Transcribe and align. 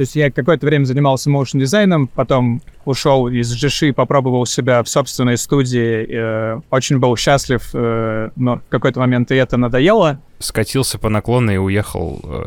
То 0.00 0.02
есть 0.02 0.16
я 0.16 0.30
какое-то 0.30 0.64
время 0.64 0.86
занимался 0.86 1.28
моушн 1.28 1.58
дизайном, 1.58 2.06
потом 2.06 2.62
ушел 2.86 3.28
из 3.28 3.52
GSHI, 3.52 3.92
попробовал 3.92 4.46
себя 4.46 4.82
в 4.82 4.88
собственной 4.88 5.36
студии, 5.36 6.06
э, 6.08 6.60
очень 6.70 6.98
был 6.98 7.14
счастлив, 7.18 7.68
э, 7.74 8.30
но 8.34 8.56
в 8.56 8.62
какой-то 8.70 8.98
момент 8.98 9.30
и 9.30 9.34
это 9.34 9.58
надоело. 9.58 10.18
Скатился 10.38 10.98
по 10.98 11.10
наклону 11.10 11.52
и 11.52 11.58
уехал 11.58 12.18
э, 12.24 12.44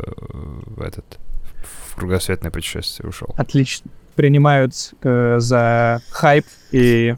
в 0.66 0.82
этот 0.82 1.20
в 1.62 1.94
кругосветное 1.94 2.50
путешествие, 2.50 3.08
ушел. 3.08 3.32
Отлично. 3.36 3.88
Принимают 4.16 4.74
э, 5.04 5.36
за 5.38 6.02
хайп 6.10 6.46
и 6.72 7.14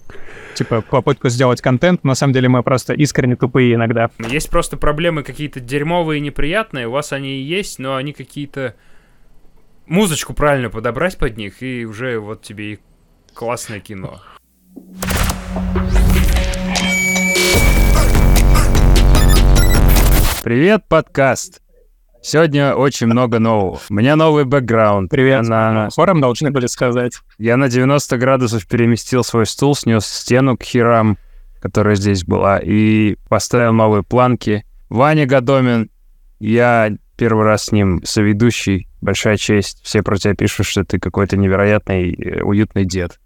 типа 0.54 0.82
попытку 0.82 1.30
сделать 1.30 1.62
контент. 1.62 2.04
На 2.04 2.14
самом 2.14 2.34
деле 2.34 2.50
мы 2.50 2.62
просто 2.62 2.92
искренне 2.92 3.36
тупые 3.36 3.72
иногда. 3.72 4.10
Есть 4.18 4.50
просто 4.50 4.76
проблемы 4.76 5.22
какие-то 5.22 5.60
дерьмовые, 5.60 6.20
неприятные. 6.20 6.88
У 6.88 6.90
вас 6.90 7.14
они 7.14 7.38
и 7.38 7.42
есть, 7.42 7.78
но 7.78 7.96
они 7.96 8.12
какие-то 8.12 8.74
музычку 9.86 10.34
правильно 10.34 10.70
подобрать 10.70 11.16
под 11.16 11.36
них, 11.36 11.62
и 11.62 11.86
уже 11.86 12.18
вот 12.18 12.42
тебе 12.42 12.74
и 12.74 12.78
классное 13.34 13.80
кино. 13.80 14.20
Привет, 20.42 20.84
подкаст! 20.88 21.60
Сегодня 22.22 22.74
очень 22.74 23.06
много 23.06 23.38
нового. 23.38 23.80
У 23.88 23.94
меня 23.94 24.16
новый 24.16 24.44
бэкграунд. 24.44 25.10
Привет. 25.10 25.46
На... 25.46 25.88
Хором 25.94 26.20
должны 26.20 26.50
были 26.50 26.66
сказать. 26.66 27.12
Я 27.38 27.56
на 27.56 27.68
90 27.68 28.18
градусов 28.18 28.66
переместил 28.66 29.22
свой 29.22 29.46
стул, 29.46 29.76
снес 29.76 30.04
стену 30.06 30.56
к 30.56 30.64
херам, 30.64 31.18
которая 31.60 31.94
здесь 31.94 32.24
была, 32.24 32.58
и 32.58 33.16
поставил 33.28 33.72
новые 33.72 34.02
планки. 34.02 34.64
Ваня 34.88 35.26
Гадомин, 35.26 35.88
я 36.40 36.96
первый 37.16 37.44
раз 37.44 37.66
с 37.66 37.72
ним 37.72 38.02
соведущий, 38.04 38.88
большая 39.06 39.36
честь. 39.36 39.78
Все 39.84 40.02
про 40.02 40.18
тебя 40.18 40.34
пишут, 40.34 40.66
что 40.66 40.84
ты 40.84 40.98
какой-то 40.98 41.36
невероятный, 41.36 42.12
э, 42.12 42.42
уютный 42.42 42.84
дед. 42.84 43.20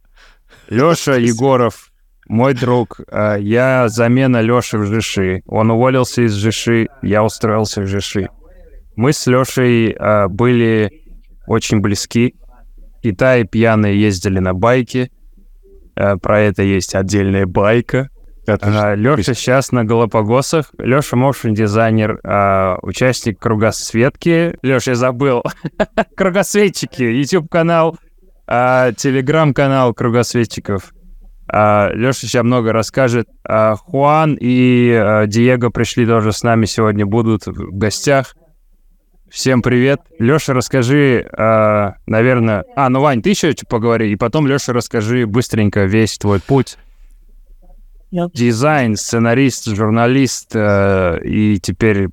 Лёша 0.68 1.18
Егоров, 1.18 1.90
мой 2.28 2.52
друг. 2.52 3.00
Э, 3.09 3.38
я 3.40 3.88
замена 3.88 4.42
Лёши 4.42 4.76
в 4.76 4.84
Жиши. 4.84 5.42
Он 5.46 5.70
уволился 5.70 6.22
из 6.22 6.34
Жиши, 6.34 6.88
я 7.02 7.24
устроился 7.24 7.80
в 7.80 7.87
Жиши. 7.87 8.28
Мы 8.95 9.14
с 9.14 9.26
Лёшей 9.26 9.92
э, 9.92 10.28
были 10.28 10.90
очень 11.46 11.80
близки. 11.80 12.34
Китай 13.02 13.44
пьяные 13.44 13.98
ездили 13.98 14.38
на 14.38 14.52
байке. 14.52 15.10
Про 15.94 16.40
это 16.40 16.62
есть 16.62 16.94
отдельная 16.94 17.46
байка. 17.46 18.10
А, 18.46 18.95
Леша 18.95 19.35
сейчас 19.35 19.73
на 19.73 19.85
Галапагосах. 19.85 20.73
Леша 20.79 21.16
моушен 21.16 21.55
дизайнер, 21.55 22.21
а, 22.24 22.79
участник 22.83 23.38
кругосветки. 23.38 24.57
Леша, 24.63 24.93
я 24.93 24.95
забыл. 24.95 25.43
Кругосветчики, 26.16 27.02
YouTube 27.02 27.49
канал, 27.51 27.99
телеграм-канал 28.46 29.95
кругосветчиков. 29.95 30.93
А, 31.52 31.91
Леша 31.93 32.27
сейчас 32.27 32.45
много 32.45 32.73
расскажет. 32.73 33.29
Хуан 33.45 34.37
и 34.41 35.24
Диего 35.27 35.71
пришли 35.71 36.07
тоже 36.07 36.33
с 36.33 36.43
нами 36.43 36.65
сегодня, 36.65 37.07
будут 37.07 37.46
в 37.46 37.77
гостях. 37.77 38.35
Всем 39.30 39.63
привет. 39.63 40.01
Леша, 40.18 40.55
расскажи, 40.55 41.29
наверное... 42.07 42.65
А, 42.74 42.88
ну, 42.88 43.01
Вань, 43.01 43.23
ты 43.23 43.30
еще 43.30 43.55
поговори, 43.68 44.11
и 44.11 44.16
потом, 44.16 44.49
Леша, 44.49 44.73
расскажи 44.73 45.24
быстренько 45.24 45.85
весь 45.85 46.18
твой 46.18 46.41
путь 46.41 46.77
дизайн, 48.10 48.96
сценарист, 48.96 49.66
журналист 49.66 50.50
э, 50.54 51.20
и 51.24 51.58
теперь... 51.60 52.08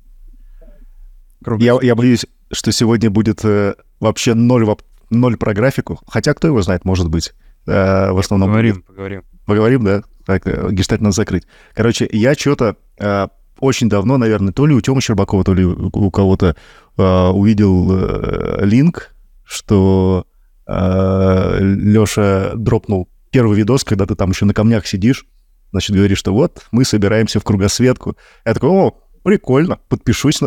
Я, 1.58 1.78
я 1.80 1.94
боюсь, 1.94 2.26
что 2.52 2.72
сегодня 2.72 3.10
будет 3.10 3.44
э, 3.44 3.74
вообще 4.00 4.34
ноль, 4.34 4.66
ноль 5.10 5.36
про 5.36 5.54
графику. 5.54 6.00
Хотя 6.06 6.34
кто 6.34 6.48
его 6.48 6.62
знает, 6.62 6.84
может 6.84 7.08
быть. 7.08 7.34
Э, 7.66 8.10
в 8.12 8.18
основном... 8.18 8.50
Поговорим, 8.50 8.82
поговорим. 8.82 9.22
Поговорим, 9.46 9.84
да? 9.84 10.02
Так, 10.26 10.46
э, 10.46 10.68
гештальт 10.72 11.00
надо 11.00 11.14
закрыть. 11.14 11.44
Короче, 11.74 12.08
я 12.12 12.34
что-то 12.34 12.76
э, 12.98 13.28
очень 13.60 13.88
давно, 13.88 14.18
наверное, 14.18 14.52
то 14.52 14.66
ли 14.66 14.74
у 14.74 14.80
Тёмы 14.80 15.00
Щербакова, 15.00 15.44
то 15.44 15.54
ли 15.54 15.64
у 15.64 16.10
кого-то 16.10 16.56
э, 16.96 17.28
увидел 17.28 17.88
э, 17.90 18.64
линк, 18.64 19.14
что 19.44 20.26
э, 20.66 21.58
Лёша 21.60 22.52
дропнул 22.56 23.08
первый 23.30 23.56
видос, 23.56 23.84
когда 23.84 24.06
ты 24.06 24.14
там 24.14 24.30
еще 24.30 24.44
на 24.44 24.54
камнях 24.54 24.86
сидишь, 24.86 25.26
Значит, 25.70 25.96
говорит, 25.96 26.18
что 26.18 26.32
вот, 26.32 26.66
мы 26.70 26.84
собираемся 26.84 27.40
в 27.40 27.44
кругосветку. 27.44 28.16
Я 28.44 28.54
такой, 28.54 28.70
о, 28.70 29.00
прикольно, 29.22 29.78
подпишусь. 29.88 30.40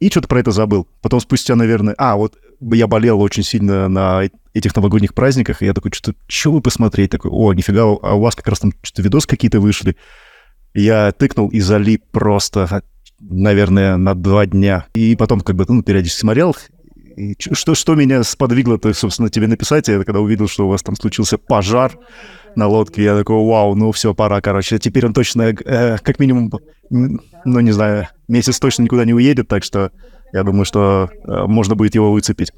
И 0.00 0.10
что-то 0.10 0.28
про 0.28 0.40
это 0.40 0.50
забыл. 0.50 0.88
Потом 1.00 1.20
спустя, 1.20 1.54
наверное... 1.54 1.94
А, 1.98 2.16
вот 2.16 2.36
я 2.60 2.86
болел 2.86 3.20
очень 3.20 3.42
сильно 3.42 3.88
на 3.88 4.22
этих 4.54 4.74
новогодних 4.76 5.14
праздниках, 5.14 5.62
и 5.62 5.66
я 5.66 5.74
такой, 5.74 5.92
что-то, 5.92 6.18
что 6.26 6.52
вы 6.52 6.60
посмотреть? 6.60 7.10
Такой, 7.10 7.30
о, 7.30 7.52
нифига, 7.52 7.82
а 7.82 8.14
у 8.14 8.20
вас 8.20 8.34
как 8.34 8.48
раз 8.48 8.60
там 8.60 8.72
что-то 8.82 9.02
видос 9.02 9.26
какие-то 9.26 9.60
вышли. 9.60 9.96
Я 10.74 11.12
тыкнул 11.12 11.48
и 11.48 11.60
залип 11.60 12.04
просто, 12.10 12.82
наверное, 13.20 13.96
на 13.96 14.14
два 14.14 14.46
дня. 14.46 14.86
И 14.94 15.16
потом 15.16 15.40
как 15.40 15.56
бы, 15.56 15.64
ну, 15.68 15.82
периодически 15.82 16.20
смотрел, 16.20 16.56
и 17.16 17.36
что, 17.38 17.74
что 17.74 17.94
меня 17.94 18.22
сподвигло-то, 18.22 18.92
собственно, 18.94 19.28
тебе 19.28 19.46
написать, 19.46 19.88
я 19.88 20.02
когда 20.04 20.20
увидел, 20.20 20.48
что 20.48 20.66
у 20.66 20.70
вас 20.70 20.82
там 20.82 20.96
случился 20.96 21.38
пожар, 21.38 21.92
на 22.56 22.66
лодке. 22.66 23.02
Я 23.02 23.16
такой, 23.16 23.36
вау, 23.36 23.74
ну 23.74 23.92
все, 23.92 24.14
пора, 24.14 24.40
короче. 24.40 24.78
Теперь 24.78 25.06
он 25.06 25.14
точно, 25.14 25.42
э, 25.42 25.98
как 25.98 26.18
минимум, 26.18 26.50
ну 26.90 27.60
не 27.60 27.72
знаю, 27.72 28.08
месяц 28.28 28.58
точно 28.58 28.82
никуда 28.82 29.04
не 29.04 29.14
уедет, 29.14 29.48
так 29.48 29.64
что 29.64 29.90
я 30.32 30.42
думаю, 30.42 30.64
что 30.64 31.10
э, 31.24 31.44
можно 31.46 31.74
будет 31.74 31.94
его 31.94 32.12
выцепить. 32.12 32.52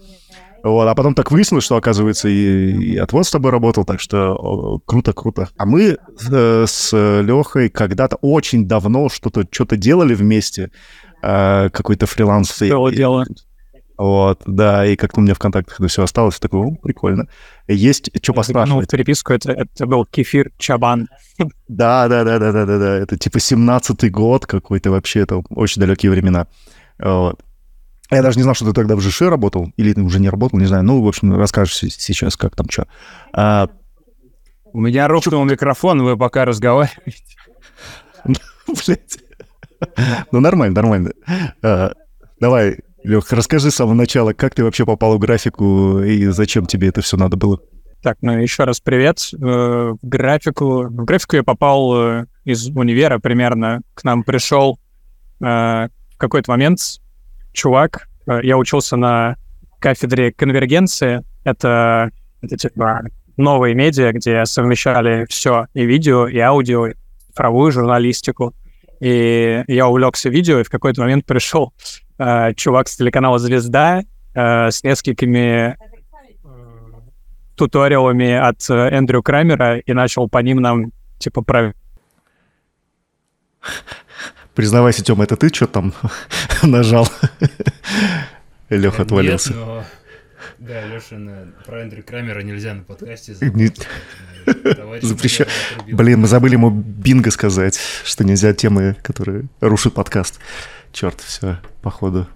Вот, 0.62 0.88
а 0.88 0.94
потом 0.94 1.15
так 1.15 1.31
выяснилось, 1.31 1.65
что, 1.65 1.77
оказывается, 1.77 2.27
и, 2.27 2.72
и 2.94 2.97
отвод 2.97 3.27
с 3.27 3.31
тобой 3.31 3.50
работал, 3.50 3.84
так 3.84 4.00
что 4.00 4.81
круто, 4.87 5.12
круто. 5.12 5.49
А 5.59 5.66
мы 5.66 5.99
э, 6.31 6.65
с 6.66 7.21
Лехой 7.21 7.69
когда-то 7.69 8.16
очень 8.22 8.66
давно 8.66 9.10
что-то 9.10 9.44
что-то 9.50 9.77
делали 9.77 10.15
вместе, 10.15 10.71
э, 11.22 11.69
какой-то 11.69 12.06
фриланс. 12.06 12.54
Что 12.54 12.88
дело? 12.88 13.27
Вот, 13.97 14.43
да, 14.44 14.84
и 14.87 14.97
как-то 14.97 15.21
у 15.21 15.22
меня 15.22 15.34
в 15.34 15.38
контактах 15.38 15.78
это 15.78 15.88
все 15.88 16.03
осталось, 16.03 16.41
такое, 16.41 16.62
о, 16.62 16.75
прикольно. 16.75 17.28
Есть 17.69 18.10
что 18.21 18.32
поспрашивать. 18.32 18.87
Ну, 18.91 18.97
переписку, 18.97 19.32
это, 19.32 19.53
это 19.53 19.87
был 19.87 20.05
кефир 20.05 20.50
Чабан. 20.59 21.09
Да, 21.69 22.09
да, 22.09 22.25
да, 22.25 22.38
да, 22.38 22.53
да, 22.53 22.66
да, 22.66 22.78
да, 22.78 22.97
это 22.97 23.16
типа 23.16 23.38
17-й 23.38 24.10
год 24.10 24.47
какой-то 24.47 24.91
вообще, 24.91 25.21
это 25.21 25.43
очень 25.50 25.81
далекие 25.81 26.10
времена. 26.10 26.49
Вот. 26.99 27.41
Я 28.10 28.22
даже 28.22 28.37
не 28.37 28.43
знал, 28.43 28.54
что 28.54 28.66
ты 28.66 28.72
тогда 28.72 28.97
в 28.97 29.00
ЖШ 29.00 29.22
работал, 29.22 29.72
или 29.77 29.93
ты 29.93 30.03
уже 30.03 30.21
не 30.21 30.28
работал, 30.28 30.59
не 30.59 30.66
знаю. 30.66 30.83
Ну, 30.83 31.03
в 31.03 31.09
общем, 31.09 31.37
расскажешь 31.37 31.77
сейчас, 31.77 32.37
как 32.37 32.54
там 32.56 32.69
что. 32.69 32.87
А... 33.33 33.69
У 34.72 34.81
меня 34.81 35.06
рухнул 35.06 35.44
микрофон, 35.44 36.03
вы 36.03 36.16
пока 36.16 36.44
разговариваете. 36.44 37.22
Блять. 38.66 39.19
Ну, 40.33 40.41
нормально, 40.41 40.75
нормально. 40.75 41.12
А, 41.62 41.93
давай, 42.41 42.78
Лех, 43.04 43.31
расскажи 43.32 43.70
с 43.70 43.75
самого 43.75 43.92
начала, 43.92 44.32
как 44.32 44.54
ты 44.54 44.65
вообще 44.65 44.87
попал 44.87 45.16
в 45.16 45.19
графику 45.19 46.00
и 46.00 46.25
зачем 46.28 46.65
тебе 46.65 46.88
это 46.88 47.03
все 47.03 47.19
надо 47.19 47.37
было? 47.37 47.60
Так, 48.03 48.16
ну 48.22 48.32
еще 48.32 48.65
раз 48.65 48.81
привет. 48.81 49.28
Э, 49.34 49.37
в 49.38 49.98
графику, 50.03 50.84
в 50.84 51.04
графику 51.04 51.37
я 51.37 51.42
попал 51.42 51.94
э, 51.94 52.26
из 52.44 52.66
универа 52.69 53.19
примерно. 53.19 53.82
К 53.92 54.04
нам 54.04 54.25
пришел 54.25 54.78
э, 55.41 55.44
в 55.44 56.16
какой-то 56.16 56.50
момент 56.50 56.78
чувак. 57.53 58.09
Я 58.42 58.56
учился 58.56 58.97
на 58.97 59.36
кафедре 59.81 60.32
конвергенции. 60.32 61.22
Это, 61.44 62.10
это 62.41 62.56
типа 62.56 63.03
новые 63.36 63.75
медиа, 63.75 64.12
где 64.12 64.47
совмещали 64.47 65.26
все 65.28 65.66
и 65.75 65.84
видео, 65.84 66.26
и 66.26 66.38
аудио, 66.38 66.86
и 66.86 66.94
цифровую 67.28 67.71
журналистику. 67.71 68.54
И 69.04 69.62
я 69.69 69.87
увлекся 69.87 70.31
видео, 70.31 70.60
и 70.60 70.62
в 70.62 70.70
какой-то 70.70 71.03
момент 71.03 71.26
пришел 71.26 71.75
э, 72.19 72.54
чувак 72.54 72.88
с 72.88 72.97
телеканала 72.97 73.38
«Звезда» 73.38 74.03
э, 74.34 74.70
с 74.70 74.82
несколькими 74.82 75.76
туториалами 77.54 78.33
от 78.33 78.65
э, 78.71 78.72
Эндрю 78.72 79.22
Крамера 79.22 79.77
и 79.77 79.92
начал 79.92 80.27
по 80.27 80.39
ним 80.39 80.62
нам, 80.62 80.92
типа, 81.18 81.42
про... 81.42 81.74
Признавайся, 84.54 85.04
Тёма, 85.04 85.24
это 85.24 85.36
ты 85.36 85.53
что 85.53 85.66
там 85.66 85.92
нажал? 86.62 87.07
Леха 88.71 89.03
отвалился. 89.03 89.53
Нет, 89.53 89.59
но... 89.66 89.84
Да, 90.60 90.86
Леша, 90.86 91.16
про 91.66 91.83
Эндрю 91.83 92.03
Крамера 92.04 92.41
нельзя 92.41 92.72
на 92.72 92.84
подкасте 92.84 93.34
Запрещаю. 95.03 95.49
Блин, 95.87 96.21
мы 96.21 96.29
забыли 96.29 96.55
ему 96.55 96.71
бинго 96.71 97.31
сказать, 97.31 97.79
что 98.05 98.25
нельзя 98.25 98.53
темы, 98.53 98.97
которые 99.03 99.49
рушат 99.61 99.95
подкаст. 99.95 100.39
Черт, 100.93 101.21
все, 101.21 101.59
походу. 101.83 102.29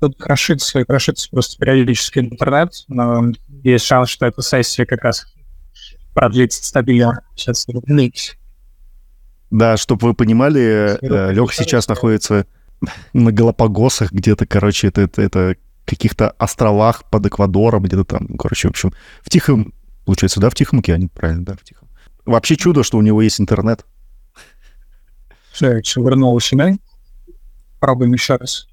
Тут 0.00 0.18
крошится 0.18 0.80
и 0.80 0.84
крошится 0.84 1.30
просто 1.30 1.58
периодически 1.58 2.18
интернет, 2.18 2.84
но 2.88 3.32
есть 3.62 3.84
шанс, 3.84 4.08
что 4.08 4.26
эта 4.26 4.42
сессия 4.42 4.84
как 4.84 5.04
раз 5.04 5.26
продлится 6.12 6.64
стабильно. 6.64 7.24
Сейчас 7.36 7.66
Да, 9.50 9.76
чтобы 9.76 10.08
вы 10.08 10.14
понимали, 10.14 10.98
э, 11.00 11.32
Леха 11.32 11.54
сейчас 11.54 11.86
находится 11.86 12.46
на 13.12 13.30
Галапагосах 13.30 14.10
где-то, 14.10 14.46
короче, 14.46 14.88
это, 14.88 15.02
это, 15.02 15.22
это 15.22 15.56
каких-то 15.84 16.30
островах 16.30 17.04
под 17.10 17.26
Эквадором, 17.26 17.82
где-то 17.82 18.04
там, 18.04 18.28
короче, 18.38 18.68
в 18.68 18.70
общем, 18.70 18.92
в 19.22 19.30
Тихом, 19.30 19.74
получается, 20.04 20.40
да, 20.40 20.50
в 20.50 20.54
Тихом 20.54 20.80
океане, 20.80 21.08
правильно, 21.08 21.44
да, 21.44 21.54
в 21.54 21.62
Тихом. 21.62 21.88
Вообще 22.24 22.56
чудо, 22.56 22.82
что 22.82 22.98
у 22.98 23.02
него 23.02 23.22
есть 23.22 23.40
интернет. 23.40 23.84
Все, 25.52 25.80
вернул 25.96 26.38
себя. 26.40 26.72
Пробуем 27.80 28.12
еще 28.12 28.36
раз. 28.36 28.68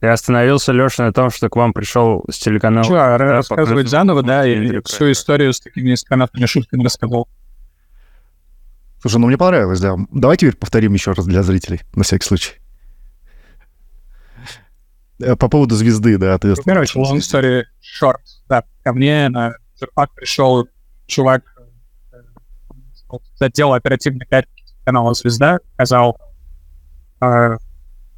Я 0.00 0.12
остановился, 0.12 0.72
Леша, 0.72 1.04
на 1.04 1.12
том, 1.12 1.30
что 1.30 1.48
к 1.48 1.56
вам 1.56 1.72
пришел 1.72 2.24
с 2.30 2.38
телеканала... 2.38 2.84
Что, 2.84 2.94
да, 2.94 3.18
рассказывать 3.18 3.88
заново, 3.88 4.22
да, 4.22 4.46
и 4.46 4.80
всю 4.84 5.10
историю 5.10 5.52
с 5.52 5.60
такими 5.60 5.90
низкоматными 5.90 6.46
шутками 6.46 6.84
рассказал. 6.84 7.28
Слушай, 9.00 9.18
ну 9.18 9.26
мне 9.26 9.38
понравилось, 9.38 9.80
да. 9.80 9.96
Давай 10.12 10.36
теперь 10.36 10.56
повторим 10.56 10.92
еще 10.94 11.12
раз 11.12 11.26
для 11.26 11.42
зрителей, 11.42 11.80
на 11.94 12.04
всякий 12.04 12.26
случай. 12.26 12.52
Э, 15.20 15.34
по 15.36 15.48
поводу 15.48 15.74
звезды, 15.74 16.16
да. 16.16 16.38
Ты... 16.38 16.54
Короче, 16.54 16.98
long 16.98 17.18
story 17.18 17.64
short. 17.82 18.18
Да, 18.48 18.64
ко 18.84 18.92
мне 18.92 19.28
на 19.28 19.54
Джерпак 19.78 20.14
пришел 20.14 20.68
чувак 21.06 21.42
э, 22.12 22.16
с 23.34 23.42
отдела 23.42 23.76
оперативной 23.76 24.26
канала 24.84 25.14
«Звезда», 25.14 25.58
сказал, 25.74 26.18
э, 27.20 27.56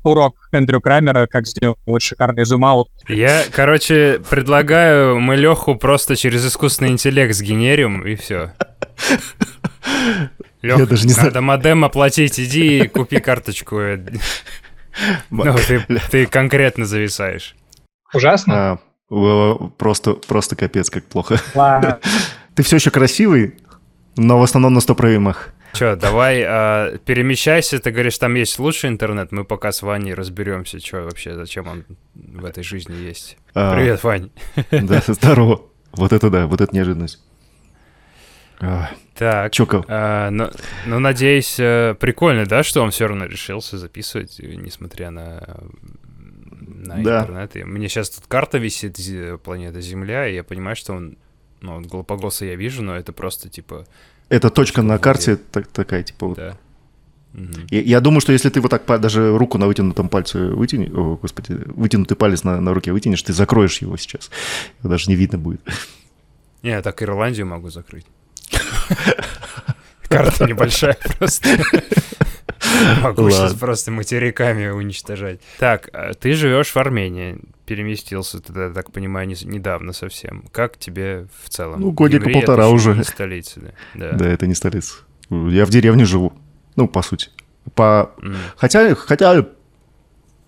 урок 0.03 0.49
Эндрю 0.53 0.81
Крамера, 0.81 1.27
как 1.27 1.47
сделать 1.47 1.79
шикарный 1.99 2.45
зум-аут. 2.45 2.89
Я, 3.09 3.45
короче, 3.53 4.21
предлагаю 4.31 5.21
мы 5.21 5.37
Леху 5.37 5.77
просто 5.77 6.17
через 6.17 6.47
искусственный 6.47 6.91
интеллект 6.93 7.35
сгенерим, 7.35 8.07
и 8.07 8.15
все. 8.15 8.55
Лех, 10.63 10.89
даже 10.89 11.07
не 11.07 11.15
надо 11.15 11.31
знаю. 11.31 11.45
модем 11.45 11.85
оплатить, 11.85 12.39
иди 12.39 12.81
и 12.81 12.89
купи 12.89 13.21
карточку. 13.21 13.81
Ну, 15.31 15.57
ты, 15.57 15.87
ты 16.11 16.27
конкретно 16.27 16.85
зависаешь. 16.85 17.55
Ужасно? 18.13 18.81
Просто, 19.11 20.15
просто 20.15 20.55
капец, 20.55 20.89
как 20.89 21.05
плохо. 21.05 21.41
Ладно. 21.55 21.99
Ты 22.55 22.63
все 22.63 22.77
еще 22.77 22.91
красивый, 22.91 23.57
но 24.17 24.39
в 24.39 24.43
основном 24.43 24.75
на 24.75 24.81
100 24.81 24.95
проемах. 24.95 25.53
Че, 25.73 25.97
давай 25.97 26.43
э, 26.45 26.99
перемещайся, 27.05 27.79
ты 27.79 27.93
говоришь, 27.93 28.19
там 28.19 28.35
есть 28.35 28.59
лучший 28.59 28.91
интернет, 28.91 29.31
мы 29.31 29.45
пока 29.45 29.71
с 29.71 29.83
Ваней 29.83 30.15
разберемся, 30.15 30.81
что 30.81 31.03
вообще, 31.03 31.37
зачем 31.37 31.69
он 31.69 31.85
в 32.15 32.45
этой 32.45 32.65
жизни 32.65 32.95
есть. 32.95 33.37
А, 33.55 33.75
Привет, 33.77 34.03
Вань. 34.03 34.31
Да, 34.71 35.01
здорово. 35.07 35.63
Вот 35.93 36.13
это 36.13 36.29
да, 36.29 36.47
вот 36.49 36.61
это 36.61 36.75
неожиданность. 36.75 37.21
А, 38.61 38.91
так. 39.15 39.53
Чё, 39.53 39.67
а, 39.89 40.31
ну, 40.31 40.51
ну, 40.87 40.99
надеюсь, 40.99 41.57
э, 41.59 41.95
прикольно, 41.99 42.47
да, 42.47 42.63
что 42.63 42.83
он 42.83 42.91
все 42.91 43.07
равно 43.07 43.27
решился 43.27 43.79
записывать, 43.79 44.41
несмотря 44.41 45.11
на, 45.11 45.41
на 46.75 47.03
да. 47.03 47.21
интернет. 47.21 47.57
И 47.57 47.65
мне 47.65 47.89
сейчас 47.89 48.11
тут 48.11 48.27
карта 48.27 48.59
висит, 48.59 48.99
планета 49.43 49.81
Земля, 49.81 50.29
и 50.29 50.35
я 50.35 50.45
понимаю, 50.45 50.77
что 50.77 50.95
он, 50.95 51.19
ну, 51.61 51.77
вот 51.79 51.87
Галапагоса 51.87 52.45
я 52.45 52.57
вижу, 52.57 52.83
но 52.83 52.97
это 52.97 53.13
просто, 53.13 53.49
типа, 53.49 53.87
это 54.31 54.49
точка 54.49 54.83
на 54.83 54.99
карте 54.99 55.37
так, 55.37 55.67
такая, 55.67 56.05
типа 56.05 56.29
вот. 56.29 56.39
Да. 56.39 56.57
Угу. 57.35 57.67
Я, 57.71 57.81
я 57.81 58.01
думаю, 58.01 58.21
что 58.21 58.33
если 58.33 58.49
ты 58.49 58.61
вот 58.61 58.71
так 58.71 59.01
даже 59.01 59.37
руку 59.37 59.59
на 59.59 59.67
вытянутом 59.67 60.09
пальце 60.09 60.39
вытяни, 60.39 60.89
о, 60.89 61.17
господи, 61.17 61.59
вытянутый 61.67 62.17
палец 62.17 62.45
на, 62.45 62.61
на 62.61 62.73
руке 62.73 62.93
вытянешь, 62.93 63.23
ты 63.23 63.33
закроешь 63.33 63.79
его 63.79 63.97
сейчас. 63.97 64.31
Его 64.79 64.91
даже 64.91 65.11
не 65.11 65.17
видно 65.17 65.39
будет. 65.39 65.61
Не, 66.63 66.71
я 66.71 66.83
так 66.83 67.03
Ирландию 67.03 67.47
могу 67.47 67.71
закрыть. 67.71 68.07
Карта 70.09 70.47
небольшая 70.47 70.97
просто. 71.19 71.49
Могу 73.03 73.23
Ладно. 73.23 73.37
сейчас 73.37 73.55
просто 73.55 73.91
материками 73.91 74.69
уничтожать. 74.69 75.41
Так, 75.59 75.89
а 75.93 76.13
ты 76.15 76.35
живешь 76.35 76.71
в 76.71 76.77
Армении, 76.77 77.39
переместился 77.67 78.41
туда, 78.41 78.71
так 78.71 78.93
понимаю, 78.93 79.29
не, 79.29 79.37
недавно 79.45 79.93
совсем. 79.93 80.45
Как 80.53 80.77
тебе 80.77 81.27
в 81.43 81.49
целом? 81.49 81.81
Ну, 81.81 81.93
годика 81.93 82.29
полтора 82.29 82.69
уже. 82.69 82.95
Не 82.95 83.05
столица, 83.05 83.61
да. 83.61 83.71
да. 83.95 84.13
Да, 84.13 84.29
это 84.29 84.47
не 84.47 84.55
столица. 84.55 84.95
Я 85.31 85.65
в 85.65 85.71
деревне 85.71 86.05
живу. 86.05 86.33
Ну, 86.77 86.89
по 86.89 87.03
сути. 87.03 87.31
По... 87.75 88.13
Mm. 88.19 88.37
Хотя, 88.57 88.95
хотя 88.95 89.47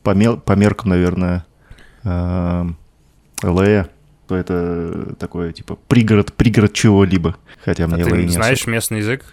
по, 0.02 0.10
мел... 0.10 0.38
по 0.38 0.52
меркам, 0.52 0.90
наверное, 0.90 1.46
э... 2.04 2.64
ЛА, 3.42 3.88
то 4.28 4.36
это 4.36 5.14
такое, 5.18 5.52
типа, 5.52 5.76
пригород, 5.88 6.32
пригород 6.32 6.72
чего-либо. 6.72 7.36
Хотя 7.64 7.86
мне 7.86 8.02
а 8.02 8.06
ты 8.06 8.28
знаешь 8.28 8.60
особо. 8.60 8.72
местный 8.72 8.98
язык? 8.98 9.24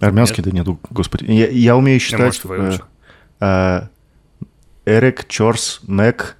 Армянский, 0.00 0.42
Нет? 0.42 0.46
да 0.46 0.58
нету, 0.58 0.80
господи. 0.90 1.30
Я, 1.30 1.48
я 1.48 1.76
умею 1.76 2.00
считать... 2.00 2.40
Э, 2.44 2.78
э, 3.40 3.82
Эрик, 4.86 5.26
Чорс, 5.28 5.80
Мэг, 5.86 6.36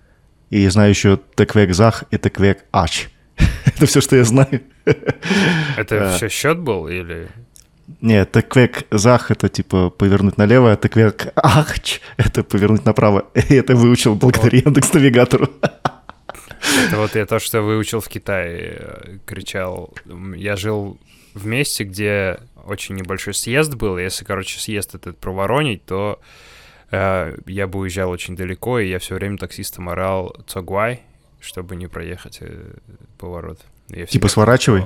и 0.50 0.60
я 0.60 0.70
знаю 0.70 0.90
еще 0.90 1.18
Теквек 1.34 1.74
Зах 1.74 2.04
и 2.10 2.18
Теквек 2.18 2.64
Ач. 2.72 3.08
Это 3.64 3.86
все, 3.86 4.00
что 4.00 4.16
я 4.16 4.24
знаю. 4.24 4.62
Это 5.76 6.14
все 6.16 6.28
счет 6.28 6.58
был 6.58 6.88
или... 6.88 7.28
Нет, 8.00 8.32
Теквек 8.32 8.84
Зах 8.90 9.30
это 9.30 9.50
типа 9.50 9.90
повернуть 9.90 10.38
налево, 10.38 10.72
а 10.72 10.76
Теквек 10.76 11.32
Ахч 11.36 12.00
это 12.16 12.42
повернуть 12.42 12.86
направо. 12.86 13.26
И 13.50 13.54
это 13.54 13.76
выучил 13.76 14.14
благодаря 14.14 14.58
Яндекс-навигатору. 14.58 15.50
Это 16.86 16.96
вот 16.96 17.14
я 17.14 17.26
то, 17.26 17.38
что 17.38 17.60
выучил 17.60 18.00
в 18.00 18.08
Китае, 18.08 18.78
э, 18.78 19.18
кричал. 19.26 19.92
Я 20.34 20.56
жил 20.56 20.98
в 21.34 21.46
месте, 21.46 21.84
где 21.84 22.38
очень 22.66 22.94
небольшой 22.94 23.34
съезд 23.34 23.74
был. 23.74 23.98
Если, 23.98 24.24
короче, 24.24 24.58
съезд 24.58 24.94
этот 24.94 25.18
проворонить, 25.18 25.84
то 25.84 26.20
э, 26.90 27.36
я 27.46 27.66
бы 27.66 27.80
уезжал 27.80 28.10
очень 28.10 28.36
далеко, 28.36 28.78
и 28.78 28.88
я 28.88 28.98
все 28.98 29.14
время 29.14 29.38
таксистам 29.38 29.88
орал 29.88 30.36
Цогуай, 30.46 31.02
чтобы 31.40 31.76
не 31.76 31.86
проехать 31.86 32.38
э, 32.40 32.74
поворот. 33.18 33.60
Я 33.88 34.06
типа 34.06 34.28
сворачивай? 34.28 34.84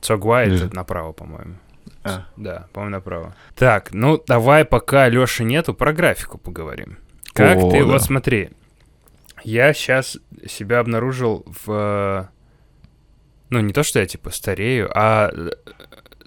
Цогуай— 0.00 0.54
это 0.54 0.74
направо, 0.74 1.12
по-моему. 1.12 1.56
А. 2.02 2.26
Да, 2.36 2.68
по-моему, 2.72 2.96
направо. 2.96 3.34
Так, 3.56 3.92
ну 3.92 4.22
давай, 4.26 4.64
пока 4.64 5.08
Лёши 5.08 5.44
нету, 5.44 5.74
про 5.74 5.92
графику 5.92 6.38
поговорим. 6.38 6.98
Как 7.32 7.56
О, 7.56 7.70
ты, 7.70 7.80
да. 7.80 7.84
вот 7.84 8.02
смотри, 8.02 8.50
я 9.42 9.72
сейчас 9.72 10.18
себя 10.46 10.80
обнаружил 10.80 11.44
в... 11.64 12.30
Ну, 13.50 13.60
не 13.60 13.72
то, 13.72 13.82
что 13.82 14.00
я, 14.00 14.06
типа, 14.06 14.30
старею, 14.30 14.90
а 14.94 15.30
э, 15.32 15.50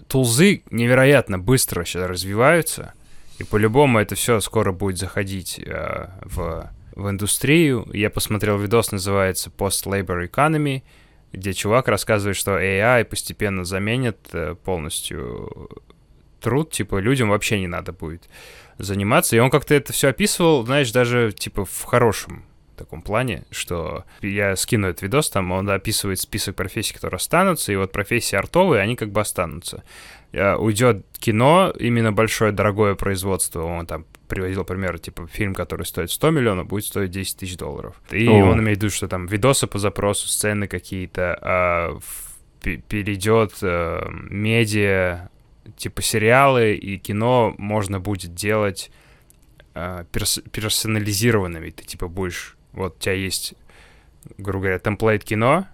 тулзы 0.08 0.62
невероятно 0.70 1.38
быстро 1.38 1.84
сейчас 1.84 2.08
развиваются, 2.08 2.94
и 3.38 3.44
по-любому 3.44 3.98
это 4.00 4.14
все 4.14 4.40
скоро 4.40 4.72
будет 4.72 4.98
заходить 4.98 5.60
э, 5.60 6.08
в, 6.22 6.70
в 6.96 7.10
индустрию. 7.10 7.86
Я 7.92 8.10
посмотрел 8.10 8.58
видос, 8.58 8.90
называется 8.90 9.50
Post-Labor 9.56 10.28
Economy, 10.28 10.82
где 11.32 11.52
чувак 11.52 11.88
рассказывает, 11.88 12.36
что 12.36 12.58
AI 12.58 13.04
постепенно 13.04 13.64
заменит 13.64 14.18
э, 14.32 14.56
полностью 14.64 15.70
труд, 16.40 16.70
типа, 16.70 16.98
людям 16.98 17.30
вообще 17.30 17.60
не 17.60 17.66
надо 17.66 17.92
будет 17.92 18.28
заниматься. 18.78 19.36
И 19.36 19.38
он 19.38 19.50
как-то 19.50 19.74
это 19.74 19.92
все 19.92 20.08
описывал, 20.08 20.64
знаешь, 20.64 20.90
даже, 20.90 21.32
типа, 21.32 21.64
в 21.64 21.84
хорошем 21.84 22.44
таком 22.78 23.02
плане, 23.02 23.44
что 23.50 24.04
я 24.20 24.56
скину 24.56 24.88
этот 24.88 25.02
видос, 25.02 25.30
там 25.30 25.52
он 25.52 25.68
описывает 25.68 26.20
список 26.20 26.56
профессий, 26.56 26.94
которые 26.94 27.16
останутся, 27.18 27.72
и 27.72 27.76
вот 27.76 27.92
профессии 27.92 28.36
артовые, 28.36 28.82
они 28.82 28.96
как 28.96 29.10
бы 29.10 29.20
останутся. 29.20 29.84
Э, 30.32 30.54
уйдет 30.56 31.06
кино, 31.18 31.72
именно 31.78 32.12
большое, 32.12 32.52
дорогое 32.52 32.94
производство, 32.94 33.62
он 33.62 33.86
там 33.86 34.04
приводил 34.28 34.64
пример, 34.64 34.98
типа, 34.98 35.26
фильм, 35.26 35.54
который 35.54 35.86
стоит 35.86 36.10
100 36.10 36.30
миллионов, 36.30 36.66
будет 36.66 36.84
стоить 36.84 37.10
10 37.10 37.38
тысяч 37.38 37.56
долларов. 37.56 38.00
И 38.10 38.28
О. 38.28 38.32
он 38.32 38.60
имеет 38.60 38.78
в 38.78 38.82
виду, 38.82 38.94
что 38.94 39.08
там 39.08 39.26
видосы 39.26 39.66
по 39.66 39.78
запросу, 39.78 40.28
сцены 40.28 40.68
какие-то, 40.68 41.38
а, 41.40 41.98
перейдет 42.60 43.54
а, 43.62 44.06
медиа, 44.10 45.30
типа 45.76 46.02
сериалы 46.02 46.74
и 46.74 46.98
кино 46.98 47.54
можно 47.58 48.00
будет 48.00 48.34
делать 48.34 48.90
а, 49.74 50.04
перс 50.12 50.40
персонализированными. 50.52 51.70
Ты, 51.70 51.84
типа, 51.84 52.08
будешь 52.08 52.57
вот 52.72 52.96
у 52.96 53.00
тебя 53.00 53.14
есть, 53.14 53.54
грубо 54.36 54.64
говоря, 54.64 54.78
темплейт 54.78 55.24
кино, 55.24 55.66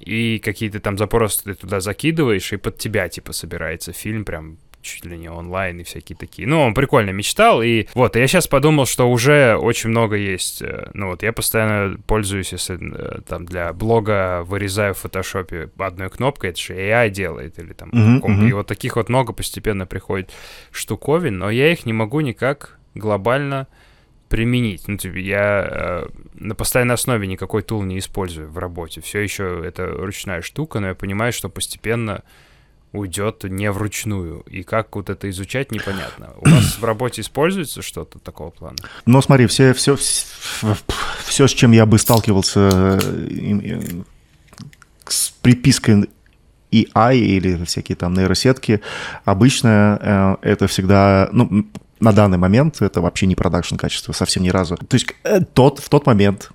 и 0.00 0.38
какие-то 0.38 0.80
там 0.80 0.96
запросы 0.96 1.42
ты 1.44 1.54
туда 1.54 1.80
закидываешь, 1.80 2.52
и 2.52 2.56
под 2.56 2.78
тебя, 2.78 3.08
типа, 3.08 3.32
собирается 3.32 3.92
фильм 3.92 4.24
прям 4.24 4.58
чуть 4.80 5.04
ли 5.04 5.18
не 5.18 5.28
онлайн 5.28 5.80
и 5.80 5.82
всякие 5.82 6.16
такие. 6.16 6.46
Ну, 6.46 6.60
он 6.62 6.74
прикольно 6.74 7.10
мечтал, 7.10 7.62
и 7.62 7.86
вот, 7.94 8.16
я 8.16 8.26
сейчас 8.26 8.46
подумал, 8.46 8.86
что 8.86 9.10
уже 9.10 9.56
очень 9.56 9.90
много 9.90 10.16
есть. 10.16 10.62
Э, 10.62 10.90
ну, 10.94 11.08
вот, 11.08 11.22
я 11.22 11.32
постоянно 11.32 11.98
пользуюсь, 12.06 12.52
если 12.52 12.78
э, 12.80 13.20
там 13.26 13.44
для 13.44 13.72
блога 13.72 14.42
вырезаю 14.44 14.94
в 14.94 14.98
фотошопе 14.98 15.70
одной 15.78 16.10
кнопкой, 16.10 16.50
это 16.50 16.60
же 16.60 16.74
AI 16.74 17.10
делает, 17.10 17.58
или 17.58 17.72
там, 17.72 17.90
uh-huh, 17.90 18.20
uh-huh. 18.20 18.48
и 18.48 18.52
вот 18.52 18.66
таких 18.66 18.96
вот 18.96 19.08
много 19.08 19.32
постепенно 19.32 19.86
приходит 19.86 20.30
штуковин, 20.70 21.38
но 21.38 21.50
я 21.50 21.72
их 21.72 21.84
не 21.84 21.92
могу 21.92 22.20
никак 22.20 22.78
глобально 22.94 23.66
применить. 24.28 24.88
Ну, 24.88 24.96
типа, 24.96 25.16
я 25.16 25.68
э, 25.70 26.06
на 26.34 26.54
постоянной 26.54 26.94
основе 26.94 27.26
никакой 27.26 27.62
тул 27.62 27.82
не 27.82 27.98
использую 27.98 28.50
в 28.50 28.58
работе. 28.58 29.00
Все 29.00 29.20
еще 29.20 29.62
это 29.64 29.86
ручная 29.86 30.42
штука, 30.42 30.80
но 30.80 30.88
я 30.88 30.94
понимаю, 30.94 31.32
что 31.32 31.48
постепенно 31.48 32.22
уйдет 32.92 33.44
не 33.44 33.70
вручную. 33.70 34.40
И 34.50 34.62
как 34.62 34.96
вот 34.96 35.10
это 35.10 35.28
изучать, 35.30 35.72
непонятно. 35.72 36.30
У 36.40 36.48
вас 36.48 36.78
в 36.78 36.84
работе 36.84 37.20
используется 37.20 37.82
что-то 37.82 38.18
такого 38.18 38.50
плана? 38.50 38.76
Ну, 39.06 39.20
смотри, 39.22 39.46
все, 39.46 39.72
все, 39.74 39.96
все, 39.96 40.76
все 41.24 41.46
с 41.46 41.50
чем 41.52 41.72
я 41.72 41.86
бы 41.86 41.98
сталкивался 41.98 42.98
э, 43.00 44.02
с 45.06 45.30
припиской 45.42 46.08
AI 46.72 47.16
или 47.16 47.64
всякие 47.64 47.96
там 47.96 48.14
нейросетки, 48.14 48.80
обычно 49.24 50.38
э, 50.42 50.50
это 50.50 50.66
всегда, 50.66 51.28
ну, 51.32 51.66
на 52.00 52.12
данный 52.12 52.38
момент 52.38 52.80
это 52.80 53.00
вообще 53.00 53.26
не 53.26 53.34
продакшн 53.34 53.76
качество, 53.76 54.12
совсем 54.12 54.42
ни 54.42 54.50
разу. 54.50 54.76
То 54.76 54.94
есть 54.94 55.06
э, 55.24 55.40
тот, 55.40 55.78
в 55.80 55.88
тот 55.88 56.06
момент, 56.06 56.50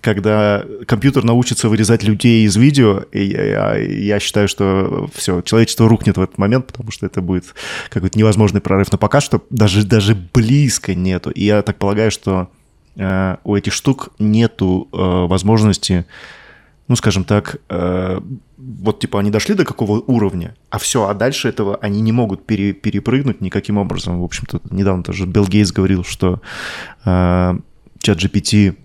когда 0.00 0.64
компьютер 0.86 1.24
научится 1.24 1.68
вырезать 1.68 2.02
людей 2.02 2.44
из 2.44 2.56
видео, 2.56 3.04
я, 3.12 3.76
я 3.76 4.20
считаю, 4.20 4.48
что 4.48 5.08
все, 5.14 5.40
человечество 5.42 5.88
рухнет 5.88 6.16
в 6.16 6.22
этот 6.22 6.38
момент, 6.38 6.66
потому 6.66 6.90
что 6.90 7.06
это 7.06 7.20
будет 7.20 7.54
какой-то 7.90 8.18
невозможный 8.18 8.60
прорыв. 8.60 8.92
Но 8.92 8.98
пока 8.98 9.20
что 9.20 9.42
даже, 9.50 9.84
даже 9.84 10.14
близко 10.14 10.94
нету. 10.94 11.30
И 11.30 11.44
я 11.44 11.62
так 11.62 11.78
полагаю, 11.78 12.10
что 12.10 12.48
э, 12.96 13.36
у 13.44 13.56
этих 13.56 13.72
штук 13.72 14.10
нету 14.18 14.88
э, 14.92 14.96
возможности, 14.96 16.06
ну, 16.88 16.96
скажем 16.96 17.24
так, 17.24 17.56
э, 17.68 18.20
вот 18.56 19.00
типа 19.00 19.20
они 19.20 19.30
дошли 19.30 19.54
до 19.54 19.64
какого 19.64 20.00
уровня, 20.00 20.56
а 20.70 20.78
все, 20.78 21.06
а 21.06 21.14
дальше 21.14 21.48
этого 21.48 21.76
они 21.76 22.00
не 22.00 22.12
могут 22.12 22.46
пере, 22.46 22.72
перепрыгнуть 22.72 23.40
никаким 23.40 23.76
образом. 23.76 24.20
В 24.20 24.24
общем-то, 24.24 24.60
недавно 24.70 25.02
тоже 25.02 25.26
Билл 25.26 25.46
Гейтс 25.46 25.70
говорил, 25.70 26.02
что 26.04 26.40
э, 27.04 27.58
чат 28.00 28.18
GPT 28.18 28.76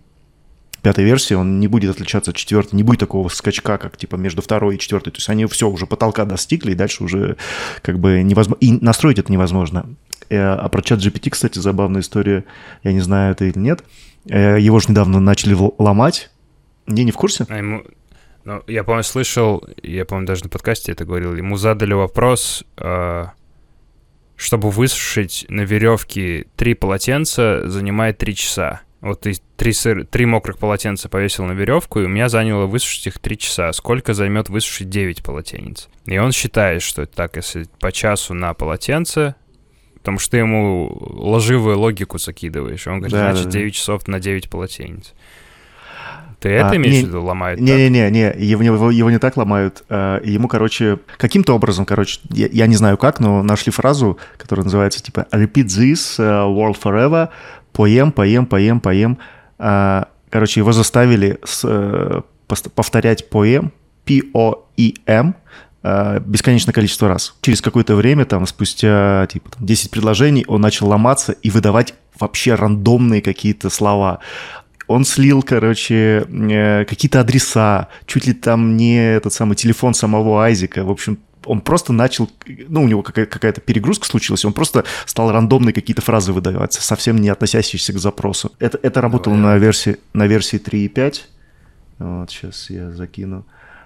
пятой 0.83 1.05
версии, 1.05 1.33
он 1.33 1.62
не 1.62 1.67
будет 1.67 1.91
отличаться 1.91 2.31
от 2.31 2.38
четвертой, 2.38 2.75
не 2.75 2.83
будет 2.83 3.00
такого 3.00 3.29
скачка, 3.29 3.77
как 3.77 3.95
типа 3.98 4.17
между 4.17 4.41
второй 4.41 4.75
и 4.75 4.79
четвертой. 4.79 5.13
То 5.13 5.17
есть 5.17 5.29
они 5.29 5.45
все 5.45 5.69
уже 5.69 5.88
потолка 5.88 6.25
достигли, 6.25 6.74
и 6.74 6.75
дальше 6.75 7.05
уже 7.05 7.38
как 7.81 8.00
бы 8.00 8.22
невозможно. 8.22 8.60
И 8.60 8.72
настроить 8.83 9.17
это 9.17 9.31
невозможно. 9.31 9.86
Э, 10.29 10.41
а 10.41 10.67
про 10.67 10.81
чат 10.81 11.00
GPT, 11.00 11.29
кстати, 11.29 11.57
забавная 11.57 12.01
история. 12.01 12.43
Я 12.83 12.91
не 12.91 13.00
знаю, 13.00 13.31
это 13.31 13.45
или 13.45 13.57
нет. 13.57 13.83
Э, 14.29 14.60
его 14.60 14.79
же 14.79 14.88
недавно 14.89 15.22
начали 15.22 15.55
ломать. 15.77 16.29
Не, 16.88 17.04
не 17.04 17.12
в 17.12 17.16
курсе? 17.16 17.46
А 17.50 17.58
ему... 17.58 17.84
Ну, 18.46 18.62
я, 18.68 18.84
по-моему, 18.84 19.04
слышал, 19.04 19.63
я, 19.82 20.04
по-моему, 20.04 20.28
даже 20.28 20.44
на 20.44 20.50
подкасте 20.50 20.92
это 20.92 21.06
говорил, 21.06 21.34
ему 21.34 21.56
задали 21.56 21.94
вопрос, 21.94 22.66
э, 22.75 23.28
чтобы 24.36 24.70
высушить 24.70 25.46
на 25.48 25.62
веревке 25.62 26.48
три 26.58 26.74
полотенца, 26.74 27.70
занимает 27.70 28.18
три 28.18 28.36
часа. 28.36 28.82
Вот 29.00 29.22
ты 29.22 29.36
три, 29.58 29.74
сыр, 29.74 30.06
три 30.06 30.25
мокрых 30.25 30.58
полотенца 30.58 31.10
повесил 31.10 31.44
на 31.44 31.52
веревку, 31.52 32.00
и 32.00 32.06
у 32.06 32.08
меня 32.08 32.30
заняло 32.30 32.66
высушить 32.68 33.08
их 33.08 33.20
три 33.20 33.38
часа. 33.38 33.72
Сколько 33.74 34.13
займет 34.13 34.48
высушить 34.48 34.90
9 34.90 35.24
полотенец? 35.24 35.90
И 36.06 36.18
он 36.18 36.32
считает, 36.32 36.82
что 36.82 37.06
так, 37.06 37.36
если 37.36 37.66
по 37.80 37.92
часу 37.92 38.34
на 38.34 38.54
полотенце, 38.54 39.36
потому 39.96 40.20
что 40.20 40.32
ты 40.32 40.38
ему 40.38 40.98
ложивую 41.02 41.80
логику 41.80 42.18
закидываешь. 42.18 42.88
Он 42.88 43.00
говорит, 43.00 43.13
да, 43.13 43.34
значит, 43.34 43.52
да, 43.52 43.60
9 43.60 43.74
часов 43.75 44.08
на 44.08 44.22
9 44.22 44.50
полотенец. 44.50 45.13
Ты 46.44 46.50
это 46.50 46.72
а, 46.72 46.76
имеешь 46.76 47.06
в 47.06 47.08
виду, 47.08 47.24
ломают? 47.24 47.62
Не-не-не, 47.62 48.12
не, 48.12 48.34
его, 48.46 48.62
его, 48.62 48.92
его 48.92 49.10
не 49.10 49.18
так 49.18 49.38
ломают. 49.38 49.84
А, 49.88 50.22
ему, 50.24 50.50
короче, 50.50 51.00
каким-то 51.18 51.56
образом, 51.56 51.86
короче, 51.86 52.20
я, 52.32 52.48
я 52.52 52.68
не 52.68 52.76
знаю 52.76 52.98
как, 52.98 53.22
но 53.22 53.42
нашли 53.44 53.72
фразу, 53.72 54.18
которая 54.38 54.66
называется 54.66 55.02
типа 55.02 55.26
«Repeat 55.32 55.68
this 55.68 56.20
uh, 56.20 56.54
world 56.54 56.76
forever 56.84 57.30
поем, 57.72 58.12
поем, 58.12 58.46
поем, 58.46 58.82
поем. 58.82 59.18
А, 59.58 60.10
короче, 60.30 60.60
его 60.60 60.74
заставили 60.74 61.40
с, 61.46 61.64
э, 61.66 62.22
повторять 62.76 63.30
поем, 63.30 63.72
P-O-E-M, 64.06 65.36
а, 65.82 66.20
бесконечное 66.20 66.74
количество 66.74 67.10
раз. 67.10 67.36
Через 67.42 67.62
какое-то 67.62 67.96
время, 67.96 68.26
там, 68.26 68.46
спустя 68.48 69.28
типа, 69.32 69.52
там, 69.52 69.66
10 69.66 69.92
предложений, 69.92 70.46
он 70.48 70.62
начал 70.62 70.88
ломаться 70.88 71.34
и 71.34 71.50
выдавать 71.50 71.94
вообще 72.20 72.56
рандомные 72.56 73.22
какие-то 73.22 73.70
слова. 73.70 74.20
Он 74.88 75.06
слил, 75.06 75.44
короче, 75.44 76.25
э, 76.30 76.86
какие-то 76.86 77.22
адреса, 77.22 77.90
чуть 78.06 78.28
ли 78.28 78.34
там 78.34 78.75
не 78.78 79.16
этот 79.16 79.34
самый 79.34 79.56
телефон 79.56 79.94
самого 79.94 80.44
Айзека. 80.44 80.84
В 80.84 80.92
общем, 80.92 81.20
он 81.46 81.62
просто 81.62 81.94
начал, 81.94 82.30
ну, 82.46 82.84
у 82.84 82.88
него 82.88 83.02
какая-то 83.02 83.62
перегрузка 83.62 84.06
случилась, 84.06 84.46
он 84.46 84.54
просто 84.54 84.86
стал 85.06 85.32
рандомные 85.32 85.74
какие-то 85.74 86.02
фразы 86.02 86.34
выдавать, 86.34 86.74
совсем 86.74 87.18
не 87.18 87.30
относящиеся 87.30 87.94
к 87.94 87.98
запросу. 87.98 88.52
Это, 88.60 88.80
это 88.82 89.02
работало 89.02 89.36
Давай. 89.36 89.54
на 89.54 89.58
версии, 89.58 89.98
на 90.13 90.28
версии 90.28 90.60
3.5. 90.60 91.22
Вот, 92.00 92.32
сейчас 92.32 92.70
я 92.70 92.92
закину. 92.92 93.46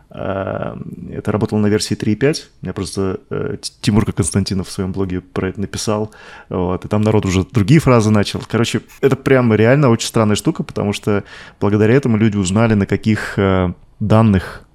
А, 0.09 0.77
это 1.11 1.31
работало 1.31 1.59
на 1.59 1.67
версии 1.67 1.97
3.5. 1.97 2.43
Я 2.61 2.73
просто 2.73 3.19
э, 3.29 3.57
Тимурка 3.81 4.11
Константинов 4.11 4.67
в 4.67 4.71
своем 4.71 4.91
блоге 4.91 5.21
про 5.21 5.49
это 5.49 5.61
написал. 5.61 6.11
Вот, 6.49 6.85
и 6.85 6.87
там 6.87 7.01
народ 7.01 7.25
уже 7.25 7.45
другие 7.45 7.79
фразы 7.79 8.09
начал. 8.09 8.41
Короче, 8.47 8.81
это 9.01 9.15
прям 9.15 9.53
реально 9.53 9.89
очень 9.89 10.07
странная 10.07 10.35
штука, 10.35 10.63
потому 10.63 10.93
что 10.93 11.23
благодаря 11.59 11.95
этому 11.95 12.17
люди 12.17 12.37
узнали, 12.37 12.73
на 12.73 12.85
каких 12.85 13.37
э, 13.37 13.73
данных 13.99 14.67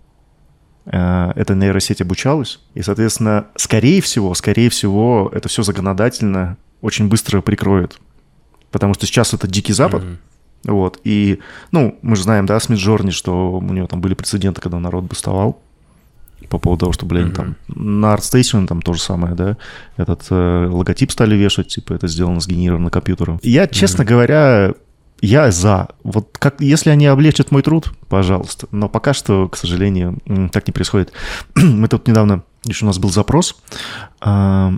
Э, 0.85 1.33
эта 1.37 1.55
нейросеть 1.55 2.01
обучалась. 2.01 2.61
И, 2.75 2.83
соответственно, 2.83 3.47
скорее 3.57 4.01
всего, 4.01 4.35
скорее 4.35 4.71
всего, 4.71 5.31
это 5.33 5.49
все 5.49 5.62
законодательно 5.62 6.57
очень 6.81 7.09
быстро 7.09 7.41
прикроет. 7.41 7.99
Потому 8.71 8.95
что 8.95 9.07
сейчас 9.07 9.35
это 9.35 9.47
дикий 9.47 9.73
запад. 9.73 10.03
Mm-hmm. 10.03 10.17
Вот. 10.64 11.00
И, 11.04 11.40
ну, 11.71 11.99
мы 12.02 12.16
же 12.16 12.23
знаем, 12.23 12.47
да, 12.47 12.59
с 12.61 12.69
Миджорни, 12.69 13.11
что 13.11 13.52
у 13.52 13.62
него 13.62 13.87
там 13.87 14.00
были 14.00 14.14
прецеденты, 14.14 14.61
когда 14.61 14.78
народ 14.78 15.04
бастовал 15.04 15.61
по 16.49 16.59
поводу 16.59 16.81
того, 16.81 16.92
что, 16.92 17.07
блин, 17.07 17.28
mm-hmm. 17.28 17.35
там 17.35 17.57
на 17.69 18.14
ArtStation 18.14 18.66
там 18.66 18.83
то 18.83 18.92
же 18.92 19.00
самое, 19.00 19.35
да, 19.35 19.57
этот 19.97 20.26
э, 20.31 20.66
логотип 20.69 21.11
стали 21.11 21.35
вешать, 21.35 21.69
типа 21.69 21.95
это 21.95 22.09
сделано 22.09 22.40
сгенерировано 22.40 22.90
компьютером. 22.90 23.40
Я, 23.42 23.66
честно 23.66 24.02
mm-hmm. 24.02 24.07
говоря, 24.07 24.75
я 25.23 25.50
за. 25.52 25.88
Вот 26.02 26.37
как, 26.38 26.61
если 26.61 26.90
они 26.90 27.07
облегчат 27.07 27.52
мой 27.52 27.62
труд, 27.62 27.92
пожалуйста. 28.09 28.66
Но 28.73 28.88
пока 28.88 29.14
что, 29.14 29.49
к 29.49 29.57
сожалению, 29.57 30.19
так 30.52 30.66
не 30.66 30.73
происходит. 30.73 31.12
Мы 31.54 31.88
тут 31.88 32.09
недавно, 32.09 32.42
еще 32.64 32.85
у 32.85 32.88
нас 32.88 32.99
был 32.99 33.11
запрос, 33.11 33.57
э, 34.21 34.71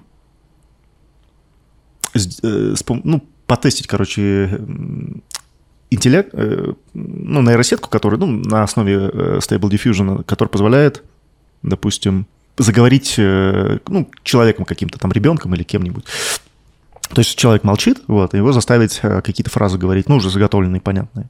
ну, 2.88 3.26
потестить, 3.46 3.86
короче, 3.86 4.60
интеллект, 5.90 6.30
э, 6.32 6.72
ну, 6.94 7.42
нейросетку, 7.42 7.88
которая, 7.88 8.18
ну, 8.18 8.26
на 8.26 8.62
основе 8.62 8.94
э, 8.94 9.38
Stable 9.38 9.70
Diffusion, 9.70 10.24
которая 10.24 10.50
позволяет, 10.50 11.02
допустим, 11.62 12.26
заговорить, 12.56 13.14
ну, 13.18 14.08
человеком 14.22 14.64
каким-то 14.64 14.98
там, 15.00 15.10
ребенком 15.10 15.54
или 15.56 15.64
кем-нибудь, 15.64 16.04
то 17.12 17.20
есть 17.20 17.36
человек 17.36 17.64
молчит, 17.64 17.98
вот, 18.06 18.34
его 18.34 18.52
заставить 18.52 19.00
э, 19.02 19.20
какие-то 19.20 19.50
фразы 19.50 19.78
говорить, 19.78 20.08
ну, 20.08 20.16
уже 20.16 20.30
заготовленные, 20.30 20.80
понятные. 20.80 21.28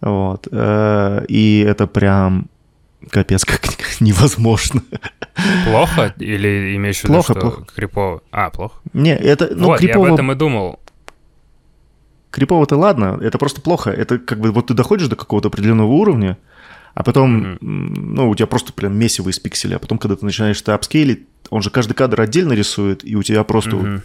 Вот. 0.00 0.48
Э, 0.50 1.24
и 1.28 1.64
это 1.66 1.86
прям 1.86 2.46
капец 3.10 3.44
как 3.44 3.60
невозможно. 4.00 4.82
Плохо? 5.64 6.14
Или 6.18 6.76
имеешь 6.76 7.00
в 7.00 7.04
виду, 7.04 7.14
плохо, 7.14 7.32
что 7.32 7.40
плохо. 7.40 7.64
крипово? 7.74 8.22
А, 8.30 8.50
плохо? 8.50 8.74
Не, 8.92 9.16
это, 9.16 9.48
ну, 9.54 9.66
вот, 9.68 9.78
крипово... 9.78 10.04
я 10.04 10.08
об 10.08 10.14
этом 10.14 10.32
и 10.32 10.34
думал. 10.34 10.79
Крипово-то 12.30 12.76
ладно, 12.76 13.18
это 13.20 13.38
просто 13.38 13.60
плохо. 13.60 13.90
Это 13.90 14.18
как 14.18 14.40
бы 14.40 14.52
вот 14.52 14.68
ты 14.68 14.74
доходишь 14.74 15.08
до 15.08 15.16
какого-то 15.16 15.48
определенного 15.48 15.88
уровня, 15.88 16.38
а 16.94 17.02
потом, 17.02 17.42
mm-hmm. 17.42 17.58
ну, 17.60 18.30
у 18.30 18.34
тебя 18.34 18.46
просто 18.46 18.72
прям 18.72 18.96
месиво 18.96 19.28
из 19.28 19.38
пикселя, 19.38 19.76
а 19.76 19.78
потом, 19.78 19.98
когда 19.98 20.16
ты 20.16 20.24
начинаешь 20.24 20.60
это 20.60 20.74
апскейлить, 20.74 21.26
он 21.50 21.62
же 21.62 21.70
каждый 21.70 21.94
кадр 21.94 22.20
отдельно 22.20 22.52
рисует, 22.52 23.04
и 23.04 23.16
у 23.16 23.22
тебя 23.22 23.44
просто 23.44 23.70
mm-hmm 23.70 24.00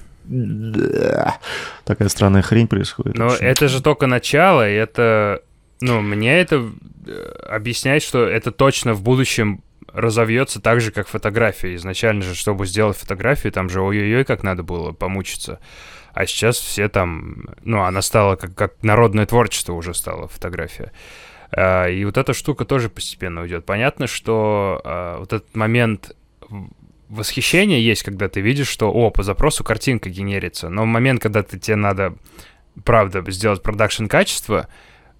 такая 1.83 2.09
странная 2.09 2.41
хрень 2.41 2.67
происходит. 2.67 3.17
Но 3.17 3.27
это 3.27 3.67
же 3.67 3.81
только 3.81 4.07
начало, 4.07 4.67
и 4.67 4.73
это... 4.73 5.43
Ну, 5.81 6.01
мне 6.01 6.39
это 6.39 6.71
э, 7.05 7.31
объясняет, 7.49 8.01
что 8.01 8.25
это 8.25 8.51
точно 8.51 8.93
в 8.93 9.03
будущем 9.03 9.61
разовьется 9.93 10.61
так 10.61 10.81
же, 10.81 10.91
как 10.91 11.07
фотография. 11.07 11.75
Изначально 11.75 12.21
же, 12.23 12.33
чтобы 12.33 12.65
сделать 12.65 12.97
фотографию, 12.97 13.51
там 13.51 13.69
же 13.69 13.81
ой-ой-ой, 13.81 14.23
как 14.23 14.41
надо 14.41 14.63
было 14.63 14.93
помучиться. 14.93 15.59
А 16.15 16.25
сейчас 16.25 16.57
все 16.57 16.87
там... 16.87 17.43
Ну, 17.65 17.83
она 17.83 18.01
стала 18.01 18.37
как, 18.37 18.55
как 18.55 18.73
народное 18.81 19.25
творчество 19.25 19.73
уже 19.73 19.93
стала 19.93 20.29
фотография. 20.29 20.93
А, 21.51 21.89
и 21.89 22.05
вот 22.05 22.17
эта 22.17 22.33
штука 22.33 22.63
тоже 22.63 22.89
постепенно 22.89 23.41
уйдет. 23.41 23.65
Понятно, 23.65 24.07
что 24.07 24.79
а, 24.85 25.19
вот 25.19 25.33
этот 25.33 25.53
момент 25.57 26.15
восхищение 27.09 27.85
есть, 27.85 28.03
когда 28.03 28.29
ты 28.29 28.39
видишь, 28.39 28.69
что, 28.69 28.93
о, 28.93 29.09
по 29.09 29.23
запросу 29.23 29.65
картинка 29.65 30.09
генерится, 30.09 30.69
но 30.69 30.83
в 30.83 30.85
момент, 30.85 31.21
когда 31.21 31.43
ты, 31.43 31.59
тебе 31.59 31.75
надо, 31.75 32.15
правда, 32.85 33.21
сделать 33.29 33.61
продакшн 33.61 34.05
качество, 34.05 34.69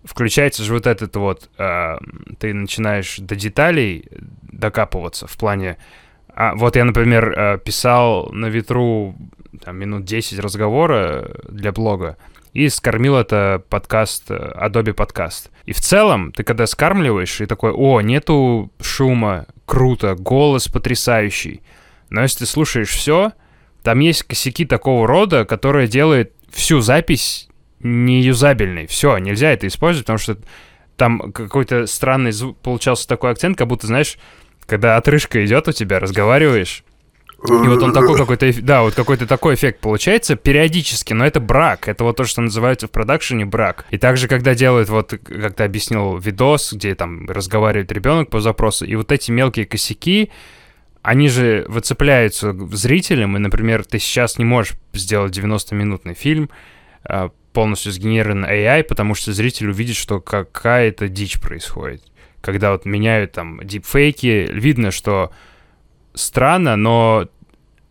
включается 0.05 0.63
же 0.63 0.73
вот 0.73 0.87
этот 0.87 1.13
вот, 1.17 1.49
э, 1.57 1.97
ты 2.39 2.53
начинаешь 2.53 3.17
до 3.17 3.35
деталей 3.35 4.07
докапываться 4.43 5.27
в 5.27 5.35
плане, 5.35 5.77
а, 6.29 6.55
вот 6.55 6.77
я, 6.77 6.85
например, 6.85 7.59
писал 7.65 8.31
на 8.31 8.47
ветру 8.47 9.15
там, 9.63 9.77
минут 9.77 10.05
10 10.05 10.39
разговора 10.39 11.31
для 11.47 11.71
блога, 11.71 12.17
и 12.53 12.69
скормил 12.69 13.17
это 13.17 13.61
подкаст, 13.69 14.25
э, 14.29 14.53
Adobe 14.55 14.93
подкаст. 14.93 15.51
И 15.65 15.73
в 15.73 15.81
целом, 15.81 16.31
ты 16.31 16.43
когда 16.43 16.65
скармливаешь, 16.67 17.41
и 17.41 17.45
такой, 17.45 17.71
о, 17.71 17.99
нету 18.01 18.71
шума, 18.81 19.45
круто, 19.65 20.15
голос 20.15 20.67
потрясающий, 20.67 21.61
Но 22.09 22.21
если 22.21 22.39
ты 22.39 22.45
слушаешь 22.45 22.89
все, 22.89 23.33
там 23.83 23.99
есть 23.99 24.23
косяки 24.23 24.65
такого 24.65 25.05
рода, 25.05 25.43
которые 25.43 25.87
делают 25.87 26.31
всю 26.49 26.79
запись 26.79 27.49
неюзабельной. 27.79 28.87
Все, 28.87 29.17
нельзя 29.17 29.51
это 29.51 29.67
использовать, 29.67 30.05
потому 30.05 30.19
что 30.19 30.37
там 30.95 31.31
какой-то 31.31 31.87
странный 31.87 32.31
звук, 32.31 32.57
получался 32.59 33.07
такой 33.07 33.31
акцент, 33.31 33.57
как 33.57 33.67
будто, 33.67 33.87
знаешь, 33.87 34.17
когда 34.65 34.97
отрыжка 34.97 35.45
идет 35.45 35.67
у 35.67 35.71
тебя, 35.71 35.99
разговариваешь, 35.99 36.83
и 37.45 37.67
вот 37.67 37.81
он 37.83 37.93
такой 37.93 38.17
какой-то, 38.17 38.51
да, 38.61 38.83
вот 38.83 38.93
какой-то 38.93 39.27
такой 39.27 39.55
эффект 39.55 39.79
получается 39.79 40.35
периодически, 40.35 41.13
но 41.13 41.25
это 41.25 41.39
брак, 41.39 41.87
это 41.87 42.03
вот 42.03 42.17
то, 42.17 42.25
что 42.25 42.41
называется 42.41 42.87
в 42.87 42.91
продакшене 42.91 43.45
брак. 43.45 43.85
И 43.91 43.97
также, 43.97 44.27
когда 44.27 44.55
делают, 44.55 44.89
вот, 44.89 45.13
как 45.23 45.55
ты 45.55 45.63
объяснил, 45.63 46.17
видос, 46.17 46.73
где 46.73 46.95
там 46.95 47.29
разговаривает 47.29 47.91
ребенок 47.91 48.29
по 48.29 48.39
запросу, 48.39 48.85
и 48.85 48.95
вот 48.95 49.11
эти 49.11 49.31
мелкие 49.31 49.65
косяки, 49.65 50.31
они 51.01 51.29
же 51.29 51.65
выцепляются 51.67 52.53
зрителям, 52.71 53.37
и, 53.37 53.39
например, 53.39 53.85
ты 53.85 53.99
сейчас 53.99 54.37
не 54.39 54.45
можешь 54.45 54.73
сделать 54.93 55.37
90-минутный 55.37 56.15
фильм, 56.15 56.49
а, 57.03 57.29
полностью 57.53 57.91
сгенерирован 57.91 58.45
AI, 58.45 58.83
потому 58.83 59.15
что 59.15 59.31
зритель 59.31 59.69
увидит, 59.69 59.95
что 59.95 60.19
какая-то 60.19 61.07
дичь 61.07 61.39
происходит. 61.39 62.03
Когда 62.41 62.71
вот 62.71 62.85
меняют 62.85 63.31
там 63.31 63.59
дипфейки, 63.63 64.49
видно, 64.51 64.91
что 64.91 65.31
странно, 66.15 66.75
но 66.75 67.27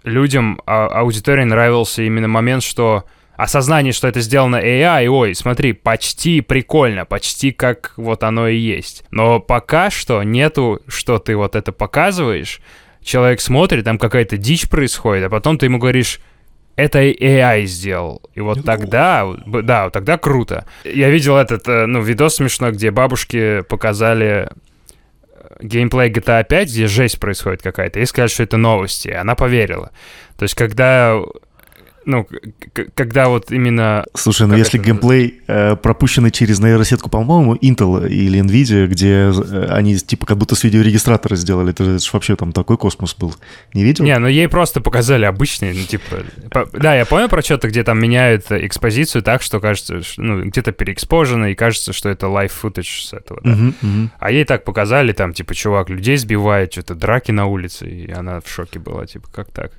людям, 0.03 0.61
а, 0.67 0.87
аудитории 0.87 1.45
нравился 1.45 2.03
именно 2.03 2.29
момент, 2.29 2.63
что 2.63 3.05
осознание, 3.37 3.93
что 3.93 4.07
это 4.09 4.21
сделано 4.21 4.57
AI, 4.57 5.07
ой, 5.09 5.35
смотри, 5.35 5.73
почти 5.73 6.41
прикольно, 6.41 7.05
почти 7.05 7.53
как 7.53 7.95
вот 7.97 8.23
оно 8.23 8.49
и 8.49 8.57
есть. 8.57 9.05
Но 9.11 9.41
пока 9.41 9.91
что 9.91 10.23
нету, 10.23 10.81
что 10.87 11.19
ты 11.19 11.37
вот 11.37 11.57
это 11.57 11.73
показываешь, 11.73 12.61
человек 13.03 13.41
смотрит, 13.41 13.85
там 13.85 13.99
какая-то 13.99 14.37
дичь 14.37 14.69
происходит, 14.69 15.25
а 15.25 15.31
потом 15.31 15.59
ты 15.59 15.67
ему 15.67 15.79
говоришь, 15.79 16.21
это 16.77 17.03
AI 17.03 17.67
сделал. 17.67 18.23
И 18.35 18.41
вот 18.41 18.65
тогда, 18.65 19.29
да, 19.47 19.91
тогда 19.91 20.19
круто. 20.19 20.67
Я 20.85 21.09
видел 21.11 21.37
этот, 21.37 21.69
э, 21.69 21.87
ну, 21.87 22.03
видос 22.03 22.37
смешной, 22.37 22.73
где 22.73 22.91
бабушки 22.91 23.63
показали 23.69 24.51
геймплей 25.61 26.11
GTA 26.11 26.45
5, 26.45 26.69
где 26.69 26.87
жесть 26.87 27.21
происходит 27.21 27.63
какая-то, 27.63 28.01
и 28.01 28.07
сказали, 28.07 28.29
что 28.29 28.43
это 28.43 28.57
новости, 28.57 29.09
она 29.09 29.35
поверила. 29.35 29.91
То 30.37 30.45
есть, 30.45 30.55
когда 30.55 31.21
ну, 32.07 32.27
когда 32.95 33.29
вот 33.29 33.51
именно... 33.51 34.05
Слушай, 34.15 34.47
ну 34.47 34.57
если 34.57 34.79
это... 34.79 34.89
геймплей 34.89 35.41
э, 35.47 35.77
пропущенный 35.77 36.31
через 36.31 36.61
нейросетку, 36.61 37.11
по-моему, 37.11 37.55
Intel 37.57 38.09
или 38.09 38.41
Nvidia, 38.41 38.87
где 38.87 39.31
э, 39.31 39.67
они 39.71 39.97
типа 39.97 40.27
как 40.27 40.39
будто 40.39 40.55
с 40.55 40.65
видеорегистратора 40.65 41.37
сделали, 41.37 41.71
это, 41.71 41.85
это 41.85 41.99
же 41.99 42.11
вообще 42.13 42.37
там 42.37 42.53
такой 42.53 42.77
космос 42.77 43.15
был. 43.15 43.35
Не 43.73 43.85
видел? 43.85 44.05
Не, 44.05 44.19
ну 44.19 44.27
ей 44.27 44.49
просто 44.49 44.81
показали 44.81 45.25
обычный, 45.25 45.73
ну 45.73 45.85
типа... 45.85 46.25
По... 46.51 46.67
Да, 46.73 46.95
я 46.95 47.05
понял 47.05 47.29
про 47.29 47.43
что-то, 47.43 47.69
где 47.69 47.83
там 47.85 48.01
меняют 48.01 48.51
экспозицию 48.51 49.23
так, 49.23 49.43
что 49.43 49.61
кажется, 49.61 50.03
что, 50.03 50.23
ну, 50.23 50.45
где-то 50.45 50.73
переэкспожено, 50.73 51.47
и 51.47 51.55
кажется, 51.55 51.93
что 51.93 52.09
это 52.09 52.27
live 52.27 52.53
footage 52.63 53.07
с 53.07 53.13
этого, 53.13 53.41
да. 53.43 53.51
Uh-huh, 53.51 53.75
uh-huh. 53.83 54.09
А 54.19 54.31
ей 54.31 54.45
так 54.45 54.65
показали, 54.65 55.13
там, 55.13 55.33
типа, 55.33 55.55
чувак 55.55 55.91
людей 55.91 56.17
сбивает, 56.17 56.73
что-то 56.73 56.95
драки 56.95 57.31
на 57.31 57.47
улице, 57.47 57.89
и 57.89 58.11
она 58.11 58.41
в 58.41 58.49
шоке 58.49 58.79
была, 58.79 59.07
типа, 59.07 59.29
как 59.33 59.51
так? 59.51 59.73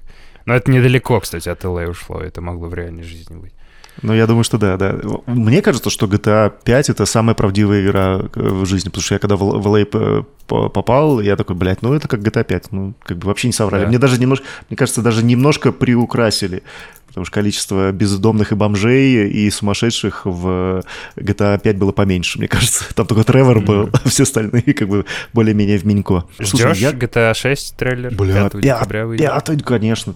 Но 0.46 0.54
это 0.54 0.72
недалеко, 0.72 1.20
кстати, 1.20 1.50
от 1.50 1.64
LA 1.64 1.90
ушло. 1.90 2.20
Это 2.20 2.42
могло 2.42 2.68
в 2.68 2.74
реальной 2.74 3.04
жизни 3.04 3.36
быть. 3.36 3.54
Ну, 4.02 4.14
я 4.14 4.28
думаю, 4.28 4.44
что 4.44 4.58
да, 4.58 4.78
да. 4.78 4.96
Мне 5.25 5.62
кажется, 5.62 5.90
что 5.90 6.06
GTA 6.06 6.54
5— 6.64 6.90
это 6.92 7.06
самая 7.06 7.34
правдивая 7.34 7.82
игра 7.84 8.22
э, 8.36 8.50
в 8.50 8.66
жизни, 8.66 8.90
потому 8.90 9.04
что 9.04 9.16
я 9.16 9.20
когда 9.20 9.36
в 9.38 9.42
LA 9.42 10.25
попал, 10.48 11.22
я 11.22 11.36
такой, 11.36 11.56
блядь, 11.56 11.82
ну 11.82 11.94
это 11.94 12.08
как 12.08 12.20
GTA 12.20 12.44
5, 12.44 12.72
ну 12.72 12.94
как 13.04 13.18
бы 13.18 13.28
вообще 13.28 13.48
не 13.48 13.54
соврали. 13.54 13.84
Да. 13.84 13.88
Мне 13.88 13.98
даже 13.98 14.20
немножко, 14.20 14.46
мне 14.70 14.78
кажется, 14.78 15.02
даже 15.02 15.24
немножко 15.24 15.72
приукрасили, 15.72 16.64
потому 17.08 17.25
что 17.25 17.34
количество 17.34 17.92
бездомных 17.94 18.52
и 18.52 18.56
бомжей 18.56 19.30
и 19.30 19.50
сумасшедших 19.50 20.25
в 20.25 20.84
GTA 21.16 21.60
5 21.60 21.78
было 21.78 21.94
поменьше, 21.94 22.38
мне 22.38 22.50
кажется. 22.50 22.84
Там 22.96 23.08
только 23.08 23.24
Тревор 23.24 23.60
mm-hmm. 23.60 23.66
был, 23.66 23.90
а 23.94 24.10
все 24.10 24.24
остальные 24.24 24.74
как 24.74 24.90
бы 24.90 25.06
более-менее 25.34 25.78
в 25.78 25.86
Минько. 25.86 26.25
Ждешь 26.38 26.78
я... 26.78 26.92
GTA 26.92 27.34
6 27.34 27.78
трейлер? 27.78 28.14
Бля, 28.14 28.50
5 28.50 28.62
декабря 28.62 29.08
выйдет? 29.08 29.46
5, 29.46 29.64
конечно, 29.64 30.16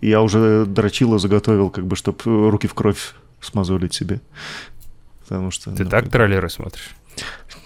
я 0.00 0.22
уже 0.22 0.64
дрочило 0.66 1.18
заготовил, 1.18 1.70
как 1.70 1.86
бы, 1.86 1.96
чтобы 1.96 2.50
руки 2.50 2.66
в 2.66 2.74
кровь 2.74 3.14
смазолить 3.40 3.94
себе. 3.94 4.20
Потому 5.20 5.50
что... 5.50 5.70
Ты 5.74 5.84
ну, 5.84 5.90
так 5.90 6.08
трейлеры 6.08 6.48
смотришь? 6.48 6.90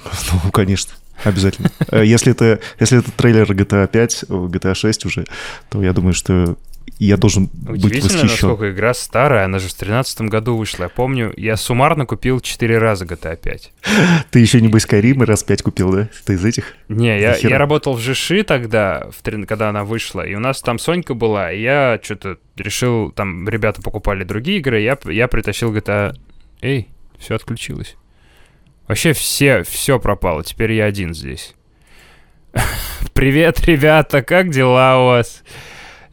Ну, 0.45 0.51
конечно. 0.51 0.93
Обязательно. 1.25 1.71
Э, 1.91 2.05
если 2.05 2.33
это, 2.33 2.61
если 2.79 2.99
это 2.99 3.11
трейлер 3.11 3.51
GTA 3.51 3.89
5, 3.89 4.25
GTA 4.29 4.75
6 4.75 5.07
уже, 5.07 5.25
то 5.71 5.83
я 5.83 5.93
думаю, 5.93 6.15
что 6.15 6.57
я 6.99 7.17
должен 7.17 7.49
быть 7.53 7.83
восхищен. 7.85 8.27
насколько 8.27 8.71
игра 8.71 8.95
старая, 8.95 9.45
она 9.45 9.59
же 9.59 9.67
в 9.67 9.77
2013 9.77 10.23
году 10.23 10.57
вышла. 10.57 10.85
Я 10.85 10.89
помню, 10.89 11.33
я 11.37 11.57
суммарно 11.57 12.07
купил 12.07 12.41
4 12.41 12.79
раза 12.79 13.05
GTA 13.05 13.37
5. 13.37 13.73
Ты 14.31 14.39
еще 14.39 14.61
не 14.61 14.69
Skyrim 14.69 15.25
раз 15.25 15.45
5 15.45 15.63
купил, 15.63 15.93
да? 15.93 16.09
Ты 16.25 16.35
из 16.35 16.45
этих? 16.45 16.75
Не, 16.89 17.21
я, 17.21 17.37
я 17.37 17.59
работал 17.59 17.95
в 17.95 18.01
Жиши 18.01 18.45
тогда, 18.45 19.09
в, 19.11 19.47
когда 19.47 19.69
она 19.69 19.85
вышла, 19.85 20.27
и 20.27 20.35
у 20.35 20.41
нас 20.41 20.63
там 20.63 20.79
Сонька 20.79 21.15
была, 21.15 21.53
и 21.53 21.61
я 21.61 22.01
что-то 22.03 22.39
решил, 22.57 23.11
там 23.11 23.49
ребята 23.49 23.83
покупали 23.83 24.25
другие 24.25 24.59
игры, 24.59 24.81
я, 24.81 24.99
я 25.05 25.29
притащил 25.29 25.75
GTA... 25.75 26.17
Эй, 26.63 26.89
все 27.19 27.35
отключилось. 27.35 27.97
Вообще 28.89 29.13
все, 29.13 29.65
все 29.65 29.99
пропало, 29.99 30.45
теперь 30.45 30.73
я 30.73 30.85
один 30.85 31.15
здесь. 31.15 31.55
Привет, 33.13 33.67
ребята, 33.67 34.23
как 34.23 34.51
дела 34.51 35.03
у 35.03 35.07
вас? 35.07 35.43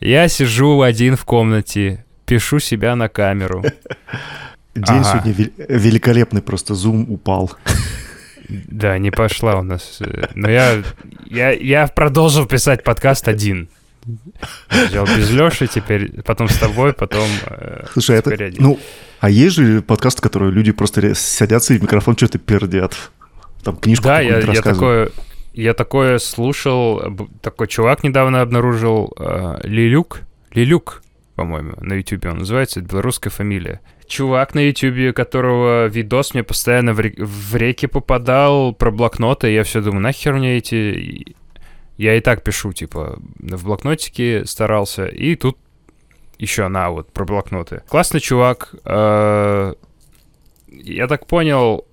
Я 0.03 0.27
сижу 0.27 0.81
один 0.81 1.15
в 1.15 1.23
комнате, 1.23 2.03
пишу 2.25 2.59
себя 2.59 2.93
на 2.97 3.07
камеру. 3.07 3.63
День 4.75 4.99
ага. 4.99 5.03
сегодня 5.23 5.49
великолепный, 5.69 6.41
просто 6.41 6.75
зум 6.75 7.09
упал. 7.09 7.51
Да, 8.49 8.97
не 8.97 9.09
пошла 9.09 9.55
у 9.55 9.63
нас. 9.63 9.99
Э, 10.01 10.27
но 10.35 10.49
я, 10.49 10.83
я, 11.25 11.51
я 11.51 11.87
продолжил 11.87 12.45
писать 12.45 12.83
подкаст 12.83 13.27
один. 13.29 13.69
Взял 14.69 15.05
без 15.05 15.31
Леши, 15.31 15.67
теперь 15.67 16.21
потом 16.23 16.49
с 16.49 16.57
тобой, 16.57 16.91
потом 16.93 17.27
э, 17.47 17.85
Слушай, 17.93 18.17
это, 18.17 18.31
один. 18.31 18.61
ну, 18.61 18.79
а 19.21 19.29
есть 19.29 19.55
же 19.55 19.81
подкасты, 19.81 20.21
которые 20.21 20.51
люди 20.51 20.73
просто 20.73 21.15
садятся 21.15 21.73
и 21.73 21.77
в 21.79 21.83
микрофон 21.83 22.17
что-то 22.17 22.37
пердят. 22.37 22.93
Там 23.63 23.77
книжку 23.77 24.03
Да, 24.03 24.19
я, 24.19 24.39
я 24.39 24.61
такое, 24.61 25.09
я 25.53 25.73
такое 25.73 26.17
слушал, 26.19 27.01
такой 27.41 27.67
чувак 27.67 28.03
недавно 28.03 28.41
обнаружил, 28.41 29.13
э, 29.17 29.59
Лилюк, 29.63 30.21
Лилюк, 30.51 31.03
по-моему, 31.35 31.73
на 31.79 31.93
Ютубе 31.93 32.29
он 32.29 32.39
называется, 32.39 32.79
это 32.79 32.89
белорусская 32.89 33.29
фамилия. 33.29 33.79
Чувак 34.05 34.53
на 34.53 34.59
Ютубе, 34.59 35.13
которого 35.13 35.87
видос 35.87 36.33
мне 36.33 36.43
постоянно 36.43 36.93
в, 36.93 36.99
ре- 36.99 37.15
в 37.17 37.55
реки 37.55 37.87
попадал 37.87 38.73
про 38.73 38.91
блокноты, 38.91 39.49
я 39.51 39.63
все 39.63 39.81
думаю, 39.81 40.01
нахер 40.01 40.33
мне 40.33 40.57
эти... 40.57 41.35
Я 41.97 42.15
и 42.15 42.19
так 42.21 42.43
пишу, 42.43 42.73
типа, 42.73 43.19
в 43.39 43.65
блокнотике 43.65 44.45
старался, 44.45 45.05
и 45.05 45.35
тут 45.35 45.57
еще 46.39 46.67
на 46.67 46.89
вот 46.89 47.13
про 47.13 47.23
блокноты. 47.25 47.83
Классный 47.87 48.19
чувак. 48.19 48.73
Э- 48.83 49.73
я 50.67 51.07
так 51.07 51.27
понял, 51.27 51.85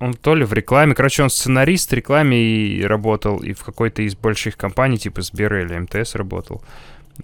он 0.00 0.14
то 0.14 0.34
ли 0.34 0.44
в 0.44 0.52
рекламе, 0.52 0.94
короче, 0.94 1.22
он 1.22 1.30
сценарист 1.30 1.90
в 1.90 1.94
рекламе 1.94 2.38
и 2.38 2.84
работал, 2.84 3.38
и 3.38 3.52
в 3.52 3.64
какой-то 3.64 4.02
из 4.02 4.14
больших 4.14 4.56
компаний, 4.56 4.98
типа 4.98 5.22
Сбера 5.22 5.62
или 5.62 5.78
МТС 5.78 6.14
работал. 6.14 6.62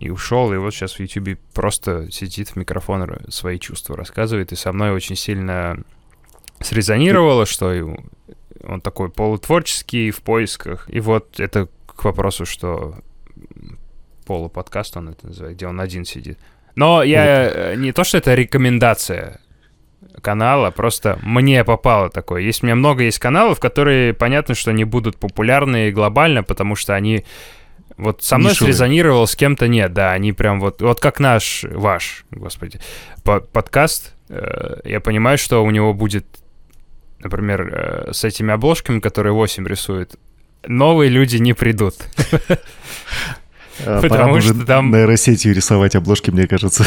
И 0.00 0.10
ушел, 0.10 0.52
и 0.52 0.56
вот 0.56 0.74
сейчас 0.74 0.94
в 0.94 1.00
Ютубе 1.00 1.38
просто 1.52 2.10
сидит 2.10 2.48
в 2.48 2.56
микрофон, 2.56 3.08
свои 3.28 3.60
чувства 3.60 3.96
рассказывает, 3.96 4.52
и 4.52 4.56
со 4.56 4.72
мной 4.72 4.90
очень 4.90 5.14
сильно 5.14 5.78
срезонировало, 6.60 7.46
что 7.46 7.96
он 8.66 8.80
такой 8.80 9.08
полутворческий 9.08 10.10
в 10.10 10.22
поисках. 10.22 10.88
И 10.88 10.98
вот 10.98 11.38
это 11.38 11.68
к 11.86 12.04
вопросу, 12.04 12.44
что 12.44 12.96
полуподкаст 14.26 14.96
он 14.96 15.10
это 15.10 15.28
называет, 15.28 15.56
где 15.56 15.66
он 15.66 15.80
один 15.80 16.04
сидит. 16.04 16.38
Но 16.74 17.04
я 17.04 17.50
э, 17.50 17.74
не 17.76 17.92
то, 17.92 18.02
что 18.02 18.18
это 18.18 18.34
рекомендация 18.34 19.40
канала, 20.20 20.70
просто 20.70 21.18
мне 21.22 21.64
попало 21.64 22.10
такое. 22.10 22.42
Есть 22.42 22.62
у 22.62 22.66
меня 22.66 22.74
много 22.74 23.04
есть 23.04 23.18
каналов, 23.18 23.60
которые 23.60 24.14
понятно, 24.14 24.54
что 24.54 24.72
не 24.72 24.84
будут 24.84 25.16
популярны 25.16 25.90
глобально, 25.90 26.42
потому 26.42 26.76
что 26.76 26.94
они 26.94 27.24
вот 27.96 28.22
со 28.22 28.38
мной 28.38 28.52
Нишевый. 28.52 28.72
срезонировал, 28.72 29.26
с 29.26 29.36
кем-то 29.36 29.68
нет, 29.68 29.92
да, 29.92 30.12
они 30.12 30.32
прям 30.32 30.60
вот, 30.60 30.82
вот 30.82 31.00
как 31.00 31.20
наш, 31.20 31.64
ваш, 31.64 32.24
господи, 32.30 32.80
подкаст, 33.22 34.14
э, 34.28 34.80
я 34.84 35.00
понимаю, 35.00 35.38
что 35.38 35.64
у 35.64 35.70
него 35.70 35.94
будет, 35.94 36.26
например, 37.20 38.08
э, 38.08 38.12
с 38.12 38.24
этими 38.24 38.52
обложками, 38.52 38.98
которые 38.98 39.32
8 39.32 39.66
рисует, 39.66 40.16
новые 40.66 41.08
люди 41.08 41.36
не 41.36 41.52
придут. 41.52 41.94
А, 43.84 44.00
Потому 44.00 44.40
что 44.40 44.54
там... 44.64 44.90
нейросетью 44.90 45.54
рисовать 45.54 45.96
обложки, 45.96 46.30
мне 46.30 46.46
кажется. 46.46 46.84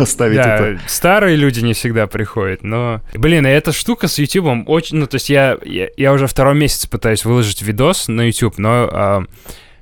Оставить 0.00 0.36
да, 0.36 0.56
это. 0.56 0.80
старые 0.86 1.36
люди 1.36 1.60
не 1.60 1.72
всегда 1.72 2.06
приходят, 2.06 2.62
но... 2.62 3.00
Блин, 3.14 3.46
и 3.46 3.50
эта 3.50 3.72
штука 3.72 4.08
с 4.08 4.18
YouTube 4.18 4.68
очень... 4.68 4.96
Ну, 4.96 5.06
то 5.06 5.16
есть 5.16 5.30
я, 5.30 5.58
я, 5.64 5.88
я 5.96 6.12
уже 6.12 6.26
второй 6.26 6.54
месяц 6.54 6.86
пытаюсь 6.86 7.24
выложить 7.24 7.62
видос 7.62 8.08
на 8.08 8.22
YouTube, 8.22 8.58
но... 8.58 8.88
А, 8.90 9.24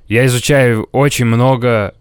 Я 0.08 0.26
изучаю 0.26 0.88
очень 0.92 1.24
много 1.26 1.94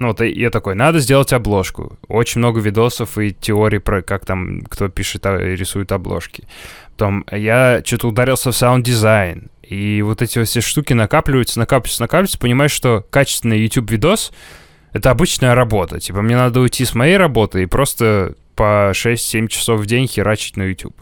ну, 0.00 0.08
вот 0.08 0.22
я 0.22 0.48
такой, 0.48 0.74
надо 0.74 0.98
сделать 0.98 1.34
обложку. 1.34 1.98
Очень 2.08 2.38
много 2.38 2.58
видосов 2.58 3.18
и 3.18 3.34
теорий 3.34 3.80
про 3.80 4.00
как 4.00 4.24
там, 4.24 4.62
кто 4.62 4.88
пишет, 4.88 5.26
а, 5.26 5.36
рисует 5.36 5.92
обложки. 5.92 6.44
Потом 6.92 7.26
я 7.30 7.82
что-то 7.84 8.08
ударился 8.08 8.50
в 8.50 8.56
саунд-дизайн. 8.56 9.50
И 9.70 10.02
вот 10.02 10.20
эти 10.20 10.38
вот 10.38 10.48
все 10.48 10.60
штуки 10.60 10.92
накапливаются, 10.92 11.60
накапливаются, 11.60 12.02
накапливаются. 12.02 12.38
Понимаешь, 12.38 12.72
что 12.72 13.06
качественный 13.08 13.60
YouTube-видос— 13.60 14.32
это 14.92 15.10
обычная 15.10 15.54
работа. 15.54 16.00
Типа, 16.00 16.22
мне 16.22 16.36
надо 16.36 16.60
уйти 16.60 16.84
с 16.84 16.92
моей 16.92 17.16
работы 17.16 17.62
и 17.62 17.66
просто 17.66 18.34
по 18.56 18.90
6-7 18.92 19.46
часов 19.46 19.80
в 19.80 19.86
день 19.86 20.08
херачить 20.08 20.56
на 20.56 20.64
YouTube 20.64 21.00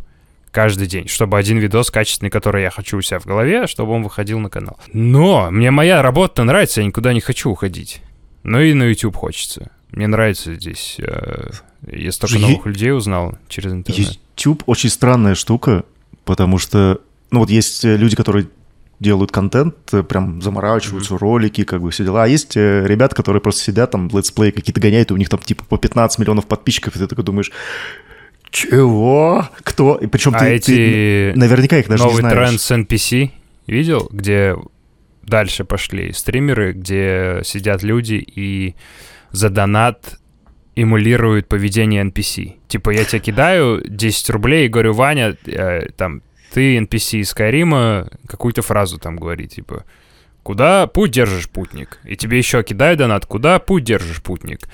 каждый 0.50 0.86
день, 0.86 1.08
чтобы 1.08 1.38
один 1.38 1.58
видос 1.58 1.90
качественный, 1.90 2.30
который 2.30 2.62
я 2.62 2.70
хочу 2.70 2.98
у 2.98 3.02
себя 3.02 3.18
в 3.20 3.26
голове, 3.26 3.66
чтобы 3.66 3.92
он 3.92 4.02
выходил 4.02 4.38
на 4.38 4.50
канал. 4.50 4.78
Но 4.92 5.50
мне 5.50 5.70
моя 5.70 6.02
работа 6.02 6.44
нравится, 6.44 6.80
я 6.80 6.86
никуда 6.86 7.12
не 7.12 7.20
хочу 7.20 7.50
уходить. 7.50 8.02
Ну 8.42 8.60
и 8.60 8.74
на 8.74 8.84
YouTube 8.84 9.16
хочется. 9.16 9.70
Мне 9.92 10.06
нравится 10.06 10.54
здесь. 10.54 10.96
Э, 10.98 11.50
я 11.86 12.12
столько 12.12 12.38
новых 12.38 12.66
людей 12.66 12.92
узнал 12.92 13.38
через 13.48 13.72
интернет. 13.72 14.18
YouTube 14.36 14.62
очень 14.66 14.90
странная 14.90 15.34
штука, 15.34 15.84
потому 16.24 16.58
что, 16.58 17.00
ну 17.30 17.40
вот 17.40 17.50
есть 17.50 17.84
люди, 17.84 18.16
которые 18.16 18.48
делают 19.00 19.30
контент, 19.30 19.76
э, 19.92 20.02
прям 20.02 20.42
заморачиваются, 20.42 21.14
mm-hmm. 21.14 21.18
ролики, 21.18 21.64
как 21.64 21.80
бы 21.80 21.90
все 21.90 22.04
дела. 22.04 22.24
А 22.24 22.26
есть 22.26 22.56
ребята, 22.56 23.14
которые 23.14 23.40
просто 23.40 23.62
сидят 23.62 23.90
там, 23.90 24.08
летсплей 24.08 24.52
какие-то 24.52 24.80
гоняют, 24.80 25.10
и 25.10 25.14
у 25.14 25.16
них 25.16 25.28
там 25.28 25.40
типа 25.40 25.64
по 25.64 25.78
15 25.78 26.18
миллионов 26.18 26.46
подписчиков, 26.46 26.96
и 26.96 26.98
ты 26.98 27.06
такой 27.06 27.24
думаешь, 27.24 27.52
чего? 28.50 29.48
Кто? 29.62 29.96
И 29.96 30.06
причем 30.06 30.34
а 30.34 30.38
ты, 30.38 30.46
эти 30.46 31.32
ты 31.32 31.32
наверняка 31.38 31.78
их 31.78 31.88
даже 31.88 32.04
новый 32.04 32.16
не 32.16 32.20
знаешь. 32.20 32.48
тренд 32.48 32.60
с 32.60 32.70
NPC 32.70 33.30
видел, 33.66 34.08
где 34.10 34.56
дальше 35.22 35.64
пошли 35.64 36.12
стримеры, 36.12 36.72
где 36.72 37.40
сидят 37.44 37.82
люди 37.82 38.14
и 38.14 38.74
за 39.30 39.50
донат 39.50 40.18
эмулируют 40.74 41.48
поведение 41.48 42.04
NPC. 42.04 42.54
Типа, 42.68 42.90
я 42.90 43.04
тебе 43.04 43.20
кидаю 43.20 43.82
10 43.86 44.30
рублей 44.30 44.66
и 44.66 44.68
говорю, 44.68 44.94
Ваня, 44.94 45.36
э, 45.44 45.88
там, 45.96 46.22
ты 46.52 46.78
NPC 46.78 47.18
из 47.18 47.30
Скайрима, 47.30 48.08
какую-то 48.26 48.62
фразу 48.62 48.98
там 48.98 49.16
говори, 49.16 49.46
типа, 49.46 49.84
куда 50.42 50.86
путь 50.86 51.10
держишь, 51.10 51.48
путник? 51.48 52.00
И 52.04 52.16
тебе 52.16 52.38
еще 52.38 52.62
кидаю 52.62 52.96
донат, 52.96 53.26
куда 53.26 53.58
путь 53.58 53.84
держишь, 53.84 54.22
путник? 54.22 54.68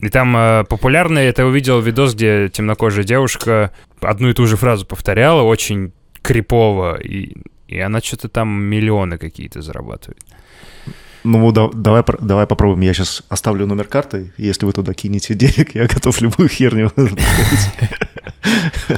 И 0.00 0.08
там 0.08 0.36
э, 0.36 0.64
популярный, 0.64 1.26
это 1.26 1.44
увидел 1.44 1.80
видос, 1.80 2.14
где 2.14 2.48
темнокожая 2.48 3.04
девушка 3.04 3.72
одну 4.00 4.30
и 4.30 4.34
ту 4.34 4.46
же 4.46 4.56
фразу 4.56 4.86
повторяла, 4.86 5.42
очень 5.42 5.92
крипово, 6.22 6.96
и 7.00 7.36
и 7.70 7.78
она 7.78 8.00
что-то 8.00 8.28
там 8.28 8.48
миллионы 8.48 9.16
какие-то 9.16 9.62
зарабатывает. 9.62 10.24
Ну, 11.24 11.52
да, 11.52 11.68
давай, 11.72 12.02
давай 12.20 12.46
попробуем. 12.46 12.80
Я 12.80 12.94
сейчас 12.94 13.22
оставлю 13.28 13.66
номер 13.66 13.84
карты. 13.84 14.32
Если 14.36 14.64
вы 14.64 14.72
туда 14.72 14.94
кинете 14.94 15.34
денег, 15.34 15.74
я 15.74 15.86
готов 15.86 16.20
любую 16.20 16.48
херню. 16.48 16.90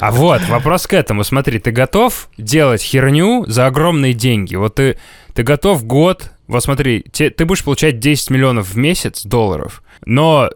А 0.00 0.12
вот, 0.12 0.42
вопрос 0.48 0.86
к 0.86 0.94
этому. 0.94 1.24
Смотри, 1.24 1.58
ты 1.58 1.72
готов 1.72 2.28
делать 2.38 2.82
херню 2.82 3.44
за 3.46 3.66
огромные 3.66 4.14
деньги? 4.14 4.54
Вот 4.56 4.76
ты, 4.76 4.98
ты 5.34 5.42
готов 5.42 5.84
год... 5.84 6.30
Вот 6.46 6.62
смотри, 6.62 7.04
те, 7.12 7.30
ты 7.30 7.44
будешь 7.44 7.64
получать 7.64 7.98
10 7.98 8.30
миллионов 8.30 8.68
в 8.68 8.76
месяц 8.76 9.24
долларов, 9.24 9.82
но 10.04 10.50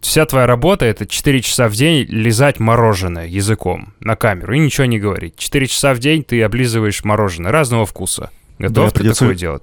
вся 0.00 0.26
твоя 0.26 0.46
работа— 0.46 0.84
это 0.86 1.06
4 1.06 1.40
часа 1.40 1.68
в 1.68 1.72
день 1.72 2.06
лизать 2.08 2.60
мороженое 2.60 3.26
языком 3.26 3.94
на 4.00 4.14
камеру 4.14 4.54
и 4.54 4.58
ничего 4.58 4.84
не 4.84 4.98
говорить. 4.98 5.36
4 5.36 5.66
часа 5.68 5.94
в 5.94 6.00
день 6.00 6.22
ты 6.22 6.42
облизываешь 6.42 7.02
мороженое 7.04 7.50
разного 7.50 7.86
вкуса. 7.86 8.30
Готов 8.58 8.86
да, 8.86 8.90
ты 8.90 8.98
придется... 8.98 9.20
такое 9.20 9.36
делать? 9.36 9.62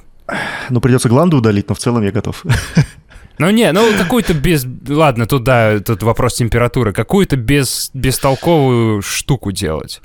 Ну, 0.69 0.81
придется 0.81 1.09
гланду 1.09 1.37
удалить, 1.37 1.69
но 1.69 1.75
в 1.75 1.79
целом 1.79 2.03
я 2.03 2.11
готов. 2.11 2.43
Ну 3.37 3.49
не, 3.51 3.71
ну 3.71 3.97
какую-то 3.97 4.33
без... 4.33 4.67
Ладно, 4.87 5.25
тут 5.25 5.43
да, 5.45 5.79
тут 5.79 6.03
вопрос 6.03 6.35
температуры. 6.35 6.91
Какую-то 6.91 7.37
без... 7.37 7.89
бестолковую 7.93 9.01
штуку 9.01 9.53
делать. 9.53 10.01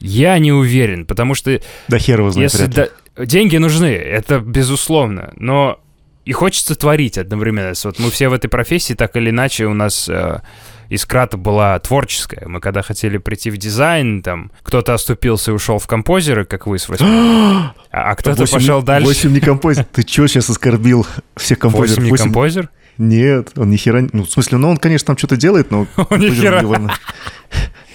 Я 0.00 0.38
не 0.38 0.52
уверен, 0.52 1.06
потому 1.06 1.34
что... 1.34 1.60
Да 1.88 1.98
хер 1.98 2.20
его 2.20 2.30
знает, 2.30 2.52
если 2.52 2.66
да... 2.66 2.88
Деньги 3.16 3.56
нужны, 3.56 3.86
это 3.86 4.38
безусловно, 4.38 5.32
но 5.36 5.80
и 6.24 6.32
хочется 6.32 6.74
творить 6.74 7.16
одновременно. 7.16 7.72
Вот 7.84 7.98
мы 7.98 8.10
все 8.10 8.28
в 8.28 8.34
этой 8.34 8.48
профессии, 8.48 8.92
так 8.92 9.16
или 9.16 9.30
иначе, 9.30 9.64
у 9.64 9.72
нас 9.72 10.08
э, 10.10 10.40
искра-то 10.88 11.36
была 11.36 11.78
творческая. 11.78 12.46
Мы 12.46 12.60
когда 12.60 12.82
хотели 12.82 13.18
прийти 13.18 13.50
в 13.50 13.56
дизайн, 13.56 14.22
там, 14.22 14.50
кто-то 14.62 14.94
оступился 14.94 15.50
и 15.50 15.54
ушел 15.54 15.78
в 15.78 15.86
композеры, 15.86 16.44
как 16.44 16.66
вы 16.66 16.78
с 16.78 16.88
8. 16.88 17.04
а, 17.04 17.74
а 17.90 18.14
кто-то 18.14 18.46
пошел 18.46 18.82
дальше. 18.82 19.06
8 19.06 19.32
не 19.32 19.40
композер. 19.40 19.84
Ты 19.84 20.02
что 20.06 20.26
сейчас 20.26 20.50
оскорбил 20.50 21.06
всех 21.36 21.58
композеров? 21.58 22.04
8 22.04 22.12
не 22.12 22.16
композер? 22.16 22.70
Нет, 22.98 23.52
он 23.56 23.70
ни 23.70 23.76
хера... 23.76 24.08
Ну, 24.12 24.24
в 24.24 24.30
смысле, 24.30 24.58
ну 24.58 24.70
он, 24.70 24.76
конечно, 24.76 25.06
там 25.06 25.16
что-то 25.16 25.36
делает, 25.36 25.70
но... 25.70 25.86
Он 26.10 26.18
ни 26.18 26.30
хера... 26.30 26.62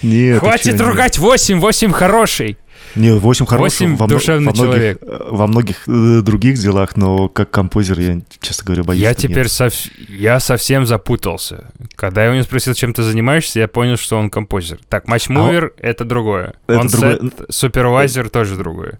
Нет, 0.02 0.40
Хватит 0.40 0.80
ругать 0.80 1.18
8, 1.18 1.60
8 1.60 1.92
хороший. 1.92 2.58
Не, 2.96 3.12
8 3.12 3.46
хороших 3.46 3.80
8 3.80 3.96
во, 3.96 4.06
душевный 4.06 4.46
во 4.46 4.52
многих, 4.52 4.72
человек. 4.74 5.02
Во 5.30 5.46
многих 5.46 5.88
э, 5.88 6.20
других 6.22 6.58
делах, 6.58 6.96
но 6.96 7.28
как 7.28 7.50
композер 7.50 7.98
я, 7.98 8.20
честно 8.40 8.66
говоря, 8.66 8.84
боюсь. 8.84 9.02
Я 9.02 9.14
теперь 9.14 9.48
сов... 9.48 9.72
я 10.08 10.40
совсем 10.40 10.86
запутался. 10.86 11.70
Когда 11.96 12.24
я 12.24 12.30
у 12.30 12.34
него 12.34 12.44
спросил, 12.44 12.74
чем 12.74 12.92
ты 12.94 13.02
занимаешься, 13.02 13.60
я 13.60 13.68
понял, 13.68 13.96
что 13.96 14.16
он 14.16 14.30
композер. 14.30 14.78
Так, 14.88 15.08
матчмувер 15.08 15.72
а...— 15.76 15.80
это 15.86 16.04
другое. 16.04 16.54
Это 16.66 16.80
он 16.80 16.86
другое... 16.86 17.20
супервайзер 17.48 18.30
тоже 18.30 18.56
другое. 18.56 18.98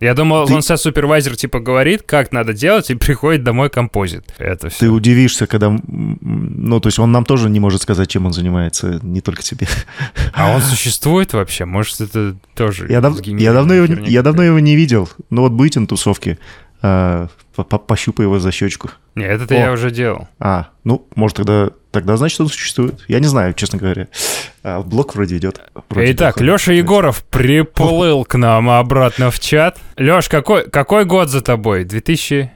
Я 0.00 0.14
думал, 0.14 0.46
ты... 0.46 0.54
он 0.54 0.62
со 0.62 0.78
супервайзер 0.78 1.36
типа 1.36 1.60
говорит, 1.60 2.02
как 2.02 2.32
надо 2.32 2.54
делать, 2.54 2.90
и 2.90 2.94
приходит 2.96 3.44
домой 3.44 3.68
композит. 3.68 4.24
Это 4.38 4.70
все. 4.70 4.80
Ты 4.80 4.90
удивишься, 4.90 5.46
когда... 5.46 5.78
Ну, 5.86 6.80
то 6.80 6.88
есть 6.88 6.98
он 6.98 7.12
нам 7.12 7.24
тоже 7.24 7.50
не 7.50 7.60
может 7.60 7.82
сказать, 7.82 8.08
чем 8.08 8.26
он 8.26 8.32
занимается, 8.32 8.98
не 9.02 9.20
только 9.20 9.42
тебе. 9.42 9.66
А 10.32 10.54
он 10.54 10.62
существует 10.62 11.34
вообще? 11.34 11.66
Может, 11.66 12.00
это 12.00 12.36
тоже... 12.54 12.86
Я, 12.88 13.00
дав... 13.00 13.20
я, 13.24 13.52
давно, 13.52 13.74
его... 13.74 14.06
я 14.06 14.22
давно 14.22 14.42
его 14.42 14.58
не 14.58 14.74
видел. 14.74 15.08
Ну, 15.28 15.42
вот 15.42 15.52
будете 15.52 15.80
на 15.80 15.86
тусовке, 15.86 16.38
а, 16.82 17.28
пощупай 17.54 18.24
его 18.24 18.38
за 18.38 18.52
щечку. 18.52 18.90
Не, 19.14 19.24
это 19.24 19.54
я 19.54 19.72
уже 19.72 19.90
делал. 19.90 20.28
А, 20.38 20.68
ну, 20.84 21.06
может, 21.14 21.36
тогда, 21.36 21.70
тогда 21.90 22.16
значит, 22.16 22.40
он 22.40 22.48
существует. 22.48 23.04
Я 23.08 23.20
не 23.20 23.26
знаю, 23.26 23.54
честно 23.54 23.78
говоря. 23.78 24.08
А, 24.62 24.80
блок 24.82 25.14
вроде 25.14 25.36
идет. 25.36 25.60
Вроде 25.88 26.12
Итак, 26.12 26.40
Леша 26.40 26.72
Егоров 26.72 27.24
приплыл 27.24 28.24
к 28.24 28.36
нам 28.36 28.70
обратно 28.70 29.30
в 29.30 29.40
чат. 29.40 29.78
Леш, 29.96 30.28
какой, 30.28 30.68
какой 30.68 31.04
год 31.04 31.28
за 31.28 31.40
тобой? 31.40 31.84
2000... 31.84 32.50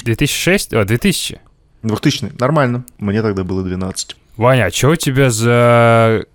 2006? 0.00 0.74
О, 0.74 0.84
2000. 0.84 1.40
2000. 1.82 2.32
Нормально. 2.38 2.84
Мне 2.98 3.22
тогда 3.22 3.44
было 3.44 3.62
12. 3.62 4.16
Ваня, 4.36 4.66
а 4.66 4.70
что 4.70 4.90
у 4.90 4.96
тебя 4.96 5.30
за 5.30 6.26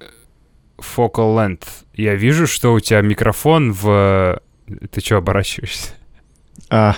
focal 0.78 1.36
length? 1.36 1.68
Я 1.94 2.16
вижу, 2.16 2.48
что 2.48 2.74
у 2.74 2.80
тебя 2.80 3.02
микрофон 3.02 3.72
в... 3.72 4.42
Ты 4.92 5.02
что, 5.02 5.18
оборачиваешься? 5.18 5.92
А, 6.70 6.96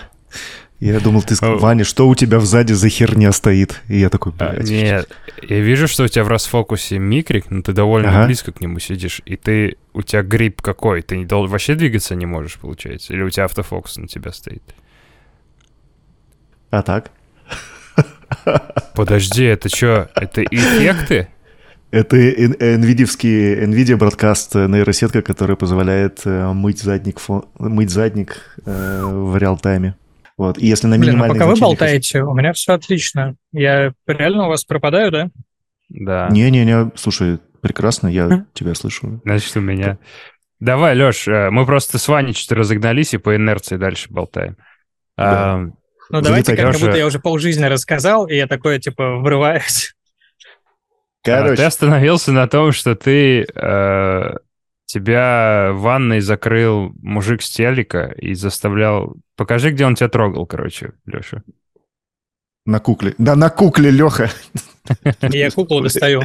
я 0.79 0.99
думал, 0.99 1.23
ты 1.23 1.35
сказал, 1.35 1.57
Ваня, 1.57 1.85
что 1.85 2.07
у 2.07 2.15
тебя 2.15 2.39
сзади 2.41 2.73
за 2.73 2.89
херня 2.89 3.31
стоит? 3.31 3.81
И 3.87 3.97
я 3.97 4.09
такой, 4.09 4.33
а, 4.39 4.53
блядь. 4.53 4.69
Нет, 4.69 5.09
я 5.41 5.59
вижу, 5.59 5.87
что 5.87 6.03
у 6.03 6.07
тебя 6.07 6.25
в 6.25 6.27
расфокусе 6.27 6.99
микрик, 6.99 7.49
но 7.49 7.61
ты 7.61 7.71
довольно 7.71 8.09
ага. 8.09 8.25
близко 8.25 8.51
к 8.51 8.59
нему 8.59 8.79
сидишь, 8.79 9.21
и 9.25 9.37
ты, 9.37 9.77
у 9.93 10.01
тебя 10.01 10.21
грипп 10.21 10.61
какой? 10.61 11.01
Ты 11.01 11.17
не, 11.17 11.25
вообще 11.25 11.75
двигаться 11.75 12.15
не 12.15 12.25
можешь, 12.25 12.55
получается? 12.59 13.13
Или 13.13 13.21
у 13.21 13.29
тебя 13.29 13.45
автофокус 13.45 13.97
на 13.97 14.07
тебя 14.07 14.33
стоит? 14.33 14.63
А 16.71 16.81
так? 16.81 17.11
Подожди, 18.95 19.45
это 19.45 19.69
что, 19.69 20.09
это 20.15 20.43
эффекты? 20.43 21.29
Это 21.91 22.17
NVIDIA, 22.17 23.05
NVIDIA 23.65 23.97
Broadcast 23.97 24.67
нейросетка, 24.67 25.21
которая 25.21 25.55
позволяет 25.55 26.21
э, 26.25 26.51
мыть 26.51 26.81
задник, 26.81 27.21
мыть 27.57 27.89
задник 27.89 28.57
э, 28.65 29.01
в 29.05 29.37
реал-тайме. 29.37 29.95
Вот. 30.37 30.57
И 30.57 30.67
если 30.67 30.87
на 30.87 30.97
Блин, 30.97 31.21
а 31.21 31.27
пока 31.27 31.45
вы 31.45 31.55
болтаете, 31.55 32.23
у 32.23 32.33
меня 32.33 32.53
все 32.53 32.73
отлично. 32.73 33.35
Я 33.51 33.93
реально 34.05 34.45
у 34.45 34.49
вас 34.49 34.65
пропадаю, 34.65 35.11
да? 35.11 35.29
Да. 35.89 36.27
Не-не-не, 36.29 36.91
слушай, 36.95 37.39
прекрасно, 37.61 38.07
я 38.07 38.45
тебя 38.53 38.75
слышу. 38.75 39.21
Значит, 39.23 39.55
у 39.55 39.61
меня... 39.61 39.97
Давай, 40.59 40.95
Леш, 40.95 41.27
э, 41.27 41.49
мы 41.51 41.65
просто 41.65 41.97
с 41.97 42.07
Ваней 42.07 42.33
что-то 42.33 42.55
разогнались 42.55 43.13
и 43.13 43.17
по 43.17 43.35
инерции 43.35 43.75
дальше 43.75 44.07
болтаем. 44.09 44.55
Да. 45.17 45.53
А, 45.53 45.57
ну, 46.09 46.21
давайте, 46.21 46.55
как, 46.55 46.73
Леша... 46.73 46.85
будто 46.85 46.97
я 46.97 47.05
уже 47.05 47.19
полжизни 47.19 47.65
рассказал, 47.65 48.27
и 48.27 48.35
я 48.35 48.47
такое, 48.47 48.79
типа, 48.79 49.17
врываюсь. 49.17 49.93
Короче. 51.23 51.53
А, 51.53 51.55
ты 51.57 51.63
остановился 51.63 52.31
на 52.31 52.47
том, 52.47 52.71
что 52.71 52.95
ты... 52.95 53.45
Э, 53.53 54.35
тебя 54.85 55.71
в 55.73 55.81
ванной 55.81 56.21
закрыл 56.21 56.93
мужик 57.01 57.41
с 57.41 57.49
телека 57.49 58.13
и 58.17 58.33
заставлял... 58.33 59.15
Покажи, 59.35 59.71
где 59.71 59.85
он 59.85 59.95
тебя 59.95 60.09
трогал, 60.09 60.45
короче, 60.45 60.93
Леша. 61.05 61.43
На 62.65 62.79
кукле. 62.79 63.13
Да, 63.17 63.35
на 63.35 63.49
кукле, 63.49 63.91
Леха. 63.91 64.29
Я 65.21 65.51
куклу 65.51 65.81
достаю. 65.81 66.23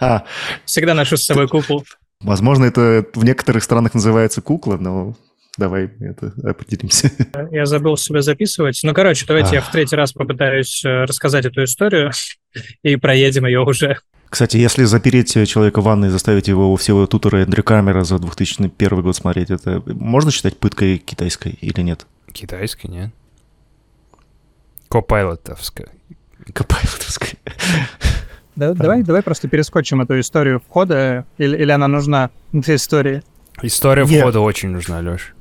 А. 0.00 0.24
Всегда 0.64 0.94
ношу 0.94 1.16
с 1.16 1.24
собой 1.24 1.48
куклу. 1.48 1.84
Возможно, 2.20 2.64
это 2.64 3.04
в 3.14 3.24
некоторых 3.24 3.64
странах 3.64 3.94
называется 3.94 4.42
кукла, 4.42 4.76
но 4.76 5.16
Давай 5.58 5.90
это 6.00 6.32
определимся. 6.44 7.10
Я 7.50 7.66
забыл 7.66 7.96
себя 7.98 8.22
записывать. 8.22 8.80
Ну, 8.82 8.94
короче, 8.94 9.26
давайте 9.26 9.56
я 9.56 9.60
в 9.60 9.70
третий 9.70 9.96
раз 9.96 10.12
попытаюсь 10.12 10.82
э, 10.82 11.04
рассказать 11.04 11.44
эту 11.44 11.64
историю 11.64 12.10
и 12.82 12.96
проедем 12.96 13.44
ее 13.44 13.60
уже. 13.60 13.98
Кстати, 14.30 14.56
если 14.56 14.84
запереть 14.84 15.34
человека 15.46 15.82
в 15.82 15.84
ванной 15.84 16.08
и 16.08 16.10
заставить 16.10 16.48
его 16.48 16.74
все 16.76 17.06
туторы 17.06 17.42
Эндрю 17.42 17.62
Камера 17.62 18.02
за 18.02 18.18
2001 18.18 19.02
год 19.02 19.14
смотреть, 19.14 19.50
это 19.50 19.82
можно 19.84 20.30
считать 20.30 20.56
пыткой 20.56 20.96
китайской 20.96 21.52
или 21.60 21.82
нет? 21.82 22.06
Китайской, 22.32 22.86
нет. 22.86 23.10
Копайлотовская. 24.88 25.88
Копайлотовская. 26.52 27.34
Да, 28.56 28.74
давай, 28.74 29.02
давай 29.02 29.22
просто 29.22 29.48
перескочим 29.48 30.02
эту 30.02 30.20
историю 30.20 30.60
входа, 30.60 31.24
или, 31.38 31.56
или 31.56 31.70
она 31.70 31.88
нужна, 31.88 32.30
эта 32.52 32.74
история? 32.74 33.22
История 33.62 34.04
Нет. 34.04 34.20
входа 34.20 34.40
очень 34.40 34.68
нужна, 34.70 35.00
Леш. 35.00 35.34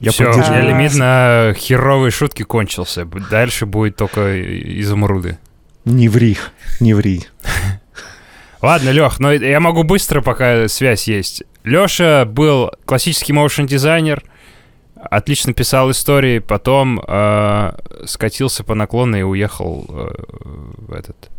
Я 0.00 0.12
Все, 0.12 0.26
поддерживаю. 0.26 0.68
лимит 0.68 0.94
на 0.94 1.52
херовые 1.56 2.12
шутки 2.12 2.44
кончился. 2.44 3.04
Дальше 3.04 3.66
будет 3.66 3.96
только 3.96 4.40
изумруды. 4.80 5.38
Не 5.84 6.08
ври, 6.08 6.38
не 6.78 6.94
ври. 6.94 7.26
Ладно, 8.62 8.90
Лех, 8.90 9.18
но 9.18 9.32
я 9.32 9.58
могу 9.58 9.82
быстро, 9.82 10.20
пока 10.20 10.68
связь 10.68 11.08
есть. 11.08 11.42
Леша 11.68 12.24
был 12.24 12.72
классический 12.84 13.32
моушен 13.32 13.66
дизайнер, 13.66 14.22
отлично 14.94 15.52
писал 15.52 15.90
истории, 15.90 16.38
потом 16.38 17.00
э, 17.06 17.72
скатился 18.06 18.64
по 18.64 18.74
наклону 18.74 19.16
и 19.18 19.22
уехал 19.22 19.84
э, 19.88 20.08
в 20.78 20.92
этот 20.92 21.30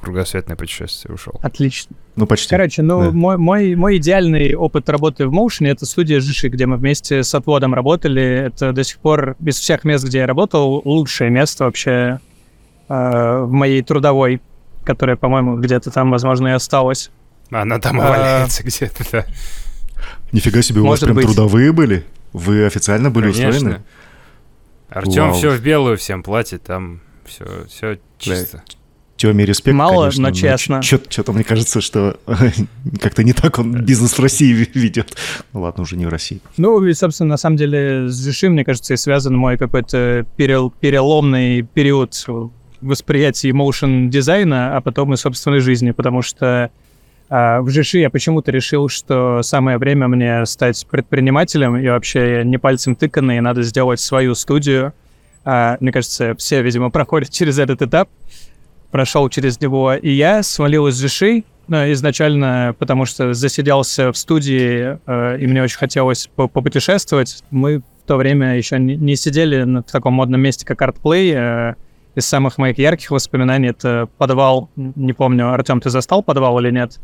кругосветное 0.00 0.56
путешествие 0.56 1.14
ушел. 1.14 1.38
Отлично. 1.42 1.94
Ну, 2.16 2.26
почти. 2.26 2.50
Короче, 2.50 2.82
ну, 2.82 3.04
да. 3.04 3.10
мой, 3.12 3.38
мой, 3.38 3.76
мой 3.76 3.96
идеальный 3.98 4.54
опыт 4.54 4.88
работы 4.88 5.28
в 5.28 5.32
Motion— 5.32 5.66
это 5.68 5.86
студия 5.86 6.18
Жиши, 6.18 6.48
где 6.48 6.66
мы 6.66 6.76
вместе 6.76 7.22
с 7.22 7.32
отводом 7.34 7.72
работали. 7.72 8.46
Это 8.46 8.72
до 8.72 8.82
сих 8.82 8.98
пор, 8.98 9.36
без 9.38 9.60
всех 9.60 9.84
мест, 9.84 10.04
где 10.04 10.18
я 10.18 10.26
работал, 10.26 10.82
лучшее 10.84 11.30
место 11.30 11.64
вообще 11.64 12.18
э, 12.88 13.42
в 13.44 13.52
моей 13.52 13.82
трудовой, 13.82 14.42
которая, 14.84 15.14
по-моему, 15.14 15.56
где-то 15.58 15.92
там, 15.92 16.10
возможно, 16.10 16.48
и 16.48 16.50
осталась. 16.50 17.12
Она 17.52 17.78
там 17.78 17.98
и 17.98 18.04
а, 18.04 18.08
валяется 18.08 18.62
где-то, 18.62 19.04
да. 19.12 19.26
Нифига 20.32 20.62
себе, 20.62 20.80
у 20.80 20.86
вас 20.86 21.00
прям 21.00 21.18
трудовые 21.18 21.72
были? 21.72 22.04
Вы 22.32 22.64
официально 22.64 23.10
были 23.10 23.28
устроены? 23.28 23.82
Артем 24.88 25.32
все 25.34 25.50
в 25.50 25.60
белую 25.60 25.96
всем 25.96 26.22
платит, 26.22 26.62
там 26.64 27.00
все, 27.24 27.44
все 27.68 27.98
чисто. 28.18 28.62
Теме 29.16 29.44
респект, 29.44 29.76
Мало, 29.76 30.04
конечно, 30.10 30.22
но 30.22 30.34
честно. 30.34 30.82
Что-то 30.82 31.32
мне 31.32 31.44
кажется, 31.44 31.80
что 31.80 32.18
как-то 33.00 33.22
не 33.22 33.32
так 33.32 33.58
он 33.58 33.84
бизнес 33.84 34.18
в 34.18 34.20
России 34.20 34.52
ведет. 34.74 35.16
Ну 35.52 35.60
ладно, 35.60 35.82
уже 35.82 35.96
не 35.96 36.06
в 36.06 36.08
России. 36.08 36.40
Ну, 36.56 36.84
и, 36.84 36.92
собственно, 36.92 37.30
на 37.30 37.36
самом 37.36 37.56
деле 37.56 38.08
с 38.08 38.18
Жиши, 38.18 38.48
мне 38.50 38.64
кажется, 38.64 38.94
и 38.94 38.96
связан 38.96 39.36
мой 39.36 39.58
какой-то 39.58 40.26
переломный 40.36 41.62
период 41.62 42.14
восприятия 42.80 43.52
моушен 43.52 44.10
дизайна, 44.10 44.76
а 44.76 44.80
потом 44.80 45.14
и 45.14 45.16
собственной 45.16 45.60
жизни, 45.60 45.92
потому 45.92 46.22
что 46.22 46.72
в 47.32 47.68
Жиши 47.70 47.98
я 47.98 48.10
почему-то 48.10 48.50
решил, 48.50 48.88
что 48.88 49.42
самое 49.42 49.78
время 49.78 50.08
мне 50.08 50.44
стать 50.46 50.86
предпринимателем, 50.90 51.76
и 51.76 51.88
вообще 51.88 52.42
не 52.44 52.58
пальцем 52.58 52.94
тыканный, 52.94 53.40
надо 53.40 53.62
сделать 53.62 54.00
свою 54.00 54.34
студию. 54.34 54.92
А, 55.44 55.76
мне 55.80 55.92
кажется, 55.92 56.34
все, 56.36 56.62
видимо, 56.62 56.90
проходят 56.90 57.30
через 57.32 57.58
этот 57.58 57.82
этап 57.82 58.08
прошел 58.92 59.28
через 59.30 59.60
него 59.60 59.94
и 59.94 60.10
я, 60.10 60.44
свалил 60.44 60.86
из 60.86 61.00
Жиши, 61.00 61.44
изначально, 61.68 62.76
потому 62.78 63.06
что 63.06 63.32
засиделся 63.32 64.12
в 64.12 64.16
студии, 64.16 64.98
э, 65.06 65.38
и 65.40 65.46
мне 65.46 65.62
очень 65.62 65.78
хотелось 65.78 66.28
попутешествовать. 66.36 67.42
Мы 67.50 67.78
в 67.78 68.06
то 68.06 68.16
время 68.16 68.56
еще 68.56 68.78
не 68.78 69.16
сидели 69.16 69.62
в 69.80 69.90
таком 69.90 70.14
модном 70.14 70.40
месте, 70.40 70.66
как 70.66 70.82
ArtPlay. 70.82 71.74
Из 72.14 72.26
самых 72.26 72.58
моих 72.58 72.76
ярких 72.76 73.10
воспоминаний 73.10 73.68
это 73.68 74.06
подвал. 74.18 74.68
Не 74.76 75.14
помню, 75.14 75.50
Артем, 75.50 75.80
ты 75.80 75.88
застал 75.88 76.22
подвал 76.22 76.58
или 76.58 76.70
нет? 76.70 77.00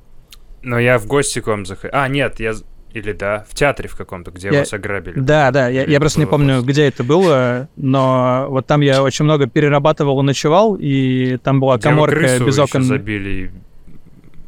Ну, 0.62 0.78
я 0.78 0.98
в 0.98 1.06
гости 1.06 1.40
к 1.40 1.46
вам 1.46 1.66
заходил. 1.66 1.98
А, 1.98 2.08
нет, 2.08 2.40
я 2.40 2.54
или 2.92 3.12
да, 3.12 3.44
в 3.48 3.54
театре 3.54 3.88
в 3.88 3.96
каком-то, 3.96 4.30
где 4.30 4.48
я... 4.48 4.60
вас 4.60 4.72
ограбили. 4.72 5.18
Да, 5.18 5.50
да, 5.50 5.68
я, 5.68 5.84
я 5.84 6.00
просто 6.00 6.20
не 6.20 6.26
помню, 6.26 6.56
вопрос. 6.56 6.70
где 6.70 6.88
это 6.88 7.04
было, 7.04 7.68
но 7.76 8.46
вот 8.48 8.66
там 8.66 8.80
я 8.80 9.02
очень 9.02 9.24
много 9.24 9.46
перерабатывал 9.46 10.20
и 10.20 10.22
ночевал, 10.22 10.76
и 10.78 11.36
там 11.42 11.60
была 11.60 11.76
где 11.76 11.88
коморка 11.88 12.38
без 12.44 12.58
окон. 12.58 12.82
забили. 12.84 13.52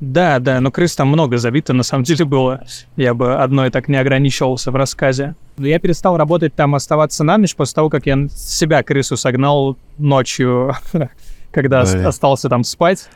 Да, 0.01 0.38
да, 0.38 0.61
но 0.62 0.70
крыс 0.70 0.96
там 0.96 1.09
много 1.09 1.37
забито, 1.37 1.75
на 1.75 1.83
самом 1.83 2.05
деле 2.05 2.25
было. 2.25 2.64
Я 2.96 3.12
бы 3.12 3.35
одной 3.35 3.70
так 3.70 3.87
не 3.88 3.96
ограничивался 3.96 4.70
в 4.70 4.77
рассказе. 4.77 5.35
Но 5.59 5.66
я 5.66 5.79
перестал 5.79 6.16
работать 6.16 6.55
там, 6.55 6.75
оставаться 6.75 7.23
на 7.23 7.37
ночь 7.37 7.55
после 7.55 7.75
того, 7.75 7.90
как 7.90 8.07
я 8.07 8.27
себя 8.31 8.83
крысу 8.83 9.18
согнал 9.18 9.77
ночью, 9.99 10.75
когда 11.53 11.83
остался 11.83 12.49
там 12.49 12.64
спать. 12.64 13.11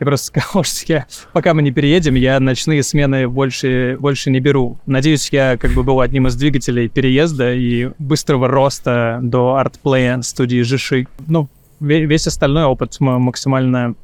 Я 0.00 0.06
просто 0.06 0.26
сказал, 0.26 0.64
что 0.64 0.92
я, 0.92 1.06
пока 1.32 1.54
мы 1.54 1.62
не 1.62 1.72
переедем, 1.72 2.14
я 2.14 2.38
ночные 2.38 2.82
смены 2.82 3.28
больше, 3.28 3.96
больше 3.98 4.30
не 4.30 4.40
беру. 4.40 4.78
Надеюсь, 4.86 5.28
я 5.32 5.56
как 5.56 5.72
бы 5.72 5.82
был 5.82 6.00
одним 6.00 6.28
из 6.28 6.36
двигателей 6.36 6.88
переезда 6.88 7.52
и 7.52 7.90
быстрого 7.98 8.48
роста 8.48 9.18
до 9.22 9.56
артплея 9.56 10.22
студии 10.22 10.62
Жиши. 10.62 11.08
Ну, 11.26 11.48
весь 11.80 12.26
остальной 12.26 12.64
опыт 12.64 12.96
максимально, 13.00 13.94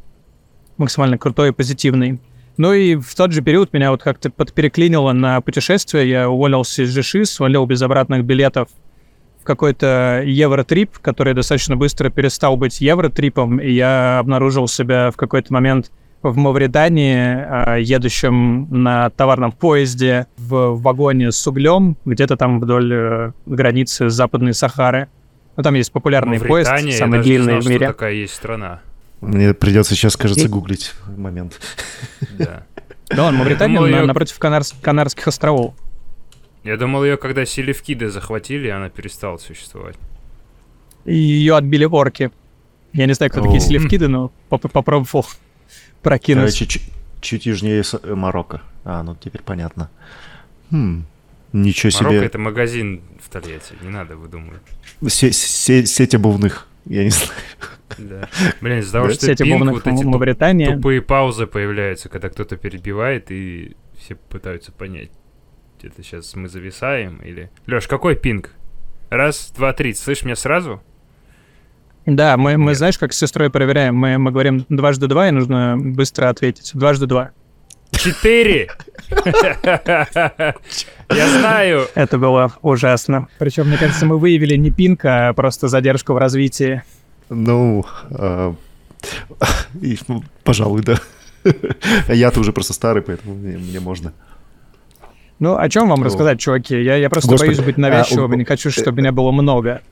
максимально 0.77 1.19
крутой 1.19 1.51
и 1.51 1.53
позитивный. 1.53 2.21
Ну 2.57 2.73
и 2.73 2.95
в 2.97 3.15
тот 3.17 3.33
же 3.33 3.43
период 3.43 3.73
меня 3.73 3.91
вот 3.91 4.03
как-то 4.03 4.31
подпереклинило 4.31 5.13
на 5.13 5.41
путешествие. 5.41 6.09
Я 6.09 6.31
уволился 6.31 6.83
из 6.83 6.91
Жиши, 6.91 7.25
свалил 7.25 7.67
без 7.67 7.83
обратных 7.83 8.25
билетов 8.25 8.69
какой-то 9.45 10.23
евротрип, 10.25 10.99
который 10.99 11.35
достаточно 11.35 11.77
быстро 11.77 12.11
перестал 12.11 12.57
быть 12.57 12.81
евротрипом, 12.81 13.59
и 13.59 13.71
я 13.71 14.19
обнаружил 14.19 14.67
себя 14.67 15.11
в 15.11 15.17
какой-то 15.17 15.53
момент 15.53 15.91
в 16.23 16.37
Мавритании, 16.37 17.17
а, 17.17 17.77
едущем 17.77 18.67
на 18.71 19.11
товарном 19.11 19.53
поезде 19.53 20.27
в 20.39 20.81
вагоне 20.81 21.31
с 21.31 21.47
углем, 21.47 21.97
где-то 22.07 22.37
там 22.37 22.61
вдоль 22.61 22.93
э, 22.93 23.33
границы 23.45 24.09
Западной 24.09 24.55
Сахары. 24.55 25.09
Ну, 25.57 25.63
там 25.63 25.75
есть 25.75 25.93
популярный 25.93 26.41
поезд, 26.41 26.71
самый 26.97 27.23
длинный 27.23 27.61
в 27.61 27.69
мире. 27.69 27.89
такая 27.89 28.15
есть 28.15 28.35
страна. 28.35 28.81
Мне 29.21 29.53
придется 29.55 29.95
сейчас, 29.95 30.17
кажется, 30.17 30.49
гуглить 30.49 30.93
момент. 31.17 31.61
Да. 32.39 32.65
Да, 33.11 33.29
он 33.29 33.37
Мавритания 33.37 34.05
напротив 34.05 34.39
Канарских 34.39 35.29
островов. 35.29 35.75
Я 36.65 36.79
думал, 36.79 37.05
ее 37.05 37.17
когда 37.19 37.45
селевкиды 37.45 38.09
захватили, 38.09 38.69
она 38.69 38.89
перестала 38.89 39.37
существовать. 39.37 39.97
И 41.05 41.15
ее 41.15 41.57
отбили 41.57 41.85
орки. 41.85 42.31
Я 42.95 43.07
не 43.07 43.13
знаю, 43.13 43.31
кто 43.31 43.43
такие 43.43 43.61
селевкиды, 43.61 44.09
но 44.09 44.33
поп 44.49 44.71
попробовал 44.73 45.27
прокинуть. 46.03 46.55
Чуть, 46.57 46.81
чуть 47.21 47.47
южнее 47.47 47.83
э, 48.03 48.15
Марокко. 48.15 48.63
А, 48.85 49.03
ну 49.03 49.15
теперь 49.15 49.43
понятно. 49.43 49.91
Хм, 50.71 51.05
ничего 51.53 51.91
себе. 51.91 52.07
Марокко— 52.07 52.25
это 52.27 52.39
магазин 52.39 53.03
в 53.21 53.29
Тольятти, 53.29 53.75
не 53.83 53.91
надо 53.91 54.17
выдумывать. 54.17 54.63
Се 55.07 55.33
се 55.33 55.85
сеть 55.85 56.15
обувных, 56.15 56.67
я 56.87 57.05
не 57.05 57.11
знаю. 57.11 57.33
Да. 57.99 58.29
Блин, 58.63 58.79
из-за 58.79 58.93
того, 58.93 59.11
что 59.11 59.37
пинг, 59.37 59.71
вот 59.71 59.87
эти 59.87 60.65
тупые 60.73 61.03
паузы 61.03 61.47
появляются, 61.47 62.09
когда 62.09 62.29
кто-то 62.31 62.57
перебивает, 62.57 63.31
и 63.31 63.77
все 63.99 64.15
пытаются 64.15 64.73
понять, 64.73 65.11
это 65.87 66.03
сейчас 66.03 66.35
мы 66.35 66.49
зависаем 66.49 67.19
или... 67.19 67.51
Лёш, 67.67 67.87
какой 67.87 68.17
пинг? 68.17 68.51
Раз, 69.11 69.53
два, 69.57 69.73
три. 69.73 69.95
Слышь 69.95 70.25
меня 70.25 70.37
сразу? 70.37 70.83
Да, 72.07 72.37
мы, 72.37 72.57
мы 72.59 72.75
знаешь, 72.75 72.99
как 72.99 73.13
с 73.13 73.19
сестрой 73.19 73.51
проверяем. 73.51 73.97
Мы, 73.97 74.19
мы 74.19 74.31
говорим 74.31 74.67
дважды 74.69 75.07
два, 75.07 75.29
и 75.29 75.31
нужно 75.31 75.77
быстро 75.79 76.29
ответить. 76.29 76.73
Дважды 76.75 77.07
два. 77.07 77.31
Четыре! 77.93 78.71
Я 81.11 81.29
знаю. 81.39 81.87
Это 81.95 82.19
было 82.19 82.53
ужасно. 82.63 83.29
Причем, 83.39 83.69
мне 83.69 83.79
кажется, 83.79 84.05
мы 84.05 84.19
выявили 84.19 84.57
не 84.57 84.71
пинг, 84.71 85.05
а 85.05 85.33
просто 85.33 85.69
задержку 85.69 86.13
в 86.13 86.19
развитии. 86.19 86.83
Ну, 87.31 87.87
а, 88.11 88.55
пожалуй, 90.43 90.83
да. 90.83 90.99
Я-то 92.09 92.41
уже 92.41 92.53
просто 92.53 92.73
старый, 92.73 93.03
поэтому 93.03 93.35
мне 93.35 93.81
можно. 93.81 94.13
Ну, 95.39 95.57
о 95.57 95.69
чем 95.69 95.89
вам 95.89 96.03
О. 96.03 96.05
рассказать, 96.05 96.41
чуваки? 96.41 96.81
Я, 96.81 96.97
я 96.97 97.11
просто 97.11 97.31
Господи. 97.31 97.51
боюсь 97.51 97.65
быть 97.65 97.77
навязчивым 97.77 98.33
а, 98.33 98.35
и 98.35 98.39
не 98.39 98.45
хочу, 98.45 98.71
чтобы 98.71 99.01
меня 99.01 99.13
было 99.13 99.31
много. 99.33 99.83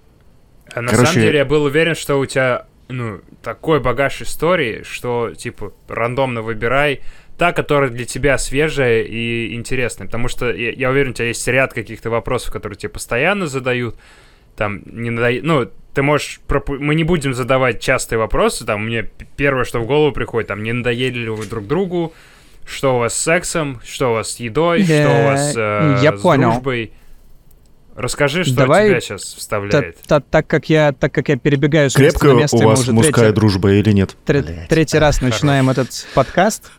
А 0.72 0.80
на 0.80 0.90
Короче... 0.90 1.12
самом 1.12 1.22
деле 1.22 1.38
я 1.38 1.44
был 1.44 1.64
уверен, 1.64 1.94
что 1.94 2.18
у 2.18 2.26
тебя 2.26 2.66
ну, 2.88 3.20
такой 3.42 3.80
багаж 3.80 4.22
истории, 4.22 4.82
что, 4.84 5.32
типа, 5.34 5.72
рандомно 5.88 6.42
выбирай 6.42 7.00
та, 7.38 7.52
которая 7.52 7.90
для 7.90 8.04
тебя 8.04 8.38
свежая 8.38 9.02
и 9.02 9.54
интересная. 9.54 10.06
Потому 10.06 10.28
что 10.28 10.52
я, 10.52 10.70
я 10.70 10.90
уверен, 10.90 11.10
у 11.10 11.14
тебя 11.14 11.28
есть 11.28 11.46
ряд 11.48 11.72
каких-то 11.72 12.10
вопросов, 12.10 12.52
которые 12.52 12.78
тебе 12.78 12.90
постоянно 12.90 13.46
задают. 13.46 13.96
Там, 14.56 14.82
не 14.86 15.10
надо... 15.10 15.38
Ну, 15.42 15.68
ты 15.94 16.02
можешь... 16.02 16.40
Пропу... 16.46 16.74
Мы 16.78 16.94
не 16.94 17.04
будем 17.04 17.34
задавать 17.34 17.80
частые 17.80 18.18
вопросы. 18.18 18.64
Там, 18.64 18.86
мне 18.86 19.10
первое, 19.36 19.64
что 19.64 19.80
в 19.80 19.86
голову 19.86 20.12
приходит, 20.12 20.48
там, 20.48 20.62
не 20.62 20.72
надоели 20.72 21.18
ли 21.18 21.28
вы 21.30 21.46
друг 21.46 21.66
другу, 21.66 22.12
что 22.64 22.96
у 22.96 22.98
вас 23.00 23.14
с 23.14 23.18
сексом, 23.22 23.80
что 23.84 24.10
у 24.10 24.14
вас 24.14 24.32
с 24.32 24.40
едой, 24.40 24.84
что 24.84 25.20
у 25.20 25.24
вас 25.24 25.52
э, 25.56 25.98
Я 26.02 26.16
с 26.16 26.20
понял. 26.20 26.52
дружбой. 26.52 26.92
Расскажи, 27.94 28.44
что 28.44 28.54
Давай 28.56 28.88
тебя 28.88 29.00
сейчас 29.02 29.32
Та- 29.34 29.38
вставляет. 29.38 29.98
та- 30.06 30.20
Так 30.20 30.46
как 30.46 30.70
я 30.70 30.92
так 30.92 31.12
как 31.12 31.28
я 31.28 31.36
перебегаю 31.36 31.90
с 31.90 31.98
места 31.98 32.18
Крепкая 32.20 32.34
на 32.34 32.38
место, 32.40 32.56
у 32.56 32.62
вас 32.62 32.88
мужская 32.88 33.24
третий- 33.26 33.34
дружба 33.34 33.72
или 33.72 33.92
нет? 33.92 34.16
тре- 34.24 34.42
Блядь. 34.42 34.68
третий 34.68 34.98
раз 34.98 35.20
начинаем 35.20 35.68
этот 35.68 35.90
подкаст. 36.14 36.70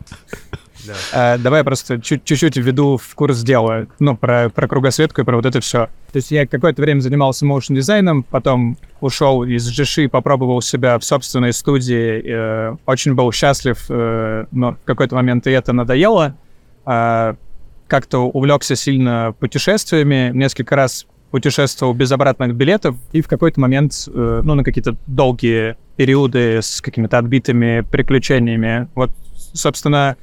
Да. 0.86 1.34
Э, 1.34 1.38
Давай 1.38 1.60
я 1.60 1.64
просто 1.64 2.00
чуть- 2.00 2.24
чуть-чуть 2.24 2.56
введу 2.56 2.96
в 2.96 3.14
курс 3.14 3.42
дела, 3.42 3.86
ну, 3.98 4.16
про, 4.16 4.48
про 4.50 4.68
кругосветку 4.68 5.20
и 5.20 5.24
про 5.24 5.36
вот 5.36 5.46
это 5.46 5.60
все. 5.60 5.86
То 6.12 6.16
есть 6.16 6.30
я 6.30 6.46
какое-то 6.46 6.82
время 6.82 7.00
занимался 7.00 7.44
моушн 7.46 7.74
дизайном, 7.74 8.22
потом 8.22 8.76
ушел 9.00 9.42
из 9.44 9.68
GSHI, 9.68 10.08
попробовал 10.08 10.60
себя 10.62 10.98
в 10.98 11.04
собственной 11.04 11.52
студии, 11.52 12.22
э, 12.24 12.76
очень 12.86 13.14
был 13.14 13.30
счастлив, 13.32 13.84
э, 13.88 14.46
но 14.50 14.72
в 14.72 14.84
какой-то 14.84 15.14
момент 15.14 15.46
и 15.46 15.50
это 15.50 15.72
надоело. 15.72 16.36
Как-то 17.86 18.18
увлекся 18.20 18.76
сильно 18.76 19.34
путешествиями, 19.38 20.30
несколько 20.34 20.74
раз 20.76 21.06
путешествовал 21.30 21.94
без 21.94 22.12
обратных 22.12 22.54
билетов, 22.54 22.96
и 23.12 23.20
в 23.22 23.28
какой-то 23.28 23.60
момент, 23.60 24.06
ну, 24.06 24.54
на 24.54 24.62
какие-то 24.64 24.96
долгие 25.06 25.76
периоды 25.96 26.60
с 26.62 26.80
какими-то 26.80 27.18
отбитыми 27.18 27.80
приключениями. 27.80 28.88
Вот, 28.94 29.10
собственно, 29.52 30.16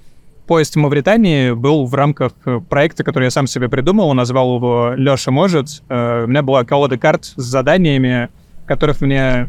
поезд 0.51 0.75
в 0.75 0.79
Мавритании 0.79 1.51
был 1.51 1.85
в 1.85 1.95
рамках 1.95 2.33
э, 2.43 2.59
проекта, 2.59 3.05
который 3.05 3.23
я 3.23 3.31
сам 3.31 3.47
себе 3.47 3.69
придумал, 3.69 4.13
назвал 4.13 4.57
его 4.57 4.91
«Леша 4.97 5.31
может». 5.31 5.81
Э, 5.87 6.25
У 6.25 6.27
меня 6.27 6.41
была 6.41 6.65
колода 6.65 6.97
карт 6.97 7.23
с 7.23 7.41
заданиями, 7.41 8.27
которых 8.65 8.99
мне 8.99 9.47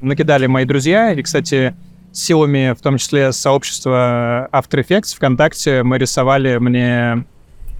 накидали 0.00 0.46
мои 0.46 0.64
друзья. 0.64 1.12
И, 1.14 1.20
кстати, 1.20 1.74
силами, 2.12 2.76
в 2.78 2.80
том 2.80 2.96
числе 2.96 3.32
сообщества 3.32 4.48
After 4.52 4.86
Effects 4.86 5.16
ВКонтакте, 5.16 5.82
мы 5.82 5.98
рисовали 5.98 6.58
мне 6.58 7.24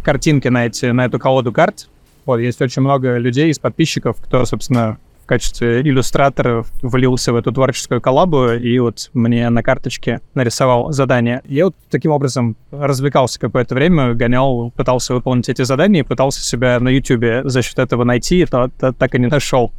картинки 0.03 0.49
на, 0.49 0.67
эти, 0.67 0.87
на 0.87 1.05
эту 1.05 1.21
колоду 1.21 1.53
карт. 1.53 1.89
Вот, 2.27 2.39
есть 2.39 2.61
очень 2.61 2.83
много 2.83 3.17
людей 3.19 3.51
из 3.53 3.61
подписчиков, 3.61 4.17
кто, 4.21 4.45
собственно, 4.45 4.99
качестве 5.31 5.81
иллюстраторов 5.83 6.66
влился 6.83 7.33
в 7.33 7.37
эту 7.37 7.53
творческую 7.53 8.01
коллабу 8.01 8.51
и 8.51 8.81
вот 8.81 9.11
мне 9.14 9.49
на 9.49 9.62
карточке 9.62 10.21
нарисовал 10.35 10.90
задание. 10.90 11.40
Я 11.45 11.66
вот 11.66 11.77
таким 11.88 12.11
образом 12.11 12.57
развлекался 12.73 13.38
какое-то 13.38 13.77
время, 13.77 14.14
гонял, 14.14 14.73
пытался 14.73 15.14
выполнить 15.14 15.49
эти 15.49 15.62
задания 15.62 16.01
и 16.01 16.03
пытался 16.03 16.40
себя 16.43 16.81
на 16.81 16.88
YouTube 16.88 17.49
за 17.49 17.62
счет 17.62 17.79
этого 17.79 18.03
найти, 18.03 18.45
но 18.51 18.69
та- 18.69 18.90
так 18.93 19.14
и 19.14 19.21
не 19.21 19.29
нашел, 19.29 19.73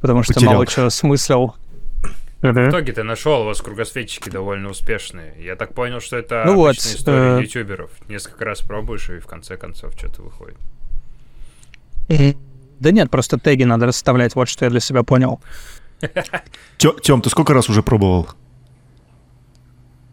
потому 0.00 0.24
что 0.24 0.34
Потерял. 0.34 0.54
мало 0.54 0.66
чего 0.66 0.90
смыслил. 0.90 1.54
В 2.42 2.68
итоге 2.68 2.92
ты 2.92 3.04
нашел, 3.04 3.42
у 3.42 3.44
вас 3.44 3.60
кругосветчики 3.60 4.28
довольно 4.28 4.70
успешные. 4.70 5.34
Я 5.38 5.54
так 5.54 5.72
понял, 5.72 6.00
что 6.00 6.16
это 6.16 6.42
Ну 6.46 6.56
вот, 6.56 6.74
история 6.78 7.38
э, 7.38 7.42
ютуберов. 7.42 7.90
Несколько 8.08 8.44
раз 8.44 8.60
пробуешь, 8.60 9.08
и 9.10 9.20
в 9.20 9.26
конце 9.26 9.56
концов 9.56 9.92
что-то 9.96 10.22
выходит. 10.22 10.58
Да 12.80 12.90
нет, 12.90 13.10
просто 13.10 13.38
теги 13.38 13.62
надо 13.64 13.86
расставлять, 13.86 14.34
вот 14.34 14.48
что 14.48 14.64
я 14.64 14.70
для 14.70 14.80
себя 14.80 15.02
понял. 15.02 15.40
Тем, 16.78 17.20
ты 17.22 17.28
сколько 17.30 17.52
раз 17.54 17.68
уже 17.68 17.82
пробовал? 17.82 18.28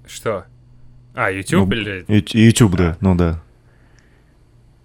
Что? 0.05 0.45
А, 1.15 1.31
YouTube 1.31 1.69
Ну, 1.69 1.75
или... 1.75 2.05
YouTube, 2.07 2.75
да, 2.75 2.97
ну 3.01 3.15
да. 3.15 3.41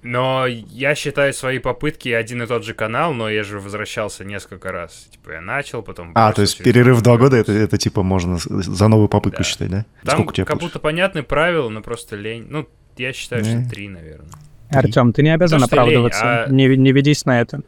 Но 0.02 0.46
я 0.46 0.96
считаю 0.96 1.32
свои 1.32 1.58
попытки 1.60 2.08
один 2.08 2.42
и 2.42 2.46
тот 2.46 2.64
же 2.64 2.74
канал, 2.74 3.14
но 3.14 3.28
я 3.30 3.44
же 3.44 3.60
возвращался 3.60 4.24
несколько 4.24 4.72
раз. 4.72 5.06
Типа 5.12 5.32
я 5.32 5.40
начал, 5.40 5.82
потом... 5.82 6.10
А, 6.16 6.32
то 6.32 6.42
есть 6.42 6.58
перерыв 6.58 7.02
два 7.02 7.16
года, 7.18 7.36
это, 7.36 7.52
это 7.52 7.78
типа 7.78 8.02
можно 8.02 8.38
за 8.38 8.88
новую 8.88 9.08
попытку 9.08 9.38
Да. 9.38 9.44
считать, 9.44 9.70
да? 9.70 9.84
Там 10.04 10.16
Сколько 10.16 10.30
у 10.30 10.32
тебя 10.32 10.44
как 10.44 10.54
получилось? 10.54 10.72
будто 10.72 10.82
понятные 10.82 11.22
правила, 11.22 11.68
но 11.68 11.82
просто 11.82 12.16
лень. 12.16 12.46
Ну, 12.48 12.68
я 12.96 13.12
считаю, 13.12 13.44
Да. 13.44 13.50
что 13.60 13.70
три, 13.70 13.88
наверное. 13.88 14.30
Артем, 14.72 15.12
ты 15.12 15.22
не 15.22 15.30
обязан 15.34 15.60
то, 15.60 15.66
что 15.66 15.76
лень, 15.76 15.82
оправдываться. 15.82 16.44
а- 16.44 16.48
Не, 16.48 16.76
не 16.76 16.92
ведись 16.92 17.24
на 17.24 17.40
это. 17.40 17.62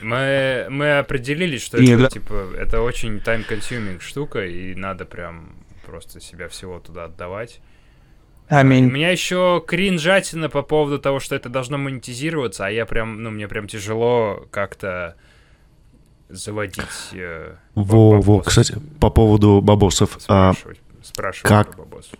Мы, 0.00 0.66
мы 0.70 0.98
определились, 0.98 1.62
что 1.62 1.78
это, 1.78 1.98
да. 1.98 2.08
типа, 2.08 2.50
это 2.58 2.80
очень 2.82 3.16
time-consuming 3.18 4.00
штука, 4.00 4.46
и 4.46 4.74
надо 4.74 5.04
прям 5.04 5.56
просто 5.84 6.20
себя 6.20 6.48
всего 6.48 6.78
туда 6.78 7.04
отдавать. 7.04 7.60
У 8.48 8.54
Аминь. 8.54 8.88
меня 8.90 9.10
еще 9.10 9.62
кринжатина 9.66 10.48
по 10.48 10.62
поводу 10.62 11.00
того, 11.00 11.18
что 11.18 11.34
это 11.34 11.48
должно 11.48 11.78
монетизироваться, 11.78 12.66
а 12.66 12.70
я 12.70 12.86
прям, 12.86 13.22
ну, 13.22 13.30
мне 13.30 13.48
прям 13.48 13.66
тяжело 13.66 14.46
как-то 14.52 15.16
заводить... 16.28 16.84
э, 17.12 17.54
Во, 17.74 18.20
во, 18.20 18.40
кстати, 18.40 18.76
по 19.00 19.10
поводу 19.10 19.60
бабосов. 19.60 20.18
а, 20.28 20.52
Спрашивать, 20.52 20.80
спрашивать 21.02 21.48
как? 21.48 21.74
про 21.74 21.82
бабос. 21.84 22.10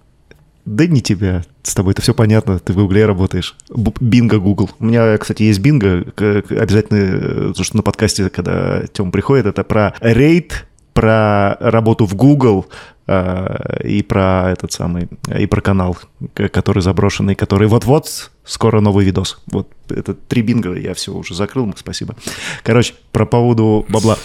Да 0.67 0.87
не 0.87 1.01
тебя, 1.01 1.45
с 1.63 1.75
тобой 1.75 1.93
это 1.93 2.03
все 2.03 2.13
понятно, 2.13 2.59
ты 2.59 2.73
в 2.73 2.77
Гугле 2.77 3.07
работаешь. 3.07 3.57
Бинго 4.01 4.39
Google. 4.39 4.69
У 4.79 4.85
меня, 4.85 5.17
кстати, 5.17 5.45
есть 5.45 5.61
бинго, 5.61 6.05
обязательно, 6.19 7.51
э, 7.51 7.53
то, 7.57 7.65
что 7.65 7.77
на 7.77 7.83
подкасте, 7.83 8.29
когда 8.29 8.83
Тём 8.93 9.13
приходит, 9.13 9.47
это 9.47 9.65
про 9.65 9.95
рейд, 10.01 10.67
про 10.93 11.57
работу 11.61 12.05
в 12.05 12.15
Google 12.15 12.67
э, 13.07 13.81
и 13.85 14.03
про 14.03 14.51
этот 14.51 14.73
самый, 14.73 15.09
и 15.39 15.47
про 15.47 15.61
канал, 15.61 15.97
который 16.35 16.83
заброшенный, 16.83 17.37
который 17.37 17.69
вот-вот 17.69 18.33
скоро 18.45 18.81
новый 18.81 19.05
видос. 19.05 19.41
Вот 19.47 19.69
это 19.89 20.15
три 20.15 20.43
бинго, 20.43 20.75
я 20.75 20.95
все 20.95 21.13
уже 21.13 21.35
закрыл, 21.35 21.73
спасибо. 21.77 22.17
Короче, 22.65 22.95
про 23.13 23.25
поводу 23.25 23.87
бабла. 23.89 24.19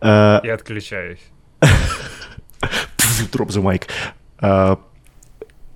Э, 0.00 0.40
Я 0.44 0.54
отключаюсь. 0.54 1.20
Дроп 3.32 3.50
the 3.50 3.62
mic. 3.62 3.82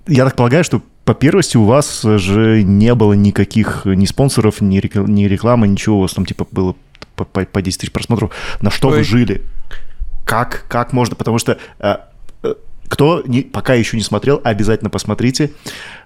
Я 0.07 0.25
так 0.25 0.35
полагаю, 0.35 0.63
что 0.63 0.81
по 1.05 1.13
первости 1.13 1.57
у 1.57 1.63
вас 1.65 2.01
же 2.03 2.63
не 2.63 2.93
было 2.95 3.13
никаких 3.13 3.85
ни 3.85 4.05
спонсоров, 4.05 4.61
ни, 4.61 4.79
рекл- 4.79 5.07
ни 5.09 5.25
рекламы, 5.25 5.67
ничего. 5.67 5.97
У 5.97 6.01
вас 6.01 6.13
там 6.13 6.25
типа 6.25 6.47
было 6.51 6.75
по, 7.15 7.25
по- 7.25 7.45
по 7.45 7.61
10 7.61 7.79
тысяч 7.81 7.91
просмотров. 7.91 8.31
На 8.61 8.69
что 8.71 8.89
вы 8.89 8.97
Ой. 8.97 9.03
жили? 9.03 9.41
Как, 10.25 10.65
как 10.67 10.93
можно? 10.93 11.15
Потому 11.15 11.37
что 11.39 11.57
а, 11.79 12.07
э, 12.43 12.53
кто 12.87 13.21
не- 13.25 13.41
пока 13.41 13.73
еще 13.73 13.97
не 13.97 14.03
смотрел, 14.03 14.39
обязательно 14.43 14.89
посмотрите, 14.89 15.51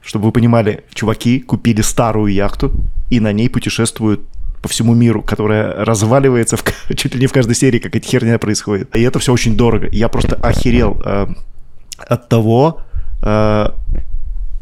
чтобы 0.02 0.26
вы 0.26 0.32
понимали, 0.32 0.84
чуваки 0.94 1.40
купили 1.40 1.82
старую 1.82 2.34
яхту 2.34 2.72
и 3.10 3.20
на 3.20 3.32
ней 3.32 3.50
путешествуют 3.50 4.22
по 4.62 4.70
всему 4.70 4.96
миру, 4.96 5.22
которая 5.22 5.86
разваливается 5.86 6.58
в, 6.58 6.64
чуть 6.96 7.14
ли 7.14 7.22
не 7.22 7.28
в 7.28 7.34
каждой 7.34 7.54
серии, 7.56 7.78
как 7.80 7.96
эта 7.96 8.08
херня 8.08 8.40
происходит. 8.40 8.96
И 8.96 9.02
это 9.02 9.20
все 9.20 9.32
очень 9.32 9.56
дорого. 9.56 9.88
Я 9.92 10.08
просто 10.10 10.36
охерел 10.36 11.00
э, 11.06 11.28
от 12.00 12.28
того, 12.30 12.82
э, 13.22 13.68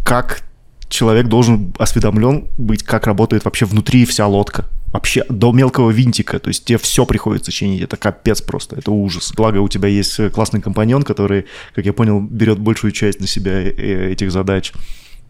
как 0.05 0.43
человек 0.87 1.27
должен 1.27 1.73
осведомлен 1.79 2.47
быть, 2.57 2.83
как 2.83 3.07
работает 3.07 3.43
вообще 3.43 3.65
внутри 3.65 4.05
вся 4.05 4.27
лодка. 4.27 4.65
Вообще 4.93 5.25
до 5.27 5.51
мелкого 5.51 5.89
винтика. 5.89 6.39
То 6.39 6.49
есть 6.49 6.63
тебе 6.63 6.77
все 6.77 7.05
приходится 7.05 7.51
чинить. 7.51 7.81
Это 7.81 7.97
капец 7.97 8.41
просто. 8.41 8.77
Это 8.77 8.91
ужас. 8.91 9.33
Благо 9.35 9.57
у 9.57 9.67
тебя 9.67 9.89
есть 9.89 10.19
э, 10.19 10.29
классный 10.29 10.61
компаньон, 10.61 11.01
который, 11.03 11.47
как 11.73 11.85
я 11.85 11.91
понял, 11.91 12.21
берет 12.21 12.59
большую 12.59 12.91
часть 12.91 13.19
на 13.19 13.27
себя 13.27 13.63
э, 13.63 14.11
этих 14.11 14.31
задач. 14.31 14.73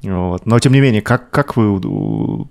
Вот. 0.03 0.45
Но 0.45 0.59
тем 0.59 0.73
не 0.73 0.81
менее, 0.81 1.01
как, 1.01 1.31
как 1.31 1.55
вы, 1.55 1.79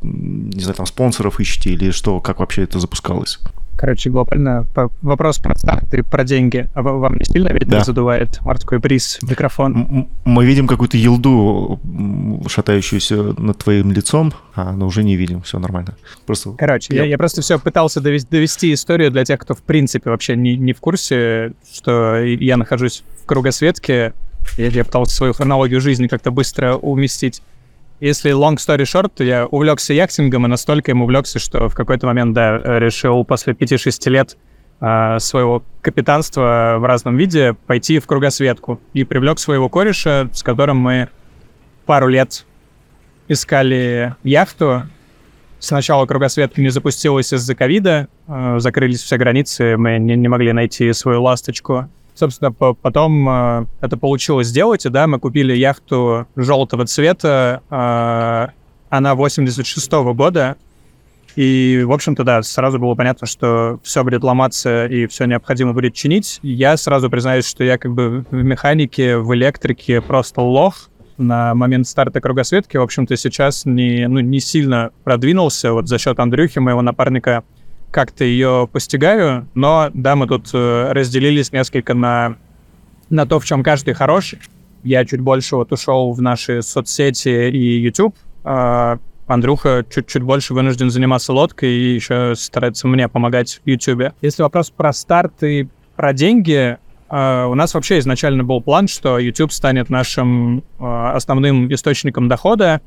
не 0.02 0.60
знаю, 0.60 0.74
там 0.74 0.86
спонсоров 0.86 1.38
ищете 1.38 1.70
или 1.70 1.90
что, 1.90 2.20
как 2.20 2.40
вообще 2.40 2.62
это 2.62 2.80
запускалось? 2.80 3.38
Короче, 3.84 4.08
глобально 4.08 4.66
вопрос 5.02 5.36
про 5.38 5.54
старт 5.58 5.92
и 5.92 6.00
про 6.00 6.24
деньги. 6.24 6.70
А 6.72 6.80
ва- 6.80 6.92
вам 6.96 7.16
не 7.18 7.24
сильно 7.26 7.48
ветер 7.48 7.68
Да. 7.68 7.84
задувает 7.84 8.40
морской 8.40 8.78
бриз 8.78 9.18
микрофон? 9.20 10.08
Мы 10.24 10.46
видим 10.46 10.66
какую-то 10.66 10.96
елду, 10.96 11.78
шатающуюся 12.48 13.34
над 13.38 13.58
твоим 13.58 13.92
лицом, 13.92 14.32
а, 14.54 14.72
но 14.72 14.86
уже 14.86 15.04
не 15.04 15.16
видим, 15.16 15.42
все 15.42 15.58
нормально. 15.58 15.96
Просто 16.24 16.52
Короче, 16.52 16.94
я, 16.94 17.02
Я- 17.02 17.10
я 17.10 17.18
просто 17.18 17.42
все 17.42 17.58
пытался 17.58 18.00
довести, 18.00 18.30
довести 18.30 18.72
историю 18.72 19.10
для 19.10 19.22
тех, 19.26 19.38
кто 19.38 19.52
в 19.54 19.60
принципе 19.60 20.08
вообще 20.08 20.34
не, 20.34 20.56
не 20.56 20.72
в 20.72 20.80
курсе, 20.80 21.52
что 21.70 22.16
я 22.24 22.56
нахожусь 22.56 23.04
в 23.22 23.26
кругосветке. 23.26 24.14
Я, 24.56 24.68
я 24.68 24.84
пытался 24.86 25.14
свою 25.14 25.34
хронологию 25.34 25.82
жизни 25.82 26.06
как-то 26.06 26.30
быстро 26.30 26.76
уместить. 26.76 27.42
Если 28.04 28.32
long 28.32 28.56
story 28.56 28.82
short, 28.82 29.12
то 29.16 29.24
я 29.24 29.46
увлекся 29.46 29.94
яхтингом 29.94 30.44
и 30.44 30.48
настолько 30.50 30.90
им 30.90 31.00
увлекся, 31.00 31.38
что 31.38 31.70
в 31.70 31.74
какой-то 31.74 32.06
момент, 32.06 32.34
да, 32.34 32.58
решил 32.78 33.24
после 33.24 33.54
5-6 33.54 34.10
лет 34.10 34.36
а, 34.78 35.18
своего 35.18 35.64
капитанства 35.80 36.76
в 36.80 36.84
разном 36.84 37.16
виде 37.16 37.54
пойти 37.66 37.98
в 38.00 38.06
кругосветку. 38.06 38.78
И 38.92 39.04
привлек 39.04 39.38
своего 39.38 39.70
кореша, 39.70 40.28
с 40.34 40.42
которым 40.42 40.76
мы 40.76 41.08
пару 41.86 42.08
лет 42.08 42.44
искали 43.28 44.14
яхту, 44.22 44.82
Сначала 45.58 46.04
кругосветка 46.04 46.60
не 46.60 46.68
запустилась 46.68 47.32
из-за 47.32 47.54
ковида, 47.54 48.08
э, 48.28 48.56
закрылись 48.58 49.02
все 49.02 49.16
границы, 49.16 49.78
мы 49.78 49.98
не, 49.98 50.14
не 50.14 50.28
могли 50.28 50.52
найти 50.52 50.92
свою 50.92 51.22
ласточку. 51.22 51.88
Собственно, 52.14 52.52
по- 52.52 52.74
потом 52.74 53.28
э, 53.28 53.66
это 53.80 53.96
получилось 53.96 54.48
сделать, 54.48 54.86
и 54.86 54.88
да, 54.88 55.06
мы 55.06 55.18
купили 55.18 55.54
яхту 55.54 56.26
желтого 56.36 56.86
цвета, 56.86 57.62
э, 57.70 58.54
она 58.88 59.14
86 59.14 59.90
года, 60.14 60.56
и, 61.36 61.82
в 61.84 61.92
общем-то, 61.92 62.22
да, 62.22 62.42
сразу 62.42 62.78
было 62.78 62.94
понятно, 62.94 63.26
что 63.26 63.80
все 63.82 64.04
будет 64.04 64.22
ломаться 64.22 64.86
и 64.86 65.06
все 65.06 65.24
необходимо 65.24 65.72
будет 65.72 65.94
чинить. 65.94 66.38
Я 66.42 66.76
сразу 66.76 67.10
признаюсь, 67.10 67.46
что 67.46 67.64
я 67.64 67.76
как 67.76 67.92
бы 67.92 68.24
в 68.30 68.34
механике, 68.34 69.18
в 69.18 69.34
электрике 69.34 70.00
просто 70.00 70.40
лох, 70.40 70.90
на 71.16 71.54
момент 71.54 71.86
старта 71.86 72.20
кругосветки, 72.20 72.76
в 72.76 72.82
общем-то, 72.82 73.16
сейчас 73.16 73.64
не, 73.64 74.08
ну, 74.08 74.20
не 74.20 74.40
сильно 74.40 74.90
продвинулся. 75.04 75.72
Вот 75.72 75.88
за 75.88 75.98
счет 75.98 76.18
Андрюхи, 76.18 76.58
моего 76.58 76.82
напарника, 76.82 77.44
как-то 77.94 78.24
ее 78.24 78.68
постигаю. 78.70 79.46
Но, 79.54 79.88
да, 79.94 80.16
мы 80.16 80.26
тут 80.26 80.50
э, 80.52 80.92
разделились 80.92 81.52
несколько 81.52 81.94
на, 81.94 82.36
на 83.08 83.24
то, 83.24 83.38
в 83.38 83.44
чем 83.44 83.62
каждый 83.62 83.94
хороший. 83.94 84.40
Я 84.82 85.04
чуть 85.04 85.20
больше 85.20 85.54
вот 85.54 85.70
ушел 85.70 86.12
в 86.12 86.20
наши 86.20 86.60
соцсети 86.60 87.50
и 87.50 87.78
YouTube. 87.78 88.16
А 88.42 88.98
Андрюха 89.28 89.86
чуть-чуть 89.88 90.24
больше 90.24 90.54
вынужден 90.54 90.90
заниматься 90.90 91.32
лодкой 91.32 91.70
и 91.70 91.94
еще 91.94 92.34
старается 92.36 92.88
мне 92.88 93.08
помогать 93.08 93.60
в 93.64 93.68
YouTube. 93.68 94.12
Если 94.20 94.42
вопрос 94.42 94.70
про 94.70 94.92
старт 94.92 95.42
и 95.44 95.68
про 95.96 96.12
деньги, 96.12 96.78
Uh, 97.06 97.46
у 97.48 97.54
нас 97.54 97.74
вообще 97.74 97.98
изначально 97.98 98.42
был 98.44 98.62
план, 98.62 98.88
что 98.88 99.18
YouTube 99.18 99.52
станет 99.52 99.90
нашим 99.90 100.64
uh, 100.78 101.12
основным 101.12 101.72
источником 101.72 102.28
дохода. 102.28 102.80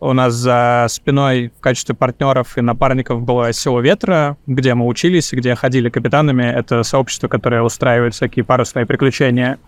У 0.00 0.12
нас 0.12 0.32
за 0.34 0.86
спиной 0.88 1.50
в 1.58 1.60
качестве 1.60 1.94
партнеров 1.94 2.56
и 2.56 2.60
напарников 2.60 3.22
было 3.22 3.52
«Село 3.52 3.80
ветра», 3.80 4.36
где 4.46 4.74
мы 4.74 4.86
учились, 4.86 5.32
где 5.32 5.56
ходили 5.56 5.88
капитанами. 5.88 6.44
Это 6.44 6.84
сообщество, 6.84 7.26
которое 7.26 7.62
устраивает 7.62 8.14
всякие 8.14 8.44
парусные 8.44 8.86
приключения. 8.86 9.58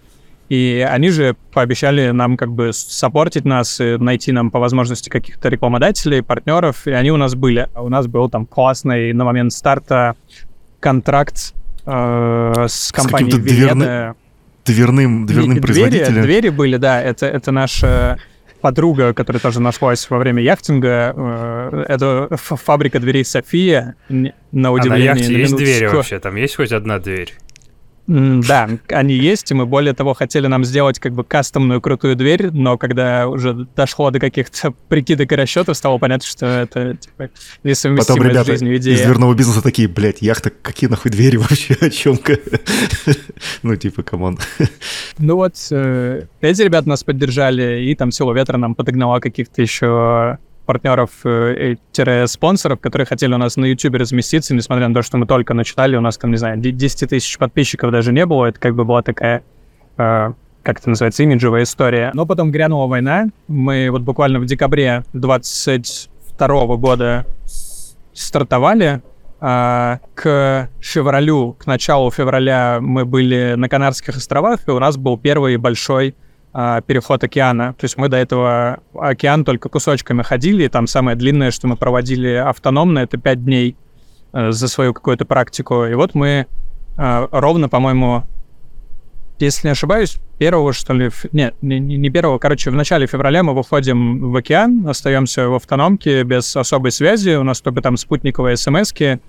И 0.49 0.87
они 0.89 1.11
же 1.11 1.37
пообещали 1.53 2.11
нам 2.11 2.37
как 2.37 2.53
бы 2.53 2.73
саппортить 2.73 3.45
нас 3.45 3.81
и 3.81 3.97
найти 3.97 4.31
нам 4.33 4.51
по 4.51 4.59
возможности 4.59 5.09
каких-то 5.09 5.49
рекламодателей, 5.49 6.23
партнеров, 6.23 6.87
и 6.87 6.91
они 6.91 7.11
у 7.11 7.17
нас 7.17 7.35
были. 7.35 7.69
У 7.75 7.89
нас 7.89 8.07
был 8.07 8.29
там 8.29 8.47
классный 8.47 9.13
на 9.13 9.25
момент 9.25 9.53
старта 9.53 10.17
контракт 10.81 11.55
э, 11.87 12.67
с 12.69 12.93
компанией 12.93 13.33
с 13.33 13.37
Веледа. 13.37 14.15
Дверным, 14.65 15.27
дверным 15.27 15.51
двери, 15.53 15.61
производителем. 15.61 16.23
Двери 16.23 16.49
были, 16.51 16.77
да, 16.77 17.01
это, 17.01 17.27
это 17.27 17.51
наша 17.51 18.19
подруга, 18.61 19.13
которая 19.15 19.41
тоже 19.41 19.61
нашлась 19.61 20.09
во 20.11 20.19
время 20.19 20.43
яхтинга. 20.43 21.15
Э, 21.17 21.85
это 21.89 22.37
фабрика 22.37 22.99
дверей 23.01 23.25
София. 23.25 23.97
На 24.09 24.73
удивление. 24.73 25.11
А 25.11 25.15
на 25.15 25.19
яхте 25.19 25.33
на 25.33 25.39
есть 25.39 25.57
двери 25.57 25.87
вообще? 25.87 26.19
Там 26.19 26.37
есть 26.37 26.57
хоть 26.57 26.73
одна 26.73 26.99
дверь? 26.99 27.35
Да, 28.11 28.69
они 28.89 29.15
есть, 29.15 29.53
и 29.53 29.55
мы 29.55 29.67
более 29.67 29.95
того 29.95 30.15
хотели 30.15 30.49
нам 30.49 30.65
сделать 30.65 30.99
как 30.99 31.13
бы 31.13 31.23
кастомную 31.23 31.81
крутую 31.81 32.17
дверь, 32.17 32.51
но 32.51 32.77
когда 32.77 33.29
уже 33.29 33.69
дошло 33.77 34.11
до 34.11 34.19
каких-то 34.19 34.73
прикидок 34.89 35.31
и 35.31 35.37
расчетов, 35.37 35.77
стало 35.77 35.99
понятно, 35.99 36.27
что 36.27 36.45
это 36.45 36.97
типа 36.97 37.31
несовместимая 37.63 37.99
Потом 37.99 38.23
ребята 38.25 38.45
с 38.45 38.47
жизнью 38.49 38.77
идея. 38.79 38.97
из 38.97 39.03
дверного 39.03 39.35
бизнеса 39.35 39.63
такие, 39.63 39.87
блядь, 39.87 40.23
яхта, 40.23 40.51
какие 40.51 40.91
нахуй 40.91 41.13
двери 41.13 41.37
вообще, 41.37 41.75
о 41.81 41.89
чем 41.89 42.19
Ну, 43.63 43.77
типа, 43.77 44.03
come 44.03 44.23
on. 44.23 44.39
Ну 45.19 45.37
вот, 45.37 45.55
э, 45.71 46.23
эти 46.41 46.63
ребята 46.63 46.89
нас 46.89 47.05
поддержали, 47.05 47.85
и 47.85 47.95
там 47.95 48.11
Сила 48.11 48.33
Ветра 48.33 48.57
нам 48.57 48.75
подогнала 48.75 49.21
каких-то 49.21 49.63
еще 49.63 50.39
партнеров-спонсоров, 50.71 52.79
э, 52.79 52.81
которые 52.81 53.07
хотели 53.07 53.35
у 53.35 53.39
нас 53.39 53.57
на 53.57 53.65
YouTube 53.65 53.97
разместиться, 53.97 54.55
несмотря 54.55 54.87
на 54.87 54.95
то, 54.95 55.03
что 55.03 55.17
мы 55.17 55.27
только 55.27 55.53
начинали, 55.53 55.97
у 55.97 56.01
нас 56.01 56.17
там, 56.17 56.31
не 56.31 56.37
знаю, 56.37 56.59
10 56.59 57.11
тысяч 57.11 57.39
подписчиков 57.39 57.91
даже 57.91 58.13
не 58.13 58.25
было, 58.25 58.47
это 58.47 58.61
как 58.61 58.77
бы 58.77 58.85
была 58.85 59.03
такая, 59.03 59.43
э, 59.97 60.33
как 60.63 60.79
это 60.79 60.89
называется, 60.89 61.25
имиджевая 61.25 61.65
история. 61.65 62.13
Но 62.15 62.25
потом 62.25 62.53
грянула 62.53 62.87
война, 62.87 63.27
мы 63.49 63.89
вот 63.91 64.03
буквально 64.03 64.39
в 64.39 64.47
декабре 64.47 65.03
22 65.13 66.77
года 66.77 67.27
стартовали, 68.13 69.03
э, 69.41 69.99
к 70.15 70.69
февралю, 70.81 71.57
к 71.59 71.67
началу 71.67 72.13
февраля 72.13 72.79
мы 72.81 73.05
были 73.05 73.55
на 73.57 73.69
Канарских 73.69 74.17
островах, 74.17 74.61
и 74.69 74.71
у 74.71 74.79
нас 74.79 74.97
был 74.97 75.19
первый 75.19 75.57
большой 75.57 76.11
а, 76.11 76.30
переход 76.53 77.23
океана. 77.23 77.75
То 77.75 77.85
есть 77.85 77.97
мы 77.97 78.09
до 78.09 78.17
этого 78.17 78.81
океан 78.95 79.45
только 79.45 79.69
кусочками 79.69 80.23
ходили, 80.23 80.65
и 80.65 80.69
там 80.69 80.87
самое 80.87 81.17
длинное, 81.17 81.51
что 81.51 81.69
мы 81.69 81.77
проводили 81.77 82.35
автономно, 82.35 82.99
это 83.01 83.19
5 83.19 83.45
дней 83.45 83.77
э, 84.33 84.51
за 84.51 84.69
свою 84.69 84.93
какую-то 84.93 85.25
практику. 85.25 85.85
И 85.85 85.95
вот 85.95 86.15
мы 86.15 86.47
э, 86.97 87.29
ровно, 87.31 87.69
по-моему, 87.69 88.25
если 89.39 89.69
не 89.69 89.73
ошибаюсь, 89.73 90.19
первого, 90.39 90.73
что 90.73 90.93
ли, 90.93 91.11
нет, 91.33 91.55
не, 91.63 91.79
не 91.79 92.11
первого, 92.11 92.39
короче, 92.39 92.71
в 92.71 92.75
начале 92.75 93.07
февраля 93.07 93.43
мы 93.43 93.55
выходим 93.55 94.33
в 94.33 94.37
океан, 94.37 94.87
остаемся 94.89 95.49
в 95.49 95.55
автономке 95.55 96.25
без 96.25 96.57
особой 96.57 96.91
связи, 96.91 97.37
у 97.37 97.43
нас 97.43 97.61
только 97.61 97.81
там 97.81 97.97
спутниковые 97.97 98.57
смс-ки, 98.57 99.21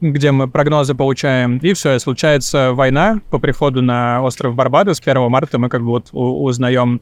где 0.00 0.32
мы 0.32 0.48
прогнозы 0.48 0.94
получаем, 0.94 1.58
и 1.58 1.72
все, 1.72 1.98
случается 1.98 2.72
война 2.72 3.20
по 3.30 3.38
приходу 3.38 3.82
на 3.82 4.22
остров 4.22 4.54
Барбадос 4.54 5.00
1 5.04 5.30
марта. 5.30 5.58
Мы 5.58 5.68
как 5.68 5.82
бы 5.82 5.88
вот 5.88 6.08
узнаем 6.12 7.00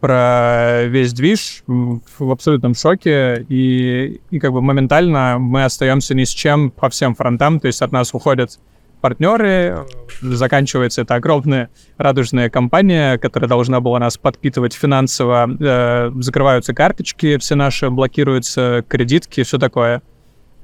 про 0.00 0.84
весь 0.84 1.12
движ 1.14 1.62
в 1.66 2.30
абсолютном 2.30 2.74
шоке, 2.74 3.46
и, 3.48 4.20
и 4.30 4.38
как 4.38 4.52
бы 4.52 4.60
моментально 4.60 5.38
мы 5.38 5.64
остаемся 5.64 6.14
ни 6.14 6.24
с 6.24 6.28
чем 6.28 6.70
по 6.70 6.90
всем 6.90 7.14
фронтам, 7.14 7.58
то 7.58 7.68
есть 7.68 7.80
от 7.80 7.90
нас 7.90 8.12
уходят 8.12 8.58
партнеры, 9.00 9.86
заканчивается 10.22 11.02
эта 11.02 11.14
огромная 11.14 11.68
радужная 11.98 12.50
компания, 12.50 13.18
которая 13.18 13.48
должна 13.48 13.80
была 13.80 13.98
нас 13.98 14.16
подпитывать 14.16 14.72
финансово, 14.72 15.46
э, 15.60 16.10
закрываются 16.20 16.74
карточки 16.74 17.36
все 17.38 17.54
наши, 17.54 17.90
блокируются 17.90 18.82
кредитки, 18.88 19.42
все 19.42 19.58
такое. 19.58 20.02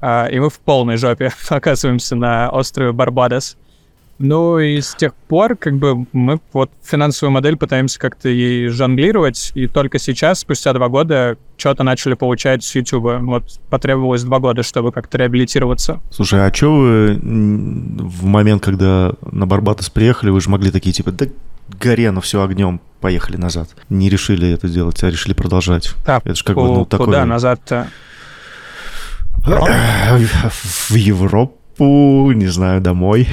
А, 0.01 0.25
и 0.27 0.39
мы 0.39 0.49
в 0.49 0.59
полной 0.59 0.97
жопе 0.97 1.31
оказываемся 1.49 2.15
на 2.15 2.49
острове 2.49 2.91
Барбадос. 2.91 3.57
Ну 4.17 4.59
и 4.59 4.79
с 4.81 4.93
тех 4.93 5.15
пор, 5.15 5.55
как 5.55 5.77
бы, 5.77 6.05
мы 6.11 6.39
вот 6.53 6.69
финансовую 6.83 7.31
модель 7.31 7.57
пытаемся 7.57 7.99
как-то 7.99 8.29
ей 8.29 8.67
жонглировать, 8.67 9.51
и 9.55 9.65
только 9.65 9.97
сейчас, 9.97 10.41
спустя 10.41 10.73
два 10.73 10.89
года, 10.89 11.37
что-то 11.57 11.81
начали 11.81 12.13
получать 12.13 12.63
с 12.63 12.75
YouTube. 12.75 13.19
Вот 13.21 13.59
потребовалось 13.71 14.21
два 14.23 14.39
года, 14.39 14.61
чтобы 14.61 14.91
как-то 14.91 15.17
реабилитироваться. 15.17 16.01
Слушай, 16.11 16.47
а 16.47 16.53
что 16.53 16.75
вы 16.75 17.19
в 17.19 18.25
момент, 18.25 18.63
когда 18.63 19.13
на 19.31 19.47
Барбадос 19.47 19.89
приехали, 19.89 20.29
вы 20.29 20.39
же 20.39 20.51
могли 20.51 20.69
такие, 20.69 20.93
типа, 20.93 21.11
да 21.11 21.25
горе, 21.79 22.11
ну 22.11 22.21
все 22.21 22.43
огнем, 22.43 22.79
поехали 22.99 23.37
назад. 23.37 23.69
Не 23.89 24.09
решили 24.09 24.49
это 24.49 24.67
делать, 24.67 25.03
а 25.03 25.09
решили 25.09 25.33
продолжать. 25.33 25.95
Да, 26.05 26.21
это 26.23 26.35
же 26.35 26.43
как 26.43 26.57
бы, 26.57 26.63
ну, 26.63 26.85
такое... 26.85 27.07
Куда 27.07 27.25
назад-то? 27.25 27.87
В 29.43 30.95
Европу, 30.95 32.31
не 32.31 32.47
знаю, 32.47 32.81
домой. 32.81 33.27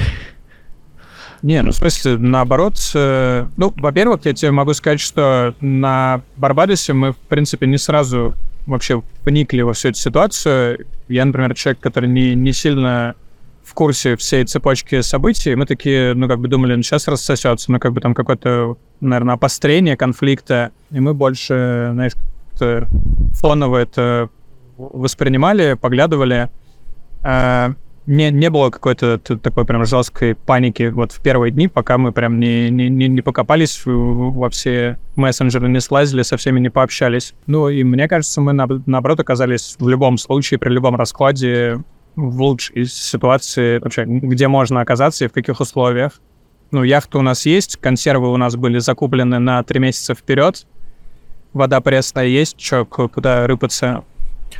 Не, 1.41 1.61
ну 1.61 1.71
в 1.71 1.75
смысле, 1.75 2.17
наоборот, 2.17 2.75
э, 2.93 3.45
ну, 3.55 3.73
во-первых, 3.77 4.25
я 4.25 4.33
тебе 4.33 4.51
могу 4.51 4.73
сказать, 4.73 4.99
что 4.99 5.55
на 5.61 6.21
Барбадосе 6.35 6.93
мы, 6.93 7.13
в 7.13 7.17
принципе, 7.17 7.65
не 7.65 7.77
сразу 7.77 8.35
вообще 8.65 9.01
вникли 9.23 9.61
во 9.61 9.73
всю 9.73 9.89
эту 9.89 9.99
ситуацию. 9.99 10.85
Я, 11.07 11.25
например, 11.25 11.55
человек, 11.55 11.79
который 11.79 12.09
не, 12.09 12.35
не 12.35 12.51
сильно 12.51 13.15
в 13.63 13.73
курсе 13.73 14.17
всей 14.17 14.43
цепочки 14.45 15.01
событий. 15.01 15.55
Мы 15.55 15.65
такие, 15.65 16.13
ну, 16.13 16.27
как 16.27 16.39
бы 16.39 16.47
думали, 16.47 16.75
ну, 16.75 16.81
сейчас 16.81 17.07
рассосется, 17.07 17.71
ну, 17.71 17.79
как 17.79 17.93
бы 17.93 18.01
там 18.01 18.13
какое-то, 18.13 18.77
наверное, 18.99 19.35
опострение 19.35 19.95
конфликта. 19.95 20.71
И 20.91 20.99
мы 20.99 21.13
больше, 21.13 21.91
знаешь, 21.93 22.13
фоново 23.33 23.77
это 23.77 24.29
воспринимали, 24.79 25.73
поглядывали. 25.73 26.49
А, 27.21 27.73
не, 28.07 28.31
не 28.31 28.49
было 28.49 28.71
какой-то 28.71 29.19
такой 29.19 29.65
прям 29.65 29.85
жесткой 29.85 30.33
паники 30.33 30.89
вот 30.89 31.11
в 31.11 31.21
первые 31.21 31.51
дни, 31.51 31.67
пока 31.67 31.97
мы 31.97 32.11
прям 32.11 32.39
не, 32.39 32.69
не, 32.69 32.89
не, 32.89 33.07
не 33.07 33.21
покопались 33.21 33.81
во 33.85 34.49
все 34.49 34.97
мессенджеры, 35.15 35.69
не 35.69 35.79
слазили, 35.79 36.23
со 36.23 36.37
всеми 36.37 36.59
не 36.59 36.69
пообщались. 36.69 37.33
Ну 37.45 37.69
и 37.69 37.83
мне 37.83 38.07
кажется, 38.07 38.41
мы 38.41 38.53
наоборот 38.53 39.19
оказались 39.19 39.75
в 39.77 39.87
любом 39.87 40.17
случае, 40.17 40.59
при 40.59 40.69
любом 40.69 40.95
раскладе 40.95 41.83
в 42.15 42.41
лучшей 42.41 42.85
ситуации 42.85 43.77
вообще, 43.77 44.05
где 44.05 44.47
можно 44.47 44.81
оказаться 44.81 45.25
и 45.25 45.27
в 45.27 45.33
каких 45.33 45.59
условиях. 45.59 46.19
Ну, 46.71 46.83
яхта 46.83 47.17
у 47.17 47.21
нас 47.21 47.45
есть, 47.45 47.77
консервы 47.77 48.31
у 48.31 48.37
нас 48.37 48.55
были 48.55 48.79
закуплены 48.79 49.39
на 49.39 49.63
три 49.63 49.79
месяца 49.79 50.13
вперед, 50.13 50.65
вода 51.53 51.81
пресная 51.81 52.25
есть, 52.25 52.59
что, 52.59 52.85
куда 52.85 53.47
рыпаться. 53.47 54.03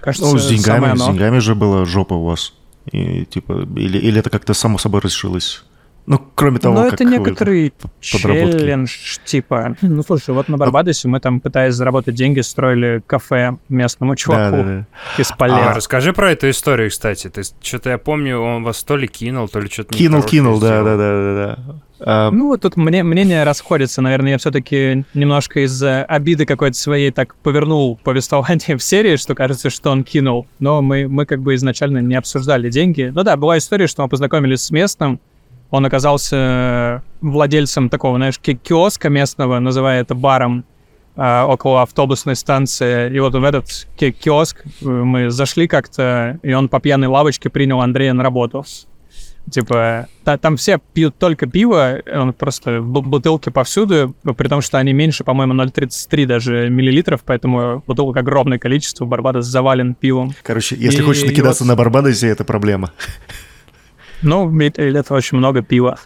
Кажется, 0.01 0.29
ну, 0.29 0.37
с 0.37 0.47
деньгами, 0.47 0.97
с 0.97 1.05
деньгами 1.05 1.39
же 1.39 1.55
была 1.55 1.85
жопа 1.85 2.13
у 2.13 2.25
вас. 2.25 2.53
И, 2.91 3.25
типа, 3.25 3.67
или, 3.75 3.97
или 3.97 4.19
это 4.19 4.29
как-то 4.29 4.53
само 4.53 4.77
собой 4.77 5.01
решилось? 5.01 5.63
Ну, 6.09 6.19
кроме 6.33 6.57
того, 6.57 6.73
Ну, 6.73 6.83
как 6.85 6.93
это 6.95 7.05
некоторый 7.05 7.71
челлендж, 7.99 9.19
типа. 9.25 9.75
Ну, 9.83 10.01
слушай, 10.01 10.33
вот 10.33 10.49
на 10.49 10.57
Барбадосе 10.57 11.07
мы 11.07 11.19
там, 11.19 11.39
пытаясь 11.39 11.75
заработать 11.75 12.15
деньги, 12.15 12.39
строили 12.39 13.03
кафе 13.05 13.57
местному 13.69 14.15
чуваку 14.15 14.57
да, 14.57 14.63
да, 14.63 14.63
да. 14.63 15.21
из 15.21 15.31
полей. 15.31 15.53
А, 15.55 15.75
расскажи 15.75 16.11
про 16.11 16.31
эту 16.31 16.49
историю, 16.49 16.89
кстати. 16.89 17.29
То 17.29 17.37
есть, 17.37 17.55
что-то 17.61 17.91
я 17.91 17.99
помню, 17.99 18.39
он 18.39 18.63
вас 18.63 18.83
то 18.83 18.97
ли 18.97 19.07
кинул, 19.07 19.47
то 19.47 19.59
ли 19.59 19.69
что-то 19.69 19.95
Кинул, 19.95 20.23
кинул, 20.23 20.59
да, 20.59 20.83
да, 20.83 20.97
да, 20.97 21.11
да, 21.11 21.35
да. 21.35 21.75
А... 21.99 22.31
Ну, 22.31 22.47
вот 22.47 22.61
тут 22.61 22.75
мне, 22.75 23.03
мнения 23.03 23.43
расходятся. 23.43 24.01
Наверное, 24.01 24.31
я 24.31 24.37
все-таки 24.37 25.05
немножко 25.13 25.63
из-за 25.65 26.03
обиды 26.05 26.45
какой-то 26.45 26.77
своей 26.77 27.11
так 27.11 27.35
повернул 27.35 27.99
повествование 28.03 28.77
в 28.77 28.83
серии, 28.83 29.15
что 29.17 29.35
кажется, 29.35 29.69
что 29.69 29.91
он 29.91 30.03
кинул. 30.03 30.47
Но 30.59 30.81
мы, 30.81 31.07
мы 31.07 31.25
как 31.25 31.41
бы 31.41 31.55
изначально 31.55 31.99
не 31.99 32.15
обсуждали 32.15 32.69
деньги. 32.69 33.11
Ну 33.13 33.23
да, 33.23 33.37
была 33.37 33.57
история, 33.57 33.87
что 33.87 34.03
мы 34.03 34.09
познакомились 34.09 34.63
с 34.63 34.71
местным. 34.71 35.19
Он 35.71 35.85
оказался 35.85 37.03
владельцем 37.21 37.89
такого, 37.89 38.17
знаешь, 38.17 38.39
киоска 38.39 39.09
местного, 39.09 39.59
называя 39.59 40.01
это 40.01 40.15
баром. 40.15 40.65
а, 41.21 41.45
около 41.47 41.81
автобусной 41.81 42.35
станции. 42.37 43.13
И 43.13 43.19
вот 43.19 43.35
в 43.35 43.43
этот 43.43 43.65
ки- 43.97 44.11
киоск 44.11 44.63
э, 44.65 44.85
мы 44.87 45.29
зашли 45.29 45.67
как-то, 45.67 46.39
и 46.43 46.53
он 46.53 46.69
по 46.69 46.79
пьяной 46.79 47.09
лавочке 47.09 47.49
принял 47.49 47.81
Андрея 47.81 48.13
на 48.13 48.23
работу. 48.23 48.63
Типа, 49.51 50.07
та- 50.23 50.37
там 50.37 50.55
все 50.55 50.79
пьют 50.93 51.17
только 51.17 51.45
пиво, 51.45 51.99
он 52.13 52.31
просто 52.31 52.77
бу- 52.77 53.01
бутылки 53.01 53.49
повсюду, 53.49 54.15
при 54.37 54.47
том, 54.47 54.61
что 54.61 54.77
они 54.77 54.93
меньше, 54.93 55.25
по-моему, 55.25 55.53
0,33 55.55 56.25
даже 56.25 56.69
миллилитров, 56.69 57.21
поэтому 57.25 57.83
бутылок 57.85 58.15
огромное 58.15 58.59
количество, 58.59 59.03
Барбадос 59.05 59.45
завален 59.45 59.95
пивом. 59.95 60.33
Короче, 60.43 60.77
если 60.77 61.01
И- 61.01 61.03
хочешь 61.03 61.23
и 61.23 61.27
накидаться 61.27 61.63
вот- 61.65 61.69
на 61.69 61.75
Барбадосе, 61.75 62.27
это 62.29 62.45
проблема. 62.45 62.93
Ну, 64.21 64.59
это 64.59 65.13
очень 65.13 65.37
много 65.37 65.61
пива. 65.61 65.99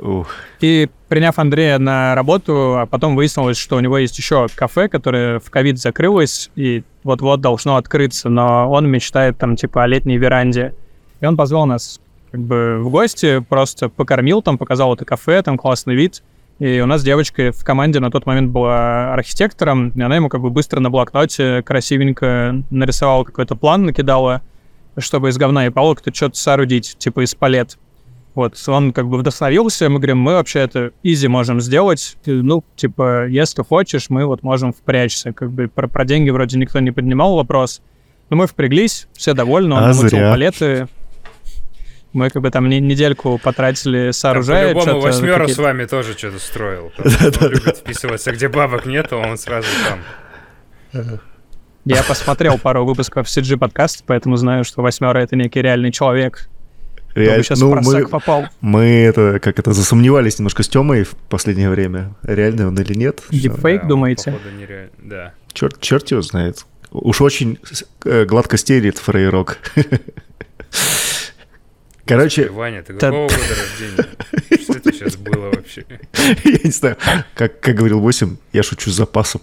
Ух. 0.00 0.28
И 0.60 0.88
приняв 1.08 1.38
Андрея 1.38 1.78
на 1.78 2.14
работу, 2.14 2.78
а 2.78 2.86
потом 2.86 3.16
выяснилось, 3.16 3.58
что 3.58 3.76
у 3.76 3.80
него 3.80 3.98
есть 3.98 4.16
еще 4.16 4.46
кафе, 4.54 4.88
которое 4.88 5.40
в 5.40 5.50
ковид 5.50 5.78
закрылось 5.78 6.50
и 6.56 6.84
вот-вот 7.04 7.40
должно 7.40 7.76
открыться, 7.76 8.28
но 8.28 8.70
он 8.70 8.88
мечтает 8.88 9.36
там 9.36 9.56
типа 9.56 9.84
о 9.84 9.86
летней 9.86 10.16
веранде. 10.16 10.74
И 11.20 11.26
он 11.26 11.36
позвал 11.36 11.66
нас 11.66 12.00
как 12.30 12.40
бы 12.40 12.78
в 12.80 12.88
гости, 12.88 13.40
просто 13.40 13.88
покормил 13.88 14.40
там, 14.40 14.56
показал 14.56 14.94
это 14.94 15.04
кафе, 15.04 15.42
там 15.42 15.58
классный 15.58 15.94
вид. 15.94 16.22
И 16.60 16.80
у 16.80 16.86
нас 16.86 17.02
девочка 17.02 17.52
в 17.52 17.64
команде 17.64 18.00
на 18.00 18.10
тот 18.10 18.26
момент 18.26 18.50
была 18.50 19.14
архитектором, 19.14 19.90
и 19.90 20.00
она 20.00 20.16
ему 20.16 20.28
как 20.28 20.40
бы 20.40 20.50
быстро 20.50 20.80
на 20.80 20.90
блокноте 20.90 21.62
красивенько 21.62 22.62
нарисовала 22.70 23.24
какой-то 23.24 23.56
план, 23.56 23.84
накидала, 23.86 24.42
чтобы 25.00 25.28
из 25.30 25.38
говна 25.38 25.66
и 25.66 25.70
палок 25.70 26.00
то 26.00 26.12
что-то 26.14 26.36
соорудить, 26.36 26.96
типа 26.98 27.24
из 27.24 27.34
палет. 27.34 27.78
Вот, 28.34 28.54
он 28.68 28.92
как 28.92 29.08
бы 29.08 29.18
вдохновился, 29.18 29.88
мы 29.88 29.98
говорим, 29.98 30.18
мы 30.18 30.34
вообще 30.34 30.60
это 30.60 30.92
изи 31.02 31.26
можем 31.26 31.60
сделать, 31.60 32.16
ну, 32.26 32.64
типа, 32.76 33.26
если 33.26 33.62
хочешь, 33.64 34.08
мы 34.08 34.24
вот 34.24 34.44
можем 34.44 34.72
впрячься, 34.72 35.32
как 35.32 35.50
бы 35.50 35.66
про, 35.66 35.88
про 35.88 36.04
деньги 36.04 36.30
вроде 36.30 36.56
никто 36.56 36.78
не 36.78 36.92
поднимал 36.92 37.34
вопрос, 37.34 37.82
но 38.30 38.36
мы 38.36 38.46
впряглись, 38.46 39.08
все 39.14 39.34
довольны, 39.34 39.74
он 39.74 39.82
А 39.82 39.86
намутил 39.88 40.10
зря. 40.10 40.30
палеты, 40.30 40.86
мы 42.12 42.30
как 42.30 42.42
бы 42.42 42.50
там 42.52 42.68
не- 42.68 42.78
недельку 42.80 43.38
потратили, 43.42 44.12
сооружая 44.12 44.66
По-любому 44.74 44.82
что-то, 44.82 45.00
восьмера 45.00 45.48
с 45.48 45.58
вами 45.58 45.84
тоже 45.86 46.16
что-то 46.16 46.38
строил. 46.38 46.92
Он 46.98 47.04
любит 47.50 47.76
вписываться, 47.82 48.30
где 48.30 48.48
бабок 48.48 48.86
нету, 48.86 49.16
он 49.16 49.38
сразу 49.38 49.66
там. 50.92 51.20
Я 51.84 52.02
посмотрел 52.02 52.58
пару 52.58 52.84
выпусков 52.84 53.26
CG 53.26 53.56
подкаста, 53.56 54.02
поэтому 54.06 54.36
знаю, 54.36 54.64
что 54.64 54.82
восьмера 54.82 55.18
это 55.18 55.36
некий 55.36 55.62
реальный 55.62 55.92
человек. 55.92 56.48
Реально, 57.14 57.42
сейчас 57.42 57.58
ну, 57.58 57.74
мы, 57.74 58.06
попал. 58.06 58.46
мы 58.60 58.84
это, 58.84 59.40
как 59.40 59.58
это, 59.58 59.72
засомневались 59.72 60.38
немножко 60.38 60.62
с 60.62 60.68
Тёмой 60.68 61.02
в 61.02 61.16
последнее 61.16 61.68
время. 61.68 62.14
Реально 62.22 62.68
он 62.68 62.78
или 62.78 62.94
нет? 62.94 63.22
Дипфейк, 63.30 63.82
Да, 63.82 63.88
думаете? 63.88 64.32
походу, 64.32 64.88
Да. 64.98 65.32
Черт, 65.52 65.80
черт 65.80 66.08
его 66.10 66.22
знает. 66.22 66.64
Уж 66.92 67.20
очень 67.20 67.58
э, 68.04 68.24
гладко 68.24 68.56
стерит 68.56 68.98
фрейрок. 68.98 69.58
Короче, 72.04 72.48
Ваня, 72.48 72.82
ты 72.82 72.94
какого 72.94 73.28
года 73.28 73.34
рождения? 73.38 74.06
Что 74.62 74.72
это 74.74 74.92
сейчас 74.92 75.16
было 75.16 75.50
вообще? 75.50 75.84
я 76.44 76.58
не 76.64 76.70
знаю, 76.70 76.96
как, 77.34 77.60
как 77.60 77.76
говорил 77.76 78.00
8, 78.00 78.36
я 78.52 78.62
шучу 78.62 78.90
с 78.90 78.94
запасом. 78.94 79.42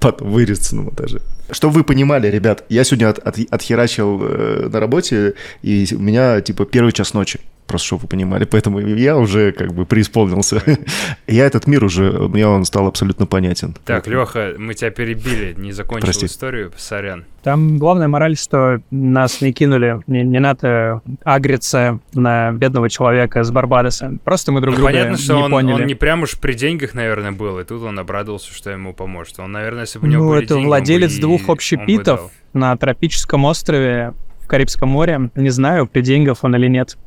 Потом 0.00 0.30
вырежется 0.30 0.74
на 0.76 0.82
монтаже. 0.82 1.20
Чтобы 1.50 1.74
вы 1.74 1.84
понимали, 1.84 2.26
ребят, 2.28 2.64
я 2.68 2.84
сегодня 2.84 3.10
от, 3.10 3.18
от- 3.18 3.52
отхерачил 3.52 4.20
э, 4.22 4.68
на 4.72 4.80
работе, 4.80 5.34
и 5.62 5.86
у 5.92 5.98
меня, 5.98 6.40
типа, 6.40 6.64
первый 6.64 6.92
час 6.92 7.12
ночи. 7.14 7.38
Просто 7.70 7.86
чтобы 7.86 8.02
вы 8.02 8.08
понимали. 8.08 8.44
Поэтому 8.46 8.80
я 8.80 9.16
уже 9.16 9.52
как 9.52 9.72
бы 9.72 9.86
преисполнился. 9.86 10.60
Я 11.28 11.46
этот 11.46 11.68
мир 11.68 11.84
уже, 11.84 12.10
мне 12.10 12.44
он 12.48 12.64
стал 12.64 12.88
абсолютно 12.88 13.26
понятен. 13.26 13.76
Так, 13.84 14.08
Леха, 14.08 14.54
мы 14.58 14.74
тебя 14.74 14.90
перебили, 14.90 15.54
не 15.56 15.70
закончил 15.70 16.06
Прости. 16.06 16.26
историю, 16.26 16.72
сорян. 16.76 17.24
Там 17.44 17.78
главная 17.78 18.08
мораль, 18.08 18.36
что 18.36 18.80
нас 18.90 19.40
не 19.40 19.52
кинули, 19.52 20.00
не, 20.08 20.24
не 20.24 20.40
надо 20.40 21.00
агриться 21.24 22.00
на 22.12 22.50
бедного 22.50 22.90
человека 22.90 23.44
с 23.44 23.52
Барбадоса. 23.52 24.18
Просто 24.24 24.50
мы 24.50 24.60
друг 24.60 24.72
Ну, 24.74 24.78
друга 24.80 24.92
понятно, 24.92 25.16
что 25.16 25.36
не 25.36 25.42
он, 25.44 25.50
поняли. 25.52 25.82
он 25.82 25.86
не 25.86 25.94
прям 25.94 26.22
уж 26.22 26.38
при 26.40 26.54
деньгах, 26.54 26.92
наверное, 26.94 27.30
был, 27.30 27.60
и 27.60 27.64
тут 27.64 27.84
он 27.84 27.98
обрадовался, 28.00 28.52
что 28.52 28.70
ему 28.70 28.92
поможет. 28.94 29.38
Он, 29.38 29.52
наверное, 29.52 29.82
если 29.82 30.00
бы 30.00 30.08
у 30.08 30.10
него 30.10 30.24
Ну, 30.24 30.30
были 30.30 30.42
это 30.44 30.54
деньги, 30.54 30.64
бы 30.64 30.66
владелец 30.68 31.16
и- 31.16 31.20
двух 31.20 31.46
бы 31.46 31.52
общепитов 31.52 32.32
на 32.52 32.76
тропическом 32.76 33.44
острове 33.44 34.12
в 34.40 34.48
Карибском 34.48 34.88
море. 34.88 35.30
Не 35.36 35.50
знаю, 35.50 35.86
при 35.86 36.00
деньгах 36.02 36.38
он 36.42 36.56
или 36.56 36.66
нет. 36.66 36.98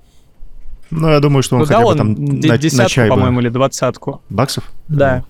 Ну, 0.92 1.10
я 1.10 1.20
думаю, 1.20 1.44
что 1.44 1.56
он 1.56 1.62
Ну, 1.62 1.66
хотя 1.68 1.80
бы 1.82 1.86
он 1.88 1.98
там 1.98 2.14
на, 2.14 2.48
на 2.50 2.58
десятку, 2.58 2.90
чай 2.90 3.10
бы. 3.10 3.16
по-моему, 3.16 3.40
или 3.42 3.50
двадцатку. 3.50 4.22
Баксов? 4.30 4.64
Да. 4.88 5.24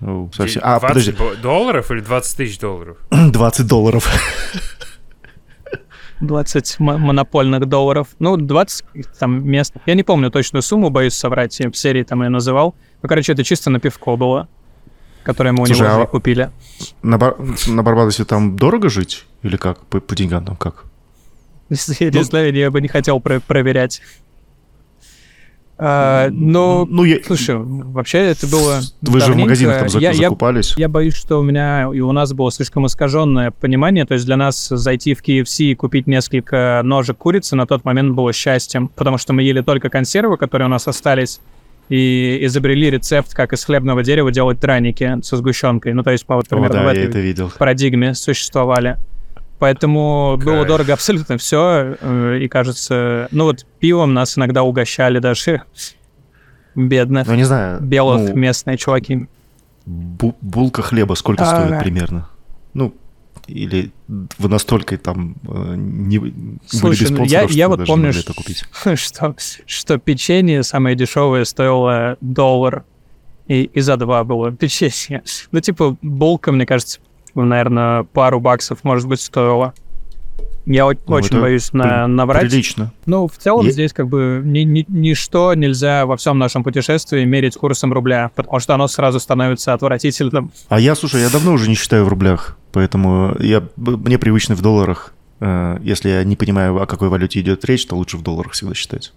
Ну, 0.00 0.30
совсем. 0.34 0.62
А, 0.64 0.78
20 0.80 1.16
подожди, 1.16 1.42
долларов 1.42 1.90
или 1.90 2.00
20 2.00 2.36
тысяч 2.36 2.58
долларов? 2.58 2.96
20 3.10 3.66
долларов. 3.66 4.08
20 6.20 6.80
мо- 6.80 6.98
монопольных 6.98 7.66
долларов. 7.66 8.08
Ну, 8.18 8.36
20 8.36 8.84
там 9.18 9.48
мест. 9.48 9.74
Я 9.86 9.94
не 9.94 10.02
помню 10.02 10.30
точную 10.30 10.62
сумму, 10.62 10.90
боюсь 10.90 11.14
соврать. 11.14 11.58
Я 11.60 11.70
в 11.70 11.76
серии 11.76 12.02
там 12.02 12.22
ее 12.22 12.28
называл. 12.28 12.74
Ну, 13.02 13.08
короче, 13.08 13.32
это 13.32 13.44
чисто 13.44 13.70
на 13.70 13.78
пивко 13.78 14.16
было, 14.16 14.48
которое 15.22 15.52
мы 15.52 15.62
у 15.62 15.66
Слушай, 15.66 15.88
него 15.88 16.02
а- 16.02 16.06
купили. 16.06 16.50
На, 17.02 17.18
Бар- 17.18 17.36
на 17.68 17.82
Барбадосе 17.82 18.24
там 18.24 18.56
дорого 18.56 18.88
жить? 18.88 19.26
Или 19.42 19.56
как? 19.56 19.84
По, 19.86 20.00
по 20.00 20.16
деньгам 20.16 20.44
там 20.44 20.56
как? 20.56 20.84
Я 22.00 22.10
не 22.10 22.24
знаю, 22.24 22.52
я 22.52 22.70
бы 22.70 22.80
не 22.80 22.88
хотел 22.88 23.20
про- 23.20 23.40
проверять. 23.40 24.00
А, 25.80 26.28
ну, 26.32 26.86
ну, 26.86 27.04
я... 27.04 27.18
слушай, 27.24 27.54
вообще 27.56 28.18
это 28.18 28.48
было 28.48 28.80
Вы 29.00 29.20
же 29.20 29.32
в 29.32 29.36
магазинах 29.36 29.78
там 29.78 30.00
я, 30.00 30.10
я, 30.10 30.24
закупались. 30.24 30.74
я 30.76 30.88
боюсь, 30.88 31.14
что 31.14 31.38
у 31.38 31.42
меня 31.42 31.88
и 31.92 32.00
у 32.00 32.10
нас 32.10 32.32
было 32.32 32.50
слишком 32.50 32.86
искаженное 32.86 33.52
понимание. 33.52 34.04
То 34.04 34.14
есть 34.14 34.26
для 34.26 34.36
нас 34.36 34.68
зайти 34.68 35.14
в 35.14 35.22
KFC 35.22 35.66
и 35.66 35.74
купить 35.76 36.08
несколько 36.08 36.80
ножек 36.84 37.16
курицы 37.18 37.54
на 37.54 37.66
тот 37.66 37.84
момент 37.84 38.14
было 38.16 38.32
счастьем, 38.32 38.88
потому 38.88 39.18
что 39.18 39.32
мы 39.32 39.42
ели 39.42 39.60
только 39.60 39.88
консервы, 39.88 40.36
которые 40.36 40.66
у 40.66 40.70
нас 40.70 40.88
остались, 40.88 41.40
и 41.88 42.38
изобрели 42.42 42.90
рецепт, 42.90 43.32
как 43.32 43.52
из 43.52 43.64
хлебного 43.64 44.02
дерева 44.02 44.30
делать 44.32 44.60
драники 44.60 45.18
со 45.22 45.36
сгущенкой. 45.36 45.94
Ну, 45.94 46.02
то 46.02 46.10
есть, 46.10 46.26
по 46.26 46.34
вот 46.34 46.46
О, 46.46 46.48
примерно 46.48 46.80
в 46.80 46.84
да, 46.84 46.92
я 46.92 47.00
этой 47.00 47.08
это 47.08 47.20
видел. 47.20 47.52
парадигме 47.56 48.14
существовали. 48.14 48.98
Поэтому 49.58 50.36
было 50.36 50.56
Кайф. 50.58 50.68
дорого 50.68 50.92
абсолютно 50.92 51.36
все. 51.38 51.94
И 52.40 52.46
кажется, 52.48 53.28
ну 53.32 53.44
вот 53.44 53.66
пивом 53.80 54.14
нас 54.14 54.38
иногда 54.38 54.62
угощали 54.62 55.18
даже 55.18 55.62
бедных, 56.74 57.26
Ну, 57.26 57.34
не 57.34 57.44
знаю. 57.44 57.80
белых 57.80 58.30
ну, 58.30 58.36
местные 58.36 58.76
чуваки. 58.76 59.26
бу- 59.86 60.36
булка 60.40 60.82
хлеба 60.82 61.14
сколько 61.14 61.42
А, 61.42 61.46
стоит 61.46 61.70
да. 61.70 61.80
примерно? 61.80 62.28
Ну, 62.74 62.94
или 63.48 63.90
вы 64.38 64.48
настолько 64.48 64.96
там 64.98 65.34
э, 65.48 65.74
не, 65.76 66.18
были 66.18 66.34
Слушай, 66.66 67.04
без 67.04 67.10
ну, 67.10 67.24
я- 67.24 67.48
что 67.48 67.56
я 67.56 67.68
вот 67.68 67.78
даже 67.78 67.90
не 67.90 67.94
помню, 67.94 68.06
могли 68.08 68.20
что- 68.20 68.32
это 68.32 68.36
купить. 68.40 68.64
что, 68.98 69.34
что 69.66 69.98
печенье 69.98 70.62
самое 70.62 70.94
дешевое 70.94 71.44
стоило 71.44 72.16
доллар. 72.20 72.84
И, 73.48 73.62
и 73.62 73.80
за 73.80 73.96
два 73.96 74.24
было 74.24 74.52
печенье. 74.52 75.22
Ну, 75.50 75.60
типа, 75.60 75.96
булка, 76.02 76.52
мне 76.52 76.66
кажется, 76.66 77.00
наверное, 77.44 78.04
пару 78.04 78.40
баксов, 78.40 78.84
может 78.84 79.06
быть, 79.08 79.20
стоила. 79.20 79.74
Я 80.66 80.82
Ну, 80.84 80.94
очень 81.14 81.28
это 81.28 81.40
боюсь 81.40 81.72
на, 81.72 82.06
наврать. 82.06 82.42
Прилично. 82.42 82.92
Ну, 83.06 83.26
в 83.26 83.36
целом 83.38 83.64
Е- 83.64 83.72
здесь 83.72 83.94
как 83.94 84.08
бы 84.08 84.42
ни, 84.44 84.60
ни- 84.60 84.84
ничто 84.88 85.54
нельзя 85.54 86.04
во 86.04 86.18
всем 86.18 86.38
нашем 86.38 86.62
путешествии 86.62 87.24
мерить 87.24 87.56
курсом 87.56 87.92
рубля, 87.94 88.30
потому 88.34 88.58
что 88.60 88.74
оно 88.74 88.86
сразу 88.86 89.18
становится 89.18 89.72
отвратительным. 89.72 90.52
А 90.68 90.78
я, 90.78 90.94
слушай, 90.94 91.22
я 91.22 91.30
давно 91.30 91.52
уже 91.54 91.70
не 91.70 91.74
считаю 91.74 92.04
в 92.04 92.08
рублях, 92.08 92.58
поэтому 92.72 93.34
я, 93.40 93.62
мне 93.76 94.18
привычно 94.18 94.56
в 94.56 94.60
долларах. 94.60 95.14
Э, 95.40 95.78
Если 95.82 96.10
я 96.10 96.22
не 96.24 96.36
понимаю, 96.36 96.76
о 96.82 96.86
какой 96.86 97.08
валюте 97.08 97.40
идет 97.40 97.64
речь, 97.64 97.86
то 97.86 97.96
лучше 97.96 98.18
в 98.18 98.22
долларах 98.22 98.52
всегда 98.52 98.74
считать. 98.74 99.14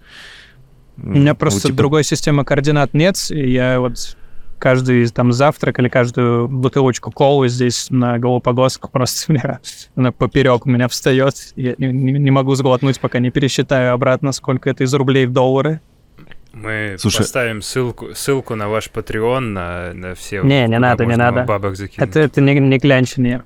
У 0.98 1.10
меня 1.10 1.32
Ну, 1.32 1.36
просто 1.36 1.64
типа, 1.68 1.76
другой 1.78 2.04
системы 2.06 2.46
координат 2.46 2.94
нет, 2.94 3.18
и 3.30 3.52
я 3.52 3.80
вот 3.82 4.16
каждый 4.62 5.08
там 5.10 5.34
завтрак 5.34 5.80
или 5.80 5.90
каждую 5.90 6.48
бутылочку 6.48 7.12
колы 7.12 7.50
здесь 7.50 7.88
на 7.90 8.20
Голопогоску 8.20 8.88
просто 8.92 9.34
меня, 9.34 9.60
она 9.96 10.12
поперек 10.12 10.66
у 10.66 10.70
меня 10.70 10.88
встает. 10.88 11.34
Я 11.56 11.74
не, 11.78 11.88
не- 11.92 12.32
могу 12.32 12.54
сглотнуть, 12.56 13.00
пока 13.00 13.20
не 13.20 13.32
пересчитаю 13.32 13.94
обратно, 13.94 14.32
сколько 14.32 14.70
это 14.70 14.84
из 14.84 14.94
рублей 14.94 15.26
в 15.26 15.32
доллары. 15.34 15.82
Мы 16.54 16.96
Слушай- 17.00 17.20
поставим 17.20 17.62
ссылку, 17.62 18.14
ссылку 18.14 18.56
на 18.56 18.70
ваш 18.70 18.90
Patreon, 18.94 19.40
на, 19.40 19.94
на 19.94 20.16
все... 20.16 20.42
Не, 20.44 20.68
не 20.68 20.80
надо, 20.80 21.06
не 21.06 21.16
надо. 21.16 21.44
бабок 21.44 21.76
закинуть. 21.76 22.10
Это, 22.10 22.20
это 22.20 22.42
не, 22.42 22.54
не 22.60 22.78
клянчение. 22.80 23.44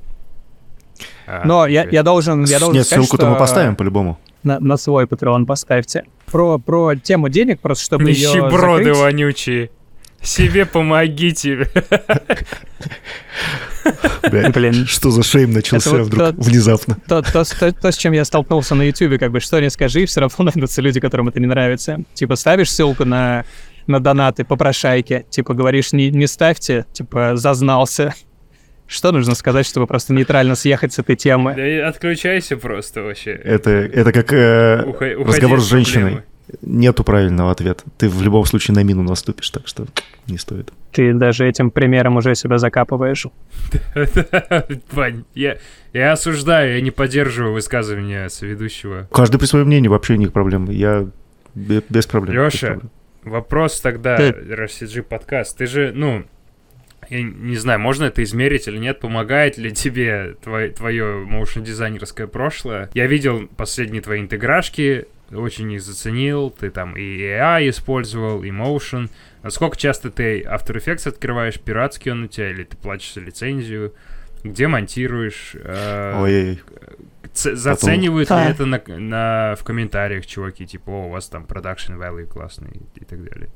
А, 1.28 1.44
Но 1.46 1.66
я, 1.68 1.88
я 1.90 2.04
должен, 2.04 2.44
я 2.46 2.60
должен 2.60 2.78
Нет, 2.78 2.86
сказать, 2.88 3.06
ссылку-то 3.06 3.30
мы 3.30 3.38
поставим 3.38 3.76
по-любому. 3.76 4.20
на, 4.44 4.60
на 4.60 4.78
свой 4.78 5.06
Patreon 5.06 5.46
поставьте. 5.46 6.06
Про, 6.26 6.58
про 6.58 6.96
тему 6.96 7.30
денег, 7.30 7.60
просто 7.62 7.86
чтобы 7.86 8.10
ее 8.10 8.28
Нищеброды 8.30 8.86
закрыть. 8.86 8.98
вонючие. 8.98 9.70
Себе 10.26 10.66
помогите. 10.66 11.68
Блин, 14.32 14.86
Что 14.88 15.12
за 15.12 15.24
шейм 15.24 15.52
начался 15.52 15.92
вдруг 16.04 16.34
внезапно? 16.38 16.98
то, 17.08 17.22
с 17.24 17.98
чем 17.98 18.14
я 18.14 18.26
столкнулся 18.26 18.76
на 18.76 18.84
YouTube, 18.84 19.20
как 19.20 19.32
бы 19.32 19.40
что 19.40 19.60
не 19.60 19.70
скажи, 19.70 20.06
все 20.06 20.22
равно 20.22 20.46
найдутся 20.46 20.82
люди, 20.82 21.00
которым 21.00 21.28
это 21.30 21.40
не 21.40 21.46
нравится. 21.48 22.00
Типа 22.14 22.36
ставишь 22.36 22.72
ссылку 22.72 23.06
на 23.06 23.46
на 23.88 24.00
донаты, 24.00 24.44
попрошайки. 24.44 25.26
Типа 25.30 25.54
говоришь, 25.54 25.94
не, 25.94 26.10
не 26.10 26.26
ставьте, 26.26 26.86
типа 26.92 27.34
зазнался. 27.36 28.16
Что 28.88 29.12
нужно 29.12 29.36
сказать, 29.36 29.66
чтобы 29.68 29.88
просто 29.88 30.14
нейтрально 30.14 30.56
съехать 30.56 30.94
с 30.94 31.00
этой 31.00 31.16
темы? 31.16 31.54
Да 31.56 31.68
и 31.68 31.78
отключайся 31.78 32.58
просто 32.58 33.02
вообще. 33.02 33.32
Это, 33.32 33.70
это 33.70 34.12
как 34.12 34.32
э, 34.34 34.84
Уходи 34.86 35.16
разговор 35.16 35.62
с 35.62 35.66
женщиной. 35.70 36.02
проблемы. 36.02 36.24
Нету 36.62 37.04
правильного 37.04 37.52
ответа. 37.52 37.84
Ты 37.98 38.08
в 38.08 38.22
любом 38.22 38.46
случае 38.46 38.76
на 38.76 38.84
мину 38.84 39.04
наступишь, 39.04 39.50
так 39.50 39.68
что 39.68 39.86
не 40.28 40.38
стоит. 40.38 40.72
Ты 40.92 41.14
даже 41.14 41.48
этим 41.48 41.72
примером 41.72 42.18
уже 42.18 42.36
себя 42.36 42.58
закапываешь. 42.58 43.26
Вань, 44.92 45.26
я, 45.34 45.58
я 45.94 46.12
осуждаю, 46.12 46.76
я 46.76 46.82
не 46.82 46.92
поддерживаю 46.92 47.54
высказывания 47.54 48.30
соведущего. 48.30 49.08
Каждый 49.12 49.40
при 49.40 49.46
своем 49.46 49.68
мнении, 49.68 49.88
вообще 49.88 50.14
никаких 50.14 50.34
проблем. 50.34 50.70
Я 50.70 51.08
бе- 51.56 51.84
без 51.90 52.06
проблем. 52.06 52.50
проблем. 52.50 52.92
Вопрос 53.24 53.82
тогда, 53.82 54.18
RCG 54.18 55.02
подкаст. 55.02 55.58
Ты 55.58 55.66
же, 55.66 55.92
ну, 55.96 56.26
я 57.10 57.24
не 57.24 57.58
знаю, 57.58 57.80
можно 57.80 58.06
это 58.06 58.24
измерить 58.24 58.68
или 58.68 58.78
нет, 58.78 59.00
помогает 59.00 59.58
ли 59.58 59.72
тебе 59.72 60.36
твой, 60.44 60.70
твое 60.70 61.26
моушн-дизайнерское 61.26 62.28
прошлое. 62.28 62.90
Я 62.94 63.08
видел 63.08 63.48
последние 63.58 64.02
твои 64.02 64.22
интеграшки, 64.22 65.08
очень 65.32 65.72
их 65.72 65.82
заценил, 65.82 66.50
ты 66.50 66.70
там 66.70 66.96
и 66.96 67.02
AI 67.22 67.70
использовал, 67.70 68.44
и 68.44 68.50
Motion. 68.52 69.10
Насколько 69.44 69.78
часто 69.78 70.12
ты 70.12 70.42
After 70.42 70.76
Effects 70.76 71.08
открываешь, 71.08 71.60
пиратский 71.60 72.12
он 72.12 72.24
у 72.24 72.28
тебя, 72.28 72.52
или 72.52 72.64
ты 72.64 72.78
платишь 72.78 73.14
за 73.14 73.22
лицензию? 73.22 73.94
Где 74.44 74.68
монтируешь? 74.68 75.56
э, 75.56 76.22
Ой, 76.22 76.62
ц- 77.34 77.56
заценивают 77.56 78.30
ли 78.30 78.36
А. 78.36 78.50
это 78.50 78.66
на, 78.66 78.80
на- 78.88 79.56
в 79.56 79.64
комментариях, 79.64 80.26
чуваки, 80.28 80.68
типа, 80.68 80.90
о, 80.92 81.06
у 81.08 81.10
вас 81.10 81.28
там 81.28 81.46
production 81.46 81.98
value 82.00 82.26
классный 82.28 82.70
и, 82.96 83.02
и 83.02 83.06
так 83.06 83.24
далее. 83.28 83.50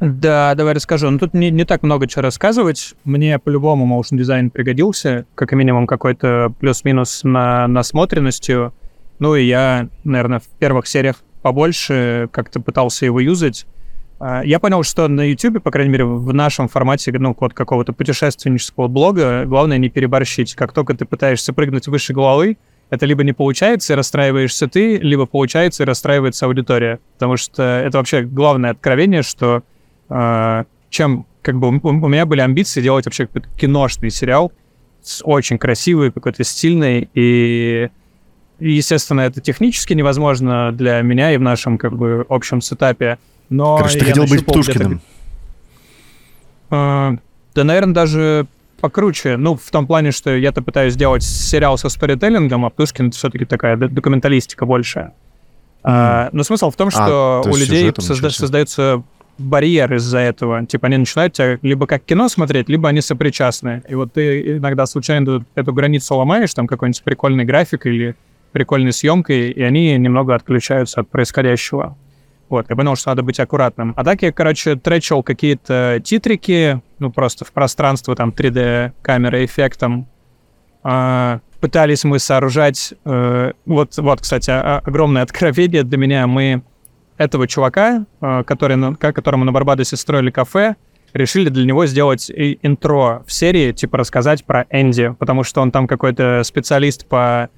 Да, 0.00 0.54
давай 0.54 0.74
расскажу. 0.74 1.08
Ну, 1.08 1.18
тут 1.18 1.32
не, 1.32 1.50
не 1.50 1.64
так 1.64 1.82
много 1.82 2.06
чего 2.06 2.22
рассказывать. 2.22 2.94
Мне 3.04 3.38
по-любому 3.38 3.86
motion 3.98 4.18
дизайн 4.18 4.50
пригодился, 4.50 5.24
как 5.34 5.52
минимум 5.52 5.86
какой-то 5.86 6.52
плюс-минус 6.60 7.24
на 7.24 7.66
насмотренностью. 7.66 8.74
Ну 9.18 9.34
и 9.34 9.44
я, 9.44 9.88
наверное, 10.04 10.40
в 10.40 10.48
первых 10.58 10.86
сериях 10.86 11.16
побольше 11.42 12.28
как-то 12.32 12.60
пытался 12.60 13.06
его 13.06 13.20
юзать. 13.20 13.66
А, 14.18 14.42
Я 14.44 14.58
понял, 14.58 14.82
что 14.82 15.08
на 15.08 15.30
YouTube, 15.30 15.62
по 15.62 15.70
крайней 15.70 15.92
мере, 15.92 16.04
в 16.04 16.32
нашем 16.32 16.68
формате, 16.68 17.12
ну, 17.12 17.36
вот 17.38 17.54
какого-то 17.54 17.92
путешественнического 17.92 18.88
блога, 18.88 19.44
главное 19.46 19.78
не 19.78 19.88
переборщить. 19.88 20.54
Как 20.54 20.72
только 20.72 20.94
ты 20.94 21.04
пытаешься 21.04 21.52
прыгнуть 21.52 21.86
выше 21.88 22.12
головы, 22.12 22.58
это 22.90 23.04
либо 23.06 23.24
не 23.24 23.32
получается, 23.32 23.92
и 23.92 23.96
расстраиваешься 23.96 24.68
ты, 24.68 24.96
либо 24.96 25.26
получается, 25.26 25.82
и 25.82 25.86
расстраивается 25.86 26.46
аудитория. 26.46 27.00
Потому 27.14 27.36
что 27.36 27.62
это 27.62 27.98
вообще 27.98 28.22
главное 28.22 28.70
откровение, 28.70 29.22
что 29.22 29.62
э, 30.08 30.64
чем 30.90 31.26
как 31.42 31.58
бы 31.58 31.68
у, 31.68 32.08
меня 32.08 32.26
были 32.26 32.40
амбиции 32.40 32.82
делать 32.82 33.06
вообще 33.06 33.28
киношный 33.56 34.10
сериал, 34.10 34.52
очень 35.22 35.58
красивый, 35.58 36.10
какой-то 36.10 36.42
стильный, 36.42 37.08
и, 37.14 37.88
естественно, 38.58 39.22
это 39.22 39.40
технически 39.40 39.92
невозможно 39.94 40.72
для 40.72 41.00
меня 41.02 41.32
и 41.32 41.36
в 41.36 41.42
нашем 41.42 41.78
как 41.78 41.96
бы 41.96 42.24
общем 42.28 42.60
сетапе. 42.60 43.18
Но 43.48 43.76
Короче, 43.78 43.98
ты 43.98 44.04
хотел 44.06 44.26
быть 44.26 44.44
Птушкиным. 44.44 45.00
а, 46.70 47.16
да, 47.54 47.64
наверное, 47.64 47.94
даже 47.94 48.46
покруче. 48.80 49.36
Ну, 49.36 49.56
в 49.56 49.70
том 49.70 49.86
плане, 49.86 50.10
что 50.10 50.36
я-то 50.36 50.62
пытаюсь 50.62 50.94
сделать 50.94 51.22
сериал 51.22 51.78
со 51.78 51.88
сторителлингом, 51.88 52.64
а 52.66 52.70
Птушкин 52.70 53.08
это 53.08 53.16
все-таки 53.16 53.44
такая 53.44 53.76
документалистика 53.76 54.66
больше. 54.66 55.12
А, 55.82 56.28
но 56.32 56.42
смысл 56.42 56.70
в 56.70 56.76
том, 56.76 56.90
что 56.90 57.42
то 57.44 57.50
у 57.50 57.56
людей 57.56 57.88
созда- 57.90 58.30
создается 58.30 59.02
барьер 59.38 59.94
из-за 59.94 60.18
этого. 60.18 60.66
Типа 60.66 60.86
они 60.88 60.96
начинают 60.96 61.34
тебя 61.34 61.58
либо 61.62 61.86
как 61.86 62.04
кино 62.04 62.28
смотреть, 62.28 62.68
либо 62.68 62.88
они 62.88 63.00
сопричастны. 63.00 63.82
И 63.88 63.94
вот 63.94 64.12
ты 64.14 64.56
иногда 64.56 64.86
случайно 64.86 65.44
эту 65.54 65.72
границу 65.72 66.16
ломаешь, 66.16 66.52
там 66.54 66.66
какой-нибудь 66.66 67.02
прикольный 67.02 67.44
график 67.44 67.86
или 67.86 68.16
прикольной 68.56 68.94
съемкой, 68.94 69.50
и 69.50 69.62
они 69.62 69.94
немного 69.98 70.34
отключаются 70.34 71.02
от 71.02 71.10
происходящего. 71.10 71.94
Вот, 72.48 72.70
я 72.70 72.74
понял, 72.74 72.96
что 72.96 73.10
надо 73.10 73.22
быть 73.22 73.38
аккуратным. 73.38 73.92
А 73.98 74.02
так 74.02 74.22
я, 74.22 74.32
короче, 74.32 74.76
тречил 74.76 75.22
какие-то 75.22 76.00
титрики, 76.02 76.80
ну, 76.98 77.12
просто 77.12 77.44
в 77.44 77.52
пространство, 77.52 78.16
там, 78.16 78.30
3D-камерой, 78.30 79.44
эффектом. 79.44 80.08
А, 80.82 81.40
пытались 81.60 82.04
мы 82.04 82.18
сооружать... 82.18 82.94
э, 83.04 83.52
вот, 83.66 83.98
вот, 83.98 84.22
кстати, 84.22 84.50
огромное 84.50 85.20
откровение 85.20 85.82
для 85.82 85.98
меня. 85.98 86.26
Мы 86.26 86.62
этого 87.18 87.46
чувака, 87.46 88.06
э, 88.22 88.42
который, 88.46 88.96
которому 88.96 89.44
на 89.44 89.52
Барбадосе 89.52 89.98
строили 89.98 90.30
кафе, 90.30 90.76
решили 91.12 91.50
для 91.50 91.66
него 91.66 91.84
сделать 91.84 92.30
интро 92.30 93.22
в 93.26 93.32
серии, 93.34 93.72
типа 93.72 93.98
рассказать 93.98 94.46
про 94.46 94.64
Энди, 94.70 95.14
потому 95.18 95.44
что 95.44 95.60
он 95.60 95.70
там 95.72 95.86
какой-то 95.86 96.40
специалист 96.42 97.06
по 97.06 97.50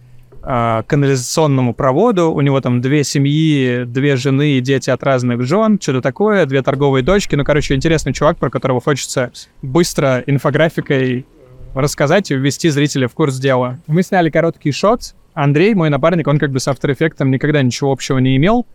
канализационному 0.49 1.75
проводу. 1.75 2.33
У 2.33 2.41
него 2.41 2.61
там 2.63 2.81
две 2.81 3.05
семьи, 3.05 3.85
две 3.85 4.17
жены 4.17 4.53
и 4.53 4.61
дети 4.61 4.89
от 4.89 5.03
разных 5.03 5.43
жен, 5.43 5.79
что-то 5.79 6.01
такое, 6.01 6.47
две 6.47 6.63
торговые 6.63 7.03
дочки. 7.03 7.35
Ну, 7.35 7.45
короче, 7.45 7.75
интересный 7.75 8.15
чувак, 8.15 8.39
про 8.39 8.49
которого 8.49 8.81
хочется 8.81 9.31
быстро 9.61 10.25
инфографикой 10.27 11.27
рассказать 11.75 12.31
и 12.31 12.35
ввести 12.35 12.71
зрителя 12.71 13.09
в 13.09 13.13
курс 13.13 13.37
дела. 13.39 13.79
Мы 13.87 14.03
сняли 14.03 14.31
короткий 14.31 14.73
шот. 14.73 15.15
Андрей, 15.35 15.75
мой 15.75 15.91
напарник, 15.91 16.27
он 16.27 16.39
как 16.39 16.51
бы 16.51 16.61
с 16.61 16.67
After 16.67 16.97
Effects 16.97 17.23
никогда 17.27 17.61
ничего 17.61 17.93
общего 17.93 18.17
не 18.19 18.37
имел. 18.37 18.67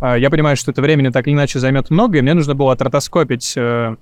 А, 0.00 0.16
Я 0.16 0.30
понимаю, 0.30 0.56
что 0.56 0.70
это 0.70 0.80
времени 0.80 1.10
так 1.10 1.26
или 1.26 1.34
иначе 1.34 1.58
займет 1.58 1.90
много, 1.90 2.18
и 2.18 2.22
мне 2.22 2.32
нужно 2.32 2.54
было 2.54 2.72
отротоскопить 2.72 3.52
э, 3.54 3.96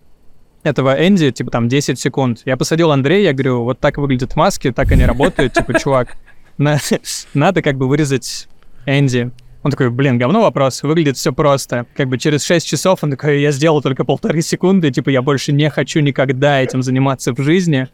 этого 0.63 0.95
Энди, 1.07 1.31
типа 1.33 1.51
там 1.51 1.69
10 1.69 1.99
секунд. 1.99 2.43
Я 2.45 2.57
посадил 2.57 2.93
Андрея, 2.93 3.25
я 3.25 3.33
говорю, 3.33 3.65
вот 3.65 3.81
так 3.81 3.99
выглядят 3.99 4.37
маски, 4.37 4.71
так 4.71 4.93
они 4.93 5.05
работают, 5.05 5.53
типа, 5.55 5.79
чувак, 5.79 6.17
на- 6.59 6.79
надо 7.35 7.63
как 7.63 7.77
бы 7.77 7.89
вырезать 7.89 8.49
Энди. 8.87 9.31
Он 9.63 9.71
такой, 9.73 9.91
блин, 9.91 10.17
говно 10.17 10.43
вопрос, 10.43 10.83
выглядит 10.85 11.17
все 11.17 11.33
просто. 11.33 11.87
Как 11.97 12.09
бы 12.09 12.19
через 12.19 12.45
6 12.45 12.65
часов 12.67 13.01
он 13.03 13.11
такой, 13.11 13.41
я 13.41 13.51
сделал 13.51 13.83
только 13.83 14.05
полторы 14.05 14.41
секунды, 14.41 14.93
типа, 14.93 15.09
я 15.11 15.23
больше 15.23 15.51
не 15.53 15.69
хочу 15.71 15.99
никогда 16.01 16.61
этим 16.63 16.83
заниматься 16.85 17.33
в 17.33 17.41
жизни. 17.43 17.89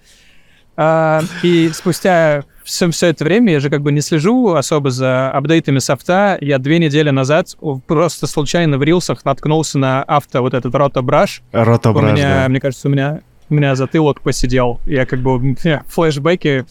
А, 0.77 1.23
и 1.43 1.71
спустя 1.73 2.45
все, 2.65 2.91
все 2.91 3.09
это 3.09 3.25
время 3.25 3.53
я 3.53 3.61
же 3.61 3.71
как 3.71 3.83
бы 3.83 3.91
не 3.93 4.01
слежу 4.03 4.51
особо 4.55 4.91
за 4.91 5.31
апдейтами 5.31 5.79
софта. 5.79 6.37
Я 6.41 6.59
две 6.59 6.79
недели 6.79 7.09
назад 7.11 7.57
у- 7.61 7.79
просто 7.79 8.27
случайно 8.27 8.77
в 8.79 8.83
рилсах 8.83 9.25
наткнулся 9.25 9.79
на 9.79 10.03
авто 10.03 10.43
вот 10.43 10.53
этот 10.55 10.75
ротобраш. 10.75 11.43
У 11.53 11.57
Ротображ, 11.57 12.13
меня, 12.19 12.43
да. 12.43 12.49
мне 12.49 12.61
кажется, 12.61 12.89
у 12.89 12.91
меня, 12.91 13.21
у 13.49 13.55
меня 13.55 13.75
затылок 13.77 14.21
посидел. 14.23 14.79
Я 14.87 15.07
как 15.07 15.21
бы 15.21 15.57
флешбеки 15.89 16.65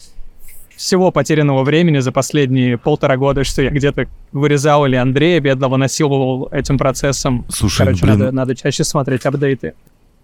всего 0.82 1.12
потерянного 1.12 1.62
времени 1.62 2.00
за 2.00 2.10
последние 2.10 2.76
полтора 2.76 3.16
года, 3.16 3.44
что 3.44 3.62
я 3.62 3.70
где-то 3.70 4.06
вырезал 4.32 4.84
или 4.84 4.96
Андрея 4.96 5.38
бедного 5.40 5.76
насиловал 5.76 6.48
этим 6.50 6.76
процессом. 6.76 7.44
Слушай, 7.48 7.86
Короче, 7.86 8.04
блин, 8.04 8.18
надо, 8.18 8.32
надо 8.32 8.56
чаще 8.56 8.82
смотреть 8.82 9.24
апдейты. 9.24 9.74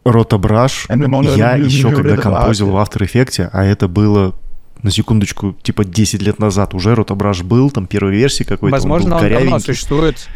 Ротобраш. 0.04 0.86
Я 0.88 0.94
он 0.96 1.24
еще 1.64 1.90
когда 1.92 2.16
композил 2.16 2.70
в 2.70 2.76
After 2.76 3.00
Effects, 3.06 3.48
а 3.52 3.64
это 3.64 3.86
было 3.88 4.34
на 4.82 4.90
секундочку, 4.90 5.56
типа 5.62 5.84
10 5.84 6.22
лет 6.22 6.38
назад 6.38 6.74
уже 6.74 6.94
Ротобраш 6.94 7.42
был, 7.42 7.70
там 7.70 7.86
первой 7.86 8.12
версии 8.16 8.44
какой-то, 8.44 8.74
Возможно, 8.74 9.06
он 9.06 9.12
он 9.14 9.18
был 9.20 9.28
давно 9.28 9.38
корявенький. 9.46 9.74
существует. 9.74 10.28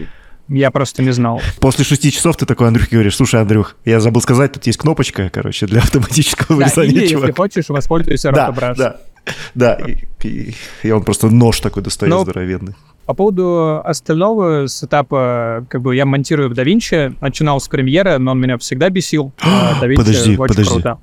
Я 0.49 0.71
просто 0.71 1.03
не 1.03 1.13
знал. 1.13 1.41
После 1.61 1.85
шести 1.85 2.11
часов 2.13 2.37
ты 2.37 2.45
такой 2.47 2.69
Андрюхе 2.69 2.91
говоришь, 2.93 3.17
слушай, 3.17 3.41
Андрюх, 3.41 3.77
я 3.85 4.01
забыл 4.01 4.21
сказать, 4.21 4.53
тут 4.53 4.67
есть 4.67 4.79
кнопочка, 4.79 5.31
короче, 5.33 5.67
для 5.67 5.81
автоматического 5.83 6.49
Да, 6.49 6.55
вырезания 6.57 6.91
или, 6.93 7.01
если 7.03 7.15
чувака. 7.15 7.33
хочешь, 7.35 7.69
воспользуйся 7.69 8.33
Да, 8.33 8.47
ротобраш. 8.49 8.77
да, 8.79 8.97
да, 9.55 9.75
и, 9.75 9.97
и- 10.27 10.55
и 10.83 10.91
он 10.91 11.03
просто 11.05 11.29
нож 11.29 11.61
такой 11.61 11.83
достает 11.83 12.13
Ну, 12.13 12.23
здоровенный. 12.23 12.75
По 13.07 13.15
поводу 13.15 13.81
остального 13.85 14.69
сетапа, 14.69 15.67
как 15.69 15.83
бы 15.83 15.95
я 15.97 16.07
монтирую 16.07 16.49
в 16.49 16.53
DaVinci, 16.53 17.17
начинал 17.21 17.61
с 17.61 17.69
премьера, 17.69 18.19
но 18.19 18.31
он 18.33 18.41
меня 18.41 18.59
всегда 18.59 18.91
бесил. 18.91 19.33
А 19.43 19.79
DaVinci 19.83 19.97
Подожди, 19.97 20.31
очень 20.31 20.37
подожди. 20.37 20.71
круто. 20.71 20.99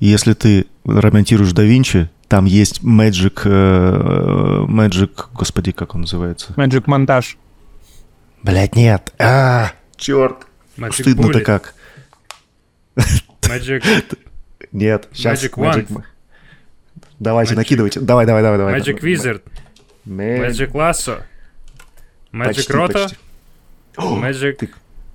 Если 0.00 0.32
ты 0.34 0.66
ремонтируешь 0.84 1.52
DaVinci, 1.52 2.08
там 2.28 2.44
есть 2.44 2.82
Magic, 2.82 3.40
э, 3.44 4.64
Magic, 4.68 5.10
господи, 5.32 5.72
как 5.72 5.94
он 5.94 6.02
называется? 6.02 6.52
Magic 6.56 6.84
монтаж. 6.86 7.36
Блять, 8.42 8.76
нет. 8.76 9.12
А, 9.18 9.72
черт. 9.96 10.46
Magic 10.76 10.92
Стыдно-то 11.02 11.38
Bullet, 11.38 11.42
как. 11.42 11.74
Magic, 13.42 13.82
Нет, 14.72 15.08
сейчас. 15.12 15.42
Magic 15.42 15.54
Wand. 15.54 16.02
Давайте, 17.18 17.54
Magic- 17.54 17.56
накидывайте. 17.56 18.00
Давай, 18.00 18.26
давай, 18.26 18.42
давай, 18.42 18.58
давай. 18.58 18.80
Magic 18.80 19.00
Wizard, 19.00 19.42
Magic. 20.06 20.50
Magic 20.50 20.72
Lasso, 20.72 21.22
Magic 22.32 22.68
Roto. 22.70 23.10
Magic, 23.96 24.52
Ты- 24.56 24.70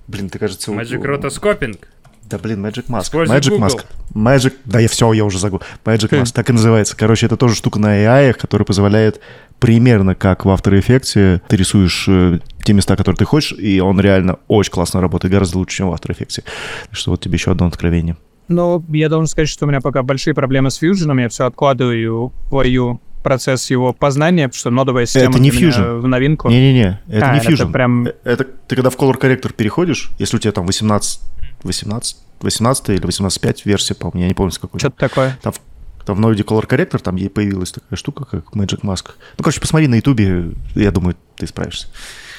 Блин, 0.06 0.28
ты, 0.28 0.38
кажется... 0.38 0.70
Magic 0.70 1.00
Rotoscoping. 1.02 1.78
Да, 2.24 2.38
блин, 2.38 2.64
Magic 2.64 2.86
Mask. 2.88 3.02
Используй 3.02 3.36
Magic 3.36 3.50
Google. 3.50 3.66
Mask. 3.66 3.84
Magic... 4.14 4.54
Да, 4.64 4.80
я 4.80 4.88
все, 4.88 5.12
я 5.12 5.24
уже 5.24 5.38
загул. 5.38 5.62
Magic 5.84 6.08
Хм. 6.08 6.22
Mask, 6.22 6.32
так 6.34 6.48
и 6.50 6.52
называется. 6.52 6.96
Короче, 6.96 7.26
это 7.26 7.36
тоже 7.36 7.54
штука 7.54 7.78
на 7.78 7.96
AI, 8.02 8.32
которая 8.34 8.66
позволяет 8.66 9.20
примерно 9.58 10.14
как 10.14 10.44
в 10.44 10.48
After 10.48 10.78
Effects 10.78 11.40
ты 11.48 11.56
рисуешь 11.56 12.06
э, 12.08 12.40
те 12.64 12.72
места, 12.74 12.96
которые 12.96 13.16
ты 13.16 13.24
хочешь, 13.24 13.52
и 13.58 13.80
он 13.80 13.98
реально 14.00 14.38
очень 14.48 14.72
классно 14.72 15.00
работает, 15.00 15.32
гораздо 15.32 15.58
лучше, 15.58 15.78
чем 15.78 15.90
в 15.90 15.94
After 15.94 16.14
Effects. 16.14 16.42
Так 16.42 16.96
что 16.96 17.12
вот 17.12 17.20
тебе 17.20 17.34
еще 17.36 17.50
одно 17.52 17.66
откровение. 17.66 18.16
Ну, 18.48 18.84
я 18.90 19.08
должен 19.08 19.26
сказать, 19.26 19.48
что 19.48 19.64
у 19.64 19.68
меня 19.68 19.80
пока 19.80 20.02
большие 20.02 20.34
проблемы 20.34 20.70
с 20.70 20.82
Fusion, 20.82 21.20
я 21.20 21.28
все 21.28 21.46
откладываю 21.46 22.32
твою 22.50 23.00
процесс 23.22 23.70
его 23.70 23.94
познания, 23.94 24.48
потому 24.48 24.58
что 24.58 24.70
нодовая 24.70 25.06
система 25.06 25.30
Это 25.34 25.40
не 25.42 25.50
Fusion. 25.50 26.00
в 26.00 26.06
новинку. 26.06 26.50
Не-не-не, 26.50 27.00
это 27.08 27.30
А, 27.30 27.32
не 27.34 27.40
это 27.40 27.50
Fusion. 27.50 27.72
прям- 27.72 28.06
Э, 28.06 28.12
Это 28.24 28.44
ты 28.44 28.76
когда 28.76 28.90
в 28.90 28.96
Color 28.98 29.18
Corrector 29.18 29.52
переходишь, 29.54 30.10
если 30.18 30.36
у 30.36 30.40
тебя 30.40 30.52
там 30.52 30.66
18, 30.66 31.20
18, 31.62 32.16
18 32.40 32.90
или 32.90 33.06
18.5 33.06 33.62
версия, 33.64 33.94
по-моему, 33.94 34.20
я 34.22 34.28
не 34.28 34.34
помню, 34.34 34.52
с 34.52 34.58
какой. 34.58 34.78
Что-то 34.78 34.98
такое. 34.98 35.38
Там, 35.40 35.52
в- 35.54 36.04
там 36.04 36.16
в 36.16 36.20
ноде 36.20 36.42
Color 36.42 36.66
Corrector, 36.68 36.98
там 36.98 37.16
ей 37.16 37.30
появилась 37.30 37.72
такая 37.72 37.96
штука, 37.96 38.26
как 38.26 38.52
Magic 38.54 38.82
Mask. 38.82 39.06
Ну, 39.38 39.42
короче, 39.42 39.58
посмотри 39.60 39.86
на 39.88 39.94
Ютубе, 39.94 40.50
я 40.74 40.90
думаю, 40.90 41.16
ты 41.36 41.46
справишься. 41.46 41.88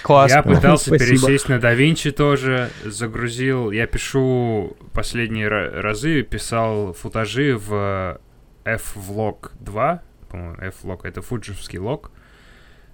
Классно. 0.06 0.36
Я 0.36 0.44
пытался 0.44 0.86
Спасибо. 0.96 1.10
пересесть 1.28 1.50
на 1.50 1.56
DaVinci 1.56 2.12
тоже, 2.12 2.70
загрузил. 2.84 3.72
Я 3.72 3.88
пишу 3.88 4.78
последние 4.94 5.48
ра- 5.48 5.82
разы, 5.82 6.22
писал 6.22 6.94
футажи 6.94 7.58
в 7.58 8.20
F-Vlog 8.66 9.52
2, 9.60 10.04
по-моему, 10.30 10.56
F-Vlog, 10.62 11.00
это 11.04 11.22
фуджевский 11.24 11.80
лог. 11.80 12.12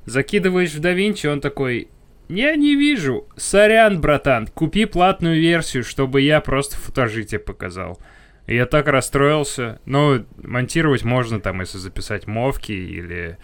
Закидываешь 0.05 0.74
в 0.74 0.80
DaVinci, 0.80 1.28
он 1.32 1.41
такой, 1.41 1.89
я 2.30 2.55
не 2.55 2.76
вижу. 2.76 3.28
Сорян, 3.36 3.99
братан, 3.99 4.47
купи 4.47 4.86
платную 4.86 5.39
версию, 5.39 5.84
чтобы 5.84 6.22
я 6.22 6.39
просто 6.39 6.78
футажи 6.78 7.24
тебе 7.26 7.39
показал. 7.39 7.99
И 8.47 8.55
я 8.55 8.66
так 8.66 8.88
расстроился. 8.88 9.80
Ну, 9.86 10.26
монтировать 10.41 11.03
можно 11.03 11.39
там, 11.41 11.59
если 11.59 11.78
записать 11.78 12.26
MOV-ки 12.25 12.71
или 12.72 13.38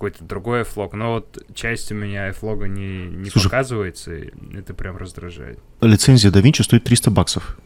какой-то 0.00 0.24
другой 0.24 0.64
F-Log. 0.64 0.94
Но 0.94 1.12
вот 1.14 1.42
часть 1.54 1.92
у 1.92 1.94
меня 1.94 2.32
F-Log 2.32 2.56
-а 2.56 2.66
не, 2.66 3.04
не 3.04 3.28
Слушай. 3.28 3.44
показывается, 3.44 4.14
и 4.14 4.30
это 4.56 4.72
прям 4.72 4.96
раздражает. 4.96 5.58
Лицензия 5.82 6.30
DaVinci 6.30 6.62
стоит 6.62 6.84
300 6.84 7.10
баксов. 7.10 7.58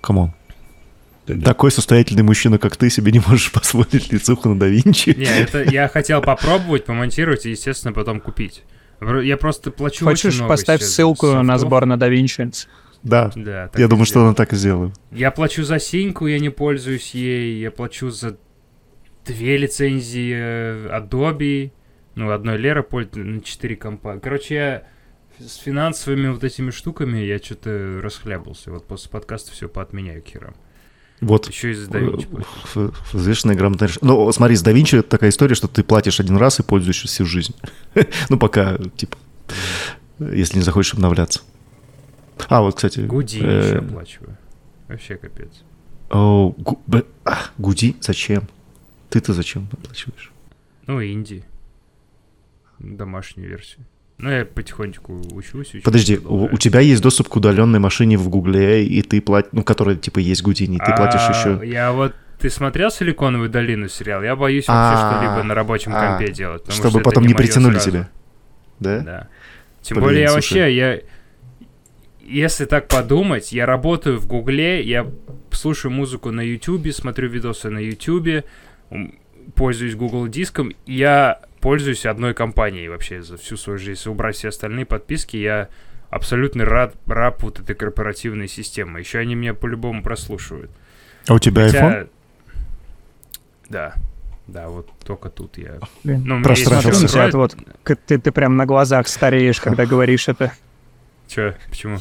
Come 0.00 0.18
on. 0.18 0.32
Такой 1.44 1.72
состоятельный 1.72 2.22
мужчина, 2.22 2.58
как 2.58 2.76
ты, 2.76 2.90
себе 2.90 3.10
не 3.10 3.18
можешь 3.20 3.50
позволить 3.52 4.12
лицуху 4.12 4.48
на 4.54 4.62
DaVinci. 4.62 5.16
Не, 5.18 5.24
это 5.24 5.62
я 5.64 5.88
хотел 5.88 6.20
попробовать, 6.22 6.84
помонтировать 6.84 7.44
и, 7.46 7.50
естественно, 7.50 7.92
потом 7.92 8.20
купить. 8.20 8.62
Я 9.00 9.36
просто 9.36 9.72
плачу 9.72 10.06
очень 10.06 10.26
Хочешь, 10.28 10.36
много 10.38 10.50
поставь 10.52 10.80
ссылку 10.82 11.26
за 11.26 11.42
на 11.42 11.54
софтов. 11.54 11.60
сбор 11.68 11.86
на 11.86 11.94
DaVinci. 11.94 12.66
Да, 13.02 13.32
Да, 13.34 13.66
так 13.66 13.80
я 13.80 13.88
думаю, 13.88 14.04
что 14.04 14.12
сделаю. 14.12 14.28
она 14.28 14.34
так 14.36 14.52
и 14.52 14.56
сделала. 14.56 14.92
Я 15.10 15.32
плачу 15.32 15.64
за 15.64 15.80
синьку, 15.80 16.28
я 16.28 16.38
не 16.38 16.50
пользуюсь 16.50 17.14
ей. 17.14 17.60
Я 17.60 17.72
плачу 17.72 18.10
за 18.10 18.36
две 19.24 19.56
лицензии 19.56 20.32
э, 20.34 20.88
Adobe. 20.98 21.72
Ну, 22.14 22.30
одной 22.30 22.58
Лера 22.58 22.82
пользуется 22.82 23.20
на 23.20 23.40
4 23.40 23.76
компа. 23.76 24.18
Короче, 24.22 24.54
я 24.54 24.82
с 25.38 25.56
финансовыми 25.56 26.28
вот 26.28 26.44
этими 26.44 26.70
штуками 26.70 27.18
я 27.18 27.38
что-то 27.38 28.00
расхлябался. 28.02 28.70
Вот 28.70 28.86
после 28.86 29.10
подкаста 29.10 29.52
все 29.52 29.68
поотменяю 29.68 30.22
к 30.22 30.26
херам. 30.26 30.54
Вот. 31.20 31.48
Еще 31.48 31.70
и 31.70 31.74
за 31.74 31.88
DaVinci 31.90 32.26
плачу. 32.26 32.46
Ф- 32.90 33.12
Взвешенная 33.14 33.54
грамотная 33.54 33.88
реш- 33.88 33.98
Ну, 34.02 34.30
смотри, 34.32 34.56
с 34.56 34.64
DaVinci 34.64 34.98
это 34.98 35.08
такая 35.08 35.30
история, 35.30 35.54
что 35.54 35.68
ты 35.68 35.84
платишь 35.84 36.20
один 36.20 36.36
раз 36.36 36.58
и 36.60 36.62
пользуешься 36.62 37.06
всю 37.08 37.24
жизнь. 37.24 37.54
Ну, 38.28 38.38
пока, 38.38 38.76
типа, 38.96 39.16
если 40.18 40.58
не 40.58 40.64
захочешь 40.64 40.94
обновляться. 40.94 41.40
А, 42.48 42.60
вот, 42.60 42.74
кстати... 42.74 43.00
Гуди 43.00 43.40
э, 43.40 43.66
еще 43.68 43.78
оплачиваю. 43.78 44.36
Вообще 44.88 45.16
капец. 45.16 45.62
Гуди? 47.58 47.96
Зачем? 48.00 48.48
Ты-то 49.12 49.34
зачем 49.34 49.68
оплачиваешь? 49.70 50.32
Ну, 50.86 51.00
и 51.00 51.12
инди. 51.12 51.44
Домашнюю 52.78 53.50
версию. 53.50 53.84
Ну, 54.16 54.30
я 54.30 54.44
потихонечку 54.46 55.20
учусь. 55.32 55.68
учусь 55.68 55.82
Подожди, 55.82 56.16
у, 56.16 56.44
у 56.44 56.56
тебя 56.56 56.80
есть 56.80 57.02
доступ 57.02 57.28
к 57.28 57.36
удаленной 57.36 57.78
машине 57.78 58.16
в 58.16 58.28
Гугле, 58.28 58.86
и 58.86 59.02
ты 59.02 59.20
платишь, 59.20 59.50
ну, 59.52 59.62
которая, 59.62 59.96
типа, 59.96 60.18
есть 60.18 60.42
Гудини, 60.42 60.78
ты 60.78 60.96
платишь 60.96 61.20
А, 61.28 61.32
еще... 61.32 61.68
Я 61.68 61.92
вот... 61.92 62.14
Ты 62.38 62.48
смотрел 62.48 62.90
«Силиконовую 62.90 63.50
долину» 63.50 63.88
сериал? 63.88 64.22
Я 64.22 64.34
боюсь 64.34 64.66
вообще 64.66 65.02
А, 65.04 65.12
что-либо 65.12 65.42
на 65.42 65.54
рабочем 65.54 65.92
а, 65.94 66.16
компе 66.16 66.32
делать. 66.32 66.72
Чтобы 66.72 67.00
потом 67.00 67.26
не 67.26 67.34
притянули 67.34 67.74
сразу. 67.74 67.90
тебя. 67.90 68.10
Да? 68.80 69.00
Да. 69.00 69.28
Тем 69.82 69.96
Блин, 69.96 70.04
более, 70.06 70.22
я 70.22 70.28
слушай. 70.30 70.58
вообще, 70.58 70.76
я... 70.76 71.00
Если 72.20 72.64
так 72.64 72.88
подумать, 72.88 73.52
я 73.52 73.66
работаю 73.66 74.18
в 74.18 74.26
Гугле, 74.26 74.82
я 74.82 75.06
слушаю 75.50 75.92
музыку 75.92 76.30
на 76.30 76.40
Ютубе, 76.40 76.92
смотрю 76.92 77.28
видосы 77.28 77.68
на 77.68 77.78
Ютубе, 77.78 78.44
пользуюсь 79.54 79.94
Google 79.94 80.28
диском, 80.28 80.72
и 80.86 80.94
я 80.94 81.40
пользуюсь 81.60 82.06
одной 82.06 82.34
компанией 82.34 82.88
вообще 82.88 83.22
за 83.22 83.36
всю 83.36 83.56
свою 83.56 83.78
жизнь. 83.78 83.92
Если 83.92 84.10
убрать 84.10 84.36
все 84.36 84.48
остальные 84.48 84.86
подписки, 84.86 85.36
я 85.36 85.68
абсолютный 86.10 86.64
раб, 86.64 86.94
раб 87.06 87.42
вот 87.42 87.60
этой 87.60 87.74
корпоративной 87.74 88.48
системы. 88.48 89.00
Еще 89.00 89.18
они 89.18 89.34
меня 89.34 89.54
по-любому 89.54 90.02
прослушивают. 90.02 90.70
А 91.28 91.34
у 91.34 91.38
тебя 91.38 91.66
Хотя- 91.66 92.02
iPhone? 92.02 92.08
Да. 93.68 93.94
Да, 94.46 94.68
вот 94.68 94.90
только 95.04 95.30
тут 95.30 95.56
я... 95.56 95.78
Блин. 96.04 96.24
Ну, 96.26 96.42
тебя, 96.42 97.30
вот, 97.32 97.56
к- 97.84 97.96
ты, 97.96 98.18
ты 98.18 98.32
прям 98.32 98.56
на 98.56 98.66
глазах 98.66 99.08
стареешь, 99.08 99.60
когда 99.60 99.86
говоришь 99.86 100.28
это. 100.28 100.52
Чё? 101.32 101.54
Почему? 101.70 101.98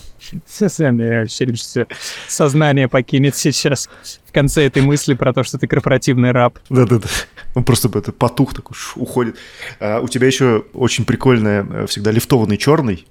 Мне 0.92 1.20
вообще 1.22 1.46
кажется, 1.46 1.88
Сознание 2.28 2.90
покинет 2.90 3.36
сейчас 3.38 3.90
в 4.26 4.34
конце 4.34 4.66
этой 4.66 4.82
мысли 4.82 5.14
про 5.14 5.32
то, 5.34 5.44
что 5.44 5.58
ты 5.58 5.68
корпоративный 5.68 6.32
раб. 6.32 6.60
Да-да-да. 6.70 7.08
Он 7.56 7.64
просто 7.64 7.88
бы 7.88 8.00
это 8.00 8.12
потух 8.12 8.54
такой 8.54 8.76
уходит. 8.96 9.38
А 9.80 10.02
у 10.02 10.10
тебя 10.10 10.28
еще 10.28 10.66
очень 10.74 11.06
прикольная, 11.06 11.66
э, 11.66 11.86
всегда 11.88 12.12
лифтованный 12.12 12.58
черный. 12.58 13.08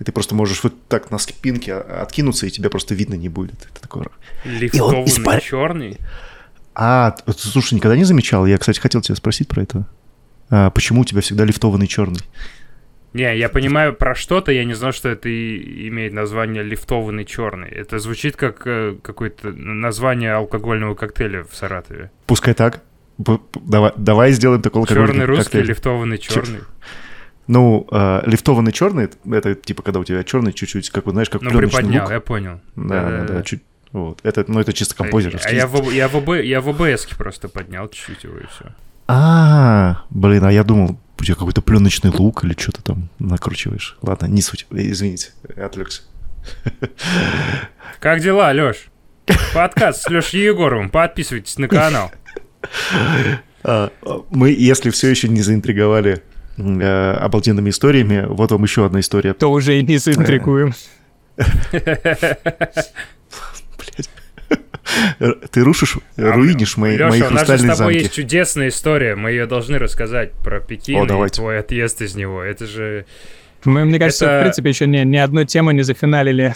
И 0.00 0.04
ты 0.04 0.10
просто 0.10 0.34
можешь 0.34 0.64
вот 0.64 0.74
так 0.88 1.10
на 1.10 1.18
спинке 1.18 1.74
а- 1.74 2.02
откинуться, 2.02 2.46
и 2.46 2.50
тебя 2.50 2.70
просто 2.70 2.94
видно 2.94 3.14
не 3.14 3.28
будет. 3.28 3.66
Это 3.70 3.82
такое... 3.82 4.06
Лифтованный 4.44 5.04
испар- 5.04 5.42
черный? 5.42 5.98
А, 6.74 7.14
слушай, 7.36 7.74
никогда 7.74 7.96
не 7.96 8.04
замечал? 8.04 8.46
Я, 8.46 8.56
кстати, 8.56 8.80
хотел 8.80 9.02
тебя 9.02 9.16
спросить 9.16 9.48
про 9.48 9.62
это. 9.62 9.86
А, 10.48 10.70
почему 10.70 11.02
у 11.02 11.04
тебя 11.04 11.20
всегда 11.20 11.44
лифтованный 11.44 11.86
черный? 11.86 12.20
Не, 13.12 13.36
я 13.36 13.48
понимаю 13.50 13.92
про 13.94 14.14
что-то, 14.14 14.52
я 14.52 14.64
не 14.64 14.72
знал, 14.74 14.92
что 14.92 15.10
это 15.10 15.28
и 15.28 15.88
имеет 15.88 16.12
название 16.14 16.62
лифтованный 16.62 17.24
черный. 17.26 17.68
Это 17.68 17.98
звучит 17.98 18.36
как 18.36 18.62
э, 18.66 18.96
какое-то 19.02 19.50
название 19.52 20.32
алкогольного 20.32 20.94
коктейля 20.94 21.44
в 21.44 21.54
Саратове. 21.54 22.10
Пускай 22.26 22.54
так. 22.54 22.80
Давай, 23.18 23.92
давай 23.96 24.32
сделаем 24.32 24.62
такой 24.62 24.82
алкогольный 24.82 25.08
Черный 25.08 25.26
русский, 25.26 25.44
коктейль. 25.44 25.66
лифтованный 25.66 26.18
черный. 26.18 26.60
Ну, 27.48 27.86
а, 27.90 28.22
лифтованный 28.24 28.72
черный, 28.72 29.10
это, 29.30 29.54
типа 29.56 29.82
когда 29.82 30.00
у 30.00 30.04
тебя 30.04 30.22
черный 30.24 30.52
чуть-чуть, 30.52 30.90
как 30.90 31.04
вот 31.06 31.12
знаешь, 31.12 31.28
как 31.28 31.42
Ну, 31.42 31.50
приподнял, 31.50 32.04
лук. 32.04 32.12
я 32.12 32.20
понял. 32.20 32.60
Да, 32.76 32.82
да, 32.88 33.10
Да-да-да. 33.10 33.34
да, 33.34 33.42
чуть. 33.42 33.62
Вот. 33.92 34.20
Это, 34.22 34.44
ну, 34.48 34.58
это 34.60 34.72
чисто 34.72 34.94
композерский. 34.94 35.50
А 35.50 35.54
я 35.54 35.66
в, 35.66 35.90
я 35.90 36.08
в, 36.08 36.16
ОБ 36.16 36.28
я 36.42 36.60
в 36.62 36.68
ОБСке 36.70 37.14
просто 37.16 37.48
поднял 37.48 37.88
чуть-чуть 37.88 38.24
его 38.24 38.38
и 38.38 38.46
все. 38.46 38.72
А, 39.06 40.04
блин, 40.08 40.44
а 40.44 40.52
я 40.52 40.64
думал, 40.64 40.98
у 41.18 41.24
тебя 41.24 41.34
какой-то 41.34 41.62
пленочный 41.62 42.10
лук 42.10 42.44
или 42.44 42.54
что-то 42.58 42.82
там 42.82 43.08
накручиваешь. 43.18 43.96
Ладно, 44.02 44.26
не 44.26 44.42
суть. 44.42 44.66
Извините, 44.70 45.30
отвлекся. 45.56 46.02
Как 48.00 48.20
дела, 48.20 48.52
Лёш? 48.52 48.88
Подкаст 49.54 50.02
с 50.02 50.08
Лёшей 50.08 50.40
Егоровым. 50.42 50.90
Подписывайтесь 50.90 51.56
на 51.58 51.68
канал. 51.68 52.10
А, 53.64 53.90
Мы, 54.30 54.50
если 54.50 54.90
все 54.90 55.08
еще 55.08 55.28
не 55.28 55.42
заинтриговали 55.42 56.22
э, 56.56 57.12
обалденными 57.12 57.70
историями, 57.70 58.26
вот 58.26 58.50
вам 58.50 58.64
еще 58.64 58.84
одна 58.84 58.98
история. 59.00 59.34
То 59.34 59.52
уже 59.52 59.78
и 59.78 59.82
не 59.84 59.98
заинтригуем. 59.98 60.74
Ты 65.50 65.62
рушишь, 65.62 65.98
руинишь 66.16 66.76
мои, 66.76 66.96
Лёша, 66.96 67.08
мои 67.10 67.20
у 67.22 67.30
нас 67.30 67.30
же 67.30 67.36
с 67.36 67.38
хрустальные 67.48 67.76
тобой 67.76 67.92
замки. 67.94 67.98
есть 68.02 68.14
чудесная 68.14 68.68
история. 68.68 69.14
Мы 69.16 69.30
ее 69.30 69.46
должны 69.46 69.78
рассказать 69.78 70.32
про 70.32 70.60
Пекин 70.60 71.00
О, 71.00 71.04
и 71.04 71.08
давайте. 71.08 71.36
твой 71.36 71.58
отъезд 71.60 72.02
из 72.02 72.14
него. 72.16 72.42
Это 72.42 72.66
же 72.66 73.06
Мы, 73.64 73.84
мне 73.84 73.98
кажется, 73.98 74.24
Это- 74.26 74.38
в 74.38 74.42
принципе, 74.42 74.68
еще 74.70 74.86
ни, 74.86 74.98
ни 74.98 75.16
одну 75.16 75.44
тему 75.44 75.70
не 75.70 75.82
зафиналили. 75.82 76.52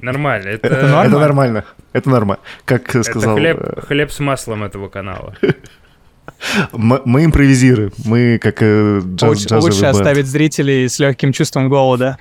нормально. 0.00 0.48
Это, 0.48 0.68
Это, 0.68 0.86
норма? 0.86 1.04
это 1.06 1.18
нормально. 1.18 1.64
Это 1.92 2.08
нормально. 2.10 2.42
Как 2.64 2.88
это 2.88 3.02
сказал, 3.02 3.36
хлеб, 3.36 3.58
э, 3.60 3.80
хлеб 3.86 4.10
с 4.12 4.20
маслом 4.20 4.62
этого 4.62 4.88
канала. 4.88 5.34
м- 6.72 7.02
мы 7.04 7.24
импровизируем. 7.24 7.92
Мы 8.04 8.38
как 8.40 8.62
э, 8.62 9.00
джаз, 9.04 9.28
Лучше, 9.28 9.42
джазовый 9.48 9.72
лучше 9.72 9.82
бэнд. 9.82 9.96
оставить 9.96 10.26
зрителей 10.26 10.88
с 10.88 10.98
легким 11.00 11.32
чувством 11.32 11.68
голода. 11.68 12.16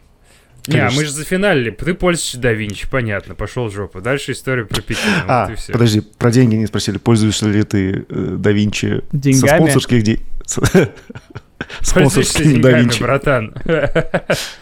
Не, 0.74 0.80
а 0.80 0.92
мы 0.92 1.06
же 1.06 1.12
зафиналили. 1.12 1.72
Ты 1.72 1.94
пользуешься 1.94 2.38
да 2.40 2.52
Винчи, 2.54 2.88
понятно, 2.90 3.36
пошел 3.36 3.68
в 3.70 3.74
жопу. 3.74 4.02
Дальше 4.02 4.32
история 4.34 4.66
про 4.66 4.82
Пекин. 4.82 5.04
А, 5.28 5.48
вот 5.50 5.60
подожди, 5.72 6.02
про 6.02 6.32
деньги 6.32 6.56
не 6.56 6.68
спросили. 6.68 6.98
Пользуешься 6.98 7.48
ли 7.48 7.64
ты 7.64 8.06
э, 8.10 8.36
да 8.38 8.52
Винчи 8.52 9.02
со 9.02 9.04
Деньгами. 9.18 9.58
спонсорских 9.58 10.04
денег? 10.04 10.22
Спонсорскими 11.82 12.62
да 12.62 12.72
Винчи. 12.80 13.02
братан. 13.02 13.54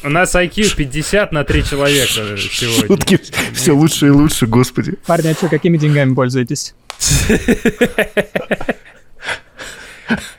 У 0.03 0.09
нас 0.09 0.33
IQ 0.35 0.75
50 0.75 1.31
на 1.31 1.43
3 1.43 1.63
человека 1.63 2.37
сегодня. 2.37 2.87
Шутки 2.87 3.19
все 3.53 3.71
лучше 3.73 4.07
и 4.07 4.09
лучше, 4.09 4.47
господи. 4.47 4.93
Парни, 5.05 5.27
а 5.29 5.33
что, 5.33 5.47
какими 5.47 5.77
деньгами 5.77 6.13
пользуетесь? 6.13 6.73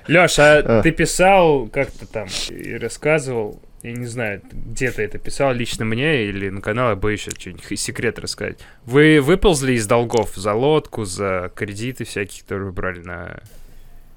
Леш, 0.09 0.39
а 0.39 0.59
А. 0.65 0.83
ты 0.83 0.91
писал 0.93 1.67
как-то 1.69 2.07
там 2.07 2.27
и 2.49 2.75
рассказывал 2.77 3.63
я 3.83 3.93
не 3.93 4.07
знаю, 4.07 4.43
где 4.53 4.91
ты 4.91 5.03
это 5.03 5.19
писал, 5.19 5.53
лично 5.53 5.85
мне 5.85 6.25
или 6.25 6.49
на 6.49 6.61
канал, 6.61 6.91
я 6.91 6.97
боюсь 6.97 7.23
сейчас 7.23 7.35
что-нибудь 7.39 7.79
секрет 7.79 8.19
рассказать. 8.19 8.59
Вы 8.85 9.21
выползли 9.21 9.75
из 9.75 9.87
долгов 9.87 10.35
за 10.35 10.53
лодку, 10.55 11.05
за 11.05 11.51
кредиты 11.55 12.05
всякие, 12.05 12.43
которые 12.43 12.67
вы 12.67 12.73
брали 12.73 13.01
на... 13.01 13.41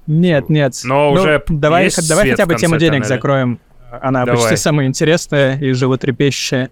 Нет, 0.06 0.48
нет. 0.48 0.74
Но 0.84 1.14
Ну, 1.14 1.20
уже 1.20 1.44
давай, 1.48 1.84
есть 1.84 2.08
давай 2.08 2.30
хотя 2.30 2.46
бы 2.46 2.56
тему 2.56 2.76
денег 2.76 3.02
тоннеля? 3.02 3.08
закроем. 3.08 3.60
Она 4.00 4.24
Давай. 4.24 4.40
почти 4.40 4.56
самая 4.56 4.86
интересная 4.86 5.58
и 5.58 5.72
животрепещущая. 5.72 6.70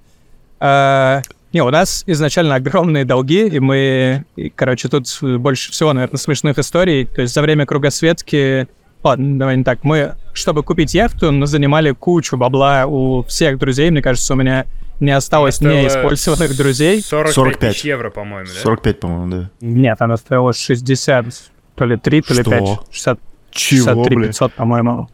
А, 0.59 1.23
не, 1.53 1.63
у 1.63 1.71
нас 1.71 2.03
изначально 2.07 2.55
огромные 2.55 3.05
долги, 3.05 3.47
и 3.47 3.61
мы, 3.61 4.25
и, 4.37 4.51
короче, 4.51 4.89
тут 4.89 5.07
больше 5.23 5.71
всего, 5.71 5.93
наверное, 5.93 6.19
смешных 6.19 6.59
историй. 6.59 7.05
То 7.07 7.23
есть 7.23 7.35
за 7.35 7.43
время 7.43 7.67
кругосветки, 7.67 8.69
ладно, 9.03 9.39
давай 9.39 9.57
не 9.59 9.65
так, 9.65 9.85
мы, 9.85 10.15
чтобы 10.33 10.63
купить 10.63 10.95
яхту, 10.95 11.33
мы 11.33 11.47
занимали 11.47 11.93
кучу 11.93 12.37
бабла 12.37 12.87
у 12.87 13.23
всех 13.25 13.59
друзей. 13.59 13.91
Мне 13.91 14.03
кажется, 14.03 14.35
у 14.35 14.37
меня 14.37 14.67
не 15.01 15.11
осталось 15.11 15.57
Стоило 15.57 15.83
неиспользованных 15.83 16.57
друзей. 16.57 17.01
45, 17.03 17.35
45. 17.35 17.73
тысяч 17.73 17.85
евро, 17.85 18.11
по-моему, 18.11 18.47
да? 18.49 18.61
45, 18.61 19.01
по-моему, 19.01 19.31
да. 19.31 19.51
Нет, 19.61 19.97
она 20.01 20.17
стоила 20.17 20.53
60, 20.53 21.27
то 21.75 21.85
ли 21.85 21.97
3, 21.97 22.21
то 22.23 22.35
ли 22.35 22.43
Что? 22.43 22.51
5. 22.51 22.69
60, 22.91 23.19
Чего, 23.51 23.85
63 23.87 24.17
бля? 24.17 24.27
500, 24.29 24.53
по-моему. 24.55 25.09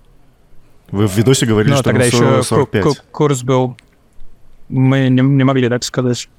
Вы 0.90 1.06
в 1.06 1.16
видосе 1.16 1.46
говорили, 1.46 1.70
Ну, 1.70 1.76
что 1.76 1.84
тогда 1.84 2.04
еще 2.04 2.18
40, 2.18 2.36
ку- 2.38 2.42
45. 2.44 2.84
ку- 2.84 2.94
курс 3.12 3.42
был... 3.42 3.76
Мы 4.68 5.08
не, 5.08 5.22
не 5.22 5.44
могли 5.44 5.68
так 5.68 5.84
сказать. 5.84 6.28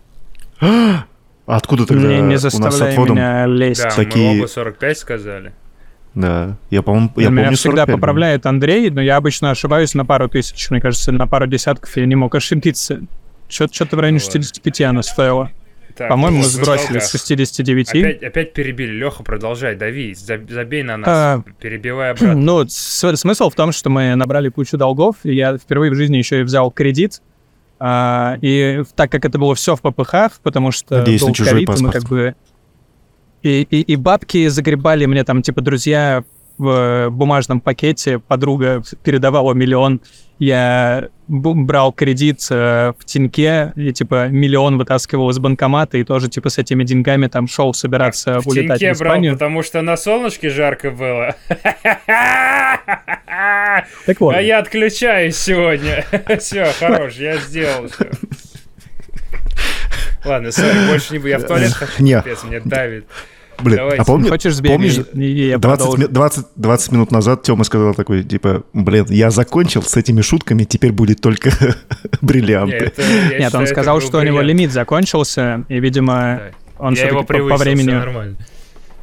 А 0.61 1.55
откуда 1.55 1.85
тогда 1.85 2.07
не, 2.09 2.15
не 2.15 2.35
у 2.35 2.59
нас 2.59 2.75
с 2.75 2.81
отводом? 2.81 3.15
меня 3.15 3.45
лезть. 3.45 3.81
Да, 3.83 3.89
Такие- 3.91 4.31
мы 4.33 4.39
оба 4.39 4.47
45 4.47 4.97
сказали. 4.97 5.53
Да, 6.21 6.57
я, 6.71 6.81
по-моему, 6.81 7.11
я 7.17 7.29
меня 7.29 7.43
помню 7.43 7.57
всегда 7.57 7.81
45 7.83 7.87
был. 7.87 7.93
поправляет 7.95 8.45
Андрей, 8.45 8.89
но 8.89 9.01
я 9.01 9.17
обычно 9.17 9.51
ошибаюсь 9.51 9.93
на 9.93 10.05
пару 10.05 10.27
тысяч. 10.27 10.69
Мне 10.71 10.81
кажется, 10.81 11.11
на 11.11 11.27
пару 11.27 11.45
десятков 11.47 11.95
я 11.95 12.05
не 12.05 12.15
мог 12.15 12.33
ошибиться. 12.33 13.01
Что-то 13.49 13.95
в 13.95 13.99
районе 13.99 14.17
Ну 14.19 14.25
ладно. 14.25 14.41
65 14.43 14.81
она 14.81 15.03
стоила. 15.03 15.51
Так, 15.95 16.09
По-моему, 16.09 16.39
мы 16.39 16.43
сбросили 16.43 16.99
с 16.99 17.09
69. 17.11 17.89
Опять, 17.89 18.23
опять 18.23 18.53
перебили. 18.53 18.91
Леха, 18.91 19.23
продолжай, 19.23 19.75
дави, 19.75 20.11
заб- 20.13 20.51
забей 20.51 20.83
на 20.83 20.97
нас, 20.97 21.07
А, 21.09 21.41
перебивай 21.59 22.11
обратно. 22.11 22.35
Ну, 22.35 22.67
с- 22.67 23.15
смысл 23.15 23.49
в 23.49 23.55
том, 23.55 23.71
что 23.71 23.89
мы 23.89 24.13
набрали 24.15 24.49
кучу 24.49 24.77
долгов, 24.77 25.15
и 25.23 25.33
я 25.33 25.57
впервые 25.57 25.91
в 25.91 25.95
жизни 25.95 26.17
еще 26.17 26.41
и 26.41 26.43
взял 26.43 26.69
кредит. 26.71 27.21
А, 27.79 28.37
и 28.41 28.83
так 28.95 29.11
как 29.11 29.23
это 29.25 29.37
было 29.39 29.53
все 29.55 29.75
в 29.75 29.81
ППХ, 29.81 30.39
потому 30.43 30.71
что 30.71 30.97
Надеюсь, 30.99 31.21
чужой 31.33 31.47
ковид, 31.65 31.69
и 31.69 31.71
мы 31.71 31.73
паспорт. 31.91 31.93
как 31.93 32.03
бы... 32.09 32.35
И, 33.43 33.61
и, 33.69 33.81
и 33.81 33.95
бабки 33.95 34.47
загребали 34.47 35.05
мне 35.05 35.23
там, 35.23 35.41
типа, 35.41 35.61
друзья 35.61 36.23
в 36.57 36.69
э, 36.69 37.09
бумажном 37.09 37.61
пакете, 37.61 38.19
подруга 38.19 38.81
передавала 39.03 39.53
миллион, 39.53 40.01
я 40.39 41.09
брал 41.27 41.91
кредит 41.91 42.39
э, 42.49 42.93
в 42.97 43.05
Тиньке, 43.05 43.73
и, 43.75 43.91
типа, 43.91 44.27
миллион 44.29 44.77
вытаскивал 44.77 45.29
из 45.29 45.39
банкомата, 45.39 45.97
и 45.97 46.03
тоже, 46.03 46.29
типа, 46.29 46.49
с 46.49 46.57
этими 46.57 46.83
деньгами 46.83 47.27
там 47.27 47.47
шел 47.47 47.73
собираться 47.73 48.39
В 48.39 48.47
улетать 48.47 48.79
теньке 48.79 48.93
в 48.95 48.99
брал, 48.99 49.13
Испанию. 49.13 49.33
потому 49.33 49.63
что 49.63 49.81
на 49.81 49.97
солнышке 49.97 50.49
жарко 50.49 50.91
было. 50.91 51.35
Так 54.05 54.19
вот, 54.19 54.35
А 54.35 54.41
я 54.41 54.59
отключаюсь 54.59 55.37
сегодня. 55.37 56.05
Все, 56.39 56.65
хорош, 56.79 57.15
я 57.15 57.37
сделал 57.37 57.87
все. 57.87 58.09
Ладно, 60.27 60.51
сори, 60.51 60.87
больше 60.87 61.13
не 61.13 61.19
буду. 61.19 61.29
Я 61.29 61.39
в 61.39 61.43
туалет 61.43 61.71
хочу, 61.73 62.03
Не. 62.03 62.15
капец, 62.15 62.43
мне 62.43 62.59
давит. 62.59 63.05
Блин, 63.59 63.77
Давайте. 63.77 64.01
а 64.03 64.05
помни, 64.05 64.29
хочешь 64.29 64.53
сбегай, 64.53 64.77
помнишь, 64.77 64.99
и 65.15 65.47
я 65.47 65.57
20, 65.57 65.79
продолжу. 65.85 66.01
ми- 66.03 66.07
20, 66.13 66.45
20 66.57 66.91
минут 66.91 67.11
назад 67.11 67.41
Тёма 67.41 67.63
сказал 67.63 67.95
такой, 67.95 68.23
типа, 68.23 68.63
блин, 68.73 69.07
я 69.09 69.31
закончил 69.31 69.81
с 69.81 69.97
этими 69.97 70.21
шутками, 70.21 70.63
теперь 70.63 70.91
будет 70.91 71.21
только 71.21 71.49
Не, 71.49 71.73
бриллианты. 72.21 72.75
это- 72.75 73.01
я 73.01 73.07
Нет, 73.07 73.31
считаю, 73.31 73.55
он 73.55 73.63
это 73.63 73.65
сказал, 73.73 73.99
что 74.01 74.19
у 74.19 74.21
него 74.21 74.37
бриллиант. 74.37 74.47
лимит 74.59 74.71
закончился, 74.71 75.63
и, 75.69 75.79
видимо, 75.79 76.13
Да. 76.13 76.41
он 76.85 76.93
Я 76.93 77.07
его 77.07 77.09
все-таки 77.09 77.15
по, 77.15 77.21
по 77.23 77.27
превысил, 77.33 77.57
времени... 77.57 77.89
нормально. 77.95 78.35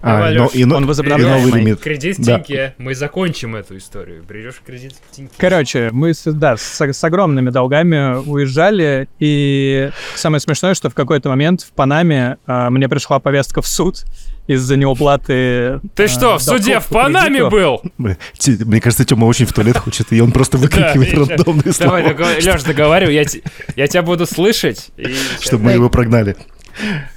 А, 0.07 0.18
но- 0.20 0.30
Лёш, 0.30 0.55
и, 0.55 0.64
но- 0.66 0.76
он 0.76 0.84
и 0.84 0.86
возобновляемый. 0.86 1.40
новый 1.46 1.61
лимит. 1.61 1.80
Кредит 1.80 2.18
в 2.18 2.24
Да. 2.24 2.38
Тиньке. 2.38 2.74
Мы 2.78 2.94
закончим 2.94 3.57
эту 3.57 3.76
историю. 3.78 4.22
Берешь 4.28 4.61
кредит 4.66 4.92
в 5.11 5.16
Тиньке. 5.16 5.32
Короче, 5.38 5.88
мы 5.92 6.12
да, 6.26 6.57
с, 6.57 6.80
с 6.80 7.05
огромными 7.05 7.50
долгами 7.50 8.16
уезжали, 8.28 9.09
и 9.18 9.90
самое 10.14 10.40
смешное, 10.40 10.74
что 10.74 10.90
в 10.90 10.94
какой-то 10.94 11.28
момент 11.30 11.62
в 11.62 11.72
Панаме 11.72 12.36
а, 12.46 12.68
мне 12.70 12.88
пришла 12.88 13.18
повестка 13.18 13.62
в 13.62 13.66
суд 13.66 14.05
из-за 14.46 14.76
неуплаты... 14.76 15.80
Ты 15.94 16.05
а, 16.05 16.09
что, 16.09 16.36
в 16.38 16.42
суде 16.42 16.78
в 16.80 16.88
Панаме 16.88 17.48
был? 17.48 17.80
Мне 17.96 18.80
кажется, 18.82 19.07
Тёма 19.07 19.24
очень 19.24 19.46
в 19.46 19.55
туалет 19.55 19.78
хочет, 19.78 20.12
и 20.12 20.20
он 20.20 20.32
просто 20.32 20.59
выкрикивает 20.59 21.14
рандомные 21.14 21.72
слова, 21.72 22.02
Давай, 22.02 22.40
Леш, 22.42 22.62
договаривай, 22.62 23.14
я, 23.14 23.24
те- 23.24 23.40
я 23.74 23.86
тебя 23.86 24.02
буду 24.02 24.26
слышать. 24.26 24.90
и- 24.98 25.14
чтобы 25.40 25.64
мы 25.64 25.72
его 25.72 25.88
прогнали. 25.88 26.36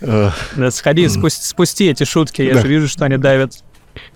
Э, 0.01 0.29
Да, 0.55 0.71
сходи, 0.71 1.07
спусти, 1.09 1.43
спусти 1.43 1.87
эти 1.87 2.03
шутки, 2.03 2.41
я 2.41 2.55
Да. 2.55 2.61
же 2.61 2.67
вижу, 2.67 2.87
что 2.87 3.05
они 3.05 3.17
давят. 3.17 3.53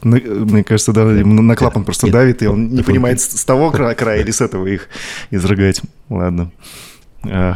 Мне 0.03 0.63
кажется, 0.63 0.93
да, 0.93 1.03
на 1.05 1.55
клапан 1.55 1.83
просто 1.83 2.05
Нет. 2.07 2.13
давит, 2.13 2.43
и 2.43 2.47
он 2.47 2.69
не 2.69 2.83
понимает, 2.83 3.19
с 3.19 3.43
того 3.45 3.71
кра- 3.71 3.95
края 3.95 4.21
или 4.21 4.29
с 4.31 4.39
этого 4.41 4.67
их 4.67 4.87
изрыгать. 5.31 5.81
Ладно. 6.09 6.51
А, 7.23 7.55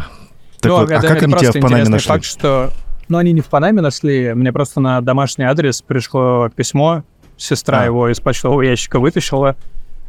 Так 0.61 0.71
Ну, 0.71 0.77
вот, 0.79 0.89
а 0.91 0.95
это, 0.95 1.07
как 1.07 1.23
они 1.23 1.33
тебя 1.35 1.51
в 1.51 1.59
Панаме 1.59 1.89
нашли? 1.89 2.07
факт, 2.07 2.23
что... 2.25 2.71
Ну, 3.07 3.19
они 3.19 3.33
не 3.33 3.41
в 3.41 3.45
Панаме 3.45 3.81
нашли, 3.81 4.33
мне 4.33 4.51
просто 4.51 4.79
на 4.79 5.01
домашний 5.01 5.45
адрес 5.45 5.83
пришло 5.83 6.49
письмо, 6.55 7.03
сестра 7.37 7.81
А. 7.81 7.85
его 7.85 8.09
из 8.09 8.19
почтового 8.19 8.63
ящика 8.63 8.99
вытащила 8.99 9.55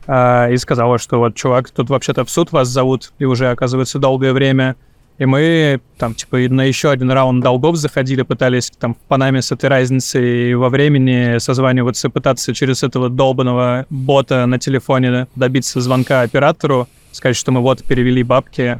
а, 0.06 0.48
и 0.48 0.56
сказала, 0.56 0.98
что 0.98 1.18
вот, 1.18 1.34
чувак, 1.34 1.70
тут 1.70 1.90
вообще-то 1.90 2.24
в 2.24 2.30
суд 2.30 2.52
вас 2.52 2.68
зовут, 2.68 3.12
и 3.18 3.24
уже, 3.26 3.50
оказывается, 3.50 3.98
долгое 3.98 4.32
время. 4.32 4.76
И 5.18 5.24
мы 5.24 5.80
там, 5.98 6.14
типа, 6.14 6.36
на 6.50 6.64
еще 6.64 6.90
один 6.90 7.10
раунд 7.10 7.42
долгов 7.42 7.76
заходили, 7.76 8.22
пытались 8.22 8.70
там 8.78 8.94
в 8.94 8.98
Панаме 9.08 9.40
с 9.40 9.50
этой 9.50 9.70
разницей 9.70 10.54
во 10.54 10.68
времени 10.68 11.38
созваниваться, 11.38 12.10
пытаться 12.10 12.52
через 12.54 12.82
этого 12.82 13.08
долбанного 13.08 13.86
бота 13.88 14.44
на 14.46 14.58
телефоне 14.58 15.26
добиться 15.34 15.80
звонка 15.80 16.20
оператору, 16.20 16.86
сказать, 17.12 17.36
что 17.36 17.50
мы 17.50 17.60
вот 17.62 17.82
перевели 17.82 18.22
бабки, 18.22 18.78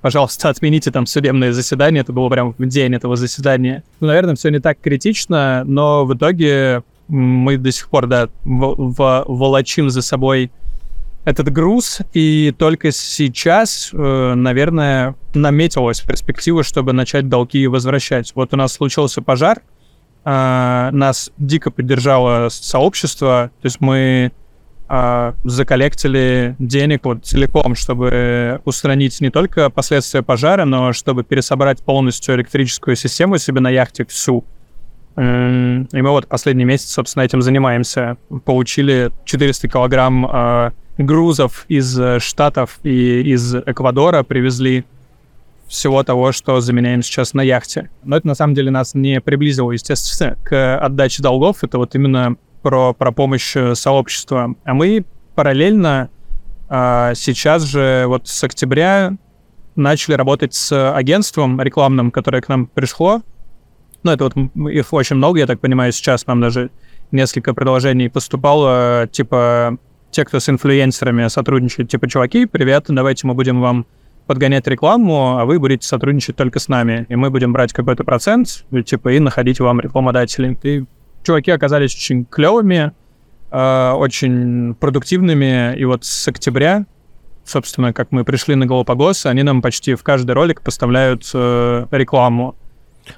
пожалуйста, 0.00 0.48
отмените 0.50 0.90
там 0.90 1.06
судебное 1.06 1.52
заседание. 1.52 2.00
Это 2.02 2.12
было 2.12 2.28
прям 2.28 2.54
в 2.58 2.66
день 2.66 2.94
этого 2.94 3.14
заседания. 3.14 3.84
Ну, 4.00 4.08
наверное, 4.08 4.34
все 4.34 4.48
не 4.48 4.58
так 4.58 4.80
критично, 4.80 5.62
но 5.64 6.04
в 6.04 6.14
итоге 6.14 6.82
мы 7.06 7.56
до 7.58 7.70
сих 7.70 7.88
пор, 7.88 8.08
да, 8.08 8.28
в- 8.44 8.92
в- 8.92 9.24
волочим 9.28 9.90
за 9.90 10.02
собой 10.02 10.50
этот 11.26 11.52
груз, 11.52 11.98
и 12.14 12.54
только 12.56 12.92
сейчас, 12.92 13.90
э, 13.92 14.34
наверное, 14.36 15.16
наметилась 15.34 16.00
перспектива, 16.00 16.62
чтобы 16.62 16.92
начать 16.92 17.28
долги 17.28 17.66
возвращать. 17.66 18.30
Вот 18.36 18.54
у 18.54 18.56
нас 18.56 18.74
случился 18.74 19.22
пожар, 19.22 19.60
а, 20.24 20.90
нас 20.92 21.32
дико 21.36 21.72
поддержало 21.72 22.48
сообщество, 22.48 23.50
то 23.60 23.66
есть 23.66 23.80
мы 23.80 24.30
а, 24.88 25.34
заколлектили 25.42 26.54
денег 26.60 27.04
вот 27.04 27.24
целиком, 27.26 27.74
чтобы 27.74 28.60
устранить 28.64 29.20
не 29.20 29.30
только 29.30 29.68
последствия 29.68 30.22
пожара, 30.22 30.64
но 30.64 30.92
чтобы 30.92 31.24
пересобрать 31.24 31.82
полностью 31.82 32.36
электрическую 32.36 32.94
систему 32.94 33.38
себе 33.38 33.60
на 33.60 33.70
яхте 33.70 34.06
всю. 34.06 34.44
И 35.16 35.20
мы 35.20 36.10
вот 36.10 36.28
последний 36.28 36.64
месяц, 36.64 36.90
собственно, 36.90 37.24
этим 37.24 37.40
занимаемся. 37.40 38.18
Получили 38.44 39.10
400 39.24 39.66
килограмм 39.66 40.72
грузов 40.98 41.64
из 41.68 41.98
э, 41.98 42.18
Штатов 42.20 42.78
и 42.82 43.22
из 43.22 43.54
Эквадора, 43.54 44.22
привезли 44.22 44.84
всего 45.68 46.02
того, 46.02 46.32
что 46.32 46.60
заменяем 46.60 47.02
сейчас 47.02 47.34
на 47.34 47.42
яхте. 47.42 47.90
Но 48.04 48.16
это 48.16 48.26
на 48.26 48.34
самом 48.34 48.54
деле 48.54 48.70
нас 48.70 48.94
не 48.94 49.20
приблизило, 49.20 49.72
естественно, 49.72 50.36
к 50.44 50.78
отдаче 50.78 51.22
долгов. 51.22 51.64
Это 51.64 51.78
вот 51.78 51.94
именно 51.94 52.36
про, 52.62 52.92
про 52.92 53.12
помощь 53.12 53.56
э, 53.56 53.74
сообщества. 53.74 54.54
А 54.64 54.74
мы 54.74 55.04
параллельно 55.34 56.10
а, 56.68 57.14
сейчас 57.14 57.62
же 57.62 58.04
вот 58.08 58.26
с 58.26 58.42
октября 58.42 59.16
начали 59.76 60.14
работать 60.14 60.54
с 60.54 60.92
агентством 60.92 61.60
рекламным, 61.60 62.10
которое 62.10 62.42
к 62.42 62.48
нам 62.48 62.66
пришло. 62.66 63.22
Ну, 64.02 64.10
это 64.10 64.24
вот 64.24 64.34
их 64.68 64.92
очень 64.92 65.16
много, 65.16 65.38
я 65.38 65.46
так 65.46 65.60
понимаю, 65.60 65.92
сейчас 65.92 66.26
нам 66.26 66.40
даже 66.40 66.70
несколько 67.12 67.54
предложений 67.54 68.08
поступало, 68.08 69.08
типа, 69.10 69.78
те, 70.16 70.24
кто 70.24 70.40
с 70.40 70.48
инфлюенсерами 70.48 71.28
сотрудничает, 71.28 71.90
типа, 71.90 72.08
чуваки, 72.08 72.46
привет, 72.46 72.86
давайте 72.88 73.26
мы 73.26 73.34
будем 73.34 73.60
вам 73.60 73.84
подгонять 74.26 74.66
рекламу, 74.66 75.36
а 75.36 75.44
вы 75.44 75.58
будете 75.58 75.86
сотрудничать 75.86 76.36
только 76.36 76.58
с 76.58 76.68
нами, 76.68 77.04
и 77.10 77.16
мы 77.16 77.28
будем 77.28 77.52
брать 77.52 77.74
какой-то 77.74 78.02
процент, 78.02 78.64
и, 78.70 78.82
типа, 78.82 79.12
и 79.12 79.18
находить 79.18 79.60
вам 79.60 79.78
рекламодателей. 79.78 80.58
И 80.62 80.84
чуваки 81.22 81.50
оказались 81.50 81.94
очень 81.94 82.24
клевыми, 82.24 82.92
э, 83.50 83.90
очень 83.90 84.74
продуктивными, 84.76 85.76
и 85.76 85.84
вот 85.84 86.06
с 86.06 86.26
октября, 86.28 86.86
собственно, 87.44 87.92
как 87.92 88.10
мы 88.10 88.24
пришли 88.24 88.54
на 88.54 88.64
Галапагос, 88.64 89.26
они 89.26 89.42
нам 89.42 89.60
почти 89.60 89.96
в 89.96 90.02
каждый 90.02 90.32
ролик 90.32 90.62
поставляют 90.62 91.30
э, 91.34 91.86
рекламу. 91.90 92.56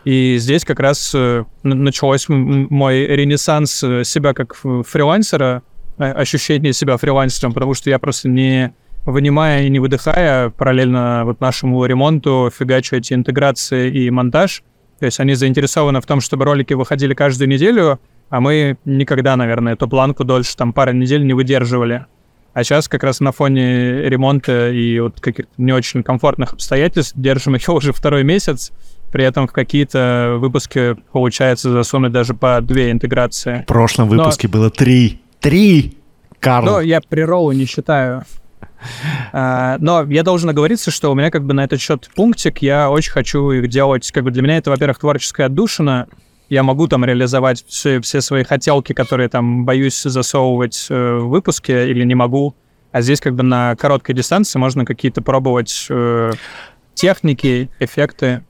И 0.04 0.36
здесь 0.40 0.64
как 0.64 0.80
раз 0.80 1.12
э, 1.14 1.44
началось 1.62 2.26
мой 2.28 3.06
ренессанс 3.06 3.84
э, 3.84 4.02
себя 4.02 4.34
как 4.34 4.56
фрилансера, 4.56 5.62
ощущение 5.98 6.72
себя 6.72 6.96
фрилансером, 6.96 7.52
потому 7.52 7.74
что 7.74 7.90
я 7.90 7.98
просто 7.98 8.28
не 8.28 8.72
вынимая 9.04 9.64
и 9.64 9.70
не 9.70 9.78
выдыхая, 9.78 10.50
параллельно 10.50 11.22
вот 11.24 11.40
нашему 11.40 11.84
ремонту, 11.84 12.50
фигачу 12.56 12.96
эти 12.96 13.14
интеграции 13.14 13.90
и 13.90 14.10
монтаж. 14.10 14.62
То 14.98 15.06
есть 15.06 15.20
они 15.20 15.34
заинтересованы 15.34 16.00
в 16.00 16.06
том, 16.06 16.20
чтобы 16.20 16.44
ролики 16.44 16.74
выходили 16.74 17.14
каждую 17.14 17.48
неделю, 17.48 18.00
а 18.28 18.40
мы 18.40 18.76
никогда, 18.84 19.36
наверное, 19.36 19.74
эту 19.74 19.88
планку 19.88 20.24
дольше 20.24 20.56
там 20.56 20.72
пары 20.72 20.92
недель 20.92 21.24
не 21.26 21.32
выдерживали. 21.32 22.06
А 22.52 22.64
сейчас 22.64 22.88
как 22.88 23.04
раз 23.04 23.20
на 23.20 23.30
фоне 23.30 24.02
ремонта 24.02 24.70
и 24.70 24.98
вот 24.98 25.20
каких-то 25.20 25.52
не 25.58 25.72
очень 25.72 26.02
комфортных 26.02 26.54
обстоятельств 26.54 27.12
держим 27.16 27.54
ее 27.54 27.72
уже 27.72 27.92
второй 27.92 28.24
месяц. 28.24 28.72
При 29.12 29.24
этом 29.24 29.46
в 29.46 29.52
какие-то 29.52 30.36
выпуски 30.38 30.96
получается 31.12 31.70
засунуть 31.70 32.12
даже 32.12 32.34
по 32.34 32.60
две 32.60 32.90
интеграции. 32.90 33.62
В 33.62 33.66
прошлом 33.66 34.08
выпуске 34.08 34.48
Но... 34.48 34.52
было 34.52 34.70
три. 34.70 35.20
Три! 35.40 35.98
Карл. 36.40 36.66
Ну, 36.66 36.80
я 36.80 37.00
при 37.00 37.22
роллу 37.22 37.52
не 37.52 37.64
считаю. 37.64 38.24
А, 39.32 39.76
но 39.80 40.04
я 40.04 40.22
должен 40.22 40.48
оговориться, 40.50 40.90
что 40.90 41.10
у 41.10 41.14
меня 41.14 41.30
как 41.30 41.44
бы 41.44 41.52
на 41.52 41.64
этот 41.64 41.80
счет 41.80 42.08
пунктик, 42.14 42.58
я 42.58 42.90
очень 42.90 43.10
хочу 43.10 43.50
их 43.50 43.68
делать, 43.68 44.10
как 44.12 44.24
бы 44.24 44.30
для 44.30 44.42
меня 44.42 44.58
это, 44.58 44.70
во-первых, 44.70 45.00
творческая 45.00 45.46
отдушина, 45.46 46.06
я 46.48 46.62
могу 46.62 46.86
там 46.86 47.04
реализовать 47.04 47.64
все, 47.66 48.00
все 48.00 48.20
свои 48.20 48.44
хотелки, 48.44 48.92
которые 48.92 49.28
там 49.28 49.64
боюсь 49.64 50.00
засовывать 50.00 50.86
э, 50.88 51.18
в 51.18 51.28
выпуске 51.28 51.90
или 51.90 52.04
не 52.04 52.14
могу. 52.14 52.54
А 52.90 53.02
здесь 53.02 53.20
как 53.20 53.34
бы 53.34 53.42
на 53.42 53.76
короткой 53.76 54.14
дистанции 54.14 54.58
можно 54.58 54.86
какие-то 54.86 55.20
пробовать 55.20 55.86
э, 55.90 56.32
техники, 56.94 57.68
эффекты. 57.80 58.44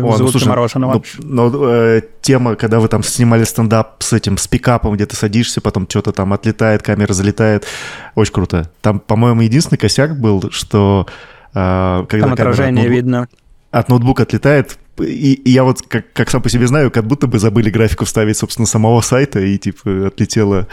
О, 0.00 0.16
ну, 0.18 0.28
слушай, 0.28 0.48
мороженого. 0.48 1.02
Ну, 1.18 1.50
ну, 1.50 1.68
э, 1.68 2.00
тема, 2.22 2.56
когда 2.56 2.80
вы 2.80 2.88
там 2.88 3.02
снимали 3.02 3.44
стендап 3.44 4.02
с 4.02 4.14
этим, 4.14 4.38
с 4.38 4.48
пикапом, 4.48 4.94
где 4.94 5.04
ты 5.04 5.16
садишься, 5.16 5.60
потом 5.60 5.86
что-то 5.88 6.12
там 6.12 6.32
отлетает, 6.32 6.82
камера 6.82 7.12
залетает, 7.12 7.66
очень 8.14 8.32
круто. 8.32 8.70
Там, 8.80 9.00
по-моему, 9.00 9.42
единственный 9.42 9.78
косяк 9.78 10.18
был, 10.18 10.50
что 10.50 11.06
э, 11.54 12.04
когда 12.08 12.24
там 12.24 12.32
отражение 12.32 12.84
ноутбук, 12.84 12.96
видно. 12.96 13.28
От 13.70 13.88
ноутбука 13.90 14.22
отлетает, 14.22 14.78
и, 14.98 15.34
и 15.34 15.50
я 15.50 15.64
вот, 15.64 15.82
как, 15.82 16.12
как 16.12 16.30
сам 16.30 16.40
по 16.40 16.48
себе 16.48 16.66
знаю, 16.66 16.90
как 16.90 17.06
будто 17.06 17.26
бы 17.26 17.38
забыли 17.38 17.68
графику 17.68 18.06
вставить, 18.06 18.38
собственно, 18.38 18.66
самого 18.66 19.02
сайта, 19.02 19.40
и, 19.40 19.58
типа, 19.58 20.06
отлетело... 20.06 20.68